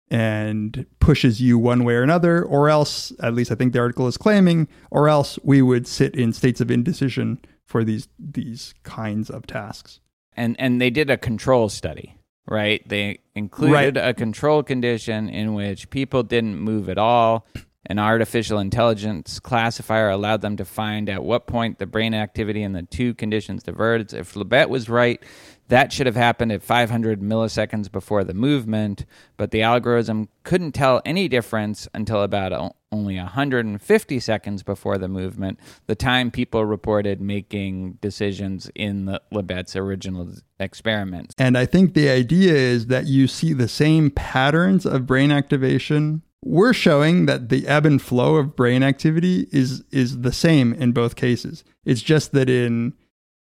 and 0.10 0.86
pushes 1.00 1.42
you 1.42 1.58
one 1.58 1.84
way 1.84 1.96
or 1.96 2.04
another, 2.04 2.44
or 2.44 2.70
else, 2.70 3.12
at 3.20 3.34
least 3.34 3.52
I 3.52 3.56
think 3.56 3.74
the 3.74 3.80
article 3.80 4.08
is 4.08 4.16
claiming, 4.16 4.68
or 4.92 5.10
else 5.10 5.40
we 5.44 5.62
would 5.64 5.88
sit 5.88 6.16
in 6.16 6.34
states 6.34 6.62
of 6.62 6.70
indecision 6.70 7.40
for 7.66 7.84
these 7.84 8.08
these 8.20 8.76
kinds 8.84 9.30
of 9.32 9.48
tasks. 9.48 10.00
And 10.36 10.56
and 10.60 10.80
they 10.80 10.92
did 10.92 11.10
a 11.10 11.18
control 11.18 11.68
study, 11.70 12.16
right? 12.48 12.88
They 12.88 13.20
included 13.34 13.96
Right. 13.96 14.10
a 14.10 14.14
control 14.14 14.62
condition 14.62 15.30
in 15.30 15.56
which 15.56 15.90
people 15.90 16.22
didn't 16.22 16.60
move 16.60 16.90
at 16.90 17.00
all. 17.00 17.48
An 17.86 18.00
artificial 18.00 18.60
intelligence 18.60 19.40
classifier 19.40 20.10
allowed 20.10 20.42
them 20.42 20.56
to 20.58 20.64
find 20.64 21.10
at 21.10 21.24
what 21.24 21.48
point 21.48 21.80
the 21.80 21.86
brain 21.86 22.14
activity 22.14 22.64
in 22.64 22.72
the 22.72 22.84
two 22.84 23.14
conditions 23.14 23.64
diverged. 23.64 24.14
If 24.14 24.36
Libet 24.36 24.70
was 24.70 24.88
right, 24.88 25.22
that 25.68 25.92
should 25.92 26.06
have 26.06 26.16
happened 26.16 26.52
at 26.52 26.64
500 26.64 27.22
milliseconds 27.22 27.92
before 27.92 28.24
the 28.24 28.34
movement, 28.34 29.06
but 29.36 29.52
the 29.52 29.64
algorithm 29.64 30.30
couldn't 30.44 30.72
tell 30.74 31.02
any 31.04 31.28
difference 31.28 31.88
until 31.94 32.22
about 32.22 32.74
only 32.92 33.18
150 33.18 34.20
seconds 34.20 34.64
before 34.64 34.98
the 34.98 35.08
movement, 35.08 35.60
the 35.88 35.96
time 35.96 36.32
people 36.32 36.64
reported 36.64 37.20
making 37.20 37.94
decisions 38.02 38.70
in 38.76 39.06
the 39.06 39.22
Libet's 39.34 39.76
original 39.76 40.32
experiments. 40.60 41.34
And 41.38 41.58
I 41.58 41.66
think 41.66 41.96
the 41.96 42.10
idea 42.10 42.54
is 42.54 42.88
that 42.88 43.08
you 43.08 43.28
see 43.28 43.52
the 43.52 43.68
same 43.68 44.12
patterns 44.12 44.86
of 44.86 45.06
brain 45.06 45.32
activation. 45.32 46.22
We're 46.46 46.74
showing 46.74 47.26
that 47.26 47.50
the 47.50 47.68
ebb 47.68 47.86
and 47.86 48.02
flow 48.02 48.36
of 48.36 48.56
brain 48.56 48.84
activity 48.84 49.48
is 49.52 49.84
is 49.92 50.22
the 50.22 50.34
same 50.34 50.74
in 50.74 50.92
both 50.92 51.16
cases. 51.16 51.64
It's 51.86 52.02
just 52.02 52.34
that 52.34 52.50
in 52.50 52.94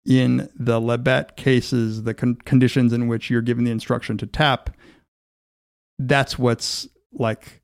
in 0.05 0.49
the 0.55 0.79
Libet 0.79 1.35
cases, 1.35 2.03
the 2.03 2.13
con- 2.13 2.37
conditions 2.45 2.91
in 2.93 3.07
which 3.07 3.29
you're 3.29 3.41
given 3.41 3.63
the 3.63 3.71
instruction 3.71 4.17
to 4.17 4.25
tap, 4.27 4.69
that's 5.97 6.37
what's 6.37 6.87
like 7.13 7.61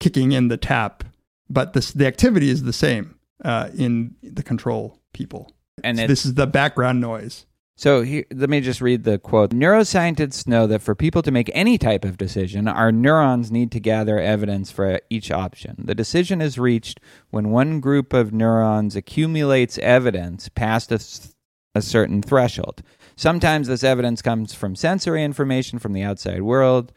kicking 0.00 0.32
in 0.32 0.48
the 0.48 0.56
tap. 0.56 1.04
But 1.48 1.72
this, 1.72 1.92
the 1.92 2.06
activity 2.06 2.50
is 2.50 2.62
the 2.62 2.72
same 2.72 3.18
uh, 3.44 3.70
in 3.76 4.14
the 4.22 4.42
control 4.42 5.00
people. 5.12 5.52
And 5.82 5.98
So 5.98 6.06
this 6.06 6.24
is 6.24 6.34
the 6.34 6.46
background 6.46 7.00
noise. 7.00 7.46
So 7.74 8.02
here, 8.02 8.24
let 8.32 8.50
me 8.50 8.60
just 8.60 8.80
read 8.80 9.04
the 9.04 9.18
quote. 9.18 9.50
Neuroscientists 9.50 10.46
know 10.46 10.66
that 10.66 10.82
for 10.82 10.94
people 10.94 11.22
to 11.22 11.30
make 11.30 11.50
any 11.54 11.78
type 11.78 12.04
of 12.04 12.18
decision, 12.18 12.68
our 12.68 12.92
neurons 12.92 13.50
need 13.50 13.72
to 13.72 13.80
gather 13.80 14.18
evidence 14.20 14.70
for 14.70 15.00
each 15.10 15.30
option. 15.30 15.76
The 15.78 15.94
decision 15.94 16.40
is 16.40 16.58
reached 16.58 17.00
when 17.30 17.50
one 17.50 17.80
group 17.80 18.12
of 18.12 18.32
neurons 18.32 18.94
accumulates 18.94 19.78
evidence 19.78 20.48
past 20.50 20.92
a 20.92 21.82
certain 21.82 22.22
threshold. 22.22 22.82
Sometimes 23.16 23.68
this 23.68 23.82
evidence 23.82 24.22
comes 24.22 24.54
from 24.54 24.76
sensory 24.76 25.24
information 25.24 25.78
from 25.78 25.94
the 25.94 26.02
outside 26.02 26.42
world, 26.42 26.92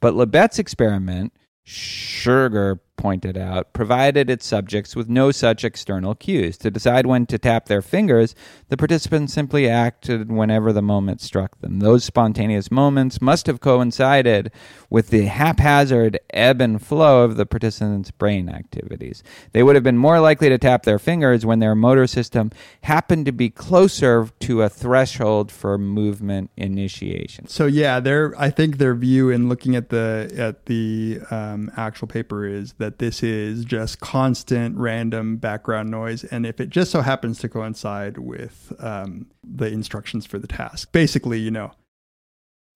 but 0.00 0.14
Libet's 0.14 0.58
experiment, 0.58 1.32
Schurger 1.66 2.80
pointed 3.00 3.38
out, 3.38 3.72
provided 3.72 4.28
its 4.28 4.46
subjects 4.46 4.94
with 4.94 5.08
no 5.08 5.30
such 5.30 5.64
external 5.64 6.14
cues. 6.14 6.58
To 6.58 6.70
decide 6.70 7.06
when 7.06 7.24
to 7.26 7.38
tap 7.38 7.64
their 7.64 7.80
fingers, 7.80 8.34
the 8.68 8.76
participants 8.76 9.32
simply 9.32 9.68
acted 9.68 10.30
whenever 10.30 10.70
the 10.70 10.82
moment 10.82 11.22
struck 11.22 11.58
them. 11.60 11.80
Those 11.80 12.04
spontaneous 12.04 12.70
moments 12.70 13.22
must 13.22 13.46
have 13.46 13.60
coincided 13.60 14.52
with 14.90 15.08
the 15.08 15.26
haphazard 15.26 16.20
ebb 16.34 16.60
and 16.60 16.84
flow 16.84 17.24
of 17.24 17.36
the 17.36 17.46
participants' 17.46 18.10
brain 18.10 18.50
activities. 18.50 19.22
They 19.52 19.62
would 19.62 19.76
have 19.76 19.84
been 19.84 19.96
more 19.96 20.20
likely 20.20 20.50
to 20.50 20.58
tap 20.58 20.82
their 20.82 20.98
fingers 20.98 21.46
when 21.46 21.60
their 21.60 21.74
motor 21.74 22.06
system 22.06 22.50
happened 22.82 23.24
to 23.26 23.32
be 23.32 23.48
closer 23.48 24.28
to 24.40 24.62
a 24.62 24.68
threshold 24.68 25.50
for 25.50 25.78
movement 25.78 26.50
initiation. 26.58 27.46
So 27.46 27.64
yeah, 27.64 27.98
their 27.98 28.38
I 28.38 28.50
think 28.50 28.76
their 28.76 28.94
view 28.94 29.30
in 29.30 29.48
looking 29.48 29.74
at 29.74 29.88
the 29.88 30.30
at 30.36 30.66
the 30.66 31.20
um, 31.30 31.70
actual 31.78 32.08
paper 32.08 32.44
is 32.44 32.74
that 32.74 32.89
this 32.98 33.22
is 33.22 33.64
just 33.64 34.00
constant 34.00 34.76
random 34.76 35.36
background 35.36 35.90
noise, 35.90 36.24
and 36.24 36.44
if 36.44 36.60
it 36.60 36.70
just 36.70 36.90
so 36.90 37.00
happens 37.00 37.38
to 37.40 37.48
coincide 37.48 38.18
with 38.18 38.72
um, 38.78 39.26
the 39.42 39.66
instructions 39.66 40.26
for 40.26 40.38
the 40.38 40.46
task, 40.46 40.92
basically, 40.92 41.38
you 41.38 41.50
know, 41.50 41.72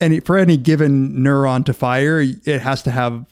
any 0.01 0.21
for 0.21 0.37
any 0.37 0.57
given 0.57 1.15
neuron 1.15 1.65
to 1.65 1.73
fire, 1.73 2.21
it 2.21 2.61
has 2.61 2.83
to 2.83 2.91
have 2.91 3.27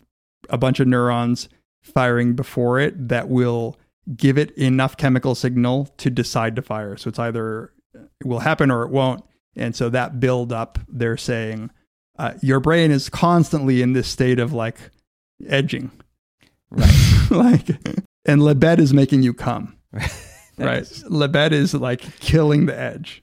a 0.49 0.59
bunch 0.59 0.81
of 0.81 0.89
neurons 0.89 1.49
firing 1.83 2.35
before 2.35 2.79
it 2.79 3.09
that 3.09 3.29
will 3.29 3.77
give 4.17 4.39
it 4.39 4.51
enough 4.53 4.97
chemical 4.97 5.35
signal 5.35 5.89
to 5.97 6.11
decide 6.11 6.57
to 6.57 6.63
fire. 6.63 6.97
So 6.97 7.09
it's 7.09 7.19
either 7.19 7.73
it 7.95 8.27
will 8.27 8.41
happen 8.41 8.71
or 8.71 8.83
it 8.83 8.91
won't. 8.91 9.25
And 9.57 9.77
so 9.77 9.89
that 9.91 10.19
build 10.19 10.53
up, 10.53 10.79
they're 10.89 11.17
saying 11.17 11.71
uh, 12.19 12.35
your 12.43 12.61
brain 12.61 12.91
is 12.91 13.09
constantly 13.09 13.83
in 13.83 13.93
this 13.93 14.09
state 14.09 14.39
of 14.39 14.53
like 14.53 14.79
edging. 15.47 15.91
Right. 16.73 16.95
like, 17.31 17.69
and 18.25 18.41
Libet 18.41 18.79
is 18.79 18.93
making 18.93 19.23
you 19.23 19.35
come. 19.35 19.77
right. 19.93 20.09
Libet 20.59 21.53
is 21.53 21.75
like 21.75 22.01
killing 22.21 22.67
the 22.67 22.79
edge. 22.79 23.23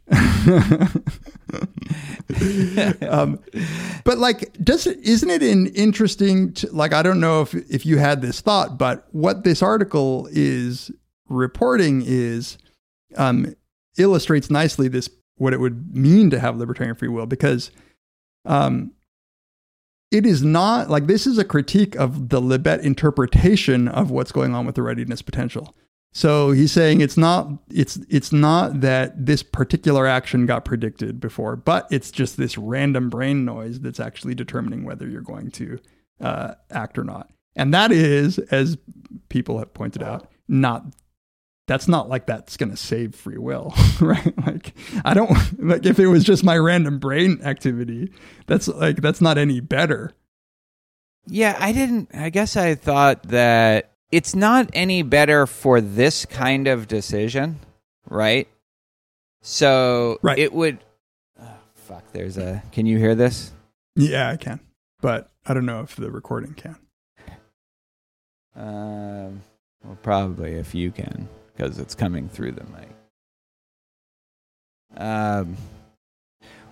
um, 3.10 3.40
but 4.04 4.18
like, 4.20 4.54
does 4.64 4.88
it, 4.88 5.00
isn't 5.00 5.30
it 5.30 5.42
an 5.42 5.68
interesting, 5.68 6.54
to, 6.54 6.72
like, 6.72 6.94
I 6.94 7.02
don't 7.02 7.20
know 7.20 7.42
if, 7.42 7.54
if 7.54 7.86
you 7.86 7.98
had 7.98 8.22
this 8.22 8.42
thought, 8.42 8.78
but 8.78 9.08
what 9.12 9.44
this 9.44 9.62
article 9.62 10.28
is 10.32 10.92
reporting 11.28 12.04
is, 12.06 12.58
um, 13.18 13.56
illustrates 13.98 14.50
nicely 14.50 14.88
this, 14.88 15.10
what 15.36 15.54
it 15.54 15.60
would 15.60 15.96
mean 15.96 16.30
to 16.30 16.40
have 16.40 16.58
libertarian 16.58 16.96
free 16.96 17.08
will 17.08 17.26
because, 17.26 17.72
um, 18.46 18.92
it 20.12 20.26
is 20.26 20.44
not 20.44 20.90
like 20.90 21.08
this 21.08 21.28
is 21.28 21.38
a 21.38 21.46
critique 21.46 21.96
of 21.96 22.30
the 22.30 22.42
Libet 22.42 22.82
interpretation 22.82 23.88
of 23.88 24.10
what's 24.12 24.32
going 24.32 24.56
on 24.56 24.66
with 24.66 24.76
the 24.76 24.82
readiness 24.82 25.22
potential. 25.22 25.76
So 26.12 26.52
he's 26.52 26.72
saying 26.72 27.02
it's 27.02 27.18
not 27.18 27.50
it's 27.70 28.00
it's 28.10 28.32
not 28.32 28.82
that 28.82 29.26
this 29.26 29.44
particular 29.44 30.08
action 30.08 30.48
got 30.48 30.66
predicted 30.66 31.20
before, 31.20 31.56
but 31.56 31.88
it's 31.92 32.10
just 32.10 32.38
this 32.38 32.58
random 32.58 33.10
brain 33.10 33.46
noise 33.46 33.80
that's 33.80 34.00
actually 34.00 34.34
determining 34.34 34.84
whether 34.84 35.08
you're 35.08 35.22
going 35.22 35.52
to 35.52 35.80
uh, 36.20 36.56
act 36.72 36.98
or 36.98 37.04
not. 37.04 37.30
And 37.56 37.74
that 37.74 37.92
is, 37.92 38.40
as 38.40 38.78
people 39.30 39.60
have 39.60 39.74
pointed 39.74 40.02
out, 40.02 40.32
not 40.48 40.86
that's 41.70 41.88
not 41.88 42.10
like 42.10 42.26
that's 42.26 42.58
going 42.58 42.72
to 42.72 42.76
save 42.76 43.14
free 43.16 43.38
will, 43.38 43.74
right? 44.02 44.34
Like 44.46 44.74
I 45.06 45.14
don't 45.14 45.32
like 45.64 45.86
if 45.86 46.00
it 46.00 46.08
was 46.08 46.24
just 46.24 46.44
my 46.44 46.58
random 46.58 47.00
brain 47.00 47.40
activity, 47.44 48.12
that's 48.48 48.68
like 48.68 48.98
that's 48.98 49.22
not 49.22 49.38
any 49.38 49.60
better. 49.62 50.12
Yeah, 51.28 51.56
I 51.60 51.72
didn't. 51.72 52.10
I 52.14 52.30
guess 52.32 52.58
I 52.58 52.74
thought 52.76 53.24
that 53.30 53.92
it's 54.12 54.36
not 54.36 54.70
any 54.74 55.04
better 55.04 55.46
for 55.46 55.80
this 55.80 56.26
kind 56.26 56.68
of 56.68 56.88
decision, 56.88 57.60
right? 58.10 58.48
So 59.42 60.18
Right. 60.24 60.40
it 60.40 60.52
would. 60.52 60.80
Oh, 61.40 61.46
fuck, 61.76 62.04
there's 62.14 62.38
a. 62.38 62.64
Can 62.72 62.88
you 62.88 62.98
hear 62.98 63.14
this? 63.14 63.52
Yeah, 63.96 64.30
I 64.30 64.38
can, 64.38 64.60
but 65.02 65.30
I 65.46 65.54
don't 65.54 65.66
know 65.68 65.82
if 65.82 65.96
the 65.96 66.10
recording 66.10 66.54
can. 66.56 66.78
Um, 68.56 69.44
well, 69.84 69.98
probably 70.02 70.54
if 70.54 70.74
you 70.76 70.92
can, 70.92 71.30
because 71.60 71.78
it's 71.78 71.94
coming 71.94 72.30
through 72.30 72.54
the 72.54 72.64
mic. 72.66 72.90
Um, 74.96 75.58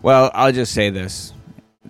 well, 0.01 0.31
I'll 0.33 0.53
just 0.53 0.73
say 0.73 0.89
this. 0.89 1.33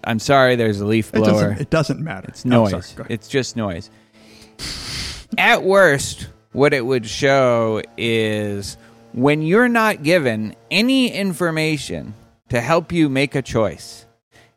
I'm 0.03 0.19
sorry. 0.19 0.56
There's 0.56 0.82
a 0.82 0.86
leaf 0.86 1.10
It 1.10 1.18
blower. 1.19 1.32
doesn't. 1.32 1.61
It 1.61 1.69
doesn't 1.69 1.99
matter. 2.03 2.28
It's 2.30 2.44
noise. 2.44 2.88
sorry, 2.88 3.07
it's 3.10 3.28
just 3.28 3.56
noise. 3.56 3.90
At 5.38 5.64
worst, 5.64 6.28
what 6.53 6.74
it 6.74 6.86
would 6.86 7.06
show 7.06 7.84
is 7.98 8.78
when 9.14 9.44
you're 9.44 9.69
not 9.69 10.02
given 10.02 10.56
any 10.72 11.11
information 11.11 12.15
to 12.49 12.60
help 12.61 12.91
you 12.91 13.10
make 13.10 13.36
a 13.36 13.41
choice. 13.41 14.06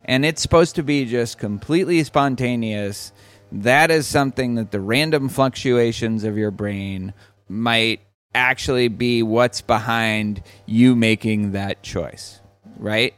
And 0.04 0.24
it's 0.24 0.40
supposed 0.40 0.76
to 0.76 0.82
be 0.82 1.04
just 1.04 1.38
completely 1.38 2.02
spontaneous. 2.04 3.12
That 3.52 3.90
is 3.90 4.06
something 4.06 4.54
that 4.54 4.70
the 4.70 4.80
random 4.80 5.28
fluctuations 5.28 6.24
of 6.24 6.38
your 6.38 6.50
brain 6.50 7.12
might 7.48 8.00
actually 8.34 8.88
be 8.88 9.22
what's 9.22 9.60
behind 9.60 10.42
you 10.66 10.94
making 10.94 11.52
that 11.52 11.82
choice, 11.82 12.40
right? 12.76 13.14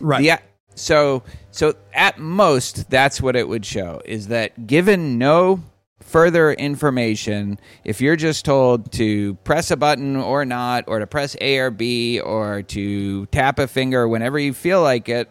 Right. 0.00 0.22
Yeah. 0.22 0.38
So 0.74 1.22
so 1.50 1.74
at 1.92 2.18
most 2.18 2.88
that's 2.90 3.20
what 3.20 3.36
it 3.36 3.48
would 3.48 3.66
show 3.66 4.00
is 4.04 4.28
that 4.28 4.66
given 4.66 5.18
no 5.18 5.62
further 6.00 6.52
information, 6.52 7.58
if 7.84 8.00
you're 8.00 8.16
just 8.16 8.44
told 8.44 8.90
to 8.92 9.34
press 9.44 9.70
a 9.70 9.76
button 9.76 10.16
or 10.16 10.44
not 10.44 10.84
or 10.88 10.98
to 10.98 11.06
press 11.06 11.36
A 11.40 11.58
or 11.58 11.70
B 11.70 12.18
or 12.18 12.62
to 12.62 13.26
tap 13.26 13.58
a 13.58 13.68
finger 13.68 14.08
whenever 14.08 14.38
you 14.38 14.52
feel 14.52 14.82
like 14.82 15.08
it 15.08 15.28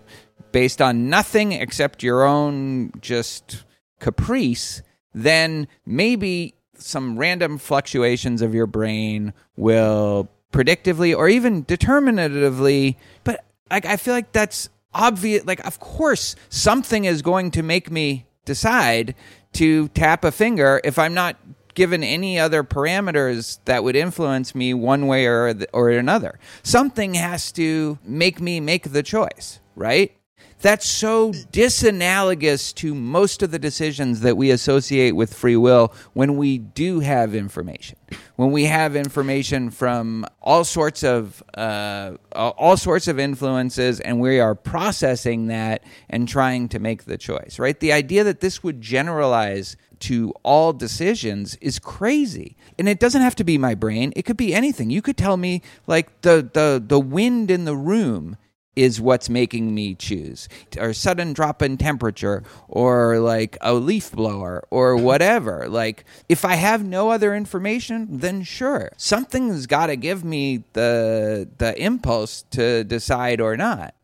based 0.52 0.82
on 0.82 1.10
nothing 1.10 1.52
except 1.52 2.04
your 2.04 2.24
own 2.24 2.91
just 3.02 3.66
caprice, 4.00 4.82
then 5.14 5.68
maybe 5.86 6.56
some 6.80 7.18
random 7.18 7.58
fluctuations 7.58 8.42
of 8.42 8.54
your 8.54 8.68
brain 8.68 9.34
will 9.56 10.30
predictively 10.52 11.16
or 11.16 11.30
even 11.30 11.64
determinatively 11.66 12.98
but 13.24 13.46
like 13.70 13.86
i 13.86 13.96
feel 13.96 14.14
like 14.14 14.32
that's 14.32 14.70
obvious 14.94 15.46
like 15.46 15.64
of 15.66 15.80
course 15.80 16.36
something 16.50 17.06
is 17.06 17.22
going 17.22 17.52
to 17.52 17.62
make 17.62 17.92
me 17.92 18.26
decide 18.46 19.14
to 19.54 19.88
tap 19.90 20.24
a 20.24 20.32
finger 20.32 20.82
if 20.84 20.98
i'm 20.98 21.14
not 21.14 21.36
given 21.80 22.04
any 22.04 22.38
other 22.38 22.62
parameters 22.62 23.60
that 23.64 23.86
would 23.86 23.96
influence 23.96 24.54
me 24.54 24.74
one 24.74 25.08
way 25.08 25.26
or 25.26 25.54
th- 25.54 25.70
or 25.72 25.90
another. 25.90 26.38
Something 26.62 27.14
has 27.14 27.54
to 27.54 27.98
make 28.04 28.42
me 28.42 28.60
make 28.60 28.92
the 28.92 29.02
choice 29.02 29.62
right 29.78 30.12
that's 30.61 30.90
so 30.90 31.31
disanalogous 31.31 32.73
to 32.76 32.94
most 32.94 33.41
of 33.41 33.52
the 33.52 33.60
decisions 33.60 34.22
that 34.22 34.36
we 34.36 34.52
associate 34.52 35.15
with 35.15 35.34
free 35.34 35.56
will 35.56 35.94
when 36.14 36.36
we 36.38 36.57
do 36.57 36.99
have 36.99 37.34
information. 37.34 37.98
When 38.36 38.52
we 38.52 38.65
have 38.65 38.95
information 38.95 39.69
from 39.69 40.26
all 40.41 40.64
sorts 40.64 41.03
of 41.03 41.44
uh, 41.53 42.14
all 42.34 42.77
sorts 42.77 43.07
of 43.07 43.19
influences, 43.19 43.99
and 43.99 44.19
we 44.19 44.40
are 44.40 44.56
processing 44.56 45.48
that 45.48 45.84
and 46.10 46.27
trying 46.27 46.69
to 46.69 46.80
make 46.80 47.06
the 47.06 47.18
choice. 47.18 47.60
Right? 47.60 47.80
The 47.80 47.94
idea 47.94 48.23
that 48.23 48.40
this 48.40 48.64
would 48.64 48.81
generalize 48.81 49.77
to 49.99 50.34
all 50.44 50.73
decisions 50.73 51.56
is 51.61 51.80
crazy. 51.80 52.56
And 52.77 52.88
it 52.88 52.99
doesn't 52.99 53.22
have 53.22 53.36
to 53.36 53.44
be 53.44 53.57
my 53.57 53.76
brain. 53.76 54.14
It 54.15 54.23
could 54.23 54.38
be 54.38 54.53
anything. 54.53 54.90
You 54.90 55.02
could 55.02 55.18
tell 55.18 55.38
me 55.38 55.61
like 55.88 56.22
the 56.22 56.49
the 56.53 56.84
the 56.86 56.99
wind 56.99 57.52
in 57.52 57.65
the 57.65 57.76
room 57.76 58.38
is 58.80 59.02
what's 59.02 59.30
making 59.30 59.76
me 59.76 59.94
choose. 59.94 60.48
Or 60.78 60.94
sudden 60.94 61.34
drop 61.34 61.62
in 61.62 61.78
temperature 61.78 62.44
or 62.70 63.20
like 63.20 63.58
a 63.60 63.74
leaf 63.74 64.12
blower 64.12 64.66
or 64.70 64.96
whatever. 65.10 65.68
Like 65.68 66.06
if 66.30 66.46
i 66.46 66.56
have 66.56 66.84
no 66.84 67.10
other 67.10 67.36
information 67.36 68.08
then 68.10 68.44
sure. 68.44 68.92
Something's 68.96 69.68
got 69.68 69.88
to 69.88 69.98
give 69.98 70.24
me 70.24 70.64
the 70.74 71.50
the 71.58 71.78
impulse 71.82 72.44
to 72.52 72.84
decide 72.86 73.42
or 73.42 73.58
not. 73.58 73.96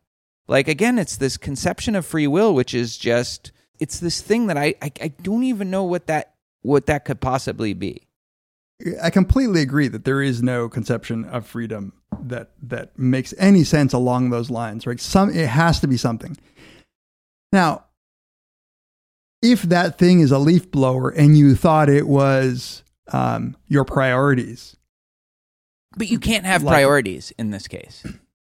Like 0.46 0.68
again 0.68 0.98
it's 0.98 1.16
this 1.16 1.38
conception 1.38 1.94
of 1.94 2.04
free 2.04 2.26
will 2.26 2.54
which 2.54 2.74
is 2.74 2.98
just 2.98 3.52
it's 3.78 3.98
this 3.98 4.20
thing 4.20 4.46
that 4.46 4.56
i 4.56 4.74
i, 4.82 4.92
I 5.00 5.08
don't 5.08 5.44
even 5.44 5.70
know 5.70 5.84
what 5.84 6.06
that 6.06 6.34
what 6.62 6.86
that 6.86 7.04
could 7.04 7.20
possibly 7.20 7.72
be 7.72 8.05
I 9.02 9.10
completely 9.10 9.62
agree 9.62 9.88
that 9.88 10.04
there 10.04 10.20
is 10.20 10.42
no 10.42 10.68
conception 10.68 11.24
of 11.24 11.46
freedom 11.46 11.92
that 12.20 12.50
that 12.62 12.98
makes 12.98 13.32
any 13.38 13.64
sense 13.64 13.92
along 13.92 14.30
those 14.30 14.50
lines. 14.50 14.86
Right? 14.86 15.00
Some 15.00 15.30
it 15.30 15.48
has 15.48 15.80
to 15.80 15.86
be 15.88 15.96
something. 15.96 16.36
Now, 17.52 17.84
if 19.42 19.62
that 19.62 19.98
thing 19.98 20.20
is 20.20 20.30
a 20.30 20.38
leaf 20.38 20.70
blower 20.70 21.08
and 21.10 21.36
you 21.38 21.54
thought 21.54 21.88
it 21.88 22.06
was 22.06 22.82
um, 23.12 23.56
your 23.68 23.84
priorities, 23.84 24.76
but 25.96 26.08
you 26.10 26.18
can't 26.18 26.44
have 26.44 26.62
Like- 26.62 26.74
priorities 26.74 27.32
in 27.38 27.50
this 27.50 27.68
case 27.68 28.04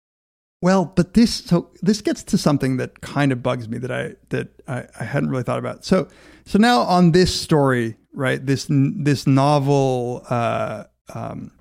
well, 0.63 0.85
but 0.97 1.15
this 1.15 1.33
so 1.33 1.71
this 1.83 2.01
gets 2.01 2.23
to 2.25 2.39
something 2.39 2.79
that 2.79 3.01
kind 3.01 3.31
of 3.31 3.43
bugs 3.43 3.69
me 3.69 3.79
that 3.79 3.93
I 3.93 4.15
that 4.31 4.49
I, 4.67 4.87
I 4.99 5.05
hadn't 5.05 5.31
really 5.31 5.45
thought 5.45 5.59
about. 5.61 5.85
So 5.85 6.09
so 6.45 6.59
now 6.59 6.81
on 6.81 7.13
this 7.13 7.39
story, 7.41 7.97
right? 8.19 8.45
This 8.45 8.67
this 8.69 9.27
novel 9.27 10.25
uh, 10.29 10.85
um, 11.15 11.53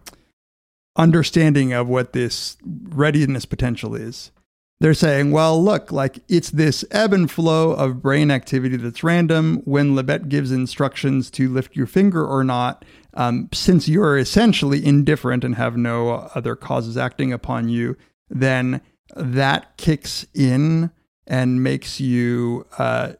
understanding 0.98 1.72
of 1.72 1.88
what 1.88 2.14
this 2.14 2.58
readiness 2.66 3.46
potential 3.46 3.96
is. 3.96 4.32
They're 4.80 4.94
saying, 4.94 5.32
well, 5.32 5.64
look, 5.64 5.92
like 5.92 6.20
it's 6.28 6.52
this 6.52 6.86
ebb 6.92 7.14
and 7.14 7.30
flow 7.30 7.72
of 7.72 8.02
brain 8.02 8.30
activity 8.30 8.78
that's 8.78 9.04
random. 9.04 9.62
When 9.66 9.96
Libet 9.96 10.30
gives 10.30 10.52
instructions 10.52 11.32
to 11.32 11.50
lift 11.50 11.76
your 11.76 11.88
finger 11.88 12.26
or 12.26 12.44
not, 12.44 12.86
um, 13.16 13.50
since 13.54 13.88
you're 13.88 14.18
essentially 14.18 14.86
indifferent 14.86 15.44
and 15.44 15.56
have 15.56 15.78
no 15.78 16.30
other 16.36 16.56
causes 16.56 16.96
acting 16.96 17.34
upon 17.34 17.70
you, 17.70 17.98
then 18.30 18.82
that 19.16 19.78
kicks 19.78 20.28
in 20.36 20.92
and 21.26 21.64
makes 21.64 22.00
you 22.00 22.68
uh, 22.78 23.14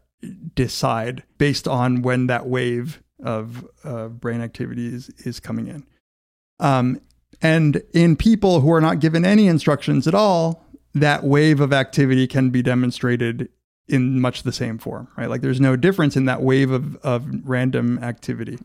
decide 0.54 1.24
based 1.38 1.68
on 1.68 2.02
when 2.04 2.28
that 2.28 2.48
wave 2.48 3.02
of 3.24 3.68
uh, 3.84 4.08
brain 4.08 4.42
activity 4.42 4.88
is, 4.88 5.10
is 5.26 5.40
coming 5.40 5.68
in. 5.68 5.86
Um, 6.60 7.02
and 7.42 7.82
in 7.94 8.16
people 8.16 8.62
who 8.62 8.72
are 8.72 8.82
not 8.82 9.00
given 9.00 9.26
any 9.26 9.48
instructions 9.48 10.08
at 10.08 10.16
all, 10.16 10.66
that 10.94 11.24
wave 11.24 11.60
of 11.60 11.74
activity 11.74 12.28
can 12.28 12.50
be 12.50 12.62
demonstrated 12.62 13.50
in 13.88 14.20
much 14.20 14.44
the 14.44 14.52
same 14.52 14.78
form, 14.78 15.08
right? 15.18 15.30
Like 15.30 15.42
there's 15.42 15.62
no 15.62 15.76
difference 15.76 16.16
in 16.16 16.26
that 16.26 16.42
wave 16.42 16.72
of, 16.72 16.96
of 16.98 17.26
random 17.48 18.00
activity. 18.00 18.58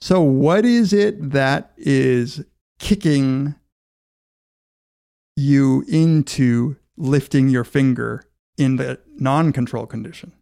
So, 0.00 0.22
what 0.22 0.64
is 0.64 0.92
it 0.92 1.30
that 1.32 1.72
is 1.76 2.44
kicking 2.78 3.54
you 5.36 5.84
into 5.88 6.76
lifting 6.96 7.48
your 7.48 7.64
finger 7.64 8.24
in 8.56 8.76
the 8.76 8.98
non 9.16 9.52
control 9.52 9.86
condition? 9.86 10.32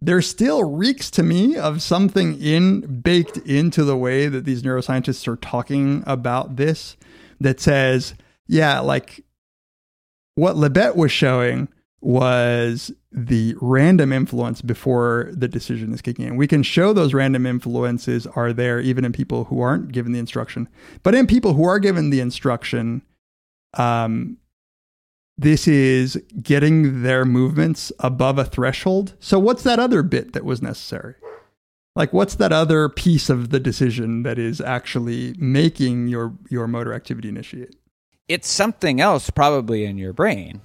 There 0.00 0.22
still 0.22 0.64
reeks 0.64 1.10
to 1.12 1.22
me 1.22 1.56
of 1.56 1.82
something 1.82 2.40
in 2.40 3.00
baked 3.00 3.36
into 3.38 3.84
the 3.84 3.96
way 3.96 4.28
that 4.28 4.44
these 4.44 4.62
neuroscientists 4.62 5.26
are 5.26 5.36
talking 5.36 6.04
about 6.06 6.56
this 6.56 6.96
that 7.40 7.58
says, 7.60 8.14
yeah, 8.46 8.78
like 8.78 9.24
what 10.36 10.56
Libet 10.56 10.94
was 10.94 11.10
showing 11.10 11.68
was 12.00 12.92
the 13.10 13.56
random 13.60 14.12
influence 14.12 14.62
before 14.62 15.30
the 15.32 15.48
decision 15.48 15.92
is 15.92 16.00
kicking 16.00 16.26
in. 16.26 16.36
We 16.36 16.46
can 16.46 16.62
show 16.62 16.92
those 16.92 17.12
random 17.12 17.44
influences 17.44 18.26
are 18.28 18.52
there 18.52 18.80
even 18.80 19.04
in 19.04 19.12
people 19.12 19.44
who 19.44 19.60
aren't 19.60 19.90
given 19.90 20.12
the 20.12 20.18
instruction. 20.20 20.68
But 21.02 21.16
in 21.16 21.26
people 21.26 21.54
who 21.54 21.64
are 21.64 21.80
given 21.80 22.10
the 22.10 22.20
instruction, 22.20 23.02
um, 23.74 24.36
this 25.38 25.68
is 25.68 26.20
getting 26.42 27.02
their 27.02 27.24
movements 27.24 27.92
above 28.00 28.38
a 28.38 28.44
threshold. 28.44 29.14
So, 29.20 29.38
what's 29.38 29.62
that 29.62 29.78
other 29.78 30.02
bit 30.02 30.32
that 30.32 30.44
was 30.44 30.60
necessary? 30.60 31.14
Like, 31.96 32.12
what's 32.12 32.34
that 32.36 32.52
other 32.52 32.88
piece 32.88 33.30
of 33.30 33.50
the 33.50 33.60
decision 33.60 34.22
that 34.24 34.38
is 34.38 34.60
actually 34.60 35.34
making 35.38 36.08
your 36.08 36.34
your 36.50 36.66
motor 36.66 36.92
activity 36.92 37.28
initiate? 37.28 37.74
it's 38.28 38.48
something 38.48 39.00
else 39.00 39.30
probably 39.30 39.84
in 39.84 39.96
your 39.98 40.12
brain, 40.12 40.60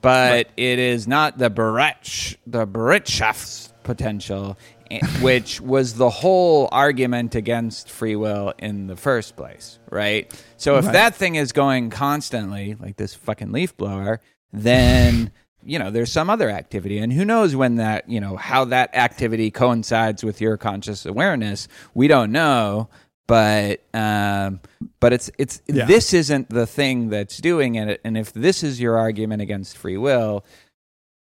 but 0.00 0.48
it 0.56 0.78
is 0.78 1.08
not 1.08 1.38
the 1.38 1.50
Beretsch, 1.50 2.36
the 2.46 2.66
Bereitschafts 2.66 3.72
potential, 3.82 4.56
which 5.20 5.60
was 5.60 5.94
the 5.94 6.10
whole 6.10 6.68
argument 6.72 7.34
against 7.34 7.90
free 7.90 8.16
will 8.16 8.52
in 8.58 8.86
the 8.86 8.96
first 8.96 9.36
place, 9.36 9.78
right? 9.90 10.32
So 10.56 10.78
if 10.78 10.84
Right. 10.86 10.92
that 10.92 11.14
thing 11.14 11.34
is 11.36 11.52
going 11.52 11.90
constantly, 11.90 12.74
like 12.80 12.96
this 12.96 13.14
fucking 13.14 13.52
leaf 13.52 13.76
blower, 13.76 14.20
then 14.52 15.30
you 15.64 15.78
know 15.78 15.90
there's 15.90 16.12
some 16.12 16.30
other 16.30 16.48
activity, 16.50 16.98
and 16.98 17.12
who 17.12 17.24
knows 17.24 17.54
when 17.56 17.76
that 17.76 18.08
you 18.08 18.20
know 18.20 18.36
how 18.36 18.64
that 18.66 18.94
activity 18.94 19.50
coincides 19.50 20.22
with 20.24 20.40
your 20.40 20.56
conscious 20.56 21.04
awareness? 21.06 21.68
We 21.94 22.08
don't 22.08 22.32
know. 22.32 22.88
But 23.26 23.82
um, 23.92 24.60
but 25.00 25.12
it's 25.12 25.30
it's 25.36 25.60
Yeah. 25.66 25.84
this 25.84 26.14
isn't 26.14 26.48
the 26.48 26.66
thing 26.66 27.10
that's 27.10 27.36
doing 27.36 27.74
it. 27.74 28.00
And 28.02 28.16
if 28.16 28.32
this 28.32 28.62
is 28.62 28.80
your 28.80 28.96
argument 28.96 29.42
against 29.42 29.76
free 29.76 29.98
will, 29.98 30.46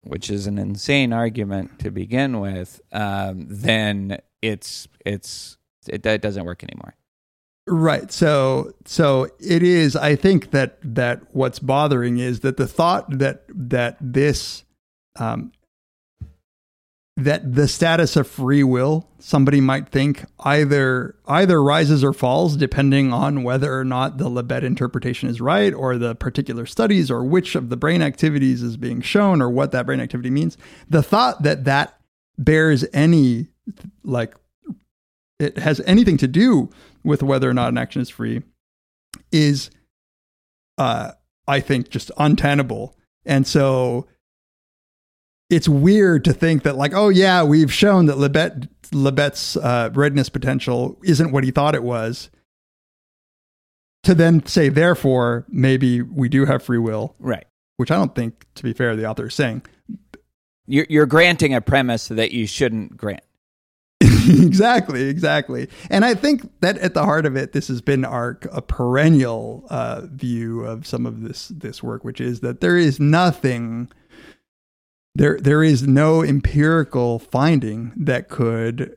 which 0.04 0.30
is 0.30 0.46
an 0.46 0.58
insane 0.58 1.12
argument 1.12 1.78
to 1.80 1.90
begin 1.90 2.40
with, 2.40 2.80
um, 2.92 3.46
then 3.48 4.18
it's 4.42 4.88
it's 5.04 5.56
it, 5.86 6.02
doesn't 6.02 6.44
work 6.44 6.62
anymore. 6.62 6.94
Right. 7.66 8.12
So 8.12 8.72
so 8.84 9.28
it 9.40 9.62
is 9.62 9.96
I 9.96 10.16
think 10.16 10.50
that 10.50 10.78
that 10.82 11.22
what's 11.32 11.58
bothering 11.58 12.18
is 12.18 12.40
that 12.40 12.56
the 12.56 12.66
thought 12.66 13.18
that 13.18 13.44
that 13.48 13.96
this 14.00 14.64
um 15.16 15.52
that 17.16 17.54
the 17.54 17.68
status 17.68 18.16
of 18.16 18.26
free 18.26 18.64
will 18.64 19.08
somebody 19.20 19.60
might 19.60 19.88
think 19.88 20.24
either 20.40 21.14
either 21.26 21.62
rises 21.62 22.02
or 22.02 22.12
falls 22.12 22.56
depending 22.56 23.12
on 23.12 23.44
whether 23.44 23.78
or 23.78 23.84
not 23.84 24.18
the 24.18 24.28
Libet 24.28 24.64
interpretation 24.64 25.28
is 25.28 25.40
right 25.40 25.72
or 25.72 25.96
the 25.96 26.14
particular 26.16 26.66
studies 26.66 27.10
or 27.10 27.24
which 27.24 27.54
of 27.54 27.68
the 27.68 27.76
brain 27.76 28.02
activities 28.02 28.62
is 28.62 28.76
being 28.76 29.00
shown 29.00 29.40
or 29.40 29.48
what 29.48 29.70
that 29.70 29.86
brain 29.86 30.00
activity 30.00 30.28
means. 30.28 30.58
The 30.90 31.02
thought 31.02 31.42
that 31.44 31.64
that 31.64 31.98
bears 32.36 32.84
any 32.92 33.46
like 34.02 34.34
it 35.38 35.56
has 35.58 35.80
anything 35.86 36.16
to 36.16 36.28
do 36.28 36.68
with 37.04 37.22
whether 37.22 37.48
or 37.48 37.54
not 37.54 37.68
an 37.68 37.78
action 37.78 38.02
is 38.02 38.10
free 38.10 38.42
is 39.30 39.70
uh 40.78 41.12
i 41.46 41.60
think 41.60 41.90
just 41.90 42.10
untenable. 42.18 42.96
And 43.24 43.46
so 43.46 44.06
it's 45.54 45.68
weird 45.68 46.24
to 46.24 46.32
think 46.32 46.62
that 46.64 46.76
like 46.76 46.92
oh 46.94 47.08
yeah 47.08 47.42
we've 47.42 47.72
shown 47.72 48.06
that 48.06 48.16
Libet 48.16 48.68
Libet's 48.92 49.56
uh, 49.56 49.90
readiness 49.94 50.28
potential 50.28 50.98
isn't 51.04 51.32
what 51.32 51.44
he 51.44 51.50
thought 51.50 51.74
it 51.74 51.82
was 51.82 52.30
to 54.02 54.14
then 54.14 54.44
say 54.46 54.68
therefore 54.68 55.44
maybe 55.48 56.02
we 56.02 56.28
do 56.28 56.44
have 56.44 56.62
free 56.62 56.78
will 56.78 57.14
Right. 57.18 57.46
which 57.78 57.90
i 57.90 57.96
don't 57.96 58.14
think 58.14 58.44
to 58.56 58.62
be 58.62 58.72
fair 58.72 58.94
the 58.96 59.06
author 59.08 59.26
is 59.28 59.34
saying 59.34 59.62
You're, 60.66 60.86
you're 60.88 61.06
granting 61.06 61.54
a 61.54 61.60
premise 61.60 62.08
that 62.08 62.32
you 62.32 62.46
shouldn't 62.46 62.96
grant. 62.96 63.22
exactly, 64.00 65.02
exactly. 65.08 65.68
And 65.90 66.04
I 66.04 66.14
think 66.14 66.50
that 66.60 66.78
at 66.78 66.94
the 66.94 67.04
heart 67.04 67.26
of 67.26 67.36
it, 67.36 67.52
this 67.52 67.68
has 67.68 67.80
been 67.82 68.04
our 68.04 68.38
a 68.50 68.62
perennial 68.62 69.66
uh, 69.68 70.02
view 70.06 70.62
of 70.64 70.86
some 70.86 71.04
of 71.06 71.20
this 71.22 71.48
this 71.48 71.82
work, 71.82 72.04
which 72.04 72.20
is 72.20 72.40
that 72.40 72.60
there 72.62 72.76
is 72.78 72.98
nothing 72.98 73.90
there 75.14 75.38
there 75.40 75.62
is 75.62 75.86
no 75.86 76.22
empirical 76.22 77.18
finding 77.18 77.92
that 77.96 78.28
could 78.28 78.96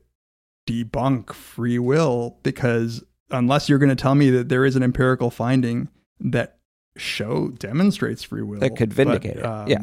debunk 0.68 1.34
free 1.34 1.80
will 1.80 2.38
because 2.44 3.04
unless 3.32 3.70
you're 3.70 3.80
going 3.80 3.90
to 3.90 3.96
tell 3.96 4.16
me 4.16 4.30
that 4.30 4.50
there 4.50 4.66
is 4.66 4.76
an 4.76 4.84
empirical 4.84 5.30
finding 5.30 5.90
that 6.20 6.58
show 6.98 7.50
demonstrates 7.50 8.24
free 8.24 8.42
will 8.42 8.60
That 8.60 8.76
could 8.76 8.94
vindicate 8.94 9.38
it. 9.38 9.46
Um, 9.46 9.68
yeah. 9.68 9.82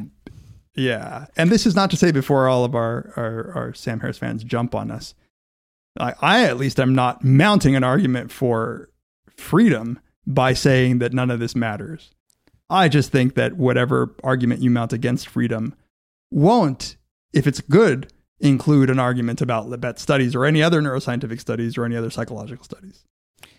yeah 0.74 1.26
and 1.36 1.50
this 1.50 1.66
is 1.66 1.76
not 1.76 1.90
to 1.90 1.96
say 1.96 2.10
before 2.10 2.48
all 2.48 2.64
of 2.64 2.74
our 2.74 3.12
our, 3.16 3.52
our 3.54 3.74
sam 3.74 4.00
harris 4.00 4.18
fans 4.18 4.44
jump 4.44 4.74
on 4.74 4.90
us 4.90 5.14
I, 5.98 6.14
I 6.20 6.44
at 6.44 6.56
least 6.56 6.80
am 6.80 6.94
not 6.94 7.22
mounting 7.22 7.76
an 7.76 7.84
argument 7.84 8.32
for 8.32 8.90
freedom 9.36 10.00
by 10.26 10.54
saying 10.54 10.98
that 10.98 11.12
none 11.12 11.30
of 11.30 11.38
this 11.38 11.54
matters 11.54 12.10
i 12.68 12.88
just 12.88 13.12
think 13.12 13.36
that 13.36 13.56
whatever 13.56 14.16
argument 14.24 14.60
you 14.60 14.70
mount 14.70 14.92
against 14.92 15.28
freedom 15.28 15.74
won't 16.30 16.96
if 17.32 17.46
it's 17.46 17.60
good 17.60 18.12
include 18.40 18.90
an 18.90 18.98
argument 18.98 19.40
about 19.40 19.66
libet 19.66 19.98
studies 19.98 20.34
or 20.34 20.44
any 20.44 20.62
other 20.62 20.80
neuroscientific 20.82 21.40
studies 21.40 21.78
or 21.78 21.84
any 21.84 21.96
other 21.96 22.10
psychological 22.10 22.64
studies 22.64 23.04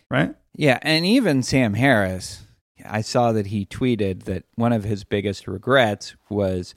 right 0.09 0.35
Yeah, 0.57 0.79
and 0.81 1.05
even 1.05 1.43
Sam 1.43 1.73
Harris, 1.73 2.45
I 2.85 3.01
saw 3.01 3.31
that 3.33 3.47
he 3.47 3.65
tweeted 3.65 4.23
that 4.23 4.45
one 4.55 4.71
of 4.71 4.83
his 4.83 5.03
biggest 5.03 5.47
regrets 5.47 6.15
was 6.29 6.73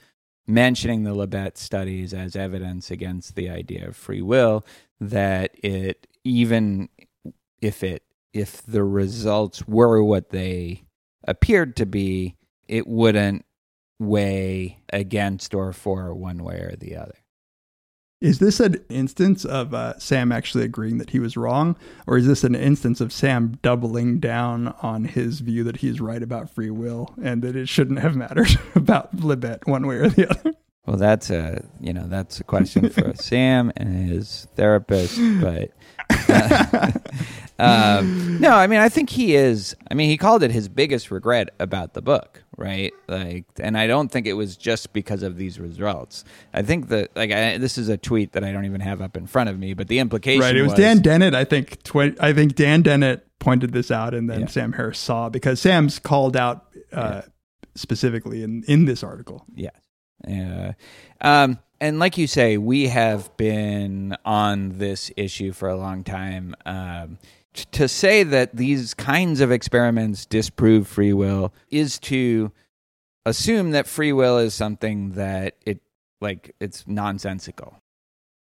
mentioning 0.46 1.04
the 1.04 1.14
Libet 1.14 1.56
studies 1.56 2.12
as 2.12 2.34
evidence 2.34 2.90
against 2.90 3.36
the 3.36 3.48
idea 3.48 3.88
of 3.88 3.96
free 3.96 4.22
will. 4.22 4.64
That 5.00 5.52
it 5.62 6.06
even 6.24 6.88
if 7.60 7.84
it 7.84 8.02
if 8.32 8.62
the 8.62 8.84
results 8.84 9.66
were 9.68 10.02
what 10.02 10.30
they 10.30 10.84
appeared 11.24 11.76
to 11.76 11.86
be, 11.86 12.36
it 12.66 12.86
wouldn't 12.86 13.44
weigh 13.98 14.78
against 14.92 15.54
or 15.54 15.72
for 15.72 16.14
one 16.14 16.42
way 16.42 16.56
or 16.56 16.76
the 16.76 16.96
other. 16.96 17.14
Is 18.20 18.40
this 18.40 18.58
an 18.58 18.84
instance 18.88 19.44
of 19.44 19.72
uh, 19.72 19.96
Sam 20.00 20.32
actually 20.32 20.64
agreeing 20.64 20.98
that 20.98 21.10
he 21.10 21.20
was 21.20 21.36
wrong, 21.36 21.76
or 22.04 22.18
is 22.18 22.26
this 22.26 22.42
an 22.42 22.56
instance 22.56 23.00
of 23.00 23.12
Sam 23.12 23.58
doubling 23.62 24.18
down 24.18 24.74
on 24.82 25.04
his 25.04 25.38
view 25.38 25.62
that 25.64 25.76
he's 25.76 26.00
right 26.00 26.22
about 26.22 26.50
free 26.50 26.70
will 26.70 27.14
and 27.22 27.42
that 27.42 27.54
it 27.54 27.68
shouldn't 27.68 28.00
have 28.00 28.16
mattered 28.16 28.58
about 28.74 29.16
Libet 29.16 29.68
one 29.68 29.86
way 29.86 29.96
or 29.96 30.08
the 30.08 30.28
other? 30.28 30.52
Well, 30.84 30.96
that's 30.96 31.30
a 31.30 31.62
you 31.80 31.92
know 31.92 32.08
that's 32.08 32.40
a 32.40 32.44
question 32.44 32.88
for 32.88 33.14
Sam 33.16 33.70
and 33.76 34.08
his 34.08 34.48
therapist, 34.56 35.20
but 35.40 35.70
uh, 36.28 36.92
um, 37.58 38.38
no, 38.40 38.50
I 38.52 38.66
mean 38.66 38.80
I 38.80 38.88
think 38.88 39.10
he 39.10 39.34
is. 39.34 39.74
I 39.90 39.94
mean 39.94 40.08
he 40.08 40.16
called 40.16 40.42
it 40.42 40.50
his 40.50 40.68
biggest 40.68 41.10
regret 41.10 41.50
about 41.58 41.94
the 41.94 42.02
book, 42.02 42.42
right? 42.56 42.92
Like, 43.08 43.46
and 43.58 43.76
I 43.76 43.86
don't 43.86 44.10
think 44.10 44.26
it 44.26 44.34
was 44.34 44.56
just 44.56 44.92
because 44.92 45.22
of 45.22 45.36
these 45.36 45.58
results. 45.58 46.24
I 46.54 46.62
think 46.62 46.88
that 46.88 47.16
like 47.16 47.30
I, 47.32 47.58
this 47.58 47.78
is 47.78 47.88
a 47.88 47.96
tweet 47.96 48.32
that 48.32 48.44
I 48.44 48.52
don't 48.52 48.64
even 48.64 48.80
have 48.80 49.00
up 49.00 49.16
in 49.16 49.26
front 49.26 49.50
of 49.50 49.58
me, 49.58 49.74
but 49.74 49.88
the 49.88 49.98
implication 49.98 50.40
Right. 50.42 50.56
It 50.56 50.62
was, 50.62 50.74
Dan 50.74 51.00
Dennett. 51.02 51.34
I 51.34 51.44
think. 51.44 51.82
Twi- 51.82 52.14
I 52.20 52.32
think 52.32 52.54
Dan 52.54 52.82
Dennett 52.82 53.26
pointed 53.38 53.72
this 53.72 53.90
out, 53.90 54.14
and 54.14 54.28
then 54.28 54.40
Yeah. 54.40 54.46
Sam 54.46 54.72
Harris 54.72 54.98
saw 54.98 55.28
because 55.28 55.60
Sam's 55.60 55.98
called 55.98 56.36
out 56.36 56.66
uh, 56.92 57.22
specifically 57.74 58.42
in 58.42 58.62
in 58.66 58.84
this 58.84 59.02
article. 59.02 59.44
Yes. 59.54 59.74
Yeah. 60.26 60.72
Um, 61.20 61.58
and 61.80 62.00
like 62.00 62.18
you 62.18 62.26
say, 62.26 62.56
we 62.58 62.88
have 62.88 63.36
been 63.36 64.16
on 64.24 64.78
this 64.78 65.12
issue 65.16 65.52
for 65.52 65.68
a 65.68 65.76
long 65.76 66.02
time. 66.02 66.56
Um, 66.66 67.18
to 67.54 67.88
say 67.88 68.22
that 68.22 68.54
these 68.56 68.94
kinds 68.94 69.40
of 69.40 69.50
experiments 69.50 70.26
disprove 70.26 70.86
free 70.86 71.12
will 71.12 71.52
is 71.70 71.98
to 72.00 72.52
assume 73.26 73.72
that 73.72 73.86
free 73.86 74.12
will 74.12 74.38
is 74.38 74.54
something 74.54 75.12
that 75.12 75.56
it 75.66 75.80
like 76.20 76.54
it's 76.60 76.86
nonsensical. 76.86 77.80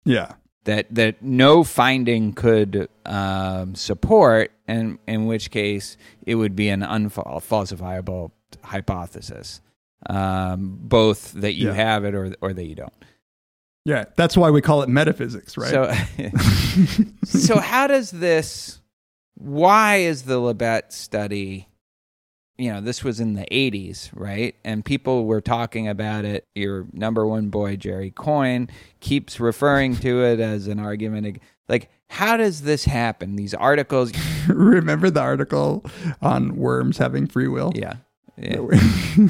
Yeah. 0.04 0.32
That 0.64 0.86
that 0.94 1.22
no 1.22 1.64
finding 1.64 2.32
could 2.32 2.88
um, 3.04 3.74
support, 3.74 4.52
and 4.68 4.98
in 5.08 5.26
which 5.26 5.50
case 5.50 5.96
it 6.24 6.36
would 6.36 6.54
be 6.54 6.68
an 6.68 6.82
unfalsifiable 6.82 8.30
hypothesis, 8.62 9.60
um, 10.08 10.78
both 10.80 11.32
that 11.32 11.54
you 11.54 11.68
Yeah. 11.68 11.74
have 11.74 12.04
it 12.04 12.14
or 12.14 12.34
or 12.40 12.52
that 12.52 12.64
you 12.64 12.76
don't. 12.76 12.92
Yeah. 13.84 14.04
That's 14.14 14.36
why 14.36 14.50
we 14.50 14.60
call 14.60 14.82
it 14.82 14.88
metaphysics, 14.88 15.56
right? 15.56 15.70
So, 15.70 15.92
so 17.24 17.58
how 17.58 17.88
does 17.88 18.12
this? 18.12 18.78
Why 19.34 19.96
is 19.96 20.24
the 20.24 20.38
Libet 20.40 20.92
study? 20.92 21.68
You 22.58 22.72
know, 22.74 22.80
this 22.80 23.02
was 23.02 23.18
in 23.18 23.34
the 23.34 23.46
'80s, 23.50 24.10
right? 24.14 24.54
And 24.64 24.84
people 24.84 25.24
were 25.24 25.40
talking 25.40 25.88
about 25.88 26.24
it. 26.24 26.46
Your 26.54 26.86
number 26.92 27.26
one 27.26 27.48
boy, 27.48 27.76
Jerry 27.76 28.10
Coyne, 28.10 28.68
keeps 29.00 29.40
referring 29.40 29.96
to 29.96 30.22
it 30.24 30.38
as 30.38 30.66
an 30.68 30.78
argument. 30.78 31.38
Like, 31.68 31.90
how 32.08 32.36
does 32.36 32.62
this 32.62 32.84
happen? 32.84 33.36
These 33.36 33.54
articles, 33.54 34.12
Remember 34.48 35.08
the 35.10 35.20
article 35.20 35.84
on 36.20 36.56
worms 36.56 36.98
having 36.98 37.26
free 37.26 37.48
will? 37.48 37.72
yeah. 37.74 37.94
yeah. 38.36 38.60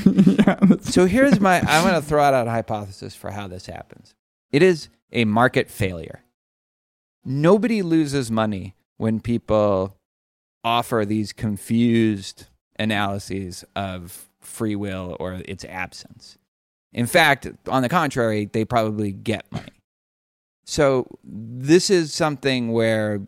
yeah 0.07 0.57
So 0.81 1.07
here's 1.07 1.39
my 1.41 1.61
I'm 1.61 1.85
going 1.89 1.95
to 1.95 2.07
throw 2.07 2.23
out 2.23 2.47
a 2.47 2.51
hypothesis 2.51 3.15
for 3.15 3.31
how 3.31 3.47
this 3.47 3.67
happens. 3.67 4.15
It 4.51 4.63
is 4.63 4.89
a 5.13 5.25
market 5.25 5.71
failure. 5.71 6.25
Nobody 7.25 7.83
loses 7.83 8.31
money 8.31 8.75
when 9.03 9.19
people 9.19 9.97
offer 10.63 11.05
these 11.05 11.33
confused 11.33 12.47
analyses 12.79 13.65
of 13.75 14.29
free 14.39 14.77
will 14.77 15.17
or 15.19 15.43
its 15.45 15.65
absence. 15.65 16.39
In 16.93 17.07
fact, 17.07 17.49
on 17.67 17.83
the 17.83 17.89
contrary, 17.89 18.45
they 18.45 18.65
probably 18.65 19.11
get 19.11 19.51
money. 19.51 19.73
So 20.65 21.09
this 21.25 21.91
is 21.91 22.15
something 22.15 22.71
where 22.71 23.27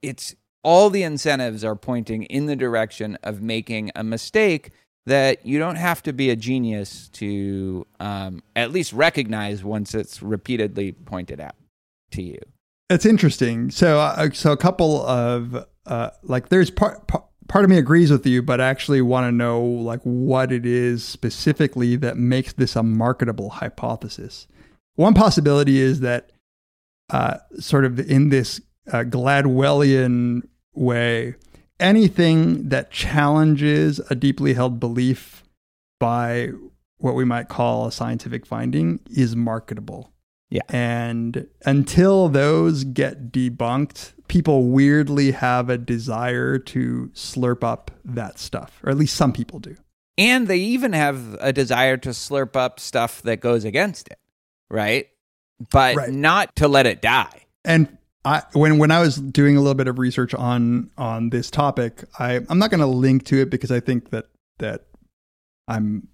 it's 0.00 0.34
all 0.64 0.88
the 0.88 1.02
incentives 1.02 1.62
are 1.62 1.76
pointing 1.76 2.22
in 2.22 2.46
the 2.46 2.56
direction 2.56 3.18
of 3.22 3.42
making 3.42 3.90
a 3.94 4.02
mistake 4.02 4.70
that 5.04 5.44
you 5.44 5.58
don't 5.58 5.76
have 5.76 6.02
to 6.04 6.14
be 6.14 6.30
a 6.30 6.36
genius 6.36 7.10
to 7.10 7.86
um, 8.00 8.42
at 8.56 8.70
least 8.70 8.94
recognize 8.94 9.62
once 9.62 9.94
it's 9.94 10.22
repeatedly 10.22 10.92
pointed 10.92 11.40
out 11.40 11.56
to 12.12 12.22
you. 12.22 12.40
It's 12.88 13.06
interesting. 13.06 13.70
So, 13.70 13.98
uh, 13.98 14.30
so 14.32 14.52
a 14.52 14.56
couple 14.56 15.04
of 15.06 15.66
uh, 15.86 16.10
like, 16.22 16.48
there's 16.48 16.70
part, 16.70 17.06
part 17.06 17.24
part 17.48 17.64
of 17.64 17.70
me 17.70 17.78
agrees 17.78 18.10
with 18.10 18.26
you, 18.26 18.42
but 18.42 18.60
I 18.60 18.68
actually 18.68 19.00
want 19.00 19.26
to 19.26 19.32
know 19.32 19.62
like 19.62 20.00
what 20.02 20.50
it 20.52 20.66
is 20.66 21.04
specifically 21.04 21.96
that 21.96 22.16
makes 22.16 22.52
this 22.52 22.76
a 22.76 22.82
marketable 22.82 23.50
hypothesis. 23.50 24.46
One 24.96 25.14
possibility 25.14 25.78
is 25.78 26.00
that, 26.00 26.32
uh, 27.10 27.38
sort 27.58 27.84
of 27.84 28.00
in 28.00 28.30
this 28.30 28.60
uh, 28.92 29.04
Gladwellian 29.04 30.42
way, 30.74 31.36
anything 31.78 32.68
that 32.68 32.90
challenges 32.90 34.00
a 34.10 34.14
deeply 34.14 34.54
held 34.54 34.80
belief 34.80 35.44
by 36.00 36.50
what 36.98 37.14
we 37.14 37.24
might 37.24 37.48
call 37.48 37.86
a 37.86 37.92
scientific 37.92 38.46
finding 38.46 39.00
is 39.10 39.36
marketable. 39.36 40.12
Yeah. 40.50 40.62
And 40.68 41.46
until 41.64 42.28
those 42.28 42.84
get 42.84 43.32
debunked, 43.32 44.12
people 44.28 44.68
weirdly 44.68 45.32
have 45.32 45.68
a 45.68 45.76
desire 45.78 46.58
to 46.58 47.10
slurp 47.14 47.64
up 47.64 47.90
that 48.04 48.38
stuff, 48.38 48.80
or 48.84 48.90
at 48.90 48.96
least 48.96 49.16
some 49.16 49.32
people 49.32 49.58
do. 49.58 49.76
And 50.18 50.46
they 50.48 50.58
even 50.58 50.92
have 50.92 51.36
a 51.40 51.52
desire 51.52 51.96
to 51.98 52.10
slurp 52.10 52.56
up 52.56 52.80
stuff 52.80 53.22
that 53.22 53.40
goes 53.40 53.64
against 53.64 54.08
it, 54.08 54.18
right? 54.70 55.08
but 55.70 55.96
Right. 55.96 56.10
not 56.10 56.54
to 56.56 56.68
let 56.68 56.86
it 56.86 57.00
die. 57.00 57.46
and 57.64 57.96
I, 58.26 58.42
when 58.54 58.78
when 58.78 58.90
I 58.90 59.00
was 59.00 59.16
doing 59.16 59.56
a 59.56 59.60
little 59.60 59.74
bit 59.76 59.86
of 59.88 59.98
research 59.98 60.34
on 60.34 60.90
on 60.98 61.30
this 61.30 61.50
topic, 61.50 62.02
I 62.18 62.40
I'm 62.48 62.58
not 62.58 62.70
going 62.70 62.80
to 62.80 62.86
link 62.86 63.24
to 63.26 63.40
it 63.40 63.50
because 63.50 63.70
I 63.70 63.78
think 63.80 64.10
that 64.10 64.26
that 64.58 64.86
I'm 65.68 66.08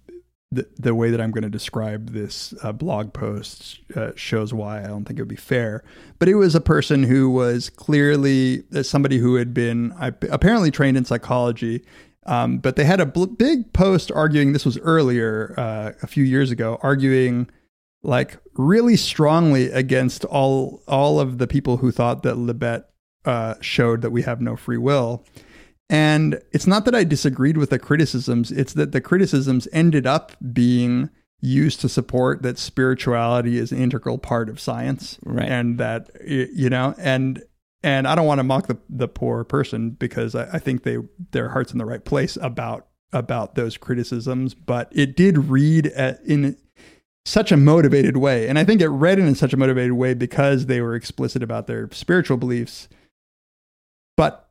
the 0.55 0.67
the 0.77 0.95
way 0.95 1.09
that 1.11 1.21
I'm 1.21 1.31
going 1.31 1.43
to 1.43 1.49
describe 1.49 2.11
this 2.11 2.53
uh, 2.63 2.71
blog 2.71 3.13
post 3.13 3.79
uh, 3.95 4.11
shows 4.15 4.53
why 4.53 4.83
I 4.83 4.87
don't 4.87 5.05
think 5.05 5.19
it 5.19 5.21
would 5.21 5.27
be 5.29 5.35
fair. 5.35 5.83
But 6.19 6.29
it 6.29 6.35
was 6.35 6.55
a 6.55 6.61
person 6.61 7.03
who 7.03 7.29
was 7.29 7.69
clearly 7.69 8.63
uh, 8.73 8.83
somebody 8.83 9.17
who 9.17 9.35
had 9.35 9.53
been 9.53 9.93
apparently 9.99 10.71
trained 10.71 10.97
in 10.97 11.05
psychology. 11.05 11.83
Um, 12.25 12.59
but 12.59 12.77
they 12.77 12.85
had 12.85 13.01
a 13.01 13.05
bl- 13.05 13.25
big 13.25 13.73
post 13.73 14.09
arguing 14.09 14.53
this 14.53 14.65
was 14.65 14.77
earlier 14.79 15.53
uh, 15.57 15.91
a 16.01 16.07
few 16.07 16.23
years 16.23 16.51
ago 16.51 16.79
arguing 16.81 17.49
like 18.01 18.37
really 18.53 18.95
strongly 18.95 19.69
against 19.71 20.23
all 20.25 20.83
all 20.87 21.19
of 21.19 21.37
the 21.37 21.47
people 21.47 21.77
who 21.77 21.91
thought 21.91 22.23
that 22.23 22.35
Libet 22.35 22.85
uh, 23.25 23.55
showed 23.61 24.01
that 24.01 24.11
we 24.11 24.21
have 24.21 24.41
no 24.41 24.55
free 24.55 24.77
will. 24.77 25.25
And 25.93 26.41
it's 26.51 26.65
not 26.65 26.85
that 26.85 26.95
I 26.95 27.03
disagreed 27.03 27.55
with 27.55 27.69
the 27.69 27.77
criticisms; 27.77 28.51
it's 28.51 28.73
that 28.73 28.93
the 28.93 28.99
criticisms 28.99 29.67
ended 29.71 30.07
up 30.07 30.31
being 30.51 31.11
used 31.39 31.81
to 31.81 31.89
support 31.89 32.41
that 32.41 32.57
spirituality 32.57 33.59
is 33.59 33.71
an 33.71 33.77
integral 33.77 34.17
part 34.17 34.49
of 34.49 34.59
science, 34.59 35.19
Right. 35.23 35.47
And 35.47 35.77
that 35.77 36.09
you 36.25 36.71
know, 36.71 36.95
and 36.97 37.43
and 37.83 38.07
I 38.07 38.15
don't 38.15 38.25
want 38.25 38.39
to 38.39 38.43
mock 38.43 38.65
the 38.65 38.77
the 38.89 39.07
poor 39.07 39.43
person 39.43 39.91
because 39.91 40.33
I, 40.33 40.49
I 40.53 40.57
think 40.57 40.81
they 40.81 40.97
their 41.29 41.49
hearts 41.49 41.71
in 41.71 41.77
the 41.77 41.85
right 41.85 42.03
place 42.03 42.39
about 42.41 42.87
about 43.11 43.53
those 43.53 43.77
criticisms, 43.77 44.55
but 44.55 44.91
it 44.91 45.15
did 45.15 45.37
read 45.37 45.85
at, 45.87 46.21
in 46.25 46.57
such 47.23 47.51
a 47.51 47.57
motivated 47.57 48.17
way. 48.17 48.47
And 48.47 48.57
I 48.57 48.63
think 48.63 48.81
it 48.81 48.87
read 48.87 49.19
in 49.19 49.35
such 49.35 49.53
a 49.53 49.57
motivated 49.57 49.93
way 49.93 50.15
because 50.15 50.65
they 50.65 50.81
were 50.81 50.95
explicit 50.95 51.43
about 51.43 51.67
their 51.67 51.87
spiritual 51.91 52.37
beliefs. 52.37 52.89
But 54.17 54.42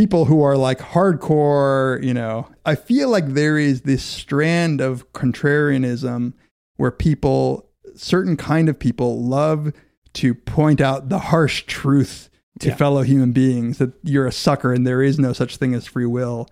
people 0.00 0.24
who 0.24 0.42
are 0.42 0.56
like 0.56 0.78
hardcore, 0.78 2.02
you 2.02 2.14
know, 2.14 2.48
I 2.64 2.74
feel 2.74 3.10
like 3.10 3.34
there 3.34 3.58
is 3.58 3.82
this 3.82 4.02
strand 4.02 4.80
of 4.80 5.12
contrarianism 5.12 6.32
where 6.78 6.90
people, 6.90 7.68
certain 7.96 8.38
kind 8.38 8.70
of 8.70 8.78
people, 8.78 9.22
love 9.22 9.74
to 10.14 10.34
point 10.34 10.80
out 10.80 11.10
the 11.10 11.18
harsh 11.18 11.64
truth 11.66 12.30
to 12.60 12.68
Yeah. 12.68 12.76
fellow 12.76 13.02
human 13.02 13.32
beings 13.32 13.76
that 13.76 13.92
you're 14.02 14.26
a 14.26 14.32
sucker 14.32 14.72
and 14.72 14.86
there 14.86 15.02
is 15.02 15.18
no 15.18 15.34
such 15.34 15.58
thing 15.58 15.74
as 15.74 15.84
free 15.84 16.06
will. 16.06 16.48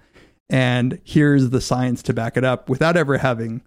And 0.51 1.01
here's 1.03 1.49
the 1.49 1.63
science 1.63 2.03
to 2.03 2.13
back 2.13 2.37
it 2.37 2.45
up 2.45 2.69
without 2.69 2.99
ever 2.99 3.17
having 3.17 3.63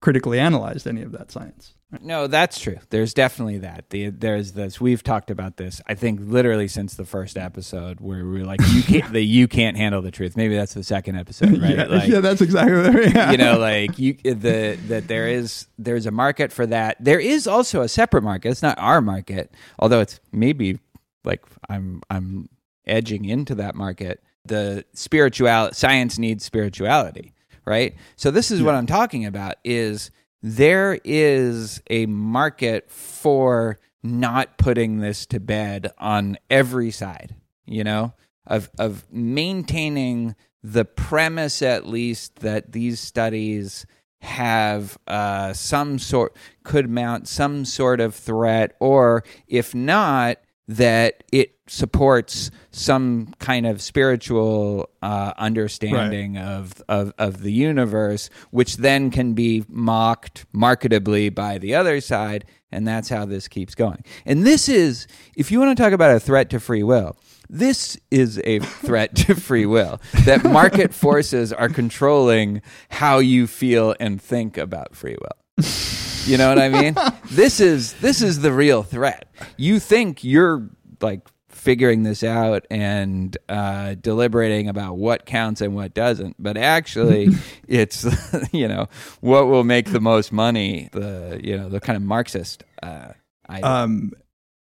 critically 0.00 0.38
analyzed 0.38 0.86
any 0.86 1.02
of 1.02 1.10
that 1.10 1.32
science. 1.32 1.74
No, 2.00 2.26
that's 2.26 2.58
true. 2.58 2.78
There's 2.90 3.14
definitely 3.14 3.58
that. 3.58 3.90
The, 3.90 4.10
there's 4.10 4.52
this. 4.52 4.80
We've 4.80 5.04
talked 5.04 5.30
about 5.30 5.56
this. 5.56 5.80
I 5.86 5.94
think 5.94 6.18
literally 6.20 6.66
since 6.66 6.94
the 6.94 7.04
first 7.04 7.36
episode, 7.36 8.00
where 8.00 8.24
we 8.24 8.40
were 8.40 8.44
like, 8.44 8.60
"You 8.72 8.82
can't, 9.00 9.12
the 9.12 9.20
you 9.20 9.46
can't 9.46 9.76
handle 9.76 10.02
the 10.02 10.10
truth." 10.10 10.36
Maybe 10.36 10.56
that's 10.56 10.74
the 10.74 10.82
second 10.82 11.16
episode, 11.16 11.58
right? 11.62 11.76
yeah, 11.76 11.84
Like, 11.84 12.08
yeah, 12.08 12.20
that's 12.20 12.40
exactly 12.40 12.74
what 12.76 13.14
yeah. 13.14 13.30
you 13.30 13.36
know, 13.36 13.58
like 13.60 13.98
you 14.00 14.14
the 14.14 14.76
that 14.88 15.06
there 15.06 15.28
is 15.28 15.68
there's 15.78 16.06
a 16.06 16.10
market 16.10 16.52
for 16.52 16.66
that. 16.66 16.96
There 16.98 17.20
is 17.20 17.46
also 17.46 17.82
a 17.82 17.88
separate 17.88 18.22
market. 18.24 18.50
It's 18.50 18.62
not 18.62 18.78
our 18.80 19.00
market, 19.00 19.54
although 19.78 20.00
it's 20.00 20.18
maybe 20.32 20.80
like 21.24 21.44
I'm 21.68 22.02
I'm 22.10 22.48
edging 22.84 23.24
into 23.26 23.54
that 23.56 23.76
market. 23.76 24.22
The 24.44 24.84
spiritual 24.92 25.70
science 25.72 26.18
needs 26.18 26.44
spirituality, 26.44 27.32
right? 27.64 27.94
So 28.16 28.32
this 28.32 28.50
is 28.50 28.60
what 28.60 28.74
I'm 28.74 28.86
talking 28.86 29.24
about 29.24 29.54
is 29.64 30.10
there 30.48 31.00
is 31.02 31.82
a 31.90 32.06
market 32.06 32.88
for 32.88 33.80
not 34.04 34.56
putting 34.58 34.98
this 35.00 35.26
to 35.26 35.40
bed 35.40 35.92
on 35.98 36.38
every 36.48 36.92
side, 36.92 37.34
you 37.66 37.82
know, 37.82 38.14
of 38.46 38.70
of 38.78 39.04
maintaining 39.10 40.36
the 40.62 40.84
premise 40.84 41.62
at 41.62 41.88
least 41.88 42.36
that 42.36 42.70
these 42.70 43.00
studies 43.00 43.86
have 44.20 44.96
uh, 45.08 45.52
some 45.52 45.98
sort 45.98 46.36
could 46.62 46.88
mount 46.88 47.26
some 47.26 47.64
sort 47.64 47.98
of 47.98 48.14
threat, 48.14 48.76
or 48.78 49.24
if 49.48 49.74
not, 49.74 50.38
that 50.68 51.22
it 51.32 51.56
supports 51.68 52.50
some 52.70 53.34
kind 53.38 53.66
of 53.66 53.80
spiritual 53.80 54.88
uh, 55.02 55.32
understanding 55.36 56.36
of, 56.38 56.82
of 56.88 57.12
of 57.18 57.42
the 57.42 57.52
universe, 57.52 58.30
which 58.50 58.78
then 58.78 59.10
can 59.10 59.34
be 59.34 59.64
mocked 59.68 60.46
marketably 60.52 61.32
by 61.34 61.58
the 61.58 61.74
other 61.74 62.00
side, 62.00 62.44
and 62.70 62.86
that's 62.86 63.08
how 63.08 63.24
this 63.24 63.48
keeps 63.48 63.74
going. 63.74 64.02
And 64.24 64.46
this 64.46 64.68
is, 64.68 65.06
if 65.36 65.50
you 65.50 65.60
want 65.60 65.76
to 65.76 65.82
talk 65.82 65.92
about 65.92 66.14
a 66.14 66.20
threat 66.20 66.50
to 66.50 66.60
free 66.60 66.82
will, 66.82 67.16
this 67.48 67.98
is 68.10 68.40
a 68.44 68.58
threat 68.60 69.14
to 69.16 69.34
free 69.40 69.66
will 69.66 70.00
that 70.24 70.44
market 70.44 70.92
forces 70.92 71.52
are 71.52 71.68
controlling 71.68 72.62
how 72.90 73.18
you 73.18 73.46
feel 73.46 73.94
and 74.00 74.20
think 74.20 74.56
about 74.58 74.94
free 74.96 75.16
will. 75.20 75.64
You 76.26 76.36
know 76.38 76.48
what 76.48 76.58
I 76.58 76.68
mean? 76.68 76.96
this 77.30 77.60
is 77.60 77.92
this 77.94 78.20
is 78.22 78.40
the 78.40 78.52
real 78.52 78.82
threat. 78.82 79.26
You 79.56 79.78
think 79.78 80.24
you're 80.24 80.68
like 81.00 81.26
figuring 81.48 82.02
this 82.04 82.22
out 82.22 82.64
and 82.70 83.36
uh, 83.48 83.94
deliberating 83.94 84.68
about 84.68 84.98
what 84.98 85.26
counts 85.26 85.60
and 85.60 85.74
what 85.74 85.94
doesn't, 85.94 86.36
but 86.38 86.56
actually, 86.56 87.28
it's 87.68 88.06
you 88.52 88.68
know 88.68 88.88
what 89.20 89.46
will 89.46 89.64
make 89.64 89.86
the 89.92 90.00
most 90.00 90.32
money. 90.32 90.88
The 90.92 91.40
you 91.42 91.56
know 91.56 91.68
the 91.68 91.80
kind 91.80 91.96
of 91.96 92.02
Marxist. 92.02 92.64
Uh, 92.82 93.12
idea. 93.48 93.66
um, 93.66 94.12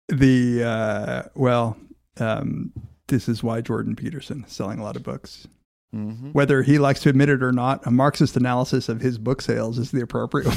the 0.07 0.63
uh, 0.63 1.23
well, 1.35 1.77
um, 2.19 2.71
this 3.07 3.29
is 3.29 3.43
why 3.43 3.61
Jordan 3.61 3.95
Peterson 3.95 4.43
is 4.47 4.51
selling 4.51 4.79
a 4.79 4.83
lot 4.83 4.95
of 4.95 5.03
books. 5.03 5.47
Mhm. 5.95 6.33
Whether 6.33 6.63
he 6.63 6.79
likes 6.79 7.01
to 7.01 7.09
admit 7.09 7.27
it 7.29 7.43
or 7.43 7.51
not, 7.51 7.85
a 7.85 7.91
Marxist 7.91 8.37
analysis 8.37 8.87
of 8.89 9.01
his 9.01 9.17
book 9.17 9.41
sales 9.41 9.77
is 9.77 9.91
the 9.91 10.01
appropriate. 10.01 10.47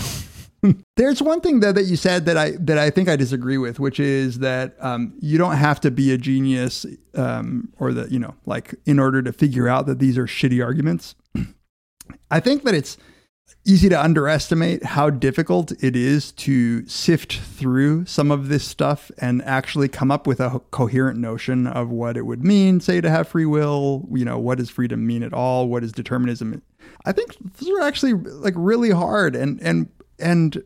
There's 0.96 1.22
one 1.22 1.40
thing 1.40 1.60
that, 1.60 1.74
that 1.74 1.84
you 1.84 1.96
said 1.96 2.26
that 2.26 2.36
I 2.36 2.52
that 2.52 2.78
I 2.78 2.90
think 2.90 3.08
I 3.08 3.16
disagree 3.16 3.58
with, 3.58 3.80
which 3.80 4.00
is 4.00 4.38
that 4.40 4.74
um, 4.80 5.14
you 5.20 5.38
don't 5.38 5.56
have 5.56 5.80
to 5.80 5.90
be 5.90 6.12
a 6.12 6.18
genius 6.18 6.86
um, 7.14 7.72
or 7.78 7.92
that 7.92 8.10
you 8.10 8.18
know 8.18 8.34
like 8.46 8.74
in 8.86 8.98
order 8.98 9.22
to 9.22 9.32
figure 9.32 9.68
out 9.68 9.86
that 9.86 9.98
these 9.98 10.18
are 10.18 10.26
shitty 10.26 10.64
arguments. 10.64 11.14
I 12.30 12.40
think 12.40 12.64
that 12.64 12.74
it's 12.74 12.96
easy 13.66 13.88
to 13.88 14.02
underestimate 14.02 14.82
how 14.84 15.10
difficult 15.10 15.72
it 15.82 15.96
is 15.96 16.32
to 16.32 16.86
sift 16.86 17.38
through 17.38 18.04
some 18.04 18.30
of 18.30 18.48
this 18.48 18.64
stuff 18.64 19.10
and 19.18 19.42
actually 19.42 19.88
come 19.88 20.10
up 20.10 20.26
with 20.26 20.40
a 20.40 20.60
coherent 20.70 21.18
notion 21.18 21.66
of 21.66 21.90
what 21.90 22.16
it 22.16 22.22
would 22.22 22.44
mean, 22.44 22.80
say, 22.80 23.00
to 23.00 23.10
have 23.10 23.28
free 23.28 23.46
will. 23.46 24.06
You 24.12 24.24
know, 24.24 24.38
what 24.38 24.58
does 24.58 24.70
freedom 24.70 25.06
mean 25.06 25.22
at 25.22 25.32
all? 25.32 25.68
What 25.68 25.84
is 25.84 25.92
determinism? 25.92 26.62
I 27.04 27.12
think 27.12 27.36
those 27.58 27.70
are 27.70 27.82
actually 27.82 28.14
like 28.14 28.54
really 28.56 28.90
hard. 28.90 29.36
And 29.36 29.60
and 29.62 29.88
and 30.18 30.62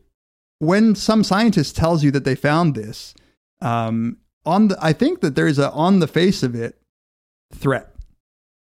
when 0.58 0.94
some 0.94 1.22
scientist 1.22 1.76
tells 1.76 2.02
you 2.02 2.10
that 2.10 2.24
they 2.24 2.34
found 2.34 2.74
this, 2.74 3.14
um, 3.60 4.18
on 4.44 4.68
the, 4.68 4.78
I 4.80 4.92
think 4.92 5.20
that 5.20 5.34
there's 5.34 5.58
a 5.58 5.70
on 5.70 6.00
the 6.00 6.08
face 6.08 6.42
of 6.42 6.54
it 6.54 6.80
threat 7.52 7.94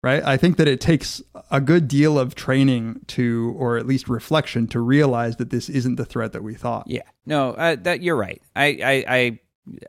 right? 0.04 0.22
I 0.22 0.36
think 0.36 0.58
that 0.58 0.68
it 0.68 0.82
takes 0.82 1.22
a 1.50 1.62
good 1.62 1.88
deal 1.88 2.18
of 2.18 2.34
training 2.34 3.00
to, 3.06 3.54
or 3.56 3.78
at 3.78 3.86
least 3.86 4.06
reflection, 4.06 4.66
to 4.68 4.80
realize 4.80 5.36
that 5.36 5.48
this 5.48 5.70
isn't 5.70 5.96
the 5.96 6.04
threat 6.04 6.34
that 6.34 6.42
we 6.42 6.52
thought. 6.54 6.84
Yeah, 6.86 7.04
no, 7.24 7.52
uh, 7.52 7.76
that 7.80 8.02
you're 8.02 8.14
right. 8.14 8.42
I, 8.54 8.66
I, 8.84 9.04
I, 9.08 9.40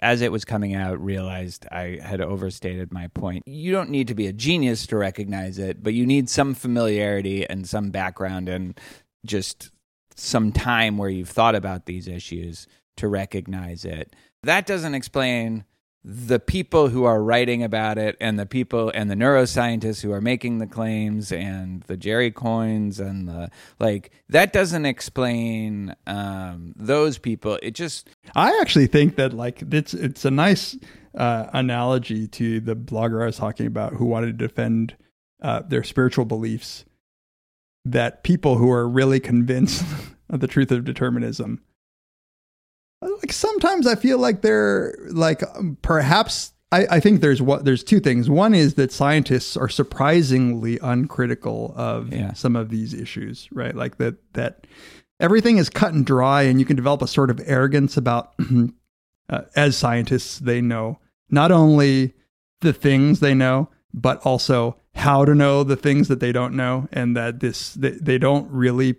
as 0.02 0.22
it 0.22 0.32
was 0.32 0.46
coming 0.46 0.74
out, 0.74 1.04
realized 1.04 1.66
I 1.70 2.00
had 2.02 2.22
overstated 2.22 2.94
my 2.94 3.08
point. 3.10 3.44
You 3.46 3.74
don't 3.74 3.90
need 3.90 4.08
to 4.08 4.16
be 4.16 4.28
a 4.28 4.32
genius 4.32 4.88
to 4.88 4.96
recognize 4.96 5.60
it, 5.60 5.84
but 5.84 5.94
you 5.94 6.06
need 6.06 6.30
some 6.30 6.54
familiarity 6.54 7.46
and 7.46 7.68
some 7.68 7.92
background 7.92 8.48
and 8.48 8.80
just 9.26 9.70
some 10.16 10.52
time 10.52 10.98
where 10.98 11.10
you've 11.10 11.30
thought 11.30 11.56
about 11.56 11.86
these 11.86 12.08
issues 12.08 12.68
to 12.98 13.08
recognize 13.08 13.86
it. 13.86 14.16
That 14.44 14.66
doesn't 14.66 14.96
explain 14.96 15.66
the 16.08 16.40
people 16.40 16.90
who 16.90 17.04
are 17.04 17.22
writing 17.22 17.64
about 17.64 17.98
it 17.98 18.16
and 18.22 18.38
the 18.38 18.46
people 18.46 18.92
and 18.94 19.10
the 19.10 19.16
neuroscientists 19.16 20.04
who 20.04 20.12
are 20.12 20.22
making 20.22 20.60
the 20.60 20.68
claims 20.68 21.32
and 21.32 21.82
the 21.84 21.98
Jerry 21.98 22.32
Coynes 22.32 23.00
and 23.00 23.28
the 23.28 23.50
like 23.80 24.12
that 24.30 24.54
doesn't 24.54 24.86
explain 24.86 25.96
um, 26.06 26.74
those 26.76 27.18
people. 27.18 27.58
It 27.64 27.72
just 27.72 28.08
I 28.36 28.56
actually 28.62 28.86
think 28.86 29.16
that 29.16 29.34
like 29.34 29.64
it's 29.72 29.96
it's 29.96 30.26
a 30.26 30.32
nice 30.32 30.78
uh, 31.18 31.48
analogy 31.54 32.28
to 32.28 32.60
the 32.60 32.76
blogger 32.76 33.24
I 33.24 33.26
was 33.26 33.38
talking 33.38 33.66
about 33.66 33.94
who 33.94 34.06
wanted 34.06 34.38
to 34.38 34.48
defend 34.48 34.96
uh, 35.42 35.62
their 35.62 35.84
spiritual 35.84 36.26
beliefs. 36.26 36.86
That 37.86 38.24
people 38.24 38.58
who 38.58 38.72
are 38.72 38.88
really 38.90 39.20
convinced 39.20 39.84
of 40.30 40.40
the 40.40 40.48
truth 40.48 40.72
of 40.72 40.84
determinism, 40.84 41.62
like 43.02 43.32
sometimes 43.32 43.86
I 43.88 43.96
feel 43.96 44.18
like 44.18 44.42
they're 44.42 44.96
like 45.12 45.44
um, 45.56 45.78
perhaps 45.82 46.54
I, 46.72 46.88
I 46.90 47.00
think 47.00 47.22
there's 47.22 47.42
what 47.42 47.64
there's 47.66 47.84
two 47.84 48.00
things. 48.00 48.30
One 48.30 48.56
is 48.56 48.74
that 48.76 48.92
scientists 48.92 49.56
are 49.56 49.70
surprisingly 49.70 50.80
uncritical 50.82 51.74
of 51.76 52.12
Yeah. 52.12 52.34
some 52.34 52.56
of 52.56 52.70
these 52.70 52.94
issues, 52.94 53.48
right? 53.52 53.76
Like 53.76 53.98
that 53.98 54.16
that 54.34 54.66
everything 55.20 55.58
is 55.58 55.70
cut 55.70 55.94
and 55.94 56.06
dry, 56.06 56.44
and 56.44 56.60
you 56.60 56.66
can 56.66 56.76
develop 56.76 57.02
a 57.02 57.08
sort 57.08 57.30
of 57.30 57.40
arrogance 57.46 57.98
about 57.98 58.34
uh, 59.30 59.42
as 59.56 59.78
scientists, 59.78 60.40
they 60.40 60.60
know 60.62 61.00
not 61.30 61.52
only 61.52 62.14
the 62.62 62.74
things 62.74 63.20
they 63.20 63.34
know, 63.36 63.70
but 63.94 64.20
also 64.26 64.78
how 64.96 65.26
to 65.26 65.36
know 65.36 65.64
the 65.64 65.76
things 65.76 66.08
that 66.08 66.20
they 66.20 66.32
don't 66.32 66.56
know, 66.56 66.88
and 66.92 67.16
that 67.16 67.40
this 67.40 67.74
they, 67.74 67.92
they 67.92 68.18
don't 68.18 68.50
really 68.52 68.96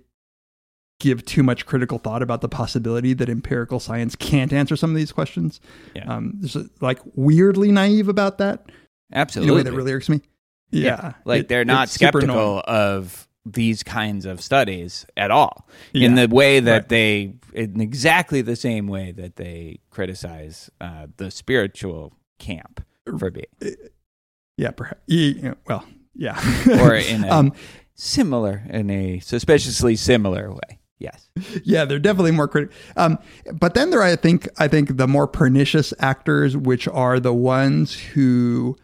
give 0.98 1.24
too 1.26 1.42
much 1.42 1.66
critical 1.66 1.98
thought 1.98 2.22
about 2.22 2.40
the 2.40 2.48
possibility 2.48 3.12
that 3.12 3.28
empirical 3.28 3.78
science 3.78 4.16
can't 4.16 4.52
answer 4.52 4.76
some 4.76 4.90
of 4.90 4.96
these 4.96 5.12
questions. 5.12 5.60
Yeah. 5.94 6.10
Um, 6.10 6.32
there's 6.36 6.56
a, 6.56 6.66
like 6.80 7.00
weirdly 7.14 7.70
naive 7.70 8.08
about 8.08 8.38
that 8.38 8.70
Absolutely. 9.12 9.48
in 9.48 9.52
a 9.52 9.56
way 9.56 9.62
that 9.62 9.76
really 9.76 9.92
irks 9.92 10.08
me. 10.08 10.22
Yeah, 10.70 11.12
like 11.24 11.42
It- 11.42 11.48
they're 11.48 11.64
not 11.66 11.88
skeptical 11.90 12.62
of 12.66 13.28
these 13.44 13.82
kinds 13.84 14.26
of 14.26 14.40
studies 14.40 15.06
at 15.16 15.30
all 15.30 15.68
in 15.94 16.16
the 16.16 16.26
way 16.26 16.58
that 16.58 16.72
right. 16.72 16.88
they 16.88 17.34
in 17.52 17.80
exactly 17.80 18.42
the 18.42 18.56
same 18.56 18.88
way 18.88 19.12
that 19.12 19.36
they 19.36 19.78
criticize 19.90 20.68
uh, 20.80 21.06
the 21.18 21.30
spiritual 21.30 22.12
camp 22.40 22.84
for 23.18 23.30
being 23.30 23.46
Yeah, 24.56 24.70
perhaps. 24.70 25.00
Yeah, 25.06 25.54
well, 25.66 25.84
yeah. 26.14 26.40
or 26.80 26.94
in 26.94 27.24
a 27.24 27.28
um, 27.28 27.52
similar 27.94 28.62
in 28.70 28.90
a 28.90 29.20
suspiciously 29.20 29.96
similar 29.96 30.52
way 30.52 30.78
yes 30.98 31.26
yeah, 31.64 31.84
they're 31.84 31.98
definitely 31.98 32.30
more 32.30 32.48
critical. 32.48 32.76
Um, 32.96 33.18
but 33.52 33.74
then 33.74 33.90
there, 33.90 34.02
I 34.02 34.16
think, 34.16 34.48
I 34.58 34.68
think 34.68 34.96
the 34.96 35.06
more 35.06 35.26
pernicious 35.26 35.92
actors, 35.98 36.56
which 36.56 36.88
are 36.88 37.20
the 37.20 37.34
ones 37.34 37.94
who 37.94 38.76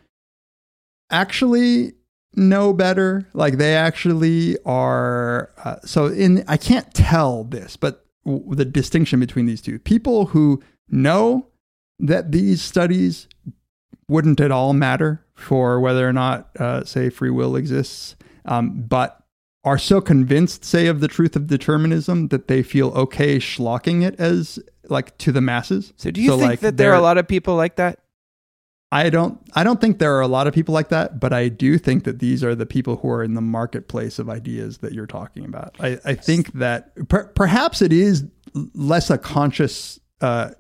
actually 1.10 1.94
know 2.34 2.72
better. 2.72 3.28
Like 3.34 3.58
they 3.58 3.74
actually 3.74 4.56
are. 4.64 5.50
Uh, 5.64 5.76
so 5.84 6.06
in, 6.06 6.44
I 6.48 6.56
can't 6.56 6.92
tell 6.94 7.44
this, 7.44 7.76
but 7.76 8.06
w- 8.24 8.54
the 8.54 8.64
distinction 8.64 9.20
between 9.20 9.46
these 9.46 9.62
two 9.62 9.78
people 9.78 10.26
who 10.26 10.62
know 10.88 11.48
that 11.98 12.32
these 12.32 12.62
studies 12.62 13.28
wouldn't 14.08 14.40
at 14.40 14.50
all 14.50 14.72
matter 14.72 15.24
for 15.34 15.80
whether 15.80 16.08
or 16.08 16.12
not, 16.12 16.50
uh, 16.58 16.84
say, 16.84 17.10
free 17.10 17.30
will 17.30 17.56
exists, 17.56 18.16
um, 18.44 18.82
but 18.82 19.18
are 19.64 19.78
so 19.78 20.00
convinced, 20.00 20.64
say, 20.64 20.86
of 20.86 21.00
the 21.00 21.08
truth 21.08 21.36
of 21.36 21.46
determinism 21.46 22.28
that 22.28 22.48
they 22.48 22.62
feel 22.62 22.88
okay 22.90 23.38
schlocking 23.38 24.02
it 24.02 24.18
as 24.18 24.58
like 24.88 25.16
to 25.18 25.30
the 25.30 25.40
masses. 25.40 25.92
so 25.96 26.10
do 26.10 26.20
you 26.20 26.30
think 26.30 26.42
like, 26.42 26.60
that 26.60 26.76
there 26.76 26.90
are 26.90 26.98
a 26.98 27.02
lot 27.02 27.16
of 27.16 27.28
people 27.28 27.54
like 27.54 27.76
that 27.76 28.00
I 28.92 29.08
don't. 29.08 29.40
I 29.54 29.64
don't 29.64 29.80
think 29.80 29.98
there 29.98 30.14
are 30.14 30.20
a 30.20 30.28
lot 30.28 30.46
of 30.46 30.52
people 30.52 30.74
like 30.74 30.90
that, 30.90 31.18
but 31.18 31.32
I 31.32 31.48
do 31.48 31.78
think 31.78 32.04
that 32.04 32.18
these 32.18 32.44
are 32.44 32.54
the 32.54 32.66
people 32.66 32.96
who 32.98 33.08
are 33.08 33.24
in 33.24 33.32
the 33.32 33.40
marketplace 33.40 34.18
of 34.18 34.28
ideas 34.28 34.78
that 34.78 34.92
you're 34.92 35.06
talking 35.06 35.46
about. 35.46 35.74
I, 35.80 35.98
I 36.04 36.14
think 36.14 36.52
that 36.52 37.08
per, 37.08 37.24
perhaps 37.28 37.80
it 37.80 37.90
is 37.90 38.26
less 38.74 39.08
a 39.08 39.16
conscious 39.16 39.98
uh, 40.20 40.50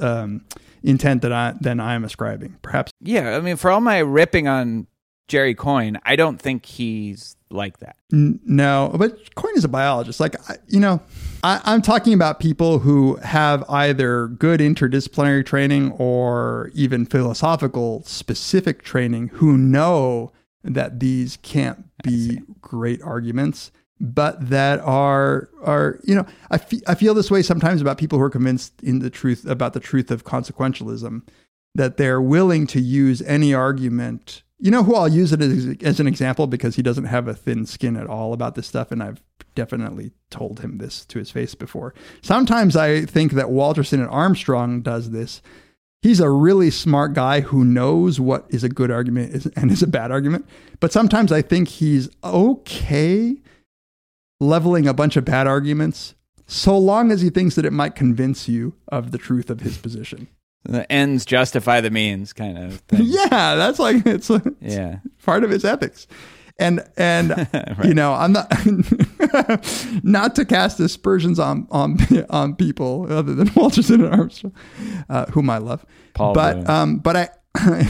um, 0.00 0.44
intent 0.84 1.22
that 1.22 1.32
I 1.32 1.54
than 1.60 1.80
I 1.80 1.94
am 1.94 2.04
ascribing. 2.04 2.56
Perhaps 2.62 2.92
yeah 3.00 3.36
i 3.36 3.40
mean 3.40 3.56
for 3.56 3.70
all 3.70 3.80
my 3.80 3.98
ripping 3.98 4.46
on 4.46 4.86
jerry 5.28 5.54
coyne 5.54 5.98
i 6.04 6.14
don't 6.14 6.40
think 6.40 6.64
he's 6.66 7.36
like 7.50 7.78
that 7.78 7.96
N- 8.12 8.40
No, 8.44 8.94
but 8.98 9.34
Coyne 9.34 9.56
is 9.56 9.64
a 9.64 9.68
biologist. 9.68 10.20
Like, 10.20 10.36
I, 10.50 10.56
you 10.68 10.78
know, 10.80 11.00
I, 11.42 11.60
I'm 11.64 11.82
talking 11.82 12.12
about 12.12 12.38
people 12.40 12.78
who 12.80 13.16
have 13.16 13.64
either 13.68 14.28
good 14.28 14.60
interdisciplinary 14.60 15.44
training 15.46 15.92
or 15.92 16.70
even 16.74 17.06
philosophical 17.06 18.02
specific 18.04 18.82
training 18.82 19.28
who 19.34 19.56
know 19.58 20.32
that 20.62 21.00
these 21.00 21.38
can't 21.42 21.84
be 22.02 22.40
great 22.60 23.02
arguments, 23.02 23.70
but 24.00 24.48
that 24.50 24.80
are 24.80 25.48
are 25.62 26.00
you 26.04 26.14
know 26.14 26.26
I 26.50 26.60
I 26.86 26.94
feel 26.94 27.14
this 27.14 27.30
way 27.30 27.42
sometimes 27.42 27.80
about 27.80 27.98
people 27.98 28.18
who 28.18 28.24
are 28.24 28.30
convinced 28.30 28.82
in 28.82 28.98
the 28.98 29.10
truth 29.10 29.46
about 29.46 29.72
the 29.72 29.80
truth 29.80 30.10
of 30.10 30.24
consequentialism 30.24 31.22
that 31.74 31.96
they're 31.96 32.20
willing 32.20 32.66
to 32.68 32.80
use 32.80 33.22
any 33.22 33.52
argument. 33.52 34.42
You 34.58 34.70
know 34.70 34.84
who 34.84 34.94
I'll 34.94 35.08
use 35.08 35.32
it 35.32 35.42
as, 35.42 35.76
as 35.82 36.00
an 36.00 36.06
example 36.06 36.46
because 36.46 36.76
he 36.76 36.82
doesn't 36.82 37.04
have 37.04 37.28
a 37.28 37.34
thin 37.34 37.66
skin 37.66 37.96
at 37.96 38.06
all 38.06 38.32
about 38.32 38.54
this 38.54 38.66
stuff, 38.66 38.92
and 38.92 39.02
I've 39.02 39.22
definitely 39.54 40.12
told 40.30 40.60
him 40.60 40.78
this 40.78 41.04
to 41.06 41.18
his 41.18 41.30
face 41.30 41.54
before. 41.54 41.94
Sometimes 42.22 42.76
I 42.76 43.04
think 43.04 43.32
that 43.32 43.50
Walter 43.50 43.84
Sinnott-Armstrong 43.84 44.82
does 44.82 45.10
this. 45.10 45.42
He's 46.02 46.20
a 46.20 46.30
really 46.30 46.70
smart 46.70 47.14
guy 47.14 47.40
who 47.40 47.64
knows 47.64 48.20
what 48.20 48.46
is 48.50 48.62
a 48.62 48.68
good 48.68 48.90
argument 48.90 49.46
and 49.56 49.70
is 49.70 49.82
a 49.82 49.86
bad 49.86 50.10
argument, 50.10 50.46
but 50.78 50.92
sometimes 50.92 51.32
I 51.32 51.42
think 51.42 51.68
he's 51.68 52.08
okay 52.22 53.36
leveling 54.40 54.86
a 54.86 54.94
bunch 54.94 55.16
of 55.16 55.24
bad 55.24 55.46
arguments 55.46 56.14
so 56.46 56.76
long 56.76 57.10
as 57.10 57.20
he 57.22 57.30
thinks 57.30 57.54
that 57.54 57.64
it 57.64 57.72
might 57.72 57.94
convince 57.94 58.48
you 58.48 58.74
of 58.88 59.12
the 59.12 59.18
truth 59.18 59.48
of 59.50 59.60
his 59.60 59.78
position. 59.78 60.28
the 60.64 60.90
ends 60.92 61.24
justify 61.24 61.80
the 61.80 61.90
means 61.90 62.32
kind 62.32 62.58
of 62.58 62.80
thing 62.80 63.00
Yeah, 63.04 63.54
that's 63.54 63.78
like 63.78 64.04
it's 64.06 64.30
a, 64.30 64.42
yeah 64.60 64.98
part 65.24 65.44
of 65.44 65.50
his 65.50 65.64
ethics. 65.64 66.06
And 66.58 66.84
and 66.96 67.48
you 67.84 67.94
know, 67.94 68.12
I'm 68.12 68.32
not 68.32 68.48
not 70.04 70.34
to 70.36 70.44
cast 70.44 70.78
aspersions 70.80 71.38
on 71.40 71.66
on 71.70 71.96
on 72.30 72.54
people 72.54 73.06
other 73.10 73.34
than 73.34 73.50
Walter 73.56 73.82
Sinnott-Armstrong, 73.82 74.54
uh, 75.08 75.26
whom 75.26 75.50
I 75.50 75.58
love. 75.58 75.84
Paul 76.14 76.32
but 76.34 76.54
Bloom. 76.54 76.70
um, 76.70 76.98
but 76.98 77.16
I 77.16 77.88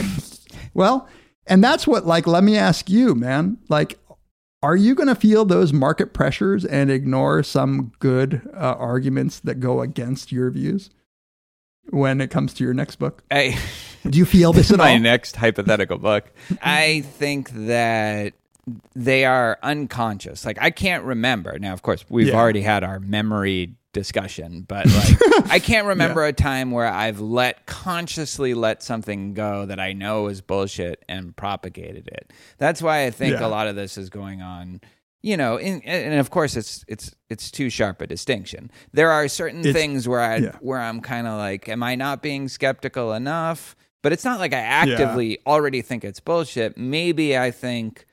well, 0.75 1.09
and 1.47 1.63
that's 1.63 1.87
what 1.87 2.07
like. 2.07 2.27
Let 2.27 2.43
me 2.43 2.57
ask 2.57 2.89
you, 2.89 3.15
man. 3.15 3.59
Like, 3.69 3.99
are 4.65 4.77
you 4.77 4.95
going 4.95 5.09
to 5.09 5.15
feel 5.15 5.45
those 5.45 5.73
market 5.73 6.15
pressures 6.15 6.65
and 6.65 6.91
ignore 6.91 7.43
some 7.43 7.93
good 7.99 8.41
uh, 8.55 8.75
arguments 8.79 9.39
that 9.41 9.57
go 9.61 9.83
against 9.83 10.33
your 10.33 10.51
views 10.51 10.89
when 11.91 12.21
it 12.21 12.31
comes 12.31 12.55
to 12.55 12.65
your 12.65 12.73
next 12.75 12.97
book? 12.97 13.23
I, 13.31 13.59
Do 14.09 14.19
you 14.19 14.25
feel 14.25 14.53
this 14.53 14.71
at 14.73 14.79
my 14.79 14.95
all? 14.95 14.99
next 15.01 15.37
hypothetical 15.37 15.99
book. 15.99 16.33
I 16.63 17.03
think 17.03 17.51
that 17.51 18.33
they 18.97 19.27
are 19.27 19.59
unconscious. 19.63 20.47
Like 20.47 20.57
I 20.61 20.71
can't 20.71 21.05
remember. 21.05 21.59
Now, 21.59 21.75
of 21.75 21.83
course, 21.83 22.05
we've 22.09 22.29
Yeah. 22.29 22.37
already 22.37 22.63
had 22.63 22.83
our 22.85 22.99
memory 23.01 23.75
discussion, 23.95 24.67
but 24.69 24.85
like 24.87 25.17
I 25.51 25.59
can't 25.59 25.87
remember 25.87 26.25
a 26.25 26.33
time 26.35 26.71
where 26.71 26.87
I've 26.87 27.21
let 27.21 27.65
consciously 27.65 28.53
let 28.53 28.83
something 28.83 29.33
go 29.33 29.65
that 29.65 29.81
I 29.81 29.95
know 29.95 30.27
is 30.29 30.43
bullshit 30.43 31.03
and 31.09 31.35
propagated 31.35 32.09
it. 32.09 32.31
That's 32.59 32.83
why 32.83 33.07
I 33.07 33.11
think 33.11 33.41
Yeah. 33.41 33.47
a 33.47 33.49
lot 33.49 33.67
of 33.69 33.77
this 33.77 33.97
is 33.97 34.11
going 34.11 34.43
on. 34.43 34.83
You 35.23 35.39
know, 35.39 35.57
in, 35.57 35.81
and 35.83 36.21
of 36.21 36.29
course, 36.29 36.55
it's 36.55 36.85
it's 36.87 37.15
it's 37.31 37.51
too 37.51 37.71
sharp 37.71 38.03
a 38.03 38.07
distinction. 38.07 38.71
There 38.93 39.11
are 39.11 39.27
certain 39.29 39.61
It's- 39.61 39.75
things 39.75 40.07
where 40.07 40.21
I 40.21 40.37
yeah. 40.37 40.57
where 40.61 40.79
I'm 40.79 41.01
kind 41.01 41.27
of 41.27 41.39
like, 41.39 41.67
am 41.71 41.83
I 41.83 41.95
not 41.95 42.21
being 42.23 42.47
skeptical 42.49 43.15
enough? 43.15 43.75
But 44.03 44.13
it's 44.13 44.25
not 44.27 44.39
like 44.39 44.53
I 44.53 44.59
actively 44.61 45.39
already 45.47 45.81
think 45.81 46.05
it's 46.05 46.21
bullshit. 46.21 46.77
Maybe 46.77 47.39
I 47.39 47.51
think, 47.51 48.05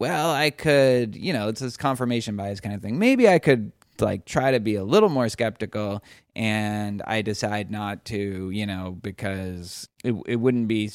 well, 0.00 0.28
I 0.32 0.50
could, 0.50 1.14
you 1.14 1.32
know, 1.32 1.46
it's 1.46 1.60
this 1.60 1.76
confirmation 1.76 2.34
bias 2.36 2.58
kind 2.58 2.74
of 2.74 2.82
thing. 2.82 2.98
Maybe 2.98 3.28
I 3.28 3.38
could 3.38 3.70
like 4.00 4.24
try 4.24 4.50
to 4.52 4.60
be 4.60 4.74
a 4.76 4.84
little 4.84 5.08
more 5.08 5.28
skeptical 5.28 6.02
and 6.34 7.02
I 7.06 7.22
decide 7.22 7.70
not 7.70 8.04
to, 8.06 8.50
you 8.50 8.66
know, 8.66 8.96
because 9.02 9.88
it 10.04 10.14
it 10.26 10.36
wouldn't 10.36 10.68
be 10.68 10.90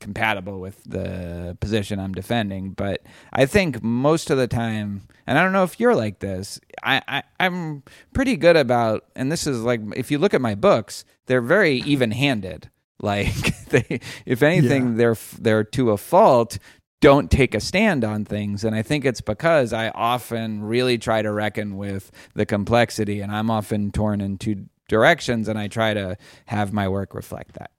compatible 0.00 0.58
with 0.60 0.82
the 0.84 1.56
position 1.60 2.00
I'm 2.00 2.12
defending. 2.12 2.72
But 2.72 3.02
I 3.32 3.46
think 3.46 3.82
most 3.82 4.30
of 4.30 4.36
the 4.38 4.48
time, 4.48 5.02
and 5.28 5.38
I 5.38 5.42
don't 5.44 5.52
know 5.52 5.62
if 5.62 5.78
you're 5.78 5.94
like 5.94 6.18
this, 6.18 6.58
I, 6.82 7.00
I 7.06 7.22
I'm 7.38 7.84
pretty 8.12 8.36
good 8.36 8.56
about, 8.56 9.04
and 9.14 9.30
this 9.30 9.46
is 9.46 9.62
like 9.62 9.80
if 9.94 10.10
you 10.10 10.18
look 10.18 10.34
at 10.34 10.40
my 10.40 10.54
books, 10.56 11.04
they're 11.26 11.40
very 11.40 11.76
even 11.82 12.10
handed. 12.10 12.68
Like 13.02 13.34
they, 13.70 13.98
if 14.26 14.44
anything, 14.44 14.90
Yeah. 14.90 14.96
they're 14.96 15.16
they're 15.40 15.64
to 15.64 15.90
a 15.90 15.96
fault. 15.96 16.58
Don't 17.02 17.30
take 17.30 17.54
a 17.54 17.60
stand 17.60 18.04
on 18.04 18.24
things, 18.24 18.64
and 18.64 18.74
I 18.74 18.82
think 18.82 19.04
it's 19.04 19.20
because 19.20 19.72
I 19.72 19.90
often 19.90 20.62
really 20.62 20.98
try 20.98 21.20
to 21.20 21.32
reckon 21.32 21.76
with 21.76 22.10
the 22.34 22.46
complexity, 22.46 23.20
and 23.20 23.30
I'm 23.30 23.50
often 23.50 23.90
torn 23.90 24.20
in 24.20 24.38
two 24.38 24.66
directions, 24.88 25.48
and 25.48 25.58
I 25.58 25.66
try 25.68 25.94
to 25.94 26.16
have 26.46 26.72
my 26.72 26.88
work 26.88 27.14
reflect 27.14 27.54
that. 27.54 27.72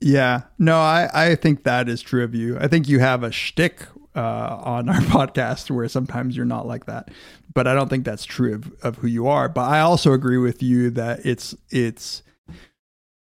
Yeah, 0.00 0.42
no, 0.58 0.78
I, 0.78 1.08
I 1.12 1.34
think 1.34 1.64
that 1.64 1.88
is 1.88 2.02
true 2.02 2.24
of 2.24 2.34
you. 2.34 2.58
I 2.58 2.68
think 2.68 2.88
you 2.88 2.98
have 2.98 3.22
a 3.22 3.32
shtick 3.32 3.82
uh, 4.14 4.60
on 4.62 4.88
our 4.88 4.94
podcast 5.00 5.70
where 5.70 5.88
sometimes 5.88 6.36
you're 6.36 6.46
not 6.46 6.66
like 6.66 6.86
that, 6.86 7.10
but 7.54 7.66
I 7.66 7.74
don't 7.74 7.88
think 7.88 8.04
that's 8.04 8.24
true 8.24 8.54
of, 8.54 8.72
of 8.82 8.96
who 8.98 9.06
you 9.06 9.28
are. 9.28 9.48
But 9.48 9.68
I 9.70 9.80
also 9.80 10.12
agree 10.12 10.38
with 10.38 10.62
you 10.62 10.90
that 10.90 11.24
it's 11.24 11.54
it's 11.70 12.22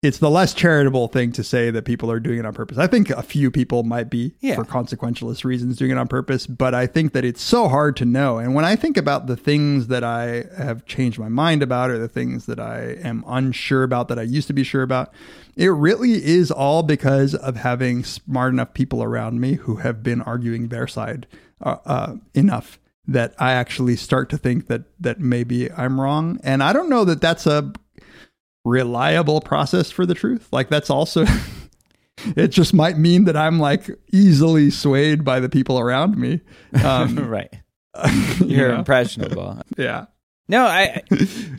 it's 0.01 0.19
the 0.19 0.29
less 0.29 0.53
charitable 0.53 1.09
thing 1.09 1.31
to 1.33 1.43
say 1.43 1.71
that 1.71 1.83
people 1.83 2.09
are 2.09 2.21
doing 2.21 2.39
it 2.39 2.45
on 2.45 2.53
purpose. 2.53 2.77
I 2.77 2.87
think 2.87 3.09
a 3.09 3.21
few 3.21 3.51
people 3.51 3.83
might 3.83 4.09
be 4.09 4.33
Yeah. 4.39 4.55
for 4.55 4.63
consequentialist 4.63 5.43
reasons 5.43 5.75
doing 5.75 5.91
it 5.91 5.97
on 5.97 6.07
purpose, 6.07 6.47
but 6.47 6.73
I 6.73 6.87
think 6.87 7.11
that 7.11 7.25
it's 7.25 7.41
so 7.41 7.67
hard 7.67 7.97
to 7.97 8.05
know. 8.05 8.37
And 8.37 8.53
when 8.55 8.63
I 8.63 8.77
think 8.77 8.95
about 8.95 9.27
the 9.27 9.35
things 9.35 9.87
that 9.87 10.03
I 10.03 10.45
have 10.57 10.85
changed 10.85 11.19
my 11.19 11.27
mind 11.27 11.61
about 11.61 11.89
or 11.89 11.97
the 11.97 12.07
things 12.07 12.45
that 12.45 12.61
I 12.61 12.97
am 13.03 13.25
unsure 13.27 13.83
about 13.83 14.07
that 14.07 14.17
I 14.17 14.21
used 14.21 14.47
to 14.47 14.53
be 14.53 14.63
sure 14.63 14.83
about, 14.83 15.11
it 15.57 15.67
really 15.67 16.23
is 16.25 16.49
all 16.49 16.81
because 16.81 17.35
of 17.35 17.57
having 17.57 18.05
smart 18.05 18.53
enough 18.53 18.73
people 18.73 19.03
around 19.03 19.41
me 19.41 19.55
who 19.55 19.77
have 19.77 20.01
been 20.01 20.21
arguing 20.21 20.69
their 20.69 20.87
side 20.87 21.27
uh, 21.61 21.75
uh, 21.85 22.15
enough 22.33 22.79
that 23.05 23.33
I 23.37 23.51
actually 23.51 23.97
start 23.97 24.29
to 24.29 24.37
think 24.37 24.67
that 24.67 24.83
that 24.99 25.19
maybe 25.19 25.69
I'm 25.71 25.99
wrong. 25.99 26.39
And 26.43 26.63
I 26.63 26.71
don't 26.71 26.89
know 26.89 27.03
that 27.05 27.19
that's 27.19 27.45
a 27.47 27.73
reliable 28.69 29.41
process 29.41 29.91
for 29.91 30.05
the 30.05 30.13
truth. 30.13 30.47
Like 30.51 30.69
that's 30.69 30.89
also 30.89 31.25
it 32.35 32.49
just 32.49 32.73
might 32.73 32.97
mean 32.97 33.25
that 33.25 33.35
I'm 33.35 33.59
like 33.59 33.89
easily 34.11 34.69
swayed 34.71 35.23
by 35.23 35.39
the 35.39 35.49
people 35.49 35.79
around 35.79 36.17
me. 36.17 36.41
Um, 36.83 37.17
right. 37.29 37.53
you 38.39 38.45
You're 38.45 38.69
know? 38.69 38.79
impressionable. 38.79 39.61
Yeah. 39.77 40.05
No, 40.47 40.65
I. 40.65 41.03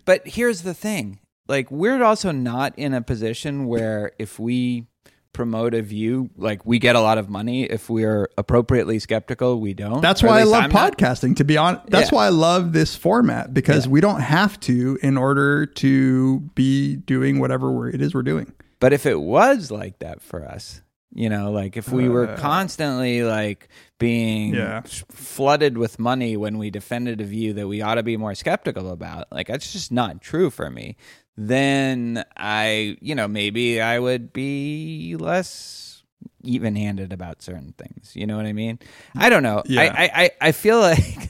but 0.04 0.26
here's 0.26 0.62
the 0.62 0.74
thing: 0.74 1.20
like, 1.48 1.70
we're 1.70 2.02
also 2.02 2.32
not 2.32 2.76
in 2.78 2.94
a 2.94 3.02
position 3.02 3.66
where 3.66 4.12
if 4.18 4.38
we 4.38 4.86
promote 5.32 5.74
a 5.74 5.82
view, 5.82 6.28
like, 6.36 6.66
we 6.66 6.78
get 6.78 6.96
a 6.96 7.00
lot 7.00 7.18
of 7.18 7.28
money. 7.28 7.64
If 7.64 7.88
we're 7.88 8.28
appropriately 8.36 8.98
skeptical, 8.98 9.60
we 9.60 9.74
don't. 9.74 10.00
That's 10.00 10.22
why 10.22 10.40
I 10.40 10.42
love 10.42 10.64
I'm 10.64 10.70
not. 10.72 10.96
podcasting. 10.98 11.36
To 11.36 11.44
be 11.44 11.56
honest, 11.56 11.86
that's 11.88 12.10
Yeah. 12.10 12.16
why 12.16 12.26
I 12.26 12.30
love 12.30 12.72
this 12.72 12.96
format 12.96 13.54
because 13.54 13.86
Yeah. 13.86 13.92
we 13.92 14.00
don't 14.00 14.20
have 14.20 14.58
to 14.60 14.98
in 15.02 15.16
order 15.16 15.66
to 15.66 16.40
be 16.54 16.96
doing 16.96 17.38
whatever 17.38 17.70
we're, 17.70 17.88
it 17.90 18.02
is 18.02 18.14
we're 18.14 18.22
doing. 18.22 18.52
But 18.80 18.92
if 18.92 19.06
it 19.06 19.20
was 19.20 19.70
like 19.70 19.98
that 20.00 20.20
for 20.22 20.44
us, 20.44 20.80
you 21.12 21.28
know, 21.28 21.50
like 21.50 21.76
if 21.76 21.88
we 21.88 22.08
were 22.08 22.28
Uh, 22.28 22.36
constantly 22.36 23.22
like 23.24 23.68
being 23.98 24.54
Yeah. 24.54 24.82
flooded 25.10 25.76
with 25.76 25.98
money 25.98 26.36
when 26.36 26.56
we 26.58 26.70
defended 26.70 27.20
a 27.20 27.24
view 27.24 27.52
that 27.54 27.66
we 27.68 27.82
ought 27.82 27.96
to 27.96 28.02
be 28.02 28.16
more 28.16 28.34
skeptical 28.34 28.90
about, 28.90 29.26
like 29.32 29.48
that's 29.48 29.72
just 29.72 29.90
not 29.92 30.20
true 30.20 30.50
for 30.50 30.70
me. 30.70 30.96
Then 31.36 32.24
I, 32.36 32.96
you 33.00 33.14
know, 33.14 33.26
maybe 33.26 33.80
I 33.80 33.98
would 33.98 34.32
be 34.32 35.16
less 35.18 36.02
even 36.42 36.76
handed 36.76 37.12
about 37.12 37.42
certain 37.42 37.74
things. 37.76 38.12
You 38.14 38.26
know 38.26 38.36
what 38.36 38.46
I 38.46 38.52
mean? 38.52 38.78
I 39.16 39.28
don't 39.30 39.42
know. 39.42 39.62
Yeah. 39.66 39.80
I, 39.96 40.10
I, 40.24 40.30
I 40.48 40.52
feel 40.52 40.80
like 40.90 41.28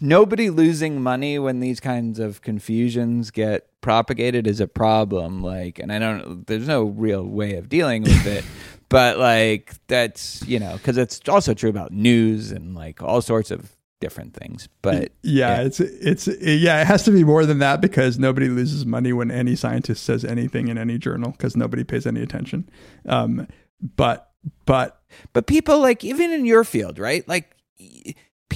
nobody 0.00 0.50
losing 0.50 1.02
money 1.02 1.38
when 1.38 1.60
these 1.60 1.80
kinds 1.80 2.18
of 2.18 2.42
confusions 2.42 3.30
get 3.30 3.68
propagated 3.80 4.46
is 4.46 4.60
a 4.60 4.66
problem 4.66 5.42
like 5.42 5.78
and 5.78 5.92
i 5.92 5.98
don't 5.98 6.46
there's 6.48 6.66
no 6.66 6.84
real 6.84 7.24
way 7.24 7.54
of 7.56 7.68
dealing 7.68 8.02
with 8.02 8.26
it 8.26 8.44
but 8.88 9.16
like 9.18 9.72
that's 9.86 10.42
you 10.46 10.58
know 10.58 10.72
because 10.74 10.96
it's 10.96 11.20
also 11.28 11.54
true 11.54 11.70
about 11.70 11.92
news 11.92 12.50
and 12.52 12.74
like 12.74 13.00
all 13.02 13.22
sorts 13.22 13.50
of 13.50 13.72
different 14.00 14.34
things 14.34 14.68
but 14.82 15.10
Yeah, 15.22 15.60
Yeah. 15.60 15.60
it's 15.62 15.80
it's 15.80 16.26
yeah, 16.28 16.82
it 16.82 16.86
has 16.86 17.02
to 17.04 17.10
be 17.10 17.24
more 17.24 17.46
than 17.46 17.60
that 17.60 17.80
because 17.80 18.18
nobody 18.18 18.48
loses 18.48 18.84
money 18.84 19.12
when 19.14 19.30
any 19.30 19.56
scientist 19.56 20.02
says 20.02 20.22
anything 20.24 20.68
in 20.68 20.76
any 20.76 20.98
journal 20.98 21.30
because 21.30 21.56
nobody 21.56 21.82
pays 21.82 22.06
any 22.06 22.20
attention. 22.20 22.68
Um, 23.06 23.48
but 23.96 24.32
but 24.66 25.00
but 25.32 25.46
people 25.46 25.80
like 25.80 26.04
even 26.04 26.30
in 26.30 26.44
your 26.44 26.62
field 26.62 26.98
right 26.98 27.26
like 27.26 27.56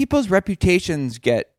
people's 0.00 0.30
reputations 0.30 1.18
get 1.18 1.50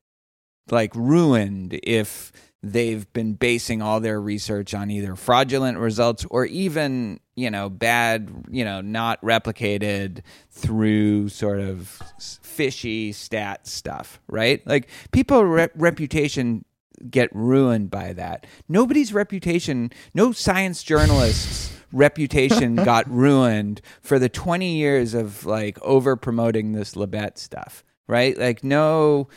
like 0.72 0.92
ruined 0.96 1.80
if 1.84 2.32
they've 2.64 3.14
been 3.14 3.34
basing 3.36 3.84
all 3.84 4.00
their 4.00 4.20
research 4.20 4.74
on 4.74 4.90
either 4.90 5.16
fraudulent 5.16 5.78
results 5.78 6.26
or 6.32 6.46
even 6.46 7.20
you 7.36 7.52
know 7.52 7.70
bad 7.70 8.32
you 8.50 8.66
know 8.66 8.82
not 8.82 9.22
replicated 9.22 10.22
through 10.50 11.30
sort 11.30 11.60
of 11.60 12.02
fishy 12.42 13.12
stat 13.12 13.68
stuff 13.68 14.20
right? 14.28 14.66
Like 14.66 14.90
people 15.12 15.46
re- 15.46 15.70
reputation 15.76 16.66
get 17.12 17.30
ruined 17.36 17.92
by 17.92 18.14
that. 18.14 18.48
Nobody's 18.68 19.14
reputation 19.14 19.92
no 20.16 20.32
science 20.32 20.82
journalist's 20.82 21.80
reputation 21.92 22.76
got 22.92 23.08
ruined 23.08 23.82
for 24.02 24.18
the 24.18 24.30
20 24.30 24.78
years 24.78 25.14
of 25.14 25.46
like 25.46 25.80
over 25.84 26.16
promoting 26.16 26.72
this 26.72 26.96
Libet 26.96 27.38
stuff 27.38 27.84
right 28.12 28.38
like 28.38 28.64
no 28.64 29.28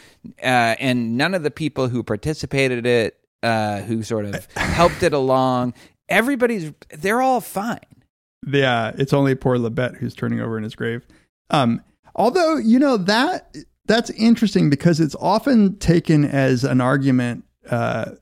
uh, 0.42 0.76
and 0.78 1.16
none 1.16 1.34
of 1.34 1.42
the 1.42 1.50
people 1.50 1.88
who 1.88 2.02
participated 2.02 2.84
it 2.84 3.18
uh, 3.42 3.80
who 3.82 4.02
sort 4.02 4.26
of 4.26 4.46
helped 4.56 5.02
it 5.02 5.12
along 5.12 5.72
everybody's 6.08 6.72
they're 6.90 7.22
all 7.22 7.40
fine 7.40 7.80
yeah, 8.46 8.92
it's 8.96 9.12
only 9.12 9.34
poor 9.34 9.56
Libet 9.56 9.96
who's 9.96 10.14
turning 10.14 10.40
over 10.40 10.56
in 10.56 10.64
his 10.64 10.74
grave. 10.74 11.06
Um, 11.50 11.82
although 12.14 12.56
you 12.56 12.78
know 12.78 12.96
that 12.96 13.54
that's 13.86 14.10
interesting 14.10 14.70
because 14.70 15.00
it's 15.00 15.16
often 15.16 15.78
taken 15.78 16.24
as 16.24 16.64
an 16.64 16.80
argument 16.80 17.44
uh, 17.70 18.12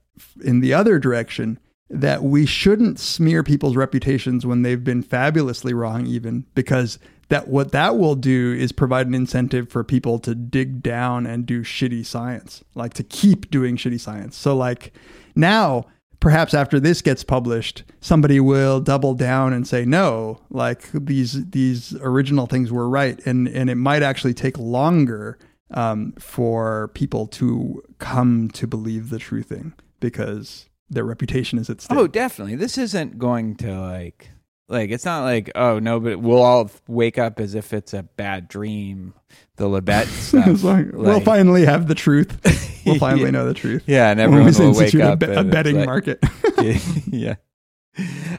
in 0.43 0.61
the 0.61 0.75
other 0.75 0.99
direction 0.99 1.59
that 1.89 2.23
we 2.23 2.47
shouldn't 2.47 2.99
smear 2.99 3.43
people's 3.43 3.77
reputations 3.77 4.47
when 4.47 4.63
they've 4.63 4.83
been 4.83 5.03
fabulously 5.03 5.75
wrong, 5.75 6.07
even 6.07 6.47
because 6.55 6.99
that 7.33 7.49
what 7.49 7.73
that 7.73 7.97
will 7.97 8.15
do 8.15 8.53
is 8.53 8.73
provide 8.73 9.07
an 9.07 9.15
incentive 9.15 9.71
for 9.71 9.83
people 9.83 10.19
to 10.19 10.35
dig 10.35 10.83
down 10.83 11.27
and 11.27 11.47
do 11.47 11.63
shitty 11.63 12.05
science, 12.05 12.63
like 12.75 12.93
to 12.93 13.03
keep 13.03 13.51
doing 13.51 13.75
shitty 13.79 13.99
science. 13.99 14.37
So 14.37 14.55
like 14.55 14.93
now 15.35 15.87
perhaps 16.21 16.53
after 16.53 16.79
this 16.79 17.01
gets 17.01 17.25
published, 17.25 17.85
somebody 18.03 18.39
will 18.39 18.81
double 18.81 19.15
down 19.15 19.55
and 19.55 19.67
say 19.67 19.87
no, 19.87 20.43
like 20.51 20.93
these 20.93 21.49
these 21.49 21.95
original 22.03 22.47
things 22.47 22.71
were 22.71 22.87
right, 22.87 23.19
and 23.25 23.49
and 23.49 23.71
it 23.71 23.77
might 23.77 24.03
actually 24.03 24.35
take 24.35 24.59
longer 24.59 25.39
um, 25.71 26.13
for 26.19 26.89
people 26.89 27.27
to 27.29 27.83
come 27.99 28.51
to 28.51 28.67
believe 28.67 29.09
the 29.09 29.19
true 29.19 29.43
thing 29.43 29.73
because 30.01 30.67
their 30.91 31.05
reputation 31.05 31.59
is 31.59 31.71
at 31.71 31.81
stake. 31.81 31.97
oh 31.97 32.07
definitely 32.07 32.57
this 32.57 32.77
isn't 32.77 33.19
going 33.19 33.57
to 33.57 33.81
like 33.81 34.29
like 34.73 34.91
it's 34.91 35.05
not 35.05 35.23
like 35.23 35.51
oh 35.55 35.79
no 35.79 36.01
but 36.01 36.19
we'll 36.21 36.43
all 36.43 36.71
wake 36.89 37.19
up 37.19 37.39
as 37.39 37.55
if 37.55 37.73
it's 37.73 37.93
a 37.95 38.03
bad 38.03 38.49
dream 38.49 39.15
the 39.57 39.65
Libet 39.67 40.07
stuff 40.07 40.47
It's 40.49 40.65
like, 40.65 40.87
we'll 40.93 41.21
finally 41.21 41.65
have 41.67 41.87
the 41.87 41.95
truth. 41.95 42.39
We'll 42.85 42.99
finally 42.99 43.27
Yeah. 43.27 43.31
know 43.31 43.47
the 43.47 43.55
truth. 43.55 43.85
yeah 43.87 44.11
and 44.11 44.19
When 44.19 44.27
everyone 44.43 44.53
we 44.53 44.59
will 44.67 44.73
wake 44.73 44.93
institute 44.93 45.01
a, 45.03 45.13
up 45.13 45.19
be- 45.21 45.27
a 45.27 45.45
betting 45.45 45.77
like- 45.77 45.87
market. 45.87 46.19
yeah. 47.07 47.37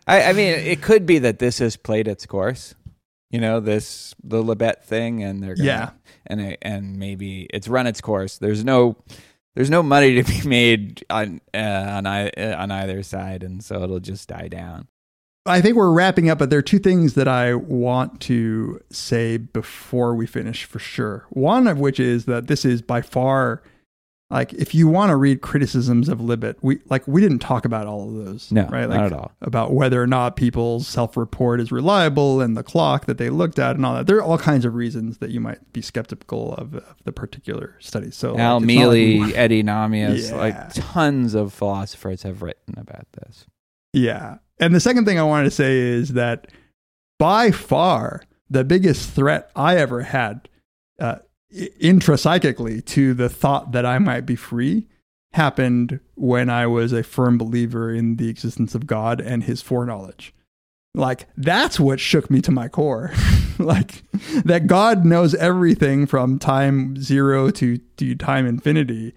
I, 0.08 0.24
I 0.24 0.34
mean, 0.34 0.50
it 0.54 0.82
could 0.82 1.06
be 1.06 1.20
that 1.20 1.40
this 1.40 1.60
has 1.60 1.78
played 1.78 2.08
its 2.10 2.26
course. 2.26 2.76
You 3.30 3.40
know, 3.40 3.60
this 3.62 4.14
the 4.24 4.44
Libet 4.44 4.84
thing, 4.84 5.24
and 5.24 5.42
they're 5.42 5.56
gonna, 5.56 5.66
Yeah. 5.66 5.90
and 6.28 6.58
and 6.62 6.98
maybe 7.00 7.48
it's 7.54 7.68
run 7.70 7.88
its 7.88 8.02
course. 8.02 8.38
There's 8.38 8.64
no 8.66 8.98
there's 9.56 9.70
no 9.70 9.82
money 9.82 10.22
to 10.22 10.24
be 10.30 10.48
made 10.48 11.06
on 11.10 11.40
uh, 11.54 11.58
on 11.58 12.06
I, 12.06 12.30
uh, 12.30 12.56
on 12.58 12.70
either 12.70 13.02
side, 13.02 13.44
and 13.44 13.64
so 13.64 13.82
it'll 13.84 14.00
just 14.02 14.28
die 14.28 14.50
down. 14.50 14.88
I 15.46 15.60
think 15.60 15.76
we're 15.76 15.92
wrapping 15.92 16.30
up, 16.30 16.40
but 16.40 16.50
there 16.50 16.60
are 16.60 16.64
two 16.64 16.80
things 16.80 17.16
that 17.16 17.28
I 17.28 17.54
want 17.54 18.22
to 18.22 18.82
say 18.90 19.38
before 19.38 20.16
we 20.16 20.26
finish 20.26 20.64
for 20.64 20.80
sure. 20.80 21.26
One 21.30 21.68
of 21.68 21.80
which 21.80 22.00
is 22.00 22.26
that 22.26 22.48
this 22.48 22.64
is 22.64 22.82
by 22.82 23.02
far 23.02 23.62
like 24.34 24.52
if 24.54 24.74
you 24.74 24.88
want 24.88 25.12
to 25.12 25.16
read 25.16 25.42
criticisms 25.42 26.10
of 26.10 26.18
Libet, 26.18 26.56
we 26.64 26.80
like 26.90 27.08
we 27.08 27.22
didn't 27.22 27.38
talk 27.40 27.66
about 27.66 27.86
all 27.86 28.08
of 28.08 28.26
those. 28.26 28.52
No, 28.52 28.66
right? 28.66 28.90
not 28.90 29.06
at 29.06 29.14
all. 29.14 29.32
About 29.42 29.74
whether 29.74 30.02
or 30.02 30.08
not 30.08 30.36
people's 30.36 30.88
self-report 30.88 31.60
is 31.60 31.72
reliable 31.72 32.42
and 32.42 32.58
the 32.58 32.64
clock 32.64 33.06
that 33.06 33.20
they 33.20 33.30
looked 33.30 33.60
at 33.60 33.76
and 33.76 33.86
all 33.86 33.94
that. 33.94 34.08
There 34.08 34.18
are 34.18 34.24
all 34.24 34.40
kinds 34.40 34.66
of 34.66 34.74
reasons 34.74 35.20
that 35.20 35.30
you 35.30 35.40
might 35.40 35.72
be 35.72 35.84
skeptical 35.84 36.56
of, 36.56 36.74
of 36.74 36.96
the 37.04 37.12
particular 37.12 37.76
study. 37.80 38.10
So 38.10 38.36
Al 38.40 38.60
like, 38.60 38.68
not 38.70 38.88
like 38.88 38.98
Mele, 38.98 39.36
Eddy 39.36 39.62
Nahmias, 39.62 40.32
Yeah. 40.32 40.36
like 40.38 40.74
tons 40.74 41.36
of 41.36 41.54
philosophers 41.54 42.24
have 42.24 42.42
written 42.42 42.74
about 42.80 43.06
this. 43.12 43.46
Yeah. 43.94 44.38
And 44.60 44.74
the 44.74 44.80
second 44.80 45.06
thing 45.06 45.20
I 45.20 45.24
wanted 45.24 45.46
to 45.46 45.52
say 45.52 45.78
is 45.78 46.14
that 46.14 46.48
by 47.20 47.52
far 47.52 48.24
the 48.50 48.64
biggest 48.64 49.12
threat 49.12 49.52
I 49.56 49.78
ever 49.78 50.02
had 50.02 50.50
uh, 51.00 51.18
intrapsychically 51.54 52.84
to 52.86 53.14
the 53.14 53.30
thought 53.30 53.72
that 53.72 53.86
I 53.86 54.00
might 54.00 54.26
be 54.26 54.36
free 54.36 54.88
happened 55.34 56.00
when 56.16 56.50
I 56.50 56.68
was 56.68 56.94
a 56.94 57.04
firm 57.04 57.38
believer 57.38 57.94
in 57.94 58.18
the 58.18 58.30
existence 58.30 58.76
of 58.76 58.86
God 58.88 59.20
and 59.20 59.44
his 59.44 59.62
foreknowledge. 59.62 60.34
Like 60.96 61.28
that's 61.36 61.80
what 61.80 62.00
shook 62.00 62.30
me 62.30 62.42
to 62.42 62.52
my 62.52 62.68
core. 62.68 63.12
like 63.60 64.04
that 64.46 64.68
God 64.68 65.06
knows 65.06 65.34
everything 65.36 66.06
from 66.06 66.38
time 66.38 67.02
zero 67.02 67.50
to, 67.52 67.78
to 67.78 68.16
time 68.16 68.46
infinity. 68.46 69.14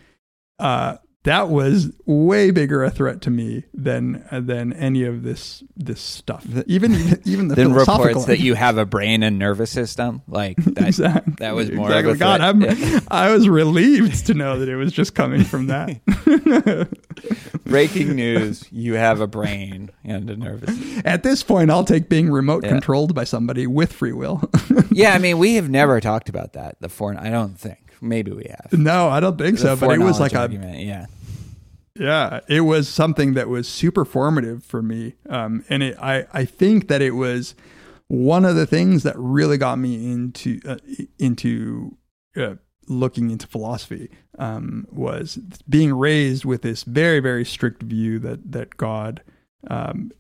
Uh, 0.59 0.97
that 1.27 1.49
was 1.51 1.93
way 2.07 2.51
bigger 2.51 2.83
a 2.83 2.91
threat 2.91 3.21
to 3.23 3.31
me 3.31 3.65
than 3.75 4.25
uh, 4.31 4.41
than 4.41 4.73
any 4.73 5.05
of 5.05 5.23
this 5.23 5.63
this 5.77 6.01
stuff. 6.01 6.45
Even 6.67 6.95
even 7.25 7.49
the 7.49 7.55
Then 7.55 7.73
reports 7.73 8.25
that 8.25 8.41
you 8.41 8.55
have 8.55 8.79
a 8.79 8.87
brain 8.87 9.23
and 9.23 9.39
nervous 9.39 9.71
system, 9.71 10.23
like 10.27 10.57
that. 10.57 10.87
exactly. 10.89 11.35
that 11.39 11.55
was 11.55 11.71
more 11.71 11.89
exactly. 11.89 12.11
of 12.13 12.17
a 12.17 12.19
God. 12.19 12.41
I'm, 12.41 12.61
Yeah. 12.63 13.01
I 13.11 13.31
was 13.33 13.49
relieved 13.49 14.27
to 14.27 14.35
know 14.35 14.59
that 14.59 14.69
it 14.69 14.77
was 14.77 14.93
just 14.93 15.15
coming 15.15 15.45
from 15.45 15.67
that. 15.67 16.01
Breaking 17.65 18.15
news: 18.15 18.65
You 18.71 18.95
have 18.95 19.21
a 19.21 19.27
brain 19.27 19.91
and 20.05 20.31
a 20.31 20.37
nervous. 20.37 20.77
system. 20.77 21.03
At 21.05 21.23
this 21.23 21.43
point, 21.43 21.71
I'll 21.71 21.85
take 21.85 22.09
being 22.09 22.31
remote 22.31 22.63
Yeah. 22.65 22.71
controlled 22.71 23.15
by 23.15 23.25
somebody 23.25 23.67
with 23.67 23.93
free 23.93 24.13
will. 24.13 24.49
Yeah, 24.91 25.13
I 25.13 25.19
mean, 25.19 25.39
we 25.39 25.57
have 25.57 25.69
never 25.69 26.01
talked 26.01 26.29
about 26.29 26.53
that. 26.55 26.77
The 26.81 26.89
fore, 26.89 27.17
I 27.19 27.29
don't 27.31 27.59
think. 27.59 27.79
Maybe 28.01 28.31
we 28.31 28.47
have. 28.51 28.73
no, 28.79 29.09
I 29.09 29.21
don't 29.21 29.37
think 29.39 29.57
The 29.59 29.63
so. 29.63 29.77
But 29.77 29.91
it 29.95 29.99
was 30.01 30.21
like 30.21 30.35
a. 30.35 30.49
Yeah. 30.53 31.07
Yeah, 31.99 32.41
it 32.49 32.61
was 32.63 32.89
something 32.89 33.35
that 33.35 33.49
was 33.49 33.69
super 33.69 34.05
formative 34.05 34.65
for 34.65 34.83
me, 34.83 35.15
um, 35.29 35.65
and 35.69 35.83
it, 35.83 35.97
I 36.01 36.27
I 36.33 36.45
think 36.45 36.89
that 36.89 37.03
it 37.03 37.13
was 37.13 37.55
one 38.09 38.45
of 38.45 38.55
the 38.55 38.67
things 38.67 39.03
that 39.03 39.15
really 39.19 39.59
got 39.59 39.79
me 39.79 40.13
into 40.13 40.61
uh, 40.67 40.77
into 41.19 41.97
uh, 42.37 42.55
looking 42.89 43.31
into 43.31 43.47
philosophy 43.47 44.11
um, 44.39 44.87
was 44.91 45.37
being 45.69 45.93
raised 45.93 46.45
with 46.45 46.63
this 46.63 46.85
very 46.85 47.21
very 47.21 47.45
strict 47.45 47.83
view 47.83 48.19
that 48.21 48.53
that 48.53 48.77
God 48.77 49.23
Um, 49.69 50.11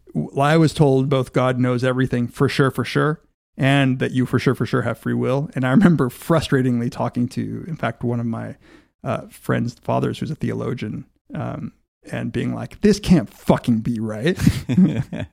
I 0.41 0.57
was 0.57 0.73
told 0.73 1.09
both 1.09 1.33
God 1.33 1.59
knows 1.59 1.85
everything 1.85 2.27
for 2.29 2.49
sure, 2.49 2.71
for 2.71 2.85
sure, 2.85 3.21
and 3.57 3.99
that 3.99 4.13
you 4.13 4.27
for 4.27 4.39
sure, 4.39 4.55
for 4.55 4.67
sure 4.67 4.83
have 4.83 4.99
free 4.99 5.15
will. 5.15 5.51
And 5.55 5.65
I 5.65 5.71
remember 5.71 6.09
frustratingly 6.09 6.91
talking 6.91 7.29
to, 7.29 7.65
in 7.69 7.77
fact, 7.77 8.03
one 8.03 8.21
of 8.21 8.27
my 8.27 8.57
uh, 9.05 9.27
friend's 9.29 9.75
fathers, 9.75 10.19
who's 10.19 10.31
a 10.31 10.35
theologian, 10.35 11.05
um, 11.35 11.73
and 12.11 12.33
being 12.33 12.55
like, 12.55 12.81
"This 12.81 12.99
can't 13.01 13.29
fucking 13.33 13.81
be 13.81 13.99
right." 14.01 14.39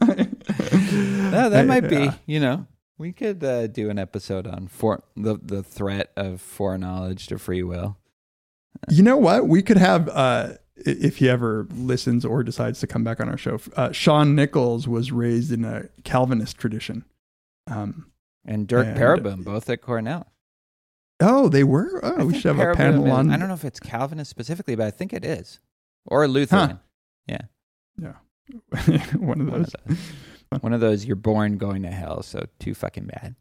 No, 0.00 1.50
that 1.50 1.66
might 1.66 1.88
be. 1.88 1.96
Yeah. 1.96 2.14
You 2.26 2.40
know, 2.40 2.66
we 2.98 3.12
could 3.12 3.42
uh, 3.42 3.66
do 3.66 3.90
an 3.90 3.98
episode 3.98 4.46
on 4.46 4.68
for 4.68 5.02
the 5.16 5.38
the 5.42 5.62
threat 5.62 6.10
of 6.16 6.40
foreknowledge 6.40 7.26
to 7.28 7.38
free 7.38 7.62
will. 7.62 7.98
You 8.88 9.02
know 9.02 9.16
what? 9.16 9.46
We 9.48 9.62
could 9.62 9.76
have, 9.78 10.08
uh, 10.08 10.54
if 10.76 11.18
he 11.18 11.28
ever 11.28 11.66
listens 11.72 12.24
or 12.24 12.42
decides 12.42 12.80
to 12.80 12.86
come 12.86 13.04
back 13.04 13.20
on 13.20 13.28
our 13.28 13.36
show. 13.38 13.58
Uh, 13.76 13.92
Shaun 13.92 14.34
Nichols 14.34 14.88
was 14.88 15.12
raised 15.12 15.52
in 15.52 15.64
a 15.64 15.88
Calvinist 16.02 16.58
tradition. 16.58 17.04
Um, 17.68 18.10
And 18.44 18.66
Derk 18.68 18.86
And- 18.88 18.98
Pereboom, 18.98 19.44
both 19.44 19.70
at 19.70 19.80
Cornell. 19.80 20.26
Oh, 21.20 21.48
they 21.48 21.64
were. 21.64 22.00
Oh, 22.02 22.26
we 22.26 22.34
should 22.38 22.56
have 22.56 22.68
a 22.68 22.74
panel 22.74 23.10
on. 23.10 23.30
I 23.30 23.36
don't 23.36 23.48
know 23.48 23.54
if 23.54 23.64
it's 23.64 23.80
Calvinist 23.80 24.30
specifically, 24.30 24.74
but 24.74 24.86
I 24.86 24.90
think 24.90 25.12
it 25.12 25.24
is, 25.24 25.60
or 26.06 26.26
Lutheran. 26.28 26.80
Yeah, 27.26 27.42
Yeah, 27.98 28.14
one 29.16 29.40
of 29.40 29.48
one 29.48 29.62
those. 29.62 29.74
of 29.74 29.80
those. 29.86 29.98
One 30.60 30.72
of 30.72 30.80
those. 30.80 31.04
You're 31.04 31.16
born 31.16 31.56
going 31.58 31.82
to 31.82 31.90
hell, 31.90 32.22
so 32.22 32.46
too 32.60 32.74
fucking 32.74 33.06
bad. 33.06 33.34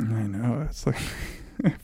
I 0.00 0.22
know. 0.22 0.66
It's 0.68 0.86
like. 0.86 0.96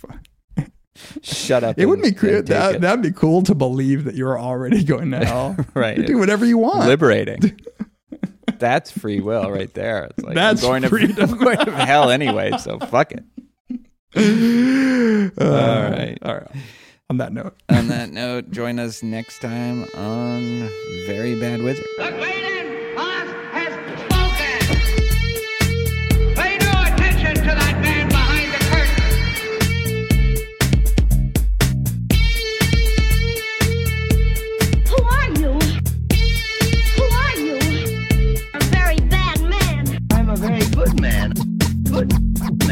Shut 1.22 1.64
up. 1.64 1.78
It 1.78 1.86
would 1.86 2.02
be 2.02 2.10
that 2.10 2.81
that'd 2.81 3.02
be 3.02 3.12
cool 3.12 3.43
to 3.44 3.55
believe 3.55 4.05
that 4.05 4.14
you're 4.14 4.39
already 4.39 4.85
going 4.85 5.12
to 5.12 5.24
hell. 5.24 5.56
right. 5.74 5.97
You 5.97 6.05
do 6.05 6.18
whatever 6.18 6.44
you 6.44 6.59
want. 6.59 6.86
liberating. 6.86 7.59
That's 8.59 8.90
free 8.90 9.20
will 9.20 9.51
right 9.51 9.72
there. 9.72 10.05
It's 10.05 10.22
like 10.24 10.35
That's 10.35 10.62
I'm 10.62 10.82
going 10.82 10.82
to. 10.82 11.22
I'm 11.22 11.39
going 11.39 11.56
to 11.59 11.70
hell 11.72 12.10
anyway, 12.10 12.52
so 12.59 12.78
fuck 12.78 13.12
it. 13.12 13.24
Uh, 14.16 15.30
All 15.40 15.90
right. 15.90 16.18
All 16.22 16.34
right. 16.34 16.50
On 17.08 17.16
that 17.18 17.32
note, 17.32 17.56
On 17.68 17.88
that 17.88 18.10
note, 18.10 18.50
join 18.50 18.78
us 18.78 19.02
next 19.02 19.40
time 19.40 19.84
on 19.94 20.68
Very 21.06 21.38
Bad 21.38 21.62
Wizard. 21.62 21.84
Paydraw 26.36 26.94
attention 26.94 27.34
to 27.34 27.54
that 27.54 27.78
man 27.82 28.08
behind 28.08 28.52
the 28.52 28.58
great 28.70 28.90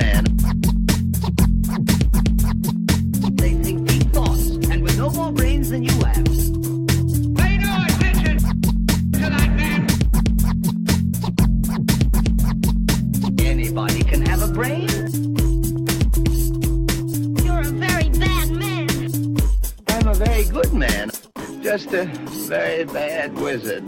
and 0.01 0.18
more 5.19 5.33
brains 5.33 5.69
than 5.71 5.83
you 5.83 5.91
have. 6.05 6.25
Pay 7.35 7.59
no 7.59 7.85
attention 7.89 8.39
to 9.19 9.25
that 9.35 9.51
man. 9.59 9.81
Anybody 13.41 14.05
can 14.05 14.25
have 14.27 14.43
a 14.43 14.53
brain. 14.53 14.89
You're 17.45 17.63
a 17.63 17.73
very 17.87 18.11
bad 18.11 18.49
man. 18.53 18.89
I'm 19.89 20.07
a 20.07 20.15
very 20.15 20.45
good 20.45 20.73
man. 20.73 21.11
Just 21.63 21.93
a 21.93 22.05
very 22.47 22.85
bad 22.85 23.35
wizard. 23.35 23.85